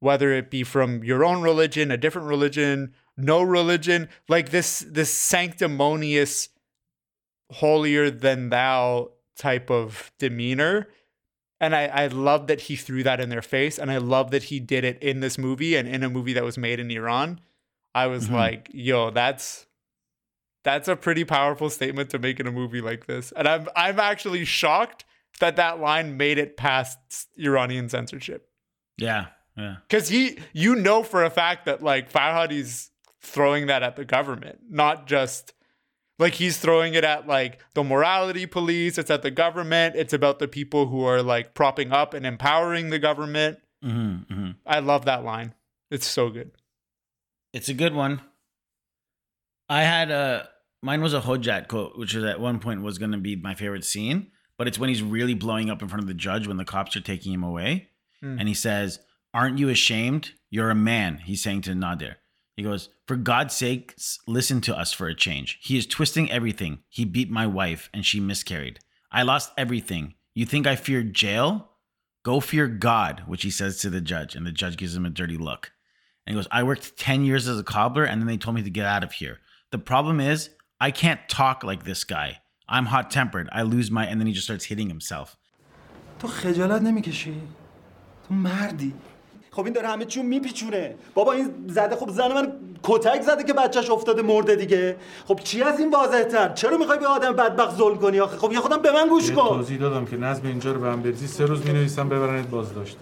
whether 0.00 0.32
it 0.32 0.50
be 0.50 0.62
from 0.64 1.02
your 1.04 1.24
own 1.24 1.42
religion, 1.42 1.90
a 1.90 1.96
different 1.96 2.28
religion, 2.28 2.94
no 3.16 3.42
religion, 3.42 4.08
like 4.28 4.50
this 4.50 4.80
this 4.80 5.12
sanctimonious, 5.12 6.48
holier 7.50 8.10
than 8.10 8.48
thou 8.50 9.10
type 9.36 9.70
of 9.70 10.12
demeanor. 10.18 10.88
And 11.60 11.76
I, 11.76 11.86
I 11.86 12.06
love 12.08 12.48
that 12.48 12.62
he 12.62 12.76
threw 12.76 13.02
that 13.04 13.20
in 13.20 13.28
their 13.28 13.42
face. 13.42 13.78
And 13.78 13.90
I 13.90 13.98
love 13.98 14.32
that 14.32 14.44
he 14.44 14.58
did 14.58 14.84
it 14.84 15.00
in 15.02 15.20
this 15.20 15.38
movie 15.38 15.76
and 15.76 15.86
in 15.88 16.02
a 16.02 16.10
movie 16.10 16.32
that 16.32 16.42
was 16.44 16.58
made 16.58 16.80
in 16.80 16.90
Iran. 16.90 17.40
I 17.94 18.08
was 18.08 18.28
Mhm. 18.28 18.32
like, 18.32 18.70
yo, 18.72 19.10
that's 19.10 19.66
that's 20.64 20.88
a 20.88 20.96
pretty 20.96 21.24
powerful 21.24 21.70
statement 21.70 22.10
to 22.10 22.18
make 22.18 22.38
in 22.40 22.46
a 22.46 22.52
movie 22.52 22.80
like 22.80 23.06
this. 23.06 23.32
And 23.32 23.48
I'm 23.48 23.68
I'm 23.76 23.98
actually 23.98 24.44
shocked 24.44 25.04
that 25.40 25.56
that 25.56 25.80
line 25.80 26.16
made 26.16 26.38
it 26.38 26.56
past 26.56 26.98
Iranian 27.36 27.88
censorship. 27.88 28.48
Yeah, 28.96 29.26
yeah. 29.56 29.76
Cuz 29.88 30.08
he 30.08 30.38
you 30.52 30.74
know 30.76 31.02
for 31.02 31.24
a 31.24 31.30
fact 31.30 31.66
that 31.66 31.82
like 31.82 32.12
Farhadi's 32.12 32.90
throwing 33.20 33.66
that 33.66 33.82
at 33.82 33.96
the 33.96 34.04
government, 34.04 34.60
not 34.68 35.06
just 35.06 35.54
like 36.18 36.34
he's 36.34 36.58
throwing 36.58 36.94
it 36.94 37.04
at 37.04 37.26
like 37.26 37.58
the 37.74 37.82
morality 37.82 38.46
police, 38.46 38.98
it's 38.98 39.10
at 39.10 39.22
the 39.22 39.30
government, 39.30 39.96
it's 39.96 40.12
about 40.12 40.38
the 40.38 40.48
people 40.48 40.86
who 40.86 41.04
are 41.04 41.22
like 41.22 41.54
propping 41.54 41.92
up 41.92 42.14
and 42.14 42.24
empowering 42.24 42.90
the 42.90 42.98
government. 42.98 43.58
hmm 43.82 44.16
hmm 44.28 44.50
I 44.64 44.78
love 44.78 45.04
that 45.06 45.24
line. 45.24 45.54
It's 45.90 46.06
so 46.06 46.30
good. 46.30 46.52
It's 47.52 47.68
a 47.68 47.74
good 47.74 47.94
one. 47.94 48.22
I 49.72 49.82
had 49.84 50.10
a 50.10 50.48
mine 50.82 51.00
was 51.00 51.14
a 51.14 51.20
Hojat 51.20 51.68
quote, 51.68 51.96
which 51.96 52.14
is 52.14 52.24
at 52.24 52.40
one 52.40 52.58
point 52.58 52.82
was 52.82 52.98
going 52.98 53.12
to 53.12 53.18
be 53.18 53.36
my 53.36 53.54
favorite 53.54 53.84
scene, 53.86 54.30
but 54.58 54.68
it's 54.68 54.78
when 54.78 54.90
he's 54.90 55.02
really 55.02 55.32
blowing 55.34 55.70
up 55.70 55.80
in 55.80 55.88
front 55.88 56.02
of 56.02 56.08
the 56.08 56.14
judge 56.14 56.46
when 56.46 56.58
the 56.58 56.64
cops 56.64 56.94
are 56.94 57.00
taking 57.00 57.32
him 57.32 57.42
away, 57.42 57.88
Hmm. 58.20 58.38
and 58.38 58.48
he 58.48 58.54
says, 58.54 59.00
"Aren't 59.32 59.58
you 59.58 59.70
ashamed? 59.70 60.32
You're 60.50 60.68
a 60.70 60.74
man." 60.74 61.18
He's 61.24 61.42
saying 61.42 61.62
to 61.62 61.70
Nader. 61.70 62.16
He 62.54 62.62
goes, 62.62 62.90
"For 63.06 63.16
God's 63.16 63.54
sake, 63.54 63.94
listen 64.26 64.60
to 64.60 64.76
us 64.76 64.92
for 64.92 65.08
a 65.08 65.14
change. 65.14 65.58
He 65.62 65.78
is 65.78 65.86
twisting 65.86 66.30
everything. 66.30 66.80
He 66.90 67.06
beat 67.06 67.30
my 67.30 67.46
wife, 67.46 67.88
and 67.94 68.04
she 68.04 68.20
miscarried. 68.20 68.78
I 69.10 69.22
lost 69.22 69.52
everything. 69.56 70.14
You 70.34 70.44
think 70.44 70.66
I 70.66 70.76
fear 70.76 71.02
jail? 71.02 71.70
Go 72.24 72.40
fear 72.40 72.68
God," 72.68 73.22
which 73.26 73.42
he 73.42 73.50
says 73.50 73.78
to 73.78 73.88
the 73.88 74.02
judge, 74.02 74.36
and 74.36 74.46
the 74.46 74.52
judge 74.52 74.76
gives 74.76 74.94
him 74.94 75.06
a 75.06 75.10
dirty 75.10 75.38
look. 75.38 75.72
And 76.26 76.34
he 76.34 76.38
goes, 76.38 76.46
I 76.52 76.62
worked 76.62 76.96
10 76.96 77.24
years 77.24 77.48
as 77.48 77.58
a 77.58 77.64
cobbler 77.64 78.04
and 78.04 78.20
then 78.20 78.28
they 78.28 78.36
told 78.36 78.54
me 78.54 78.62
to 78.62 78.70
get 78.70 78.86
out 78.86 79.02
of 79.02 79.12
here. 79.12 79.40
The 79.76 79.84
problem 79.92 80.18
is, 80.32 80.40
I 80.86 80.90
can't 81.02 81.22
talk 81.38 81.58
like 81.70 81.82
this 81.90 82.02
guy. 82.04 82.28
I'm 82.76 82.86
hot 82.94 83.06
tempered. 83.18 83.48
I 83.58 83.62
lose 83.74 83.88
my. 83.90 84.04
And 84.10 84.16
then 84.18 84.26
he 84.30 84.34
just 84.38 84.46
starts 84.50 84.66
hitting 84.70 84.88
himself. 84.88 85.36
تو 86.18 86.28
خجالت 86.28 86.82
نمی‌کشی؟ 86.82 87.34
تو 88.28 88.34
مردی. 88.34 88.94
خب 89.50 89.64
این 89.64 89.72
داره 89.72 89.88
همه 89.88 90.04
چیو 90.04 90.22
میپیچونه. 90.22 90.94
بابا 91.14 91.32
این 91.32 91.50
زده 91.68 91.96
خب 91.96 92.10
زن 92.10 92.32
من 92.32 92.52
کتک 92.82 93.22
زده 93.22 93.44
که 93.44 93.52
بچهش 93.52 93.90
افتاده 93.90 94.22
مرده 94.22 94.56
دیگه. 94.56 94.96
خب 95.26 95.40
چی 95.44 95.62
از 95.62 95.80
این 95.80 95.90
واضح 95.90 96.22
تر 96.22 96.52
چرا 96.52 96.76
می‌خوای 96.78 96.98
به 96.98 97.06
آدم 97.06 97.32
بدبخت 97.32 97.76
ظلم 97.76 97.98
کنی 97.98 98.20
آخه؟ 98.20 98.36
خب 98.36 98.52
یه 98.52 98.60
خودم 98.60 98.82
به 98.82 98.92
من 98.92 99.08
گوش 99.08 99.30
کن. 99.30 99.48
توضیح 99.48 99.78
دادم 99.78 100.04
که 100.04 100.16
نظم 100.16 100.46
اینجا 100.46 100.72
رو 100.72 100.80
به 100.80 100.88
هم 100.88 101.02
بریزی 101.02 101.26
سه 101.26 101.46
روز 101.46 101.66
می‌نویسم 101.66 102.08
ببرنت 102.08 102.48
بازداشت. 102.48 102.96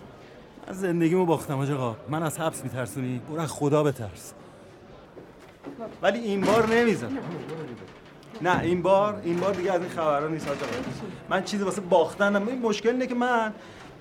من 0.67 0.73
زندگیمو 0.75 1.27
باختم 1.27 1.61
آقا. 1.61 1.97
من 2.09 2.23
از 2.23 2.41
حبس 2.41 2.65
میترسونی؟ 2.65 3.21
برو 3.31 3.41
از 3.41 3.53
خدا 3.53 3.83
بترس. 3.83 4.35
ولی 6.03 6.19
این 6.19 6.41
بار 6.41 6.67
نمیزن 6.67 7.19
نه 8.43 8.61
این 8.61 8.83
بار 8.83 9.21
این 9.25 9.41
بار 9.41 9.55
دیگه 9.55 9.73
از 9.73 9.81
این 9.81 9.91
خبرها 9.91 10.29
نیست 10.29 10.49
آقا 10.49 10.57
من 11.29 11.45
چیزی 11.45 11.65
واسه 11.65 11.81
باختنم 11.81 12.49
این 12.49 12.59
مشکل 12.59 12.89
اینه 12.89 13.07
که 13.07 13.15
من 13.15 13.55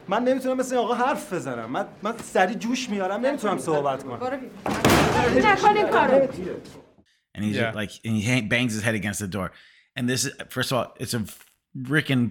من 0.08 0.24
نمی‌تونم 0.24 0.58
مثل 0.58 0.76
این 0.76 0.86
آقا 0.86 0.94
حرف 0.94 1.34
بزنم 1.34 1.72
من 1.72 1.86
من 2.04 2.14
سری 2.24 2.56
جوش 2.56 2.90
میارم 2.90 3.26
نمی‌تونم 3.26 3.58
صحبت 3.58 4.04
کنم 4.04 4.40
نکن 5.46 5.78
این 5.78 5.88
کارو 5.88 6.28
And 7.36 7.46
he's 7.46 7.56
Yeah. 7.56 7.72
like, 7.82 7.92
and 8.06 8.16
he 8.18 8.42
bangs 8.42 8.74
his 8.74 8.84
head 8.88 8.96
against 8.96 9.20
the 9.20 9.32
door. 9.38 9.52
And 9.96 10.10
this, 10.10 10.26
is 10.26 10.32
first 10.50 10.72
of 10.72 10.76
all, 10.78 10.88
it's 11.04 11.14
a 11.14 11.22
freaking 11.92 12.24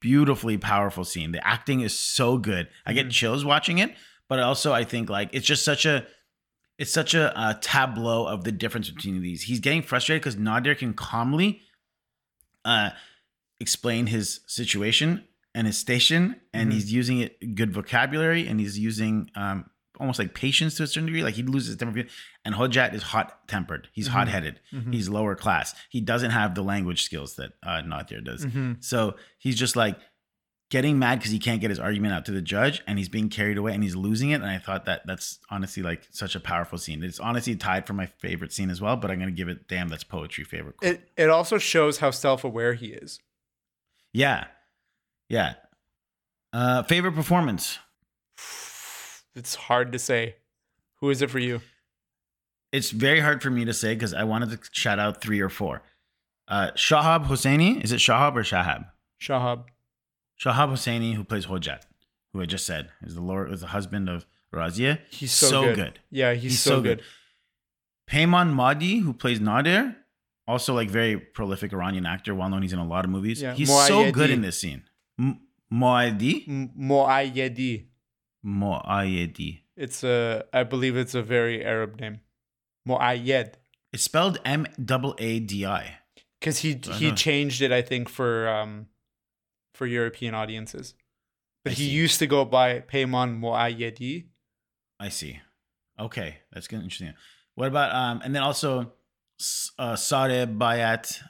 beautifully 0.00 0.56
powerful 0.58 1.04
scene. 1.04 1.32
The 1.32 1.44
acting 1.54 1.80
is 1.80 1.92
so 2.20 2.38
good. 2.38 2.68
I 2.86 2.92
get 2.98 3.10
chills 3.10 3.44
watching 3.44 3.78
it, 3.78 3.90
but 4.28 4.38
also 4.38 4.72
I 4.72 4.84
think 4.84 5.10
like 5.10 5.28
it's 5.36 5.46
just 5.52 5.64
such 5.64 5.84
a, 5.86 6.06
it's 6.78 6.92
such 6.92 7.14
a, 7.14 7.36
uh 7.38 7.54
tableau 7.60 8.26
of 8.26 8.44
the 8.44 8.52
difference 8.52 8.90
between 8.90 9.22
these. 9.22 9.42
He's 9.42 9.60
getting 9.60 9.82
frustrated 9.82 10.22
because 10.22 10.36
Nader 10.36 10.76
can 10.76 10.92
calmly 10.94 11.60
uh, 12.64 12.90
explain 13.60 14.06
his 14.06 14.40
situation 14.46 15.24
and 15.54 15.66
his 15.66 15.78
station, 15.78 16.36
and 16.52 16.72
he's 16.72 16.92
using 16.92 17.20
it 17.20 17.54
good 17.54 17.72
vocabulary, 17.72 18.46
and 18.48 18.58
he's 18.58 18.76
using 18.78 19.30
um, 19.36 19.66
almost 20.00 20.18
like 20.18 20.34
patience 20.34 20.74
to 20.76 20.82
a 20.82 20.86
certain 20.86 21.06
degree. 21.06 21.22
Like 21.22 21.34
he 21.34 21.42
loses 21.44 21.76
temper, 21.76 22.04
and 22.44 22.54
Hojat 22.54 22.92
is 22.94 23.02
hot 23.04 23.46
tempered. 23.46 23.88
He's 23.92 24.08
hot 24.08 24.26
headed. 24.28 24.60
He's 24.92 25.08
lower 25.08 25.36
class. 25.36 25.74
He 25.90 26.00
doesn't 26.00 26.32
have 26.32 26.54
the 26.56 26.62
language 26.62 27.04
skills 27.04 27.36
that 27.36 27.52
uh, 27.62 27.82
Nader 27.82 28.24
does. 28.24 28.44
So 28.80 29.14
he's 29.38 29.56
just 29.56 29.76
like 29.76 29.96
getting 30.70 30.98
mad 30.98 31.18
because 31.18 31.30
he 31.30 31.38
can't 31.38 31.60
get 31.60 31.70
his 31.70 31.78
argument 31.78 32.14
out 32.14 32.24
to 32.26 32.32
the 32.32 32.42
judge, 32.42 32.82
and 32.86 32.98
he's 32.98 33.08
being 33.08 33.28
carried 33.28 33.58
away, 33.58 33.72
and 33.74 33.82
he's 33.82 33.94
losing 33.94 34.30
it. 34.30 34.36
And 34.36 34.46
I 34.46 34.58
thought 34.58 34.86
that 34.86 35.02
that's 35.06 35.38
honestly 35.50 35.82
like 35.82 36.08
such 36.10 36.34
a 36.34 36.40
powerful 36.40 36.78
scene. 36.78 37.02
It's 37.04 37.20
honestly 37.20 37.54
tied 37.56 37.86
for 37.86 37.92
my 37.92 38.06
favorite 38.06 38.52
scene 38.52 38.70
as 38.70 38.80
well. 38.80 38.96
But 38.96 39.10
I'm 39.10 39.18
gonna 39.18 39.30
give 39.30 39.48
it, 39.48 39.68
damn, 39.68 39.88
that's 39.88 40.04
poetry 40.04 40.44
favorite. 40.44 40.76
quote. 40.78 40.92
It 40.92 41.08
it 41.16 41.30
also 41.30 41.58
shows 41.58 41.98
how 41.98 42.10
self-aware 42.10 42.74
he 42.74 42.86
is. 42.88 43.20
Yeah. 44.12 44.46
Yeah. 45.28 45.54
Uh 46.52 46.82
favorite 46.82 47.14
performance. 47.14 47.78
It's 49.36 49.56
hard 49.56 49.90
to 49.92 49.98
say. 49.98 50.36
Who 51.00 51.10
is 51.10 51.20
it 51.20 51.28
for 51.28 51.40
you? 51.40 51.60
It's 52.70 52.90
very 52.92 53.18
hard 53.18 53.42
for 53.42 53.50
me 53.50 53.64
to 53.64 53.72
say 53.74 53.94
because 53.94 54.14
I 54.14 54.22
wanted 54.22 54.50
to 54.50 54.58
shout 54.70 55.00
out 55.00 55.20
three 55.20 55.40
or 55.40 55.48
four. 55.48 55.82
Uh 56.46 56.70
Shahab 56.76 57.26
Hosseini. 57.26 57.82
Is 57.82 57.90
it 57.90 57.98
Shahab 57.98 58.36
or 58.36 58.42
Shahab? 58.44 58.86
Shahab. 59.20 59.64
Shahab 60.40 60.70
Hosseini, 60.70 61.14
who 61.14 61.24
plays 61.24 61.46
Hojat, 61.46 61.82
who 62.32 62.40
I 62.40 62.46
just 62.46 62.66
said 62.66 62.90
is 63.02 63.14
the 63.14 63.20
Lord 63.20 63.52
is 63.52 63.60
the 63.60 63.68
husband 63.68 64.08
of 64.08 64.26
Razia. 64.52 65.00
He's 65.10 65.32
so, 65.32 65.74
good. 65.74 66.00
Yeah, 66.10 66.34
he's, 66.34 66.60
so, 66.60 66.80
good. 66.80 67.02
Payman 68.08 68.54
Maadi, 68.54 69.02
who 69.02 69.12
plays 69.12 69.40
Nader, 69.40 69.96
also 70.46 70.74
like 70.74 70.90
very 70.90 71.16
prolific 71.18 71.72
Iranian 71.72 72.06
actor, 72.06 72.34
well 72.34 72.48
known. 72.48 72.62
He's 72.62 72.72
in 72.72 72.78
a 72.78 72.86
lot 72.86 73.04
of 73.04 73.10
movies. 73.10 73.40
Yeah, 73.40 73.54
He's 73.54 73.70
so 73.70 74.10
good 74.12 74.30
in 74.30 74.42
this 74.42 74.58
scene. 74.58 74.82
M- 75.18 75.40
Moayyedi? 75.72 76.48
M- 76.48 76.70
Moayyedi. 76.78 77.86
Moayyedi. 78.44 79.60
It's 79.76 80.04
a 80.04 80.44
I 80.52 80.62
believe 80.64 80.96
it's 80.96 81.14
a 81.14 81.22
very 81.22 81.64
Arab 81.64 81.98
name. 82.00 82.20
Moayyed. 82.88 83.54
It's 83.92 84.02
spelled 84.02 84.38
M 84.44 84.66
double 84.82 85.14
A 85.18 85.40
D 85.40 85.64
I. 85.64 85.98
Because 86.38 86.58
he 86.58 86.78
he 86.92 87.12
changed 87.12 87.62
it, 87.62 87.72
I 87.72 87.80
think, 87.80 88.08
for 88.08 88.48
um 88.48 88.86
for 89.74 89.86
European 89.86 90.34
audiences. 90.34 90.94
But 91.64 91.72
I 91.72 91.74
he 91.74 91.84
see. 91.84 91.90
used 91.90 92.18
to 92.20 92.26
go 92.26 92.44
by 92.44 92.80
Payman 92.80 93.40
Moayyedi. 93.40 94.26
I 94.98 95.08
see. 95.08 95.40
Okay, 95.98 96.38
that's 96.52 96.66
good. 96.66 96.76
Interesting. 96.82 97.14
What 97.54 97.68
about 97.68 97.94
um? 97.94 98.20
And 98.24 98.34
then 98.34 98.42
also, 98.42 98.92
uh, 99.78 99.96
Sare 99.96 100.46
Bayat, 100.46 101.20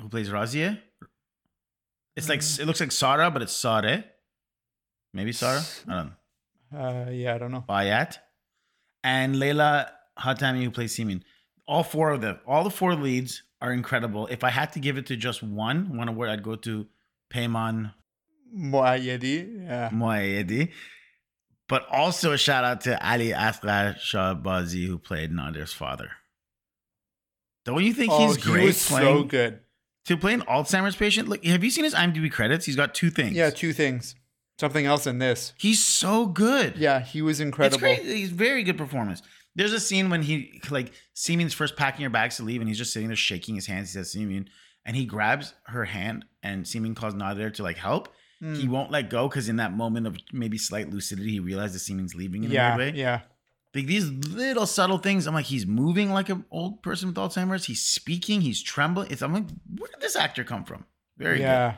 who 0.00 0.08
plays 0.08 0.28
Razia. 0.30 0.78
It's 2.16 2.28
like 2.28 2.40
it 2.40 2.66
looks 2.66 2.80
like 2.80 2.92
Sara, 2.92 3.30
but 3.30 3.42
it's 3.42 3.52
Sare. 3.52 4.04
Maybe 5.12 5.32
Sara. 5.32 5.62
I 5.88 5.92
don't 5.94 6.06
know. 6.06 6.78
Uh 6.78 7.10
yeah, 7.10 7.34
I 7.34 7.38
don't 7.38 7.52
know. 7.52 7.64
Bayat, 7.68 8.18
and 9.04 9.38
Leila 9.38 9.90
Hatami, 10.18 10.64
who 10.64 10.70
plays 10.70 10.96
Simin. 10.96 11.22
All 11.68 11.82
four 11.82 12.10
of 12.10 12.20
them, 12.20 12.38
all 12.46 12.64
the 12.64 12.70
four 12.70 12.94
leads 12.94 13.42
are 13.60 13.72
incredible. 13.72 14.26
If 14.28 14.42
I 14.44 14.50
had 14.50 14.72
to 14.72 14.80
give 14.80 14.98
it 14.98 15.06
to 15.06 15.16
just 15.16 15.42
one, 15.42 15.96
one 15.96 16.08
award, 16.08 16.30
I'd 16.30 16.42
go 16.42 16.56
to 16.56 16.86
Payman 17.32 17.92
Moayyedi. 18.56 19.64
Yeah. 19.64 19.90
Moayedi. 19.90 20.70
But 21.68 21.86
also 21.90 22.32
a 22.32 22.38
shout 22.38 22.64
out 22.64 22.82
to 22.82 23.06
Ali 23.06 23.30
Asghar 23.30 23.98
Shahbazi, 23.98 24.86
who 24.86 24.98
played 24.98 25.32
Nader's 25.32 25.72
father. 25.72 26.10
Don't 27.64 27.82
you 27.82 27.92
think 27.92 28.12
oh, 28.12 28.26
he's 28.26 28.36
great 28.36 28.60
he 28.60 28.66
was 28.68 28.80
so 28.80 28.96
playing 28.96 29.28
good. 29.28 29.60
to 30.04 30.16
play 30.16 30.34
an 30.34 30.42
Alzheimer's 30.42 30.94
patient? 30.94 31.28
Look, 31.28 31.44
have 31.44 31.64
you 31.64 31.70
seen 31.70 31.82
his 31.82 31.94
IMDb 31.94 32.30
credits? 32.30 32.64
He's 32.64 32.76
got 32.76 32.94
two 32.94 33.10
things. 33.10 33.32
Yeah, 33.32 33.50
two 33.50 33.72
things. 33.72 34.14
Something 34.58 34.86
else 34.86 35.06
in 35.06 35.18
this. 35.18 35.52
he's 35.58 35.84
so 35.84 36.26
good. 36.26 36.76
Yeah, 36.78 37.00
he 37.00 37.20
was 37.20 37.40
incredible. 37.40 37.84
it's 37.84 38.02
great. 38.02 38.16
He's 38.16 38.30
very 38.30 38.62
good 38.62 38.78
performance. 38.78 39.20
There's 39.54 39.72
a 39.72 39.80
scene 39.80 40.08
when 40.08 40.22
he 40.22 40.62
like 40.70 40.92
Simin's 41.14 41.52
first 41.52 41.76
packing 41.76 42.04
her 42.04 42.10
bags 42.10 42.36
to 42.36 42.42
leave, 42.42 42.60
and 42.60 42.68
he's 42.68 42.78
just 42.78 42.92
sitting 42.92 43.08
there 43.08 43.16
shaking 43.16 43.56
his 43.56 43.66
hands. 43.66 43.92
He 43.92 43.98
says 43.98 44.14
Simin's, 44.14 44.48
and 44.84 44.96
he 44.96 45.04
grabs 45.04 45.52
her 45.64 45.84
hand, 45.84 46.24
and 46.46 46.64
Simin's 46.64 46.98
calls 46.98 47.14
Nader 47.14 47.52
to 47.54 47.62
like 47.62 47.76
help, 47.78 48.08
Hmm. 48.40 48.54
he 48.54 48.68
won't 48.68 48.90
let 48.90 49.08
go 49.08 49.28
because 49.28 49.48
in 49.48 49.56
that 49.56 49.72
moment 49.72 50.06
of 50.06 50.16
maybe 50.32 50.58
slight 50.58 50.90
lucidity, 50.90 51.30
he 51.32 51.40
realized 51.40 51.74
the 51.74 51.78
Simin's 51.78 52.14
leaving 52.14 52.44
in 52.44 52.50
a 52.50 52.54
Yeah, 52.54 52.76
weird 52.76 52.94
way. 52.94 53.00
yeah. 53.00 53.20
Like 53.74 53.86
these 53.86 54.08
little 54.10 54.66
subtle 54.66 54.98
things. 54.98 55.26
I'm 55.26 55.34
like, 55.34 55.46
he's 55.46 55.66
moving 55.66 56.10
like 56.10 56.28
an 56.28 56.44
old 56.50 56.82
person 56.82 57.08
with 57.08 57.16
Alzheimer's. 57.16 57.64
He's 57.66 57.82
speaking. 57.84 58.40
He's 58.42 58.62
trembling. 58.62 59.10
It's 59.10 59.22
I'm 59.22 59.32
like, 59.34 59.46
where 59.78 59.90
did 59.90 60.00
this 60.02 60.16
actor 60.16 60.44
come 60.44 60.64
from? 60.64 60.84
Very 61.18 61.40
yeah. 61.40 61.72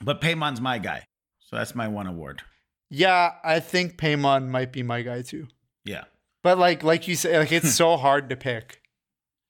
good. 0.00 0.04
But 0.04 0.20
Paymon's 0.20 0.60
my 0.60 0.78
guy, 0.78 1.04
so 1.40 1.56
that's 1.56 1.74
my 1.74 1.88
one 1.88 2.06
award. 2.06 2.42
Yeah, 2.90 3.32
I 3.44 3.60
think 3.60 3.96
Paymon 3.98 4.48
might 4.48 4.72
be 4.72 4.82
my 4.82 5.02
guy 5.02 5.22
too. 5.22 5.48
Yeah, 5.84 6.04
But 6.42 6.58
like 6.58 6.82
like 6.82 7.08
you 7.08 7.16
say, 7.16 7.38
like 7.38 7.52
it's 7.52 7.72
so 7.82 7.96
hard 7.96 8.30
to 8.30 8.36
pick 8.36 8.80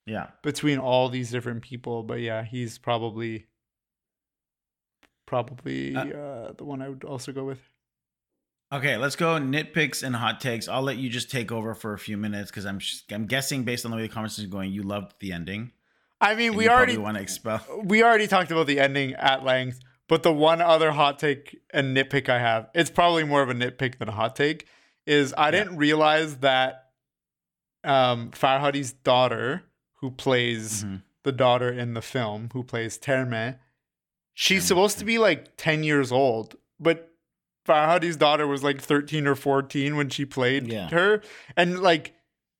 yeah. 0.07 0.29
between 0.43 0.79
all 0.79 1.09
these 1.09 1.31
different 1.31 1.63
people. 1.63 2.03
But 2.03 2.21
yeah, 2.21 2.45
he's 2.45 2.79
probably 2.79 3.47
probably 5.29 5.95
Uh, 5.95 6.07
uh, 6.07 6.53
the 6.57 6.65
one 6.65 6.81
I 6.83 6.89
would 6.89 7.05
also 7.05 7.33
go 7.33 7.45
with. 7.45 7.61
Okay, 8.73 8.97
let's 8.97 9.17
go 9.17 9.39
nitpicks 9.39 10.03
and 10.03 10.17
hot 10.17 10.41
takes. 10.41 10.69
I'll 10.69 10.83
let 10.83 10.97
you 10.99 11.09
just 11.09 11.31
take 11.31 11.51
over 11.53 11.75
for 11.75 11.93
a 11.95 11.99
few 11.99 12.17
minutes 12.17 12.51
because 12.51 12.67
I'm 12.67 12.79
just, 12.79 13.13
I'm 13.13 13.27
guessing 13.27 13.65
based 13.65 13.85
on 13.85 13.91
the 13.91 13.97
way 13.97 14.03
the 14.03 14.09
conversation 14.13 14.45
is 14.45 14.51
going, 14.51 14.73
you 14.73 14.83
loved 14.83 15.15
the 15.21 15.33
ending. 15.33 15.73
I 16.21 16.35
mean, 16.35 16.55
we 16.55 16.69
already 16.69 16.97
want 16.99 17.17
to 17.17 17.23
expel. 17.23 17.61
we 17.85 18.03
already 18.03 18.27
talked 18.27 18.51
about 18.51 18.67
the 18.67 18.81
ending 18.81 19.15
at 19.15 19.45
length, 19.45 19.81
but 20.09 20.23
the 20.23 20.33
one 20.33 20.61
other 20.61 20.91
hot 20.91 21.19
take 21.19 21.59
and 21.73 21.97
nitpick 21.97 22.29
I 22.29 22.39
have, 22.41 22.69
it's 22.75 22.91
probably 22.91 23.25
more 23.25 23.43
of 23.43 23.51
a 23.51 23.55
nitpick 23.55 23.99
than 23.99 24.09
a 24.09 24.13
hot 24.13 24.35
take, 24.37 24.67
is 25.07 25.33
I 25.39 25.51
didn't 25.51 25.77
realize 25.77 26.39
that 26.39 26.91
um 27.85 28.31
Farhadi's 28.33 28.93
daughter, 28.93 29.63
who 30.01 30.11
plays 30.11 30.85
Mhm. 30.85 31.03
the 31.23 31.33
daughter 31.33 31.71
in 31.71 31.95
the 31.95 32.03
film, 32.03 32.51
who 32.53 32.63
plays 32.65 32.99
Termeh, 32.99 33.59
she's 34.41 34.65
supposed 34.65 35.01
to 35.01 35.05
be 35.05 35.19
like 35.19 35.57
10 35.57 35.83
years 35.83 36.13
old, 36.13 36.55
but 36.79 37.11
Farhadi's 37.67 38.17
daughter 38.17 38.47
was 38.47 38.63
like 38.63 38.81
13 38.81 39.27
or 39.27 39.35
14 39.35 39.97
when 39.97 40.09
she 40.11 40.25
played 40.25 40.69
Yeah. 40.73 40.89
her. 40.91 41.23
And 41.57 41.81
like 41.81 42.15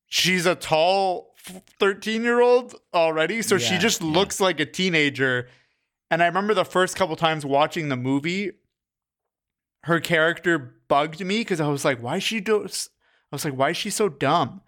she's 0.09 0.45
a 0.45 0.57
tall 0.57 1.35
13 1.79 2.23
year 2.25 2.41
old 2.41 2.75
already. 2.93 3.43
So 3.43 3.59
she 3.59 3.75
Yeah, 3.75 3.79
just 3.79 4.03
yeah. 4.03 4.09
looks 4.11 4.41
like 4.41 4.59
a 4.59 4.67
teenager. 4.67 5.49
And 6.11 6.21
I 6.21 6.27
remember 6.27 6.53
the 6.53 6.65
first 6.65 6.97
couple 6.97 7.15
times 7.15 7.47
watching 7.47 7.91
the 7.91 7.97
movie, 7.97 8.51
her 9.85 10.01
character 10.01 10.75
bugged 10.89 11.25
me 11.25 11.39
because 11.43 11.61
I 11.61 11.69
was 11.69 11.85
like, 11.85 12.03
why 12.03 12.17
is 12.17 12.25
she 12.25 12.41
do 12.41 12.63
I 12.65 12.67
was 13.37 13.45
like, 13.45 13.55
why 13.55 13.71
is 13.71 13.77
she 13.77 13.91
so 13.91 14.09
dumb? 14.09 14.63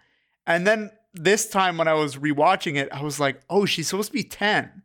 And 0.47 0.65
then 0.65 0.91
this 1.13 1.49
time 1.49 1.77
when 1.77 1.89
I 1.89 1.95
was 1.95 2.17
rewatching 2.17 2.77
it, 2.77 2.89
I 2.93 3.03
was 3.03 3.19
like, 3.19 3.41
oh, 3.51 3.67
she's 3.67 3.89
supposed 3.89 4.11
to 4.11 4.17
be 4.17 4.23
10. 4.23 4.83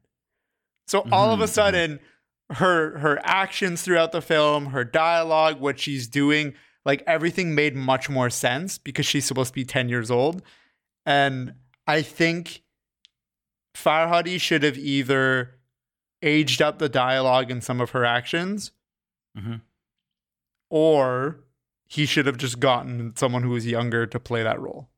So 0.88 1.06
all 1.12 1.32
of 1.34 1.40
a 1.40 1.44
Mhm, 1.44 1.48
mhm. 1.48 1.52
sudden, 1.54 2.00
her 2.52 3.00
her 3.00 3.20
actions 3.24 3.82
throughout 3.82 4.12
the 4.12 4.22
film, 4.22 4.68
her 4.68 4.84
dialogue, 4.84 5.60
what 5.60 5.80
she's 5.80 6.08
doing, 6.08 6.54
like 6.86 7.04
everything 7.08 7.56
made 7.56 7.76
much 7.76 8.10
more 8.10 8.30
sense 8.30 8.78
because 8.78 9.06
she's 9.06 9.26
supposed 9.26 9.50
to 9.50 9.56
be 9.56 9.66
10 9.66 9.90
years 9.90 10.12
old. 10.12 10.42
And 11.06 11.54
I 11.88 12.02
think 12.02 12.62
Farhadi 13.76 14.40
should 14.40 14.64
have 14.64 14.78
either 14.78 15.56
aged 16.22 16.62
up 16.62 16.80
the 16.80 16.90
dialogue 16.90 17.52
in 17.52 17.62
some 17.62 17.82
of 17.82 17.92
her 17.92 18.06
actions 18.06 18.72
Mhm. 19.38 19.62
or 20.70 21.44
he 21.88 22.06
should 22.06 22.26
have 22.26 22.38
just 22.38 22.60
gotten 22.60 23.16
someone 23.16 23.44
who 23.44 23.50
was 23.50 23.66
younger 23.68 24.08
to 24.08 24.20
play 24.20 24.42
that 24.44 24.60
role. 24.60 24.90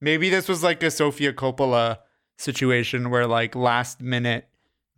Maybe 0.00 0.30
this 0.30 0.48
was 0.48 0.62
like 0.62 0.82
a 0.82 0.90
Sofia 0.90 1.32
Coppola 1.32 1.98
situation 2.38 3.08
where 3.10 3.26
like 3.26 3.54
last 3.54 4.00
minute 4.00 4.48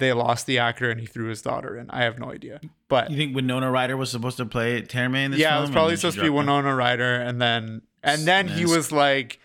they 0.02 0.12
lost 0.12 0.46
the 0.46 0.58
actor 0.58 0.90
and 0.90 1.00
he 1.00 1.06
threw 1.06 1.28
his 1.28 1.40
daughter 1.42 1.76
in. 1.78 1.88
I 1.90 2.02
have 2.04 2.18
no 2.18 2.30
idea. 2.30 2.60
But 2.88 3.10
You 3.10 3.16
think 3.16 3.34
Winona 3.34 3.70
Ryder 3.70 3.96
was 3.96 4.10
supposed 4.10 4.36
to 4.36 4.46
play 4.46 4.82
Termeh 4.82 5.24
in 5.24 5.30
this 5.30 5.40
yeah, 5.40 5.50
film? 5.50 5.58
it 5.58 5.60
was 5.62 5.70
probably 5.70 5.96
supposed 5.96 6.16
to 6.16 6.22
be? 6.22 6.28
Winona 6.28 6.74
Ryder, 6.74 7.14
and 7.16 7.40
then 7.40 7.82
and 8.02 8.26
then 8.26 8.48
he 8.48 8.66
was 8.66 8.92
like, 8.92 9.38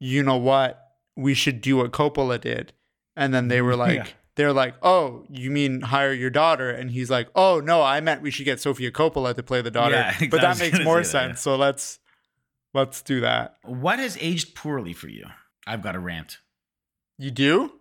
you 0.00 0.22
know 0.22 0.36
what, 0.38 0.80
we 1.16 1.34
should 1.34 1.60
do 1.60 1.76
what 1.76 1.92
Coppola 1.92 2.40
did, 2.40 2.72
and 3.16 3.32
then 3.34 3.48
they 3.48 3.60
were 3.62 3.76
like, 3.86 3.96
Yeah. 3.96 4.06
they're 4.36 4.52
like, 4.52 4.74
oh, 4.82 5.24
you 5.28 5.50
mean 5.50 5.80
hire 5.82 6.12
your 6.12 6.30
daughter, 6.30 6.70
and 6.70 6.90
he's 6.90 7.10
like, 7.10 7.28
oh 7.34 7.60
no, 7.60 7.82
I 7.82 8.00
meant 8.00 8.22
we 8.22 8.30
should 8.30 8.44
get 8.44 8.60
Sofia 8.60 8.90
Coppola 8.90 9.34
to 9.36 9.42
play 9.42 9.60
the 9.62 9.70
daughter, 9.70 9.94
Yeah, 9.94 10.26
but 10.30 10.40
that 10.40 10.58
makes 10.58 10.80
more 10.82 10.98
that, 10.98 11.04
sense. 11.06 11.40
So 11.40 11.56
let's 11.56 11.98
let's 12.74 13.02
do 13.02 13.20
that. 13.20 13.56
What 13.64 13.98
has 13.98 14.16
aged 14.20 14.54
poorly 14.54 14.92
for 14.92 15.08
you? 15.08 15.26
I've 15.66 15.82
got 15.82 15.94
a 15.94 15.98
rant. 15.98 16.38
You 17.18 17.30
do? 17.30 17.72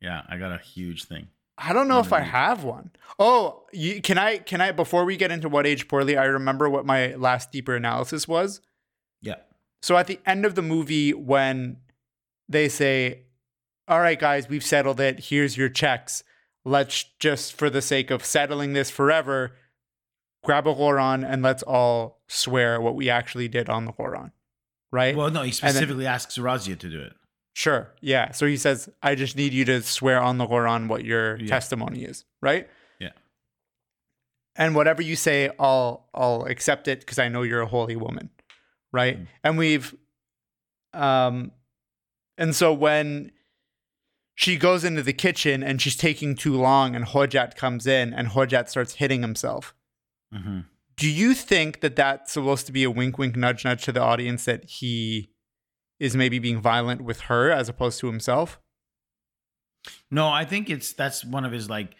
Yeah, 0.00 0.20
I 0.28 0.36
got 0.36 0.52
a 0.52 0.58
huge 0.62 1.04
thing. 1.04 1.28
I 1.56 1.72
don't 1.72 1.86
know 1.88 2.00
if 2.00 2.12
I 2.12 2.20
Mm. 2.20 2.24
have 2.30 2.64
one. 2.64 2.90
Oh, 3.18 3.64
you, 3.72 4.02
can 4.02 4.18
I? 4.18 4.38
Can 4.38 4.60
I? 4.60 4.72
Before 4.72 5.04
we 5.04 5.16
get 5.16 5.30
into 5.30 5.48
what 5.48 5.66
age 5.66 5.86
poorly, 5.88 6.16
I 6.16 6.24
remember 6.24 6.68
what 6.68 6.84
my 6.84 7.14
last 7.14 7.52
deeper 7.52 7.76
analysis 7.76 8.26
was. 8.26 8.60
Yeah. 9.20 9.36
So 9.82 9.96
at 9.96 10.06
the 10.08 10.18
end 10.26 10.44
of 10.44 10.54
the 10.56 10.62
movie, 10.62 11.12
when 11.14 11.76
they 12.48 12.68
say, 12.68 13.22
All 13.86 14.00
right, 14.00 14.18
guys, 14.18 14.48
we've 14.48 14.64
settled 14.64 14.98
it. 14.98 15.26
Here's 15.26 15.56
your 15.56 15.68
checks. 15.68 16.24
Let's 16.64 17.04
just, 17.20 17.52
for 17.52 17.68
the 17.68 17.82
sake 17.82 18.10
of 18.10 18.24
settling 18.24 18.72
this 18.72 18.90
forever, 18.90 19.54
grab 20.42 20.66
a 20.66 20.74
Quran 20.74 21.24
and 21.30 21.42
let's 21.42 21.62
all 21.62 22.22
swear 22.26 22.80
what 22.80 22.94
we 22.96 23.10
actually 23.10 23.46
did 23.48 23.68
on 23.68 23.84
the 23.84 23.92
Quran. 23.92 24.32
Right? 24.90 25.14
Well, 25.14 25.30
no, 25.30 25.42
he 25.42 25.50
And 25.50 25.52
then- 25.60 25.70
specifically 25.72 26.06
asks 26.06 26.38
Razia 26.38 26.78
to 26.78 26.88
do 26.88 27.00
it. 27.00 27.12
Sure. 27.54 27.92
Yeah. 28.00 28.32
So 28.32 28.46
he 28.46 28.56
says, 28.56 28.88
I 29.02 29.14
just 29.14 29.36
need 29.36 29.52
you 29.52 29.64
to 29.66 29.80
swear 29.82 30.20
on 30.20 30.38
the 30.38 30.46
Quran 30.46 30.88
what 30.88 31.04
your 31.04 31.36
Yeah. 31.40 31.46
testimony 31.46 32.02
is, 32.04 32.24
right? 32.42 32.68
Yeah. 32.98 33.10
And 34.56 34.74
whatever 34.74 35.02
you 35.02 35.16
say, 35.16 35.50
I'll 35.58 36.08
I'll 36.14 36.44
accept 36.44 36.88
it 36.88 37.00
because 37.00 37.18
I 37.18 37.28
know 37.28 37.42
you're 37.42 37.60
a 37.62 37.66
holy 37.66 37.96
woman, 37.96 38.30
right? 38.92 39.18
Mm. 39.20 39.26
And 39.44 39.58
we've 39.58 39.94
um 40.92 41.52
and 42.38 42.54
so 42.54 42.72
when 42.72 43.30
she 44.36 44.56
goes 44.56 44.82
into 44.84 45.02
the 45.02 45.12
kitchen 45.12 45.62
and 45.62 45.80
she's 45.80 45.96
taking 45.96 46.34
too 46.34 46.56
long 46.56 46.96
and 46.96 47.04
Hojat 47.04 47.54
comes 47.54 47.86
in 47.86 48.12
and 48.12 48.28
Hojat 48.28 48.68
starts 48.68 48.94
hitting 48.94 49.22
himself. 49.22 49.74
hmm 50.32 50.60
Do 50.96 51.08
you 51.08 51.34
think 51.34 51.80
that 51.82 51.94
that's 51.94 52.32
supposed 52.32 52.66
to 52.66 52.72
be 52.72 52.82
a 52.82 52.90
wink 52.90 53.16
wink 53.16 53.36
nudge 53.36 53.64
nudge 53.64 53.84
to 53.84 53.92
the 53.92 54.00
audience 54.02 54.44
that 54.46 54.64
he 54.68 55.30
is 56.00 56.16
maybe 56.16 56.38
being 56.38 56.60
violent 56.60 57.02
with 57.02 57.22
her 57.22 57.50
as 57.50 57.68
opposed 57.68 58.00
to 58.00 58.06
himself? 58.06 58.58
No, 60.10 60.28
I 60.28 60.44
think 60.44 60.70
it's 60.70 60.92
that's 60.92 61.24
one 61.24 61.44
of 61.44 61.52
his 61.52 61.68
like 61.68 61.94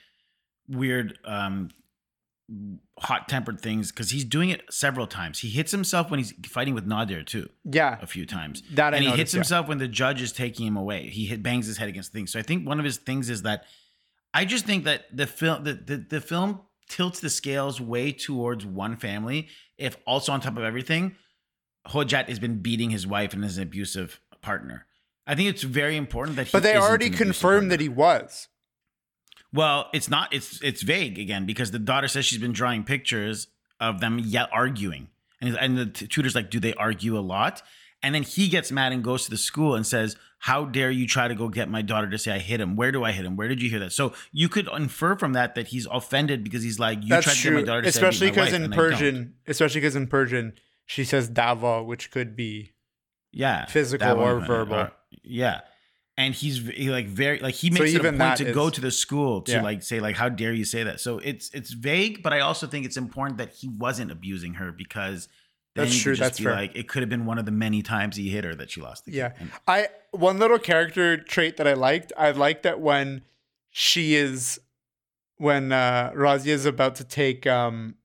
weird 0.69 1.19
um 1.25 1.71
hot 2.99 3.29
tempered 3.29 3.61
things 3.61 3.91
because 3.91 4.11
he's 4.11 4.25
doing 4.25 4.51
it 4.51 4.63
several 4.71 5.07
times. 5.07 5.39
He 5.41 5.49
hits 5.49 5.73
himself 5.73 6.11
when 6.11 6.19
he's 6.19 6.33
fighting 6.47 6.75
with 6.75 6.87
Nader 6.87 7.25
too, 7.27 7.49
Yeah. 7.65 7.99
a 8.03 8.07
few 8.07 8.27
times. 8.27 8.63
That 8.73 8.93
I 8.93 8.99
and 8.99 9.05
he 9.05 9.11
noticed, 9.11 9.19
hits 9.19 9.35
yeah. 9.35 9.39
himself 9.39 9.69
when 9.69 9.79
the 9.79 9.89
judge 9.89 10.21
is 10.21 10.33
taking 10.33 10.67
him 10.67 10.77
away. 10.77 11.09
He 11.09 11.25
hit, 11.27 11.43
bangs 11.43 11.67
his 11.67 11.79
head 11.79 11.89
against 11.89 12.13
things. 12.13 12.33
So 12.33 12.39
I 12.39 12.43
think 12.43 12.67
one 12.67 12.79
of 12.79 12.85
his 12.85 12.99
things 12.99 13.31
is 13.31 13.43
that 13.43 13.65
I 14.35 14.45
just 14.45 14.67
think 14.67 14.85
that 14.85 15.05
the 15.13 15.27
film 15.27 15.65
the, 15.65 15.73
the, 15.75 15.97
the 15.97 16.21
film 16.21 16.61
tilts 16.89 17.21
the 17.21 17.31
scales 17.31 17.81
way 17.81 18.13
towards 18.13 18.67
one 18.67 18.97
family. 18.99 19.49
If 19.79 19.97
also 20.07 20.33
on 20.33 20.41
top 20.41 20.57
of 20.57 20.65
everything, 20.65 21.17
Hojat 21.89 22.29
has 22.29 22.39
been 22.39 22.61
beating 22.61 22.91
his 22.91 23.07
wife 23.07 23.33
and 23.35 23.45
is 23.45 23.57
an 23.59 23.65
abusive 23.65 24.21
partner. 24.41 24.87
I 25.27 25.35
think 25.35 25.49
it's 25.49 25.63
very 25.63 25.97
important 25.97 26.37
that 26.37 26.47
he 26.49 26.53
But 26.53 26.63
they 26.63 26.77
already 26.77 27.11
confirmed 27.11 27.71
that 27.71 27.81
he 27.81 27.89
was. 27.89 28.49
Well, 29.53 29.89
it's 29.93 30.11
not. 30.11 30.33
It's 30.33 30.61
it's 30.63 30.83
vague 30.83 31.19
again 31.19 31.47
because 31.47 31.71
the 31.71 31.79
daughter 31.79 32.09
says 32.09 32.27
she's 32.27 32.41
been 32.41 32.53
drawing 32.53 32.85
pictures 32.85 33.47
of 33.81 34.01
them 34.01 34.19
yet 34.19 34.49
arguing, 34.53 35.09
and 35.41 35.57
and 35.57 35.79
the 35.79 35.87
tutor's 35.87 36.35
like, 36.35 36.51
"Do 36.51 36.59
they 36.59 36.75
argue 36.75 37.17
a 37.17 37.21
lot?" 37.21 37.63
And 38.03 38.15
then 38.15 38.23
he 38.23 38.49
gets 38.49 38.71
mad 38.71 38.93
and 38.93 39.03
goes 39.03 39.25
to 39.25 39.31
the 39.31 39.39
school 39.39 39.75
and 39.77 39.87
says, 39.87 40.17
"How 40.41 40.65
dare 40.67 40.91
you 40.91 41.07
try 41.07 41.29
to 41.29 41.35
go 41.35 41.49
get 41.49 41.71
my 41.71 41.83
daughter 41.83 42.11
to 42.11 42.19
say 42.19 42.33
I 42.33 42.39
hit 42.39 42.61
him? 42.61 42.75
Where 42.77 42.91
do 42.93 43.05
I 43.05 43.13
hit 43.13 43.25
him? 43.25 43.37
Where 43.37 43.49
did 43.49 43.63
you 43.63 43.71
hear 43.71 43.79
that?" 43.79 43.93
So 43.93 44.13
you 44.33 44.49
could 44.49 44.69
infer 44.77 45.17
from 45.17 45.35
that 45.35 45.55
that 45.55 45.69
he's 45.69 45.87
offended 45.91 46.43
because 46.43 46.63
he's 46.65 46.81
like, 46.81 47.03
"You 47.03 47.11
That's 47.11 47.25
tried 47.25 47.35
to 47.35 47.41
true. 47.41 47.51
get 47.53 47.57
my 47.61 47.67
daughter 47.67 47.83
to 47.83 47.93
say 47.93 48.01
I 48.01 48.03
beat 48.03 48.09
especially 48.09 48.27
my 48.27 48.31
because 48.33 48.47
wife, 48.49 48.55
in 48.55 48.65
and 48.65 48.75
I 48.75 48.77
don't." 48.77 48.91
Persian, 48.91 49.35
especially 49.47 49.81
because 49.81 49.97
in 49.97 50.07
Persian, 50.09 50.53
she 50.87 51.05
says 51.05 51.31
dava, 51.31 51.85
which 51.85 52.11
could 52.11 52.37
be 52.37 52.73
yeah, 53.33 53.67
physical 53.67 54.19
or 54.21 54.41
verbal. 54.41 54.75
uh, 54.75 54.89
yeah. 55.23 55.61
And 56.17 56.33
he's 56.33 56.59
he 56.69 56.91
like 56.91 57.09
very 57.09 57.41
like 57.41 57.55
he 57.55 57.71
So 57.73 57.83
makes 57.83 57.95
it 57.95 58.05
a 58.05 58.13
point 58.13 58.37
to 58.37 58.53
go 58.53 58.71
to 58.71 58.81
the 58.81 58.93
school 58.93 59.43
to 59.43 59.53
Yeah. 59.53 59.63
like 59.63 59.83
say 59.83 59.99
like 59.99 60.15
how 60.17 60.29
dare 60.29 60.53
you 60.53 60.65
say 60.65 60.85
that. 60.85 61.01
So 61.01 61.19
it's 61.19 61.51
it's 61.53 61.73
vague, 61.73 62.23
but 62.23 62.33
I 62.33 62.39
also 62.41 62.69
think 62.69 62.87
it's 62.87 62.97
important 62.97 63.39
that 63.39 63.51
he 63.53 63.69
wasn't 63.69 64.13
abusing 64.13 64.55
her 64.55 64.71
because 64.71 65.27
then 65.75 65.87
That's 65.87 65.99
true, 66.01 66.13
just 66.13 66.21
that's 66.21 66.39
be 66.39 66.45
fair. 66.45 66.55
like 66.55 66.77
it 66.77 66.87
could 66.89 67.03
have 67.03 67.09
been 67.11 67.27
one 67.27 67.39
of 67.39 67.47
the 67.47 67.51
many 67.51 67.83
times 67.83 68.15
he 68.15 68.31
hit 68.31 68.45
her 68.45 68.55
that 68.55 68.71
she 68.71 68.81
lost 68.81 69.07
the. 69.07 69.13
Yeah. 69.13 69.33
I 69.67 69.89
one 70.13 70.39
little 70.39 70.61
character 70.61 71.17
trait 71.17 71.57
that 71.57 71.67
I 71.67 71.73
liked. 71.75 72.13
I 72.17 72.31
liked 72.31 72.63
that 72.63 72.81
when 72.81 73.23
she 73.71 74.15
is 74.15 74.61
when 75.39 75.73
uh 75.73 76.13
Razia 76.15 76.47
is 76.53 76.65
about 76.65 76.95
to 76.97 77.05
take 77.05 77.45
um 77.49 77.97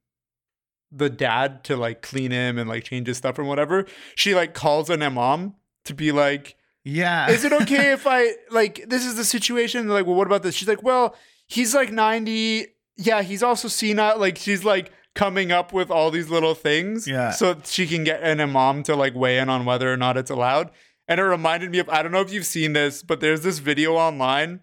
the 0.92 1.10
dad 1.10 1.64
to 1.66 1.76
like 1.78 2.02
clean 2.02 2.32
him 2.32 2.58
and 2.58 2.70
like 2.70 2.84
change 2.84 3.08
his 3.08 3.18
stuff 3.18 3.38
and 3.38 3.48
whatever, 3.48 3.86
she 4.16 4.34
like 4.36 4.54
calls 4.54 4.90
an 4.90 5.02
imam 5.04 5.54
to 5.86 5.94
be 5.94 6.12
like, 6.12 6.56
yeah. 6.84 7.30
is 7.30 7.44
it 7.46 7.54
okay 7.54 7.92
if 7.92 8.08
I 8.08 8.32
like 8.52 8.86
this 8.88 9.06
is 9.06 9.16
the 9.16 9.24
situation? 9.26 9.88
They're 9.88 9.98
like, 9.98 10.06
well, 10.06 10.16
what 10.16 10.28
about 10.28 10.44
this? 10.44 10.56
She's 10.56 10.68
like, 10.68 10.84
well, 10.84 11.16
he's 11.48 11.76
like 11.76 11.92
90. 11.92 12.68
yeah, 12.98 13.22
he's 13.22 13.44
also 13.44 13.68
seen 13.68 13.98
senile. 13.98 14.20
Like 14.20 14.38
she's 14.38 14.64
like 14.64 14.92
coming 15.16 15.52
up 15.52 15.74
with 15.74 15.90
all 15.92 16.12
these 16.12 16.30
little 16.30 16.56
things, 16.56 17.08
Yeah. 17.08 17.32
so 17.32 17.58
she 17.66 17.88
can 17.88 18.04
get 18.04 18.22
an 18.24 18.40
imam 18.40 18.84
to 18.84 18.96
like 18.96 19.16
weigh 19.16 19.38
in 19.40 19.50
on 19.50 19.66
whether 19.66 19.92
or 19.92 19.98
not 19.98 20.18
it's 20.18 20.30
allowed. 20.32 20.72
And 21.08 21.20
it 21.20 21.24
reminded 21.24 21.72
me 21.72 21.80
of 21.80 21.90
I 21.90 22.02
don't 22.04 22.12
know 22.12 22.22
if 22.22 22.32
you've 22.32 22.46
seen 22.46 22.74
this, 22.74 23.04
but 23.04 23.20
there's 23.20 23.42
this 23.42 23.60
video 23.60 23.96
online 23.96 24.62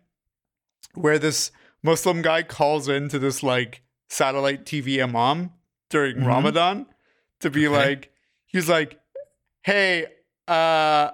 where 0.94 1.18
this 1.18 1.50
Muslim 1.82 2.22
guy 2.22 2.42
calls 2.42 2.88
into 2.88 3.18
this 3.18 3.42
like 3.42 3.82
satellite 4.08 4.64
TV 4.64 5.02
imam 5.02 5.50
during 5.90 6.16
Mhm. 6.16 6.26
Ramadan 6.26 6.86
to 7.40 7.50
be 7.50 7.66
Okay. 7.68 7.76
like, 7.76 8.10
he's 8.46 8.68
like, 8.68 8.98
hey, 9.62 10.06
uh, 10.48 11.10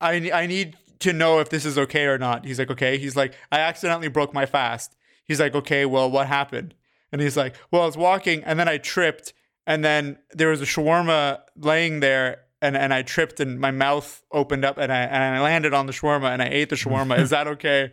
I 0.00 0.30
I 0.32 0.46
need 0.46 0.76
to 1.00 1.12
know 1.12 1.40
if 1.40 1.48
this 1.48 1.64
is 1.64 1.78
okay 1.78 2.04
or 2.06 2.18
not. 2.18 2.44
He's 2.44 2.58
like, 2.58 2.70
okay. 2.70 2.98
He's 2.98 3.16
like, 3.16 3.34
I 3.50 3.58
accidentally 3.58 4.08
broke 4.08 4.32
my 4.34 4.46
fast. 4.46 4.96
He's 5.24 5.40
like, 5.40 5.54
okay, 5.54 5.84
well, 5.84 6.10
what 6.10 6.26
happened? 6.28 6.74
And 7.10 7.20
he's 7.20 7.36
like, 7.36 7.54
well, 7.70 7.82
I 7.82 7.86
was 7.86 7.96
walking 7.96 8.42
and 8.44 8.58
then 8.58 8.68
I 8.68 8.78
tripped 8.78 9.32
and 9.66 9.84
then 9.84 10.18
there 10.32 10.48
was 10.48 10.60
a 10.62 10.64
shawarma 10.66 11.40
laying 11.56 12.00
there 12.00 12.42
and, 12.60 12.76
and 12.76 12.92
I 12.94 13.02
tripped 13.02 13.40
and 13.40 13.58
my 13.60 13.70
mouth 13.70 14.22
opened 14.32 14.64
up 14.64 14.78
and 14.78 14.92
I 14.92 15.00
and 15.02 15.22
I 15.36 15.40
landed 15.40 15.74
on 15.74 15.86
the 15.86 15.92
shawarma 15.92 16.32
and 16.32 16.40
I 16.42 16.46
ate 16.48 16.68
the 16.70 16.76
shawarma. 16.76 17.18
is 17.18 17.30
that 17.30 17.46
okay? 17.54 17.92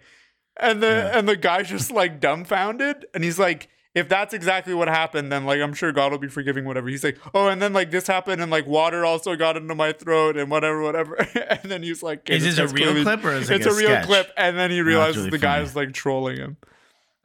And 0.59 0.81
the 0.81 0.87
Yeah. 0.87 1.17
and 1.17 1.27
the 1.27 1.35
guy's 1.35 1.69
just 1.69 1.91
like 1.91 2.19
dumbfounded 2.19 3.05
and 3.13 3.23
he's 3.23 3.39
like, 3.39 3.69
if 3.95 4.07
that's 4.07 4.33
exactly 4.33 4.73
what 4.73 4.87
happened, 4.87 5.31
then 5.31 5.45
like 5.45 5.59
I'm 5.61 5.73
sure 5.73 5.91
God 5.91 6.11
will 6.11 6.19
be 6.19 6.27
forgiving 6.27 6.65
whatever. 6.65 6.87
He's 6.89 7.03
like, 7.03 7.17
oh, 7.33 7.47
and 7.47 7.61
then 7.61 7.73
like 7.73 7.89
this 7.91 8.05
happened 8.07 8.41
and 8.41 8.51
like 8.51 8.67
water 8.67 9.03
also 9.05 9.35
got 9.35 9.57
into 9.57 9.73
my 9.75 9.91
throat 9.93 10.37
and 10.37 10.51
whatever, 10.51 10.81
whatever. 10.81 11.15
and 11.49 11.71
then 11.71 11.81
he's 11.83 12.03
like, 12.03 12.19
okay, 12.19 12.35
Is 12.37 12.43
this 12.43 12.57
a 12.59 12.67
real 12.67 12.91
clearly- 12.91 13.03
clip 13.03 13.23
or 13.25 13.31
is 13.33 13.49
it 13.49 13.55
it's 13.57 13.65
like 13.65 13.73
a 13.73 13.77
a 13.87 13.95
real 13.97 14.05
clip? 14.05 14.31
And 14.37 14.57
then 14.57 14.69
he 14.71 14.81
realizes 14.81 15.17
really 15.17 15.29
the 15.31 15.39
funny. 15.39 15.61
guy's 15.63 15.75
like 15.75 15.93
trolling 15.93 16.37
him. 16.37 16.57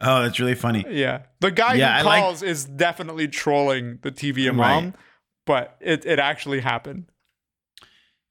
Oh, 0.01 0.23
that's 0.23 0.41
really 0.41 0.55
funny. 0.57 0.85
Yeah, 0.89 1.23
the 1.41 1.51
guy 1.51 1.75
Yeah, 1.75 1.97
I 1.97 2.01
who 2.01 2.07
like- 2.07 2.23
calls 2.23 2.43
is 2.43 2.65
definitely 2.65 3.29
trolling 3.29 3.99
the 4.03 4.11
TV 4.11 4.49
imam, 4.49 4.59
Right. 4.59 4.93
but 5.47 5.77
it 5.81 6.05
it 6.07 6.19
actually 6.19 6.61
happened. 6.61 7.07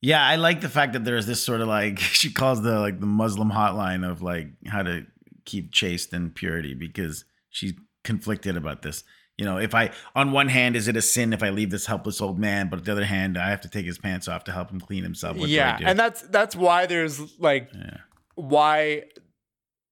Yeah, 0.02 0.22
I 0.26 0.36
like 0.36 0.60
the 0.60 0.68
fact 0.70 0.94
that 0.94 1.06
there's 1.06 1.26
this 1.26 1.42
sort 1.42 1.62
of 1.62 1.68
like 1.68 2.00
she 2.00 2.32
calls 2.32 2.62
the 2.62 2.80
like 2.80 3.00
the 3.00 3.06
Muslim 3.06 3.52
hotline 3.52 4.10
of 4.10 4.22
like 4.22 4.48
how 4.68 4.84
to 4.84 5.06
keep 5.46 5.72
chaste 5.72 6.14
and 6.14 6.34
purity 6.34 6.74
because 6.74 7.26
she's 7.50 7.74
conflicted 8.04 8.58
about 8.58 8.82
this. 8.82 9.04
You 9.38 9.46
know, 9.46 9.58
if 9.58 9.74
I 9.74 9.92
on 10.16 10.32
one 10.32 10.50
hand, 10.50 10.76
is 10.76 10.88
it 10.88 10.96
a 10.96 11.02
sin 11.02 11.34
if 11.34 11.42
I 11.42 11.50
leave 11.50 11.72
this 11.72 11.88
helpless 11.88 12.22
old 12.22 12.38
man, 12.38 12.70
but 12.70 12.80
on 12.80 12.86
the 12.86 12.92
other 12.92 13.06
hand, 13.06 13.38
I 13.38 13.50
have 13.50 13.62
to 13.62 13.70
take 13.70 13.86
his 13.86 13.98
pants 13.98 14.28
off 14.28 14.44
to 14.44 14.52
help 14.52 14.70
him 14.70 14.80
clean 14.80 15.04
himself. 15.04 15.38
What 15.38 15.50
yeah, 15.50 15.78
do? 15.78 15.86
and 15.86 15.98
that's 15.98 16.22
that's 16.24 16.56
why 16.56 16.86
there's 16.86 17.40
like 17.40 17.70
Yeah. 17.74 17.98
why 18.36 19.06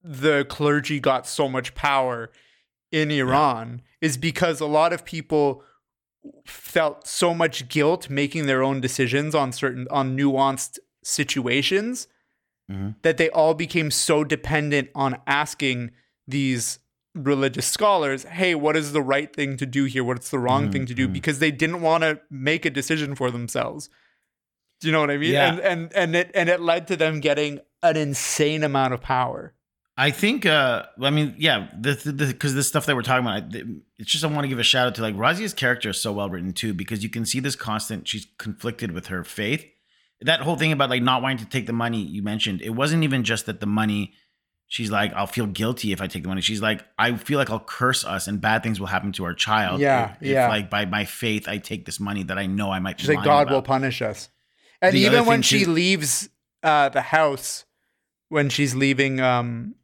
the 0.04 0.44
clergy 0.48 1.00
got 1.00 1.26
so 1.26 1.48
much 1.48 1.74
power 1.74 2.30
in 2.92 3.10
Iran 3.10 3.82
is 4.00 4.16
because 4.16 4.60
a 4.60 4.66
lot 4.66 4.92
of 4.92 5.04
people 5.04 5.62
felt 6.46 7.06
so 7.06 7.34
much 7.34 7.68
guilt 7.68 8.08
making 8.08 8.46
their 8.46 8.62
own 8.62 8.80
decisions 8.80 9.34
on 9.34 9.50
certain 9.52 9.86
on 9.90 10.16
nuanced 10.16 10.78
situations 11.02 12.06
Mhm. 12.70 12.94
that 13.02 13.16
they 13.16 13.28
all 13.30 13.54
became 13.54 13.90
so 13.90 14.22
dependent 14.22 14.88
on 14.94 15.20
asking 15.26 15.90
these 16.28 16.78
religious 17.14 17.66
scholars, 17.66 18.24
"Hey, 18.24 18.54
what 18.54 18.76
is 18.76 18.92
the 18.92 19.02
right 19.02 19.34
thing 19.34 19.56
to 19.58 19.66
do 19.66 19.84
here? 19.84 20.02
What's 20.04 20.30
the 20.30 20.38
wrong 20.38 20.70
thing 20.72 20.86
to 20.86 20.94
do?" 20.94 21.08
Mhm. 21.08 21.12
because 21.12 21.38
they 21.38 21.50
didn't 21.50 21.80
want 21.82 22.02
to 22.02 22.20
make 22.30 22.64
a 22.64 22.70
decision 22.70 23.14
for 23.14 23.30
themselves. 23.30 23.90
Do 24.80 24.88
you 24.88 24.92
know 24.92 25.00
what 25.00 25.10
I 25.10 25.18
mean? 25.18 25.32
Yeah. 25.32 25.52
And 25.52 25.60
and 25.60 25.92
and 25.94 26.16
it 26.16 26.30
and 26.34 26.48
it 26.48 26.60
led 26.60 26.86
to 26.88 26.96
them 26.96 27.20
getting 27.20 27.60
an 27.82 27.96
insane 27.96 28.62
amount 28.64 28.94
of 28.94 29.00
power. 29.00 29.54
I 29.94 30.10
think, 30.10 30.46
uh, 30.46 30.84
I 31.02 31.10
mean, 31.10 31.34
yeah, 31.38 31.68
the 31.78 32.14
because 32.28 32.54
this 32.54 32.66
stuff 32.66 32.86
that 32.86 32.96
we're 32.96 33.02
talking 33.02 33.26
about, 33.26 33.54
I- 33.54 33.62
it's 33.98 34.10
just 34.10 34.24
I 34.24 34.28
want 34.28 34.42
to 34.44 34.48
give 34.48 34.58
a 34.58 34.62
shout 34.64 34.86
out 34.86 34.94
to 34.94 35.02
like 35.02 35.14
Razia's 35.14 35.52
character 35.52 35.90
is 35.90 36.00
so 36.00 36.12
well 36.12 36.30
written 36.30 36.52
too 36.54 36.72
because 36.72 37.02
you 37.04 37.10
can 37.10 37.26
see 37.26 37.40
this 37.40 37.54
constant. 37.56 38.08
She's 38.08 38.26
conflicted 38.38 38.92
with 38.92 39.08
her 39.08 39.22
faith. 39.22 39.66
That 40.22 40.40
whole 40.40 40.56
thing 40.56 40.72
about 40.72 40.88
like 40.88 41.02
not 41.02 41.20
wanting 41.20 41.38
to 41.38 41.44
take 41.44 41.66
the 41.66 41.72
money 41.74 42.00
you 42.00 42.22
mentioned, 42.22 42.62
it 42.62 42.70
wasn't 42.70 43.04
even 43.04 43.22
just 43.22 43.44
that 43.46 43.60
the 43.60 43.66
money. 43.66 44.14
She's 44.72 44.90
like, 44.90 45.12
I'll 45.12 45.26
feel 45.26 45.44
guilty 45.44 45.92
if 45.92 46.00
I 46.00 46.06
take 46.06 46.22
the 46.22 46.30
money. 46.30 46.40
She's 46.40 46.62
like, 46.62 46.82
I 46.98 47.14
feel 47.16 47.38
like 47.38 47.50
I'll 47.50 47.60
curse 47.60 48.06
us 48.06 48.26
and 48.26 48.40
bad 48.40 48.62
things 48.62 48.80
will 48.80 48.86
happen 48.86 49.12
to 49.12 49.24
our 49.24 49.34
child. 49.34 49.82
Yeah, 49.82 50.14
if, 50.18 50.28
yeah. 50.28 50.46
If 50.46 50.48
like 50.48 50.70
by 50.70 50.86
my 50.86 51.04
faith, 51.04 51.46
I 51.46 51.58
take 51.58 51.84
this 51.84 52.00
money 52.00 52.22
that 52.22 52.38
I 52.38 52.46
know 52.46 52.70
I 52.70 52.78
might. 52.78 52.98
She's 52.98 53.10
like, 53.10 53.22
God 53.22 53.50
will 53.50 53.60
punish 53.60 54.00
us. 54.00 54.30
And 54.80 54.94
The 54.94 55.00
even 55.00 55.26
when 55.26 55.42
she 55.42 55.66
too- 55.66 55.72
leaves 55.72 56.30
uh, 56.62 56.88
the 56.88 57.02
house, 57.02 57.66
when 58.30 58.48
she's 58.48 58.74
leaving 58.74 59.20
um, 59.20 59.74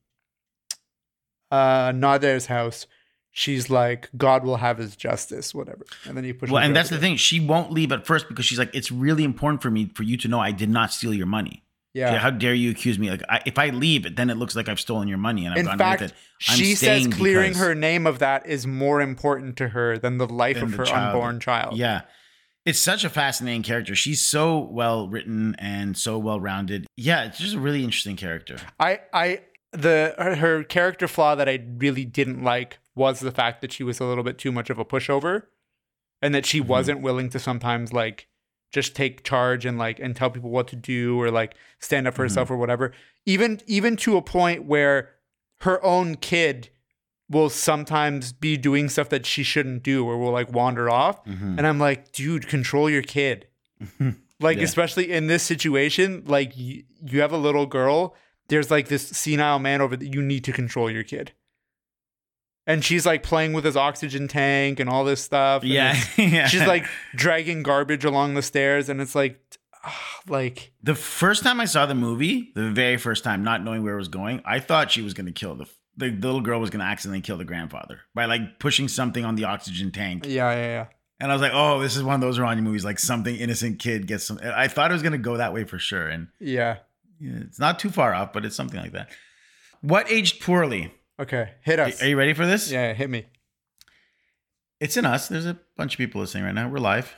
uh, 1.50 1.90
Nader's 1.92 2.46
house, 2.46 2.86
she's 3.30 3.68
like, 3.68 4.08
God 4.16 4.42
will 4.42 4.56
have 4.56 4.78
his 4.78 4.96
justice, 4.96 5.54
whatever. 5.54 5.84
And 6.06 6.16
then 6.16 6.24
you 6.24 6.32
push. 6.32 6.48
Well, 6.48 6.62
and 6.62 6.74
that's 6.74 6.88
the 6.88 6.96
thing. 6.96 7.16
She 7.16 7.40
won't 7.40 7.72
leave 7.72 7.92
at 7.92 8.06
first 8.06 8.26
because 8.26 8.46
she's 8.46 8.58
like, 8.58 8.74
it's 8.74 8.90
really 8.90 9.24
important 9.24 9.60
for 9.60 9.70
me 9.70 9.90
for 9.94 10.02
you 10.02 10.16
to 10.16 10.28
know 10.28 10.40
I 10.40 10.52
did 10.52 10.70
not 10.70 10.92
steal 10.94 11.12
your 11.12 11.26
money. 11.26 11.62
Yeah. 11.98 12.18
How 12.18 12.30
dare 12.30 12.54
you 12.54 12.70
accuse 12.70 12.98
me? 12.98 13.10
Like, 13.10 13.22
I, 13.28 13.42
if 13.44 13.58
I 13.58 13.70
leave, 13.70 14.16
then 14.16 14.30
it 14.30 14.36
looks 14.36 14.54
like 14.54 14.68
I've 14.68 14.80
stolen 14.80 15.08
your 15.08 15.18
money 15.18 15.44
and 15.44 15.54
I've 15.54 15.60
In 15.60 15.66
gone 15.66 15.78
fact, 15.78 16.00
with 16.00 16.12
it. 16.12 16.16
I'm 16.48 16.56
she 16.56 16.74
says 16.74 17.06
clearing 17.08 17.54
her 17.54 17.74
name 17.74 18.06
of 18.06 18.20
that 18.20 18.46
is 18.46 18.66
more 18.66 19.00
important 19.00 19.56
to 19.58 19.68
her 19.68 19.98
than 19.98 20.18
the 20.18 20.26
life 20.26 20.56
than 20.56 20.64
of 20.64 20.70
the 20.72 20.76
her 20.78 20.84
child. 20.84 21.14
unborn 21.16 21.40
child. 21.40 21.76
Yeah. 21.76 22.02
It's 22.64 22.78
such 22.78 23.04
a 23.04 23.08
fascinating 23.08 23.62
character. 23.62 23.94
She's 23.94 24.20
so 24.20 24.58
well 24.58 25.08
written 25.08 25.56
and 25.58 25.96
so 25.96 26.18
well 26.18 26.38
rounded. 26.38 26.86
Yeah, 26.96 27.24
it's 27.24 27.38
just 27.38 27.54
a 27.54 27.58
really 27.58 27.82
interesting 27.82 28.16
character. 28.16 28.58
I, 28.78 29.00
I, 29.12 29.40
the 29.72 30.14
her, 30.18 30.34
her 30.36 30.64
character 30.64 31.08
flaw 31.08 31.34
that 31.34 31.48
I 31.48 31.64
really 31.78 32.04
didn't 32.04 32.42
like 32.42 32.78
was 32.94 33.20
the 33.20 33.32
fact 33.32 33.60
that 33.62 33.72
she 33.72 33.82
was 33.82 34.00
a 34.00 34.04
little 34.04 34.24
bit 34.24 34.38
too 34.38 34.52
much 34.52 34.70
of 34.70 34.78
a 34.78 34.84
pushover, 34.84 35.44
and 36.20 36.34
that 36.34 36.44
she 36.44 36.60
mm-hmm. 36.60 36.68
wasn't 36.68 37.00
willing 37.00 37.30
to 37.30 37.38
sometimes 37.38 37.92
like 37.92 38.27
just 38.70 38.94
take 38.94 39.24
charge 39.24 39.64
and 39.64 39.78
like 39.78 39.98
and 39.98 40.14
tell 40.14 40.30
people 40.30 40.50
what 40.50 40.68
to 40.68 40.76
do 40.76 41.20
or 41.20 41.30
like 41.30 41.54
stand 41.78 42.06
up 42.06 42.14
for 42.14 42.22
mm-hmm. 42.22 42.24
herself 42.30 42.50
or 42.50 42.56
whatever. 42.56 42.92
Even 43.26 43.60
even 43.66 43.96
to 43.98 44.16
a 44.16 44.22
point 44.22 44.64
where 44.64 45.10
her 45.60 45.82
own 45.84 46.16
kid 46.16 46.70
will 47.30 47.50
sometimes 47.50 48.32
be 48.32 48.56
doing 48.56 48.88
stuff 48.88 49.08
that 49.10 49.26
she 49.26 49.42
shouldn't 49.42 49.82
do 49.82 50.06
or 50.06 50.16
will 50.16 50.32
like 50.32 50.52
wander 50.52 50.88
off, 50.88 51.22
mm-hmm. 51.24 51.58
and 51.58 51.66
I'm 51.66 51.78
like, 51.78 52.12
dude, 52.12 52.48
control 52.48 52.88
your 52.88 53.02
kid. 53.02 53.46
Like, 54.40 54.58
Yeah. 54.58 54.64
especially 54.64 55.10
in 55.10 55.26
this 55.26 55.42
situation, 55.42 56.22
like 56.26 56.56
you, 56.56 56.84
you 57.04 57.20
have 57.20 57.32
a 57.32 57.38
little 57.38 57.66
girl, 57.66 58.14
there's 58.48 58.70
like 58.70 58.88
this 58.88 59.06
senile 59.08 59.58
man 59.58 59.80
over 59.80 59.96
that 59.96 60.14
you 60.14 60.22
need 60.22 60.44
to 60.44 60.52
control 60.52 60.90
your 60.90 61.02
kid. 61.02 61.32
And 62.68 62.84
she's 62.84 63.06
like 63.06 63.22
playing 63.22 63.54
with 63.54 63.64
his 63.64 63.76
oxygen 63.76 64.28
tank 64.28 64.78
and 64.78 64.88
all 64.90 65.02
this 65.04 65.22
stuff. 65.22 65.62
and 65.62 65.72
Yeah. 65.72 65.98
yeah. 66.16 66.46
She's 66.46 66.66
like 66.66 66.84
dragging 67.16 67.62
garbage 67.64 68.04
along 68.04 68.34
the 68.34 68.42
stairs, 68.42 68.88
and 68.90 69.00
it's 69.00 69.14
like, 69.14 69.40
ah, 69.84 70.20
like, 70.28 70.70
the 70.82 70.94
first 70.94 71.42
time 71.42 71.60
I 71.60 71.64
saw 71.64 71.86
the 71.86 71.94
movie, 71.94 72.52
the 72.54 72.70
very 72.70 72.98
first 72.98 73.24
time, 73.24 73.42
not 73.42 73.64
knowing 73.64 73.82
where 73.82 73.94
it 73.94 73.98
was 73.98 74.08
going, 74.08 74.42
I 74.44 74.60
thought 74.60 74.90
she 74.90 75.00
was 75.00 75.14
going 75.14 75.26
to 75.26 75.32
kill 75.32 75.54
the, 75.54 75.66
the 75.96 76.10
little 76.10 76.42
girl 76.42 76.60
was 76.60 76.68
going 76.70 76.80
to 76.80 76.86
accidentally 76.86 77.22
kill 77.22 77.38
the 77.38 77.44
grandfather 77.46 78.00
by 78.14 78.26
like 78.26 78.58
pushing 78.58 78.86
something 78.86 79.24
on 79.24 79.34
the 79.34 79.44
oxygen 79.44 79.90
tank. 79.90 80.26
yeah, 80.26 80.52
yeah, 80.52 80.66
yeah. 80.66 80.86
And 81.20 81.32
I 81.32 81.34
was 81.34 81.42
like, 81.42 81.52
oh, 81.54 81.80
this 81.80 81.96
is 81.96 82.04
one 82.04 82.14
of 82.14 82.20
those 82.20 82.38
Iranian 82.38 82.64
movies, 82.64 82.84
like 82.84 83.00
something 83.00 83.34
innocent 83.34 83.80
kid 83.80 84.06
gets 84.06 84.24
some. 84.24 84.38
I 84.44 84.68
thought 84.68 84.90
it 84.90 84.94
was 84.94 85.02
going 85.02 85.12
to 85.12 85.18
go 85.18 85.38
that 85.38 85.52
way 85.52 85.64
for 85.64 85.78
sure. 85.78 86.06
And 86.06 86.28
Yeah. 86.38 86.76
yeah, 87.18 87.38
it's 87.40 87.58
not 87.58 87.80
too 87.80 87.90
far 87.90 88.14
off, 88.14 88.32
but 88.32 88.44
it's 88.44 88.54
something 88.54 88.78
like 88.78 88.92
that. 88.92 89.08
What 89.80 90.08
aged 90.10 90.40
poorly? 90.42 90.92
Okay, 91.20 91.50
hit 91.62 91.80
us. 91.80 92.00
Are 92.00 92.08
you 92.08 92.16
ready 92.16 92.32
for 92.32 92.46
this? 92.46 92.70
Yeah, 92.70 92.92
hit 92.92 93.10
me. 93.10 93.26
It's 94.78 94.96
in 94.96 95.04
us. 95.04 95.26
There's 95.26 95.46
a 95.46 95.58
bunch 95.76 95.94
of 95.94 95.98
people 95.98 96.20
listening 96.20 96.44
right 96.44 96.54
now. 96.54 96.68
We're 96.68 96.78
live. 96.78 97.16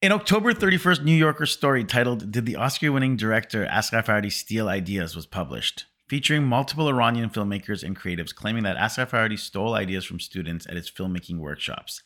In 0.00 0.10
October 0.10 0.54
31st, 0.54 1.04
New 1.04 1.14
Yorker 1.14 1.44
story 1.44 1.84
titled 1.84 2.32
Did 2.32 2.46
the 2.46 2.56
Oscar 2.56 2.90
winning 2.90 3.16
director 3.16 3.66
Asghar 3.66 4.02
Farhadi 4.02 4.32
Steal 4.32 4.70
Ideas 4.70 5.14
was 5.14 5.26
published, 5.26 5.84
featuring 6.08 6.44
multiple 6.44 6.88
Iranian 6.88 7.28
filmmakers 7.28 7.82
and 7.82 7.94
creatives 7.94 8.34
claiming 8.34 8.62
that 8.62 8.78
Asghar 8.78 9.08
Farhadi 9.08 9.38
stole 9.38 9.74
ideas 9.74 10.06
from 10.06 10.18
students 10.18 10.66
at 10.66 10.76
his 10.76 10.90
filmmaking 10.90 11.38
workshops. 11.38 12.02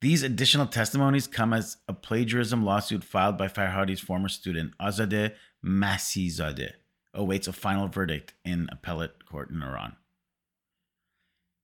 These 0.00 0.24
additional 0.24 0.66
testimonies 0.66 1.28
come 1.28 1.52
as 1.52 1.76
a 1.86 1.94
plagiarism 1.94 2.64
lawsuit 2.64 3.04
filed 3.04 3.38
by 3.38 3.46
Farhadi's 3.46 4.00
former 4.00 4.28
student 4.28 4.72
Azadeh 4.80 5.32
Masihzadeh 5.64 6.72
awaits 7.14 7.46
a 7.46 7.52
final 7.52 7.86
verdict 7.86 8.34
in 8.44 8.68
appellate 8.72 9.12
court 9.32 9.50
in 9.50 9.62
Iran. 9.62 9.96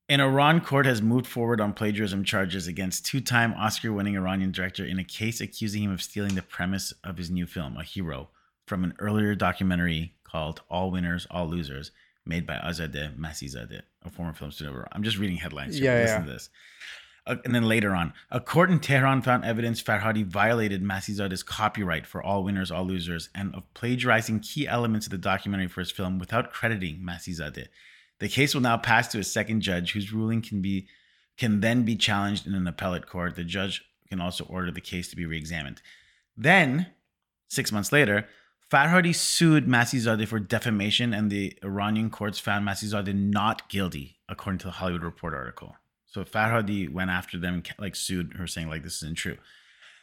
An 0.08 0.20
Iran 0.20 0.62
court 0.62 0.86
has 0.86 1.02
moved 1.02 1.26
forward 1.26 1.60
on 1.60 1.74
plagiarism 1.74 2.24
charges 2.24 2.66
against 2.66 3.04
two 3.04 3.20
time 3.20 3.52
Oscar 3.52 3.92
winning 3.92 4.16
Iranian 4.16 4.52
director 4.52 4.84
in 4.84 4.98
a 4.98 5.04
case 5.04 5.42
accusing 5.42 5.82
him 5.82 5.92
of 5.92 6.00
stealing 6.00 6.34
the 6.34 6.42
premise 6.42 6.94
of 7.04 7.18
his 7.18 7.30
new 7.30 7.46
film, 7.46 7.76
A 7.76 7.82
Hero, 7.82 8.30
from 8.66 8.84
an 8.84 8.94
earlier 8.98 9.34
documentary 9.34 10.14
called 10.24 10.62
All 10.70 10.90
Winners, 10.90 11.26
All 11.30 11.46
Losers, 11.46 11.90
made 12.24 12.46
by 12.46 12.54
Azadeh 12.54 13.18
Masihzadeh, 13.18 13.82
a 14.02 14.10
former 14.10 14.32
film 14.32 14.50
student. 14.50 14.88
I'm 14.92 15.02
just 15.02 15.18
reading 15.18 15.36
headlines 15.36 15.76
here. 15.76 15.92
Yeah, 15.92 15.98
but 15.98 16.02
Listen 16.02 16.20
yeah. 16.20 16.26
to 16.26 16.32
this. 16.32 16.50
Uh, 17.28 17.36
and 17.44 17.54
then 17.54 17.68
later 17.68 17.94
on, 17.94 18.14
a 18.30 18.40
court 18.40 18.70
in 18.70 18.80
Tehran 18.80 19.20
found 19.22 19.44
evidence 19.44 19.82
Farhadi 19.82 20.24
violated 20.24 20.82
Masihzadeh's 20.82 21.42
copyright 21.42 22.06
for 22.06 22.22
All 22.22 22.42
Winners, 22.42 22.70
All 22.70 22.86
Losers 22.86 23.28
and 23.34 23.54
of 23.54 23.72
plagiarizing 23.74 24.40
key 24.40 24.66
elements 24.66 25.06
of 25.06 25.10
the 25.10 25.18
documentary 25.18 25.68
for 25.68 25.80
his 25.80 25.90
film 25.90 26.18
without 26.18 26.52
crediting 26.52 27.00
Masihzadeh. 27.00 27.66
The 28.18 28.28
case 28.28 28.54
will 28.54 28.62
now 28.62 28.78
pass 28.78 29.08
to 29.08 29.18
a 29.18 29.24
second 29.24 29.60
judge 29.60 29.92
whose 29.92 30.12
ruling 30.12 30.42
can 30.42 30.62
be 30.62 30.88
can 31.36 31.60
then 31.60 31.84
be 31.84 31.94
challenged 31.94 32.48
in 32.48 32.54
an 32.54 32.66
appellate 32.66 33.06
court. 33.06 33.36
The 33.36 33.44
judge 33.44 33.84
can 34.08 34.20
also 34.20 34.44
order 34.46 34.72
the 34.72 34.80
case 34.80 35.08
to 35.10 35.16
be 35.16 35.24
re-examined. 35.24 35.80
Then, 36.36 36.88
six 37.46 37.70
months 37.70 37.92
later, 37.92 38.26
Farhadi 38.72 39.14
sued 39.14 39.66
Masihzadeh 39.66 40.26
for 40.26 40.40
defamation, 40.40 41.14
and 41.14 41.30
the 41.30 41.56
Iranian 41.62 42.10
courts 42.10 42.40
found 42.40 42.66
Masihzadeh 42.66 43.14
not 43.14 43.68
guilty, 43.68 44.18
according 44.28 44.58
to 44.58 44.66
the 44.66 44.72
Hollywood 44.72 45.04
Report 45.04 45.32
article. 45.32 45.76
So 46.08 46.24
Farhadi 46.24 46.90
went 46.90 47.10
after 47.10 47.38
them 47.38 47.54
and 47.54 47.68
like 47.78 47.94
sued 47.94 48.34
her, 48.34 48.46
saying 48.46 48.68
like 48.68 48.82
this 48.82 49.02
isn't 49.02 49.16
true. 49.16 49.36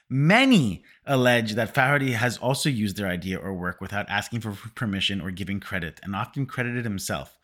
Many 0.07 0.83
allege 1.05 1.55
that 1.55 1.73
Farhadi 1.73 2.13
has 2.13 2.37
also 2.37 2.69
used 2.69 2.95
their 2.95 3.07
idea 3.07 3.39
or 3.39 3.53
work 3.53 3.81
without 3.81 4.07
asking 4.07 4.41
for 4.41 4.51
permission 4.75 5.19
or 5.19 5.31
giving 5.31 5.59
credit, 5.59 5.99
and 6.03 6.15
often 6.15 6.45
credited 6.45 6.85
himself. 6.85 7.37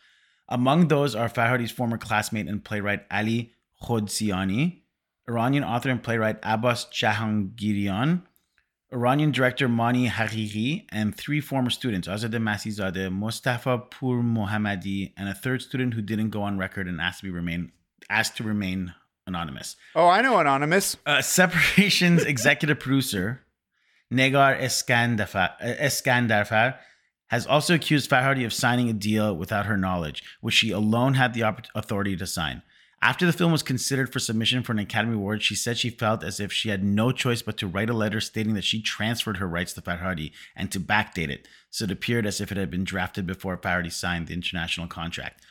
Among 0.47 0.89
those 0.89 1.15
are 1.15 1.27
Farhadi's 1.27 1.71
former 1.71 1.97
classmate 1.97 2.47
and 2.47 2.63
playwright 2.63 3.05
Ali 3.09 3.53
Khodsiani, 3.83 4.81
Iranian 5.27 5.63
author 5.63 5.89
and 5.89 6.03
playwright 6.03 6.37
Abbas 6.43 6.85
Jahangirian, 6.93 8.21
Iranian 8.93 9.31
director 9.31 9.67
Mani 9.67 10.07
Haghighi, 10.07 10.85
and 10.89 11.15
three 11.15 11.41
former 11.41 11.69
students, 11.71 12.07
Azadeh 12.07 12.41
Masihzadeh, 12.41 13.11
Mustafa 13.11 13.79
Pur 13.79 14.21
Mohammadi, 14.21 15.13
and 15.17 15.29
a 15.29 15.33
third 15.33 15.63
student 15.63 15.95
who 15.95 16.01
didn't 16.01 16.29
go 16.29 16.43
on 16.43 16.59
record 16.59 16.87
and 16.87 17.01
asked 17.01 17.21
to 17.21 17.25
be 17.25 17.31
remain 17.31 17.71
asked 18.09 18.37
to 18.37 18.43
remain 18.43 18.93
anonymous. 19.27 19.75
Oh, 19.95 20.07
I 20.07 20.21
know 20.21 20.39
Anonymous. 20.39 20.97
Uh, 21.05 21.21
Separation's 21.21 22.23
executive 22.23 22.79
producer, 22.79 23.41
Negar 24.11 24.59
Eskandarfar, 24.59 26.77
has 27.27 27.47
also 27.47 27.73
accused 27.73 28.09
Farhadi 28.09 28.45
of 28.45 28.53
signing 28.53 28.89
a 28.89 28.93
deal 28.93 29.35
without 29.35 29.65
her 29.65 29.77
knowledge, 29.77 30.23
which 30.41 30.55
she 30.55 30.71
alone 30.71 31.13
had 31.13 31.33
the 31.33 31.55
authority 31.73 32.17
to 32.17 32.27
sign. 32.27 32.61
After 33.03 33.25
the 33.25 33.33
film 33.33 33.51
was 33.51 33.63
considered 33.63 34.13
for 34.13 34.19
submission 34.19 34.61
for 34.61 34.73
an 34.73 34.79
Academy 34.79 35.15
Award, 35.15 35.41
she 35.41 35.55
said 35.55 35.77
she 35.77 35.89
felt 35.89 36.23
as 36.23 36.39
if 36.39 36.53
she 36.53 36.69
had 36.69 36.83
no 36.83 37.11
choice 37.11 37.41
but 37.41 37.57
to 37.57 37.67
write 37.67 37.89
a 37.89 37.95
letter 37.95 38.21
stating 38.21 38.53
that 38.53 38.63
she 38.63 38.79
transferred 38.79 39.37
her 39.37 39.47
rights 39.47 39.73
to 39.73 39.81
Farhadi 39.81 40.31
and 40.55 40.71
to 40.71 40.79
backdate 40.79 41.29
it, 41.29 41.47
so 41.71 41.85
it 41.85 41.91
appeared 41.91 42.27
as 42.27 42.39
if 42.39 42.51
it 42.51 42.57
had 42.57 42.69
been 42.69 42.83
drafted 42.83 43.25
before 43.25 43.57
Farhadi 43.57 43.91
signed 43.91 44.27
the 44.27 44.35
international 44.35 44.85
contract. 44.85 45.43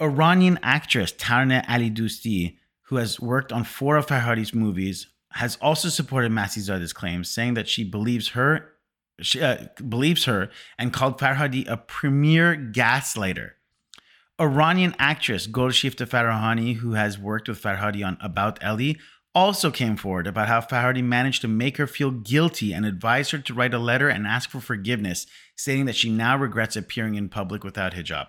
Iranian 0.00 0.58
actress 0.62 1.12
Taraneh 1.12 1.64
Alidoosti, 1.66 2.56
who 2.82 2.96
has 2.96 3.20
worked 3.20 3.52
on 3.52 3.64
four 3.64 3.96
of 3.96 4.06
Farhadi's 4.06 4.54
movies, 4.54 5.06
has 5.32 5.56
also 5.60 5.88
supported 5.88 6.32
Masihzadeh's 6.32 6.92
claims, 6.92 7.30
saying 7.30 7.54
that 7.54 7.68
she 7.68 7.84
believes 7.84 8.30
her, 8.30 8.72
she 9.20 9.40
uh, 9.40 9.66
believes 9.88 10.24
her, 10.24 10.50
and 10.78 10.92
called 10.92 11.18
Farhadi 11.18 11.68
a 11.68 11.76
premier 11.76 12.56
gaslighter. 12.56 13.52
Iranian 14.40 14.94
actress 14.98 15.46
Golshifteh 15.46 16.08
Farahani, 16.08 16.76
who 16.76 16.94
has 16.94 17.18
worked 17.18 17.48
with 17.48 17.62
Farhadi 17.62 18.04
on 18.04 18.16
About 18.22 18.58
Ellie, 18.62 18.98
also 19.34 19.70
came 19.70 19.96
forward 19.96 20.26
about 20.26 20.48
how 20.48 20.60
Farhadi 20.60 21.04
managed 21.04 21.42
to 21.42 21.48
make 21.48 21.76
her 21.76 21.86
feel 21.86 22.10
guilty 22.10 22.72
and 22.72 22.84
advised 22.84 23.30
her 23.30 23.38
to 23.38 23.54
write 23.54 23.74
a 23.74 23.78
letter 23.78 24.08
and 24.08 24.26
ask 24.26 24.50
for 24.50 24.60
forgiveness, 24.60 25.26
stating 25.56 25.84
that 25.84 25.94
she 25.94 26.10
now 26.10 26.36
regrets 26.36 26.74
appearing 26.74 27.14
in 27.14 27.28
public 27.28 27.62
without 27.62 27.92
hijab. 27.92 28.28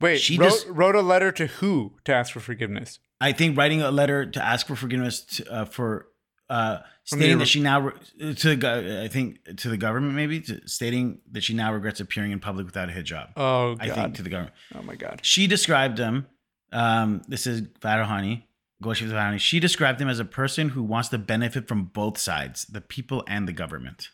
Wait, 0.00 0.20
She 0.20 0.36
wrote, 0.38 0.50
just- 0.50 0.66
wrote 0.68 0.94
a 0.94 1.00
letter 1.00 1.32
to 1.32 1.46
who 1.46 1.92
to 2.04 2.14
ask 2.14 2.32
for 2.32 2.40
forgiveness? 2.40 2.98
I 3.20 3.32
think 3.32 3.56
writing 3.56 3.80
a 3.80 3.90
letter 3.90 4.26
to 4.26 4.44
ask 4.44 4.66
for 4.66 4.76
forgiveness 4.76 5.20
to, 5.22 5.50
uh, 5.52 5.64
for 5.64 6.08
uh, 6.50 6.78
stating 7.04 7.38
that 7.38 7.48
she 7.48 7.60
now 7.60 7.80
re- 7.80 8.34
to 8.34 8.54
the 8.56 9.02
I 9.04 9.08
think 9.08 9.56
to 9.56 9.68
the 9.68 9.76
government 9.76 10.14
maybe 10.14 10.40
to, 10.42 10.60
stating 10.68 11.20
that 11.32 11.42
she 11.42 11.54
now 11.54 11.72
regrets 11.72 11.98
appearing 11.98 12.30
in 12.32 12.40
public 12.40 12.66
without 12.66 12.88
a 12.90 12.92
hijab. 12.92 13.30
Oh, 13.36 13.72
I 13.80 13.84
think 13.86 13.96
God. 13.96 14.14
to 14.16 14.22
the 14.22 14.28
government. 14.30 14.54
Oh 14.74 14.82
my 14.82 14.94
God. 14.96 15.20
She 15.22 15.46
described 15.46 15.98
him. 15.98 16.26
Um, 16.72 17.22
this 17.26 17.46
is 17.46 17.62
Farahani. 17.80 18.42
Farahani. 18.82 19.38
She 19.40 19.58
described 19.60 20.00
him 20.00 20.08
as 20.08 20.18
a 20.18 20.24
person 20.24 20.68
who 20.70 20.82
wants 20.82 21.08
to 21.08 21.18
benefit 21.18 21.66
from 21.66 21.84
both 21.84 22.18
sides, 22.18 22.66
the 22.66 22.80
people 22.82 23.24
and 23.26 23.48
the 23.48 23.52
government. 23.52 24.10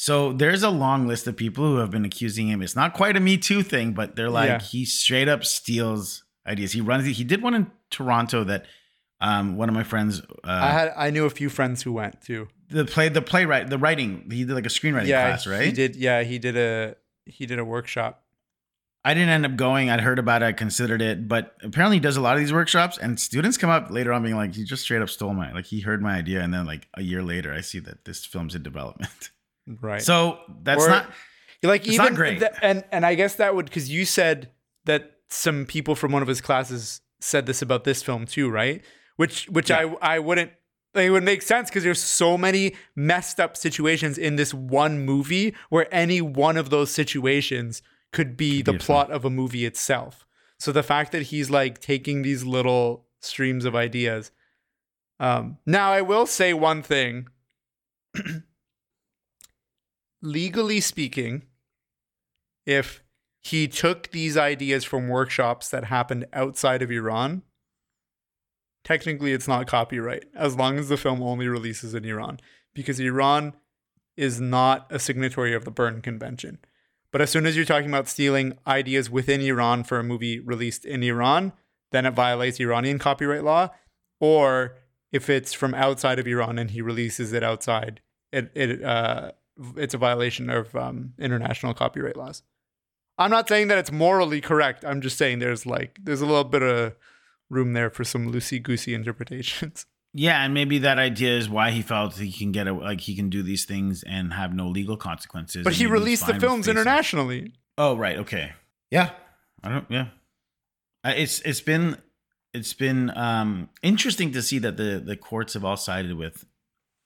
So 0.00 0.32
there's 0.32 0.62
a 0.62 0.70
long 0.70 1.08
list 1.08 1.26
of 1.26 1.36
people 1.36 1.64
who 1.66 1.78
have 1.78 1.90
been 1.90 2.04
accusing 2.04 2.46
him. 2.46 2.62
It's 2.62 2.76
not 2.76 2.94
quite 2.94 3.16
a 3.16 3.20
Me 3.20 3.36
Too 3.36 3.64
thing, 3.64 3.94
but 3.94 4.14
they're 4.14 4.30
like 4.30 4.48
Yeah. 4.48 4.60
he 4.60 4.84
straight 4.84 5.26
up 5.28 5.44
steals 5.44 6.22
ideas. 6.46 6.70
He 6.70 6.80
runs. 6.80 7.04
He 7.04 7.24
did 7.24 7.42
one 7.42 7.52
in 7.54 7.68
Toronto 7.90 8.44
that 8.44 8.66
um, 9.20 9.56
one 9.56 9.68
of 9.68 9.74
my 9.74 9.82
friends. 9.82 10.20
Uh, 10.20 10.26
I 10.44 10.70
had 10.70 10.92
I 10.96 11.10
knew 11.10 11.24
a 11.24 11.30
few 11.30 11.48
friends 11.48 11.82
who 11.82 11.92
went 11.92 12.22
too. 12.22 12.46
the 12.68 12.84
play, 12.84 13.08
the 13.08 13.20
playwright, 13.20 13.70
the 13.70 13.76
writing. 13.78 14.28
He 14.30 14.44
did 14.44 14.54
like 14.54 14.66
a 14.66 14.68
screenwriting 14.68 15.08
yeah, 15.08 15.26
class, 15.30 15.48
right? 15.48 15.66
He 15.66 15.72
did. 15.72 15.96
Yeah, 15.96 16.22
he 16.22 16.38
did 16.38 16.56
a 16.56 16.94
he 17.26 17.44
did 17.46 17.58
a 17.58 17.64
workshop. 17.64 18.22
I 19.04 19.14
didn't 19.14 19.30
end 19.30 19.46
up 19.46 19.56
going. 19.56 19.90
I'd 19.90 20.00
heard 20.00 20.20
about 20.20 20.42
it. 20.42 20.46
I 20.46 20.52
considered 20.52 21.02
it, 21.02 21.26
but 21.26 21.56
apparently 21.64 21.96
he 21.96 22.00
does 22.00 22.16
a 22.16 22.20
lot 22.20 22.34
of 22.34 22.40
these 22.40 22.52
workshops, 22.52 22.98
and 22.98 23.18
students 23.18 23.56
come 23.56 23.70
up 23.70 23.90
later 23.90 24.12
on 24.12 24.22
being 24.22 24.36
like, 24.36 24.54
"He 24.54 24.62
just 24.62 24.82
straight 24.84 25.02
up 25.02 25.08
stole 25.10 25.34
my 25.34 25.52
like 25.52 25.66
he 25.66 25.80
heard 25.80 26.00
my 26.02 26.14
idea," 26.16 26.40
and 26.40 26.54
then 26.54 26.66
like 26.66 26.86
a 26.94 27.02
year 27.02 27.22
later, 27.22 27.52
I 27.52 27.62
see 27.62 27.80
that 27.80 28.04
this 28.04 28.24
film's 28.24 28.54
in 28.54 28.62
development. 28.62 29.30
Right. 29.80 30.02
So 30.02 30.38
that's 30.62 30.84
Or- 30.84 30.88
not 30.88 31.10
like 31.62 31.86
even 31.86 31.96
not 32.06 32.14
great. 32.14 32.38
th- 32.38 32.52
and 32.62 32.84
and 32.92 33.04
I 33.04 33.14
guess 33.14 33.34
that 33.36 33.54
would 33.54 33.66
because 33.66 33.90
you 33.90 34.04
said 34.04 34.50
that 34.84 35.12
some 35.28 35.66
people 35.66 35.94
from 35.94 36.12
one 36.12 36.22
of 36.22 36.28
his 36.28 36.40
classes 36.40 37.00
said 37.20 37.46
this 37.46 37.60
about 37.62 37.84
this 37.84 38.02
film 38.02 38.26
too, 38.26 38.48
right? 38.48 38.82
Which 39.16 39.46
which 39.48 39.70
I 39.70 39.82
I 40.00 40.18
wouldn't. 40.20 40.52
It 40.94 41.10
would 41.10 41.22
make 41.24 41.42
sense 41.42 41.68
because 41.68 41.84
there's 41.84 42.02
so 42.02 42.38
many 42.38 42.74
messed 42.96 43.38
up 43.38 43.56
situations 43.56 44.16
in 44.16 44.36
this 44.36 44.54
one 44.54 45.04
movie 45.04 45.54
where 45.68 45.86
any 45.94 46.20
one 46.22 46.56
of 46.56 46.70
those 46.70 46.90
situations 46.90 47.82
could 48.12 48.36
be 48.36 48.62
the 48.62 48.72
be 48.72 48.78
plot 48.78 49.10
of 49.10 49.24
a 49.24 49.30
movie 49.30 49.66
itself. 49.66 50.26
So 50.58 50.72
the 50.72 50.82
fact 50.82 51.12
that 51.12 51.22
he's 51.24 51.50
like 51.50 51.78
taking 51.80 52.22
these 52.22 52.44
little 52.44 53.04
streams 53.20 53.64
of 53.64 53.76
ideas. 53.76 54.30
Um, 55.20 55.58
now 55.66 55.92
I 55.92 56.00
will 56.00 56.26
say 56.26 56.54
one 56.54 56.82
thing. 56.82 57.28
Legally 60.20 60.80
speaking, 60.80 61.44
if 62.66 63.02
he 63.40 63.68
took 63.68 64.10
these 64.10 64.36
ideas 64.36 64.84
from 64.84 65.08
workshops 65.08 65.70
that 65.70 65.84
happened 65.84 66.26
outside 66.32 66.82
of 66.82 66.90
Iran, 66.90 67.42
technically 68.84 69.32
it's 69.32 69.48
not 69.48 69.66
copyright 69.66 70.24
as 70.34 70.56
long 70.56 70.78
as 70.78 70.88
the 70.88 70.96
film 70.96 71.22
only 71.22 71.46
releases 71.46 71.94
in 71.94 72.04
Iran 72.04 72.40
because 72.74 72.98
Iran 72.98 73.54
is 74.16 74.40
not 74.40 74.86
a 74.90 74.98
signatory 74.98 75.54
of 75.54 75.64
the 75.64 75.70
Berne 75.70 76.02
Convention. 76.02 76.58
But 77.10 77.22
as 77.22 77.30
soon 77.30 77.46
as 77.46 77.56
you're 77.56 77.64
talking 77.64 77.88
about 77.88 78.08
stealing 78.08 78.58
ideas 78.66 79.08
within 79.08 79.40
Iran 79.40 79.84
for 79.84 79.98
a 79.98 80.04
movie 80.04 80.40
released 80.40 80.84
in 80.84 81.02
Iran, 81.02 81.52
then 81.92 82.04
it 82.04 82.14
violates 82.14 82.60
Iranian 82.60 82.98
copyright 82.98 83.44
law. 83.44 83.70
Or 84.20 84.76
if 85.12 85.30
it's 85.30 85.52
from 85.52 85.74
outside 85.74 86.18
of 86.18 86.26
Iran 86.26 86.58
and 86.58 86.70
he 86.70 86.82
releases 86.82 87.32
it 87.32 87.42
outside, 87.42 88.00
it, 88.32 88.50
it 88.54 88.82
uh, 88.82 89.32
it's 89.76 89.94
a 89.94 89.98
violation 89.98 90.50
of 90.50 90.74
um, 90.76 91.14
international 91.18 91.74
copyright 91.74 92.16
laws. 92.16 92.42
I'm 93.18 93.30
not 93.30 93.48
saying 93.48 93.68
that 93.68 93.78
it's 93.78 93.90
morally 93.90 94.40
correct. 94.40 94.84
I'm 94.84 95.00
just 95.00 95.18
saying 95.18 95.40
there's 95.40 95.66
like 95.66 95.98
there's 96.02 96.20
a 96.20 96.26
little 96.26 96.44
bit 96.44 96.62
of 96.62 96.94
room 97.50 97.72
there 97.72 97.90
for 97.90 98.04
some 98.04 98.32
loosey 98.32 98.62
goosey 98.62 98.94
interpretations. 98.94 99.86
yeah, 100.14 100.44
and 100.44 100.54
maybe 100.54 100.78
that 100.78 100.98
idea 100.98 101.36
is 101.36 101.48
why 101.48 101.70
he 101.72 101.82
felt 101.82 102.14
he 102.16 102.30
can 102.30 102.52
get 102.52 102.68
a, 102.68 102.72
like 102.72 103.00
he 103.00 103.16
can 103.16 103.28
do 103.28 103.42
these 103.42 103.64
things 103.64 104.04
and 104.04 104.32
have 104.34 104.54
no 104.54 104.68
legal 104.68 104.96
consequences. 104.96 105.64
But 105.64 105.72
he 105.74 105.86
released 105.86 106.26
the 106.26 106.34
films 106.38 106.66
facing- 106.66 106.78
internationally. 106.78 107.54
Oh 107.76 107.96
right, 107.96 108.18
okay, 108.18 108.52
yeah. 108.90 109.10
I 109.64 109.68
don't. 109.70 109.86
Yeah, 109.90 110.06
Uh, 111.02 111.14
it's 111.16 111.40
it's 111.40 111.60
been 111.60 111.96
it's 112.54 112.74
been 112.74 113.10
um 113.16 113.68
interesting 113.82 114.30
to 114.32 114.42
see 114.42 114.58
that 114.60 114.76
the 114.76 115.02
the 115.04 115.16
courts 115.16 115.54
have 115.54 115.64
all 115.64 115.76
sided 115.76 116.14
with 116.14 116.44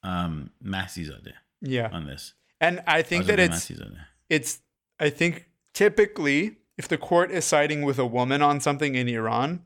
um 0.03 0.51
Masihzadeh 0.63 1.33
Yeah. 1.61 1.89
on 1.91 2.05
this. 2.05 2.33
And 2.63 2.81
I 2.87 3.01
think 3.01 3.25
that 3.25 3.39
it's 3.39 3.71
it's 4.29 4.59
I 4.99 5.09
think 5.09 5.49
typically 5.73 6.57
if 6.77 6.87
the 6.87 6.97
court 6.97 7.29
is 7.31 7.45
siding 7.45 7.81
with 7.83 7.99
a 7.99 8.05
woman 8.05 8.41
on 8.41 8.59
something 8.59 8.95
in 8.95 9.07
Iran, 9.07 9.63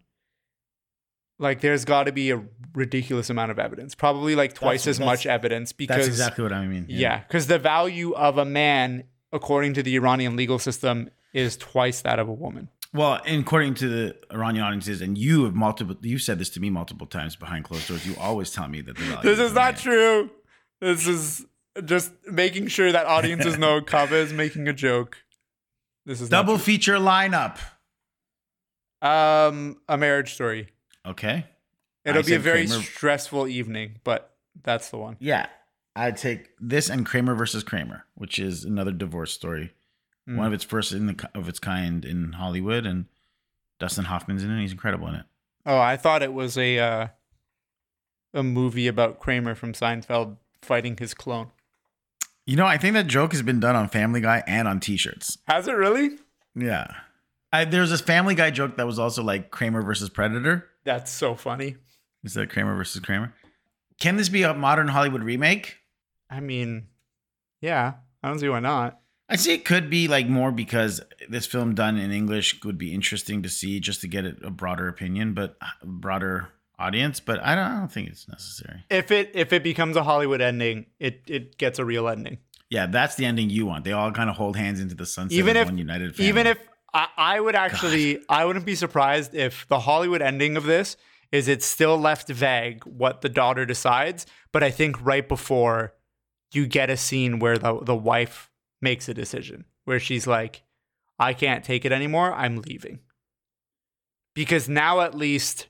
like 1.40 1.62
there's 1.62 1.86
got 1.86 2.04
to 2.06 2.12
be 2.12 2.32
a 2.32 2.44
ridiculous 2.74 3.30
amount 3.30 3.52
of 3.52 3.60
evidence, 3.60 3.96
probably 3.96 4.36
like 4.36 4.54
twice 4.54 4.84
That's- 4.86 5.00
as 5.00 5.06
much 5.06 5.26
evidence 5.26 5.72
because 5.74 5.98
That's 5.98 6.08
exactly 6.08 6.44
what 6.44 6.54
I 6.54 6.66
mean. 6.66 6.86
yeah, 6.90 7.20
because 7.20 7.48
the 7.48 7.60
value 7.60 8.14
of 8.14 8.38
a 8.38 8.46
man 8.46 9.04
according 9.32 9.74
to 9.76 9.84
the 9.84 9.96
Iranian 9.96 10.36
legal 10.36 10.58
system 10.60 11.10
is 11.34 11.58
twice 11.58 12.02
that 12.02 12.18
of 12.20 12.28
a 12.28 12.34
woman. 12.34 12.70
Well, 12.94 13.22
and 13.26 13.42
according 13.42 13.76
to 13.76 13.90
the 13.90 14.16
Iranian 14.32 14.64
audiences, 14.64 15.02
and 15.02 15.18
you 15.18 15.44
have 15.44 15.54
multiple, 15.54 15.96
you've 16.02 16.22
said 16.22 16.40
this 16.40 16.50
to 16.52 16.60
me 16.62 16.70
multiple 16.70 17.06
times 17.06 17.36
behind 17.36 17.66
closed 17.66 17.88
doors. 17.90 18.08
You 18.08 18.16
always 18.18 18.50
tell 18.52 18.68
me 18.70 18.80
that 18.82 18.96
the 18.96 19.04
value 19.04 19.22
This 19.30 19.40
is 19.40 19.54
not 19.54 19.74
man- 19.74 19.82
true. 19.84 20.30
This 20.80 21.06
is 21.06 21.46
just 21.86 22.12
making 22.26 22.68
sure 22.68 22.92
that 22.92 23.06
audiences 23.06 23.58
know 23.58 23.82
Kaveh 23.82 24.12
is 24.12 24.34
making 24.34 24.68
a 24.68 24.74
joke. 24.74 25.18
This 26.06 26.22
is 26.22 26.30
Double 26.30 26.58
feature 26.58 26.96
lineup. 26.98 27.58
Um, 29.02 29.78
a 29.88 29.98
marriage 29.98 30.34
story. 30.34 30.70
Okay. 31.06 31.46
It'll 32.06 32.20
I 32.20 32.24
be 32.24 32.34
a 32.34 32.40
very 32.40 32.66
Kramer- 32.68 32.84
stressful 32.84 33.48
evening, 33.48 33.98
but 34.04 34.34
that's 34.64 34.90
the 34.90 34.98
one. 34.98 35.18
Yeah, 35.20 35.48
I'd 35.96 36.18
take 36.18 36.50
this 36.60 36.90
and 36.90 37.06
Kramer 37.06 37.36
versus 37.36 37.64
Kramer, 37.64 38.06
which 38.16 38.40
is 38.40 38.64
another 38.64 38.92
divorce 38.92 39.34
story, 39.34 39.74
Mm. 40.28 40.38
one 40.38 40.48
of 40.48 40.54
its 40.54 40.64
first 40.64 40.92
in 40.92 41.08
the 41.08 41.30
of 41.36 41.48
its 41.48 41.60
kind 41.60 42.04
in 42.04 42.34
Hollywood, 42.34 42.86
and 42.86 43.06
Dustin 43.80 44.06
Hoffman's 44.06 44.44
in 44.44 44.52
it. 44.52 44.62
He's 44.62 44.72
incredible 44.72 45.08
in 45.10 45.16
it. 45.16 45.26
Oh, 45.66 45.78
I 45.78 45.96
thought 45.98 46.24
it 46.24 46.34
was 46.34 46.58
a 46.58 46.80
uh, 46.80 47.08
a 48.34 48.44
movie 48.44 48.88
about 48.88 49.20
Kramer 49.20 49.54
from 49.56 49.74
Seinfeld 49.74 50.38
fighting 50.62 50.98
his 50.98 51.14
clone. 51.14 51.52
You 52.48 52.56
know, 52.56 52.66
I 52.66 52.78
think 52.78 52.94
that 52.94 53.08
joke 53.08 53.34
has 53.34 53.42
been 53.42 53.60
done 53.60 53.76
on 53.76 53.90
Family 53.90 54.22
Guy 54.22 54.42
and 54.48 54.70
on 54.70 54.80
T-shirts. 54.80 55.38
Has 55.48 55.68
it 55.68 55.74
really? 55.74 56.12
Yeah. 56.56 56.88
I, 57.52 57.66
there's 57.66 57.90
this 57.90 58.00
Family 58.00 58.36
Guy 58.36 58.52
joke 58.52 58.78
that 58.78 58.88
was 58.88 58.98
also 58.98 59.22
like 59.22 59.52
Kramer 59.52 59.82
versus 59.82 60.10
Predator. 60.10 60.66
That's 60.86 61.12
so 61.12 61.36
funny. 61.36 61.76
Is 62.24 62.36
that 62.36 62.50
Kramer 62.50 62.74
versus 62.78 63.02
Kramer? 63.02 63.34
Can 64.00 64.16
this 64.16 64.30
be 64.30 64.44
a 64.44 64.54
modern 64.54 64.88
Hollywood 64.88 65.24
remake? 65.24 65.76
I 66.30 66.40
mean, 66.40 66.88
yeah, 67.60 67.96
I 68.24 68.30
don't 68.30 68.40
see 68.40 68.48
why 68.48 68.62
not. 68.62 68.98
I 69.28 69.36
see 69.36 69.54
it 69.54 69.66
could 69.66 69.90
be 69.90 70.08
like 70.08 70.30
more 70.30 70.54
because 70.54 71.02
this 71.28 71.46
film 71.46 71.76
done 71.76 71.98
in 71.98 72.14
English 72.14 72.64
would 72.64 72.78
be 72.78 72.94
interesting 72.94 73.44
to 73.44 73.50
see 73.50 73.82
just 73.82 74.00
to 74.02 74.08
get 74.08 74.24
a, 74.24 74.38
a 74.44 74.52
broader 74.52 74.88
opinion, 74.88 75.34
but 75.34 75.58
uh, 75.60 75.68
broader 75.84 76.48
audience. 76.80 77.20
But 77.20 77.40
I 77.44 77.56
don't, 77.56 77.66
I 77.66 77.80
don't 77.80 77.92
think 77.92 78.10
it's 78.10 78.28
necessary. 78.28 78.84
If 78.90 79.12
it 79.12 79.32
if 79.34 79.54
it 79.54 79.64
becomes 79.64 79.96
a 79.96 80.04
Hollywood 80.04 80.42
ending, 80.42 80.86
it 81.00 81.22
it 81.28 81.58
gets 81.58 81.80
a 81.80 81.86
real 81.86 82.08
ending. 82.08 82.40
Yeah, 82.70 82.86
that's 82.88 83.16
the 83.16 83.26
ending 83.26 83.50
you 83.50 83.66
want. 83.66 83.86
They 83.86 83.94
all 83.94 84.12
kind 84.12 84.30
of 84.30 84.36
hold 84.36 84.58
hands 84.58 84.80
into 84.80 84.96
the 84.96 85.06
sunset. 85.06 85.38
Even 85.38 85.56
if 85.56 85.68
one 85.68 85.78
united 85.78 86.16
family. 86.16 86.30
even 86.30 86.48
if 86.48 86.60
I, 86.94 87.08
I 87.18 87.40
would 87.40 87.56
actually 87.56 88.20
I 88.30 88.46
wouldn't 88.46 88.66
be 88.66 88.76
surprised 88.76 89.34
if 89.34 89.68
the 89.68 89.80
Hollywood 89.80 90.22
ending 90.22 90.58
of 90.58 90.64
this 90.64 90.98
is 91.32 91.48
it's 91.48 91.66
still 91.66 91.98
left 91.98 92.30
vague 92.30 92.84
what 92.86 93.22
the 93.22 93.30
daughter 93.30 93.66
decides, 93.66 94.26
but 94.52 94.64
I 94.64 94.72
think 94.72 95.04
right 95.06 95.28
before 95.28 95.94
you 96.54 96.66
get 96.66 96.90
a 96.90 96.98
scene 96.98 97.40
where 97.40 97.58
the 97.58 97.80
the 97.82 97.96
wife 97.96 98.52
makes 98.82 99.10
a 99.10 99.14
decision 99.14 99.66
where 99.86 100.00
she's 100.00 100.28
like, 100.28 100.64
I 101.18 101.34
can't 101.34 101.64
take 101.64 101.86
it 101.86 101.92
anymore, 101.92 102.34
I'm 102.34 102.58
leaving. 102.58 103.00
Because 104.36 104.70
now 104.70 105.02
at 105.02 105.16
least 105.16 105.68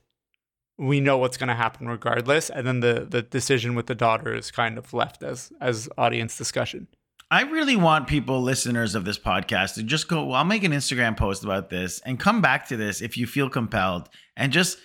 we 0.78 1.00
know 1.00 1.18
what's 1.18 1.36
going 1.36 1.48
to 1.48 1.54
happen 1.54 1.88
regardless 1.88 2.48
and 2.50 2.66
then 2.66 2.80
the 2.80 3.06
the 3.08 3.20
decision 3.20 3.74
with 3.74 3.86
the 3.86 3.94
daughter 3.94 4.34
is 4.34 4.50
kind 4.50 4.78
of 4.78 4.94
left 4.94 5.22
as 5.22 5.52
as 5.60 5.88
audience 5.98 6.38
discussion. 6.38 6.86
I 7.30 7.42
really 7.42 7.76
want 7.76 8.06
people, 8.06 8.40
listeners 8.40 8.94
of 8.94 9.04
this 9.04 9.18
podcast, 9.18 9.74
to 9.74 9.82
just 9.82 10.08
go. 10.08 10.24
Well, 10.24 10.36
I'll 10.36 10.44
make 10.44 10.64
an 10.64 10.72
Instagram 10.72 11.14
post 11.14 11.44
about 11.44 11.68
this 11.68 12.00
and 12.06 12.18
come 12.18 12.40
back 12.40 12.66
to 12.68 12.76
this 12.78 13.02
if 13.02 13.18
you 13.18 13.26
feel 13.26 13.50
compelled, 13.50 14.08
and 14.34 14.50
just, 14.50 14.78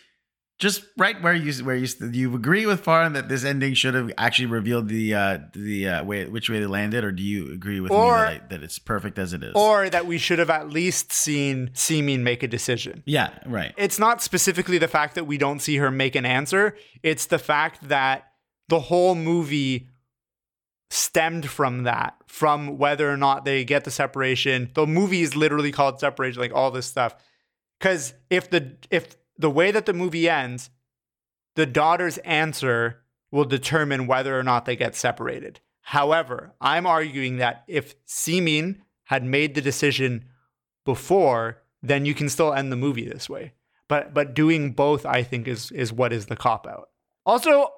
just 0.63 0.83
right 0.97 1.21
where 1.21 1.33
you 1.35 1.53
where 1.63 1.75
you 1.75 1.87
you 2.11 2.33
agree 2.35 2.65
with 2.65 2.83
Farhan 2.83 3.13
that 3.13 3.29
this 3.29 3.43
ending 3.43 3.75
should 3.75 3.93
have 3.93 4.11
actually 4.17 4.47
revealed 4.47 4.87
the 4.87 5.13
uh 5.13 5.39
the 5.53 5.87
uh, 5.87 6.03
way 6.03 6.25
which 6.25 6.49
way 6.49 6.59
they 6.59 6.65
landed, 6.65 7.03
or 7.03 7.11
do 7.11 7.21
you 7.21 7.51
agree 7.53 7.79
with 7.79 7.91
Or- 7.91 8.15
me 8.17 8.33
that, 8.33 8.41
I, 8.43 8.47
that 8.49 8.63
it's 8.63 8.79
perfect 8.79 9.19
as 9.19 9.33
it 9.33 9.43
is? 9.43 9.51
Or 9.53 9.89
that 9.89 10.07
we 10.07 10.17
should 10.17 10.39
have 10.39 10.49
at 10.49 10.69
least 10.69 11.13
seen 11.13 11.69
Simin 11.73 12.23
make 12.23 12.41
a 12.41 12.47
decision. 12.47 13.03
yeah, 13.05 13.37
right. 13.45 13.73
It's 13.77 13.99
not 13.99 14.23
specifically 14.23 14.79
the 14.79 14.87
fact 14.87 15.13
that 15.15 15.25
we 15.27 15.37
don't 15.37 15.59
see 15.59 15.75
her 15.77 15.91
make 15.91 16.15
an 16.15 16.25
answer, 16.25 16.75
it's 17.03 17.27
the 17.27 17.39
fact 17.39 17.87
that 17.89 18.31
the 18.69 18.79
whole 18.79 19.13
movie 19.13 19.89
stemmed 20.89 21.49
from 21.49 21.83
that, 21.83 22.15
from 22.27 22.77
whether 22.77 23.09
or 23.11 23.17
not 23.17 23.45
they 23.45 23.63
get 23.65 23.83
the 23.83 23.91
separation. 23.91 24.71
The 24.73 24.87
movie 24.87 25.21
is 25.21 25.35
literally 25.35 25.71
called 25.71 25.99
separation, 25.99 26.39
like 26.41 26.53
all 26.53 26.71
this 26.71 26.85
stuff. 26.85 27.15
Cause 27.79 28.13
if 28.29 28.49
the 28.49 28.77
if 28.91 29.15
the 29.37 29.49
way 29.49 29.71
that 29.71 29.85
the 29.85 29.93
movie 29.93 30.29
ends, 30.29 30.69
the 31.55 31.65
daughter's 31.65 32.17
answer 32.19 33.03
will 33.31 33.45
determine 33.45 34.07
whether 34.07 34.37
or 34.37 34.43
not 34.43 34.65
they 34.65 34.75
get 34.75 34.95
separated. 34.95 35.59
However, 35.81 36.53
I'm 36.61 36.85
arguing 36.85 37.37
that 37.37 37.63
if 37.67 37.95
Simin 38.05 38.83
had 39.05 39.23
made 39.23 39.53
the 39.53 39.61
decision 39.61 40.25
before, 40.85 41.61
then 41.81 42.05
you 42.05 42.13
can 42.13 42.29
still 42.29 42.53
end 42.53 42.71
the 42.71 42.77
movie 42.77 43.05
this 43.05 43.29
way. 43.29 43.53
But 43.87 44.13
but 44.13 44.33
doing 44.33 44.71
both, 44.71 45.05
I 45.05 45.23
think, 45.23 45.47
is 45.47 45.71
is 45.71 45.91
what 45.91 46.13
is 46.13 46.27
the 46.27 46.35
cop 46.35 46.65
out. 46.65 46.89
Also, 47.25 47.69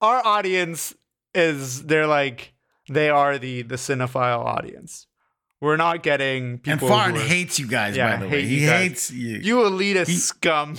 our 0.00 0.24
audience 0.24 0.94
is 1.34 1.84
they're 1.84 2.06
like 2.06 2.52
they 2.88 3.08
are 3.08 3.38
the 3.38 3.62
the 3.62 3.76
cinephile 3.76 4.44
audience. 4.44 5.06
We're 5.60 5.76
not 5.76 6.02
getting 6.02 6.60
And 6.66 6.80
people. 6.80 6.88
Who 6.88 6.94
are- 6.94 7.12
hates 7.12 7.58
you 7.58 7.66
guys. 7.66 7.96
Yeah, 7.96 8.16
by 8.16 8.22
the 8.24 8.28
way, 8.30 8.44
he 8.44 8.60
hates 8.64 9.10
you. 9.10 9.38
you 9.38 9.56
elitist 9.56 10.06
He- 10.06 10.16
scum. 10.16 10.76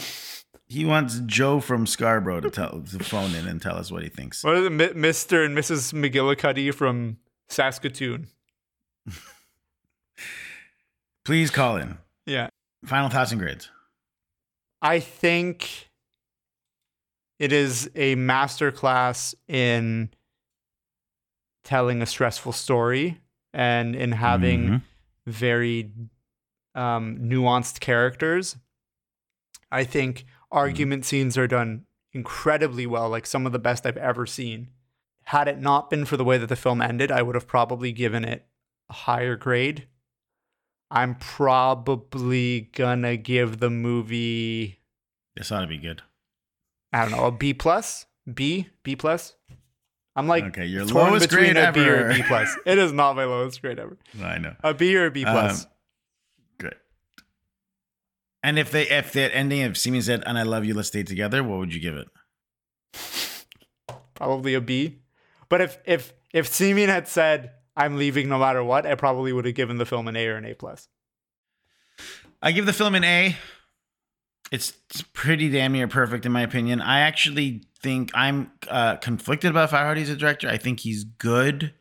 He 0.67 0.85
wants 0.85 1.19
Joe 1.25 1.59
from 1.59 1.87
Scarborough 1.87 2.41
to 2.41 2.49
tell 2.51 2.81
to 2.91 2.99
phone 3.03 3.33
in 3.33 3.47
and 3.47 3.59
tell 3.61 3.75
us 3.75 3.91
what 3.91 4.03
he 4.03 4.09
thinks. 4.09 4.43
What 4.43 4.55
is 4.55 4.65
it, 4.67 4.71
Mr. 4.95 5.43
and 5.45 5.57
Mrs. 5.57 5.93
McGillicuddy 5.93 6.71
from 6.73 7.17
Saskatoon? 7.49 8.27
Please 11.25 11.49
call 11.51 11.77
in. 11.77 11.97
Yeah. 12.25 12.49
Final 12.85 13.09
thoughts 13.09 13.31
and 13.31 13.39
grades. 13.41 13.69
I 14.81 14.99
think 14.99 15.89
it 17.39 17.51
is 17.51 17.89
a 17.95 18.15
masterclass 18.15 19.33
in 19.47 20.09
telling 21.63 22.01
a 22.01 22.05
stressful 22.05 22.53
story 22.53 23.19
and 23.53 23.95
in 23.95 24.11
having 24.13 24.67
Mhm. 24.67 24.81
very 25.25 25.91
um, 26.75 27.17
nuanced 27.17 27.79
characters. 27.79 28.55
I 29.71 29.83
think 29.83 30.25
argument 30.51 31.03
scenes 31.05 31.37
are 31.37 31.47
done 31.47 31.85
incredibly 32.13 32.85
well, 32.85 33.09
like 33.09 33.25
some 33.25 33.45
of 33.45 33.51
the 33.51 33.59
best 33.59 33.85
I've 33.85 33.97
ever 33.97 34.25
seen. 34.25 34.69
Had 35.23 35.47
it 35.47 35.59
not 35.59 35.89
been 35.89 36.05
for 36.05 36.15
the 36.17 36.23
way 36.23 36.37
that 36.37 36.47
the 36.47 36.55
film 36.55 36.81
ended, 36.81 37.11
I 37.11 37.21
would 37.21 37.35
have 37.35 37.47
probably 37.47 37.91
given 37.91 38.23
it 38.23 38.47
a 38.89 38.93
higher 38.93 39.35
grade. 39.35 39.87
I'm 40.91 41.15
probably 41.15 42.61
gonna 42.73 43.17
give 43.17 43.59
the 43.59 43.69
movie 43.69 44.79
This 45.35 45.51
ought 45.51 45.61
to 45.61 45.67
be 45.67 45.77
good. 45.77 46.01
I 46.93 47.01
don't 47.03 47.11
know, 47.11 47.25
a 47.25 47.31
B 47.31 47.53
plus, 47.53 48.05
B, 48.31 48.69
B 48.83 48.95
plus. 48.95 49.35
I'm 50.19 50.27
like 50.27 50.43
Okay, 50.45 50.65
your 50.65 50.83
lowest 50.85 51.29
grade 51.29 51.55
a 51.55 51.71
B 51.71 51.79
or 51.79 51.95
ever. 51.95 52.09
a 52.09 52.13
B 52.15 52.23
plus. 52.27 52.55
It 52.65 52.77
is 52.77 52.91
not 52.91 53.15
my 53.15 53.23
lowest 53.23 53.61
grade 53.61 53.79
ever. 53.79 53.97
I 54.21 54.37
know. 54.37 54.55
A 54.63 54.73
B 54.73 54.95
or 54.97 55.05
a 55.05 55.11
B 55.11 55.23
plus. 55.23 55.63
Um, 55.65 55.71
Good. 56.57 56.75
And 58.43 58.59
if 58.59 58.69
they 58.71 58.83
if 58.89 59.13
that 59.13 59.33
ending 59.33 59.63
of 59.63 59.77
Simin 59.77 60.01
said 60.01 60.23
"and 60.25 60.37
I 60.37 60.43
love 60.43 60.65
you, 60.65 60.73
let's 60.73 60.89
stay 60.89 61.03
together," 61.03 61.41
what 61.43 61.59
would 61.59 61.73
you 61.73 61.79
give 61.79 61.95
it? 61.95 62.07
probably 64.13 64.53
a 64.53 64.61
B. 64.61 64.99
But 65.47 65.61
if 65.61 65.77
if 65.85 66.13
if 66.33 66.47
Simin 66.47 66.89
had 66.89 67.07
said 67.07 67.51
I'm 67.77 67.95
leaving 67.95 68.27
no 68.27 68.37
matter 68.37 68.61
what, 68.63 68.85
I 68.85 68.95
probably 68.95 69.31
would 69.31 69.45
have 69.45 69.55
given 69.55 69.77
the 69.77 69.85
film 69.85 70.09
an 70.09 70.17
A 70.17 70.27
or 70.27 70.35
an 70.35 70.45
A 70.45 70.53
plus. 70.53 70.89
I 72.41 72.51
give 72.51 72.65
the 72.65 72.73
film 72.73 72.95
an 72.95 73.03
A. 73.05 73.37
It's 74.51 74.73
pretty 75.13 75.49
damn 75.49 75.73
near 75.73 75.87
perfect 75.87 76.25
in 76.25 76.31
my 76.31 76.41
opinion. 76.41 76.81
I 76.81 77.01
actually 77.01 77.63
think 77.81 78.11
I'm 78.13 78.51
uh, 78.67 78.95
conflicted 78.97 79.51
about 79.51 79.69
Farhadi 79.69 80.01
as 80.01 80.09
a 80.09 80.15
director. 80.15 80.49
I 80.49 80.57
think 80.57 80.79
he's 80.79 81.03
good, 81.03 81.73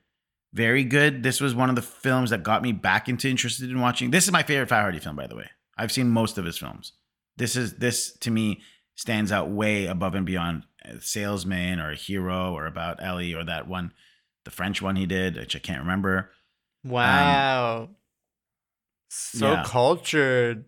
very 0.53 0.85
good. 0.85 1.23
This 1.23 1.41
was 1.41 1.55
one 1.55 1.71
of 1.71 1.77
the 1.77 1.83
films 1.83 2.31
that 2.31 2.43
got 2.43 2.63
me 2.63 2.73
back 2.73 3.09
into 3.09 3.29
interested 3.29 3.71
in 3.71 3.81
watching. 3.81 4.11
This 4.11 4.27
is 4.27 4.33
my 4.33 4.43
favorite 4.43 4.69
Farhadi 4.69 5.03
film, 5.03 5.17
by 5.17 5.27
the 5.27 5.37
way. 5.37 5.51
I've 5.77 5.93
seen 5.93 6.11
most 6.11 6.37
of 6.39 6.45
his 6.45 6.59
films. 6.59 6.93
This 7.37 7.57
is 7.57 7.75
this 7.75 8.13
to 8.19 8.31
me 8.31 8.61
stands 8.97 9.31
out 9.31 9.49
way 9.49 9.87
above 9.87 10.15
and 10.15 10.27
beyond 10.27 10.65
a 10.85 11.01
Salesman 11.01 11.79
or 11.79 11.93
a 11.93 11.97
Hero 11.97 12.53
or 12.53 12.67
About 12.67 13.03
Ellie 13.03 13.33
or 13.33 13.45
that 13.45 13.69
one, 13.69 13.93
the 14.45 14.51
French 14.51 14.83
one 14.83 14.97
he 14.97 15.07
did, 15.07 15.37
which 15.37 15.55
I 15.55 15.61
can't 15.61 15.81
remember. 15.81 16.31
Wow. 16.85 17.91
so 19.09 19.53
yeah. 19.53 19.65
cultured. 19.65 20.65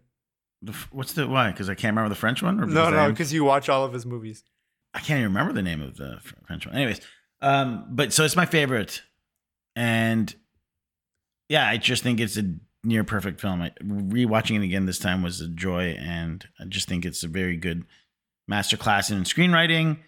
The, 0.62 0.72
what's 0.90 1.14
the 1.14 1.26
why? 1.26 1.50
Because 1.50 1.70
I 1.70 1.74
can't 1.74 1.92
remember 1.92 2.10
the 2.10 2.20
French 2.20 2.42
one. 2.42 2.60
Or 2.60 2.66
No, 2.66 2.90
no, 2.90 3.10
because 3.10 3.32
you 3.32 3.44
watch 3.44 3.68
all 3.68 3.84
of 3.84 3.92
his 3.92 4.04
movies. 4.04 4.44
I 4.92 4.98
can't 4.98 5.20
even 5.20 5.32
remember 5.32 5.52
the 5.52 5.62
name 5.62 5.80
of 5.80 5.96
the 5.96 6.20
French 6.46 6.66
one. 6.66 6.74
Anyways, 6.74 7.00
um, 7.40 7.86
but 7.90 8.12
so 8.12 8.24
it's 8.24 8.36
my 8.36 8.46
favorite, 8.46 9.02
and 9.74 10.34
yeah, 11.48 11.66
I 11.66 11.78
just 11.78 12.02
think 12.02 12.20
it's 12.20 12.36
a 12.36 12.54
near 12.84 13.04
perfect 13.04 13.40
film. 13.40 13.62
I, 13.62 13.70
rewatching 13.82 14.56
it 14.56 14.64
again 14.64 14.86
this 14.86 14.98
time 14.98 15.22
was 15.22 15.40
a 15.40 15.48
joy, 15.48 15.96
and 15.98 16.46
I 16.58 16.64
just 16.64 16.88
think 16.88 17.04
it's 17.06 17.22
a 17.22 17.28
very 17.28 17.56
good 17.56 17.84
masterclass 18.50 19.10
in 19.10 19.22
screenwriting. 19.24 19.98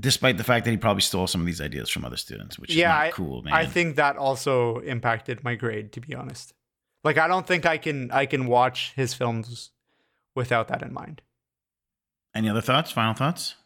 Despite 0.00 0.38
the 0.38 0.44
fact 0.44 0.64
that 0.64 0.70
he 0.70 0.78
probably 0.78 1.02
stole 1.02 1.26
some 1.26 1.42
of 1.42 1.46
these 1.46 1.60
ideas 1.60 1.90
from 1.90 2.04
other 2.04 2.16
students, 2.16 2.58
which 2.58 2.74
yeah, 2.74 2.94
is 2.94 2.98
not 2.98 3.06
I, 3.06 3.10
cool, 3.10 3.42
man. 3.42 3.52
I 3.52 3.66
think 3.66 3.96
that 3.96 4.16
also 4.16 4.78
impacted 4.78 5.44
my 5.44 5.54
grade, 5.54 5.92
to 5.92 6.00
be 6.00 6.14
honest. 6.14 6.54
Like, 7.04 7.18
I 7.18 7.28
don't 7.28 7.46
think 7.46 7.66
I 7.66 7.76
can 7.76 8.10
I 8.10 8.24
can 8.24 8.46
watch 8.46 8.94
his 8.96 9.12
films 9.12 9.70
without 10.34 10.68
that 10.68 10.82
in 10.82 10.92
mind. 10.92 11.22
Any 12.34 12.48
other 12.48 12.60
thoughts? 12.60 12.90
Final 12.90 13.14
thoughts? 13.14 13.56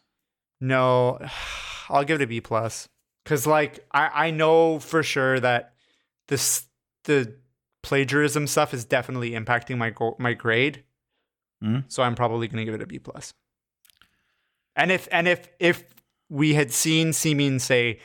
No, 0.59 1.19
I'll 1.89 2.03
give 2.03 2.19
it 2.21 2.23
a 2.23 2.27
B 2.27 2.41
plus 2.41 2.89
because, 3.23 3.47
like, 3.47 3.85
I 3.91 4.27
I 4.27 4.31
know 4.31 4.79
for 4.79 5.03
sure 5.03 5.39
that 5.39 5.73
this 6.27 6.65
the 7.05 7.35
plagiarism 7.83 8.47
stuff 8.47 8.73
is 8.73 8.83
definitely 8.83 9.31
impacting 9.31 9.77
my 9.77 9.91
go- 9.91 10.15
my 10.19 10.33
grade. 10.33 10.83
Mhm. 11.63 11.85
So 11.87 12.03
I'm 12.03 12.15
probably 12.15 12.47
gonna 12.47 12.65
give 12.65 12.73
it 12.73 12.81
a 12.81 12.87
B 12.87 12.99
plus. 12.99 13.33
And 14.75 14.91
if 14.91 15.07
and 15.11 15.27
if 15.27 15.47
if 15.59 15.85
we 16.29 16.53
had 16.55 16.73
seen 16.73 17.13
Simin 17.13 17.59
say, 17.59 17.99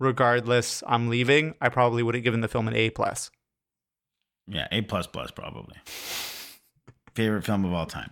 regardless, 0.00 0.82
I'm 0.86 1.08
leaving, 1.08 1.54
I 1.60 1.68
probably 1.68 2.02
would 2.02 2.14
have 2.16 2.24
given 2.24 2.40
the 2.40 2.48
film 2.48 2.66
an 2.66 2.74
A 2.74 2.90
plus. 2.90 3.30
Yeah, 4.48 4.66
A 4.72 4.82
plus 4.82 5.06
plus 5.06 5.30
probably. 5.30 5.76
Favorite 7.14 7.44
film 7.44 7.64
of 7.64 7.72
all 7.72 7.86
time. 7.86 8.10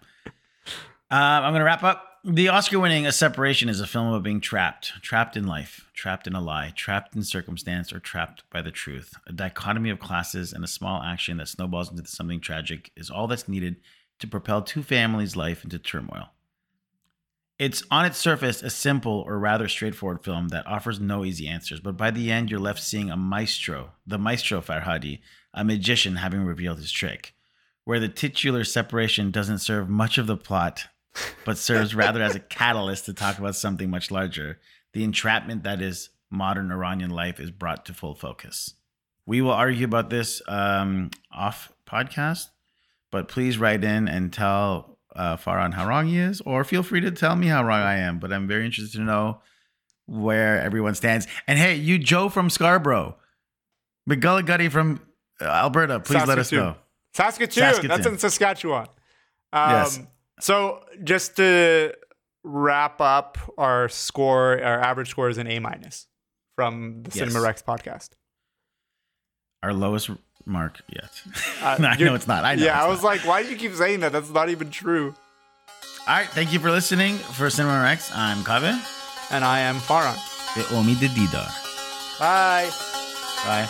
Uh, 1.11 1.15
I'm 1.15 1.53
going 1.53 1.61
to 1.61 1.65
wrap 1.65 1.83
up. 1.83 2.05
The 2.25 2.49
Oscar 2.49 2.81
winning 2.81 3.07
A 3.07 3.13
Separation 3.13 3.69
is 3.69 3.81
a 3.81 3.87
film 3.87 4.09
about 4.09 4.25
being 4.25 4.41
trapped, 4.41 4.93
trapped 5.03 5.37
in 5.37 5.47
life, 5.47 5.89
trapped 5.95 6.27
in 6.27 6.35
a 6.35 6.41
lie, 6.41 6.73
trapped 6.75 7.15
in 7.15 7.23
circumstance, 7.23 7.93
or 7.93 8.01
trapped 8.01 8.43
by 8.51 8.61
the 8.61 8.73
truth. 8.73 9.15
A 9.27 9.33
dichotomy 9.33 9.89
of 9.89 10.01
classes 10.01 10.53
and 10.53 10.65
a 10.65 10.69
small 10.69 11.03
action 11.03 11.37
that 11.39 11.49
snowballs 11.49 11.91
into 11.91 12.07
something 12.07 12.41
tragic 12.41 12.91
is 12.97 13.09
all 13.09 13.29
that's 13.29 13.49
needed 13.49 13.77
to 14.19 14.27
propel 14.27 14.63
two 14.63 14.83
families' 14.83 15.37
life 15.37 15.65
into 15.65 15.79
turmoil. 15.79 16.31
It's 17.59 17.83
on 17.91 18.05
its 18.05 18.19
surface 18.19 18.63
a 18.63 18.71
simple 18.71 19.25
or 19.27 19.39
rather 19.39 19.69
straightforward 19.69 20.23
film 20.23 20.49
that 20.49 20.67
offers 20.67 21.01
no 21.01 21.25
easy 21.25 21.49
answers, 21.49 21.81
but 21.81 21.97
by 21.97 22.11
the 22.11 22.31
end, 22.31 22.51
you're 22.51 22.61
left 22.61 22.83
seeing 22.83 23.11
a 23.11 23.17
maestro, 23.17 23.93
the 24.07 24.19
maestro 24.19 24.61
Farhadi, 24.61 25.21
a 25.55 25.65
magician 25.65 26.17
having 26.17 26.45
revealed 26.45 26.79
his 26.79 26.93
trick, 26.93 27.35
where 27.89 27.99
the 27.99 28.07
titular 28.07 28.65
separation 28.65 29.31
doesn't 29.31 29.61
serve 29.61 29.89
much 29.89 30.19
of 30.19 30.27
the 30.27 30.37
plot 30.37 30.89
but 31.47 31.57
serves 31.69 31.95
rather 31.95 32.21
as 32.21 32.35
a 32.35 32.39
catalyst 32.39 33.07
to 33.07 33.15
talk 33.15 33.39
about 33.39 33.57
something 33.57 33.89
much 33.89 34.11
larger. 34.11 34.59
The 34.93 35.05
entrapment 35.05 35.63
that 35.63 35.81
is 35.81 36.11
modern 36.29 36.71
Iranian 36.71 37.09
life 37.09 37.41
is 37.41 37.51
brought 37.51 37.87
to 37.87 37.95
full 37.95 38.15
focus. 38.15 38.75
We 39.25 39.41
will 39.41 39.53
argue 39.53 39.87
about 39.87 40.11
this 40.11 40.43
um, 40.47 41.13
off 41.33 41.73
podcast, 41.87 42.49
but 43.11 43.27
please 43.27 43.57
write 43.57 43.83
in 43.83 44.07
and 44.07 44.35
tell 44.35 44.99
uh, 45.17 45.39
Farhan 45.39 45.73
how 45.73 45.89
wrong 45.89 46.09
he 46.09 46.19
is, 46.19 46.43
or 46.43 46.65
feel 46.65 46.83
free 46.83 47.01
to 47.01 47.11
tell 47.11 47.37
me 47.37 47.47
how 47.47 47.65
wrong 47.65 47.81
I 47.81 48.01
am. 48.01 48.19
But 48.19 48.35
I'm 48.35 48.47
very 48.47 48.67
interested 48.67 48.99
to 48.99 49.03
know 49.03 49.41
where 50.05 50.61
everyone 50.61 50.95
stands. 50.95 51.27
And 51.47 51.59
hey, 51.59 51.77
you 51.77 51.99
Joe 51.99 52.29
from 52.29 52.51
Scarborough, 52.51 53.17
McGulligutty 54.07 54.71
from 54.71 55.01
uh, 55.41 55.47
Alberta, 55.47 56.01
please 56.01 56.27
let 56.27 56.39
us 56.39 56.53
know. 56.53 56.77
Saskatoon. 57.19 57.63
Saskatoon. 57.63 57.89
That's 57.89 58.07
in 58.07 58.19
Saskatchewan. 58.19 58.87
Um, 59.53 59.71
Yes. 59.71 60.01
So 60.41 60.85
just 61.03 61.37
to 61.37 61.93
wrap 62.45 63.01
up 63.01 63.39
our 63.59 63.89
score, 63.89 64.63
our 64.63 64.81
average 64.81 65.11
score 65.11 65.29
is 65.29 65.37
an 65.39 65.47
A 65.49 65.59
minus 65.59 66.07
from 66.55 67.03
the 67.03 67.11
Yes. 67.11 67.19
Cinema 67.29 67.41
Rex 67.45 67.61
podcast. 67.63 68.11
Our 69.63 69.73
lowest 69.75 70.11
mark 70.47 70.81
yet. 70.89 71.11
Uh, 71.63 71.77
No, 71.81 71.89
I 71.95 71.97
know 71.97 72.15
it's 72.15 72.29
not. 72.29 72.45
I 72.45 72.55
know. 72.55 72.65
yeah, 72.65 72.81
I 72.83 72.87
was 72.87 73.03
not. 73.03 73.09
like, 73.09 73.27
why 73.27 73.43
do 73.43 73.49
you 73.51 73.57
keep 73.57 73.75
saying 73.75 74.01
that? 74.01 74.13
That's 74.13 74.31
not 74.31 74.49
even 74.49 74.71
true. 74.71 75.15
All 76.07 76.15
right, 76.17 76.29
thank 76.29 76.53
you 76.53 76.61
for 76.61 76.71
listening. 76.71 77.17
For 77.19 77.51
Cinema 77.51 77.83
Rex, 77.83 78.11
I'm 78.15 78.39
Kaveh. 78.45 78.79
And 79.33 79.45
I 79.45 79.61
am 79.61 79.77
Farhan. 79.77 80.17
Ve 80.55 80.63
Omid 80.75 81.03
Didar. 81.17 81.51
Bye. 82.21 82.71
Bye. 83.45 83.69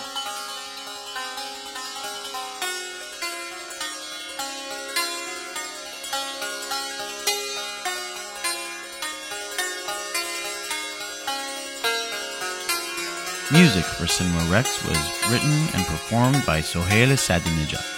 Music 13.50 13.82
for 13.82 14.06
Cinema 14.06 14.44
Rex 14.50 14.84
was 14.84 14.98
written 15.30 15.50
and 15.72 15.86
performed 15.86 16.44
by 16.44 16.60
Sohail 16.60 17.08
Sadinejad. 17.16 17.97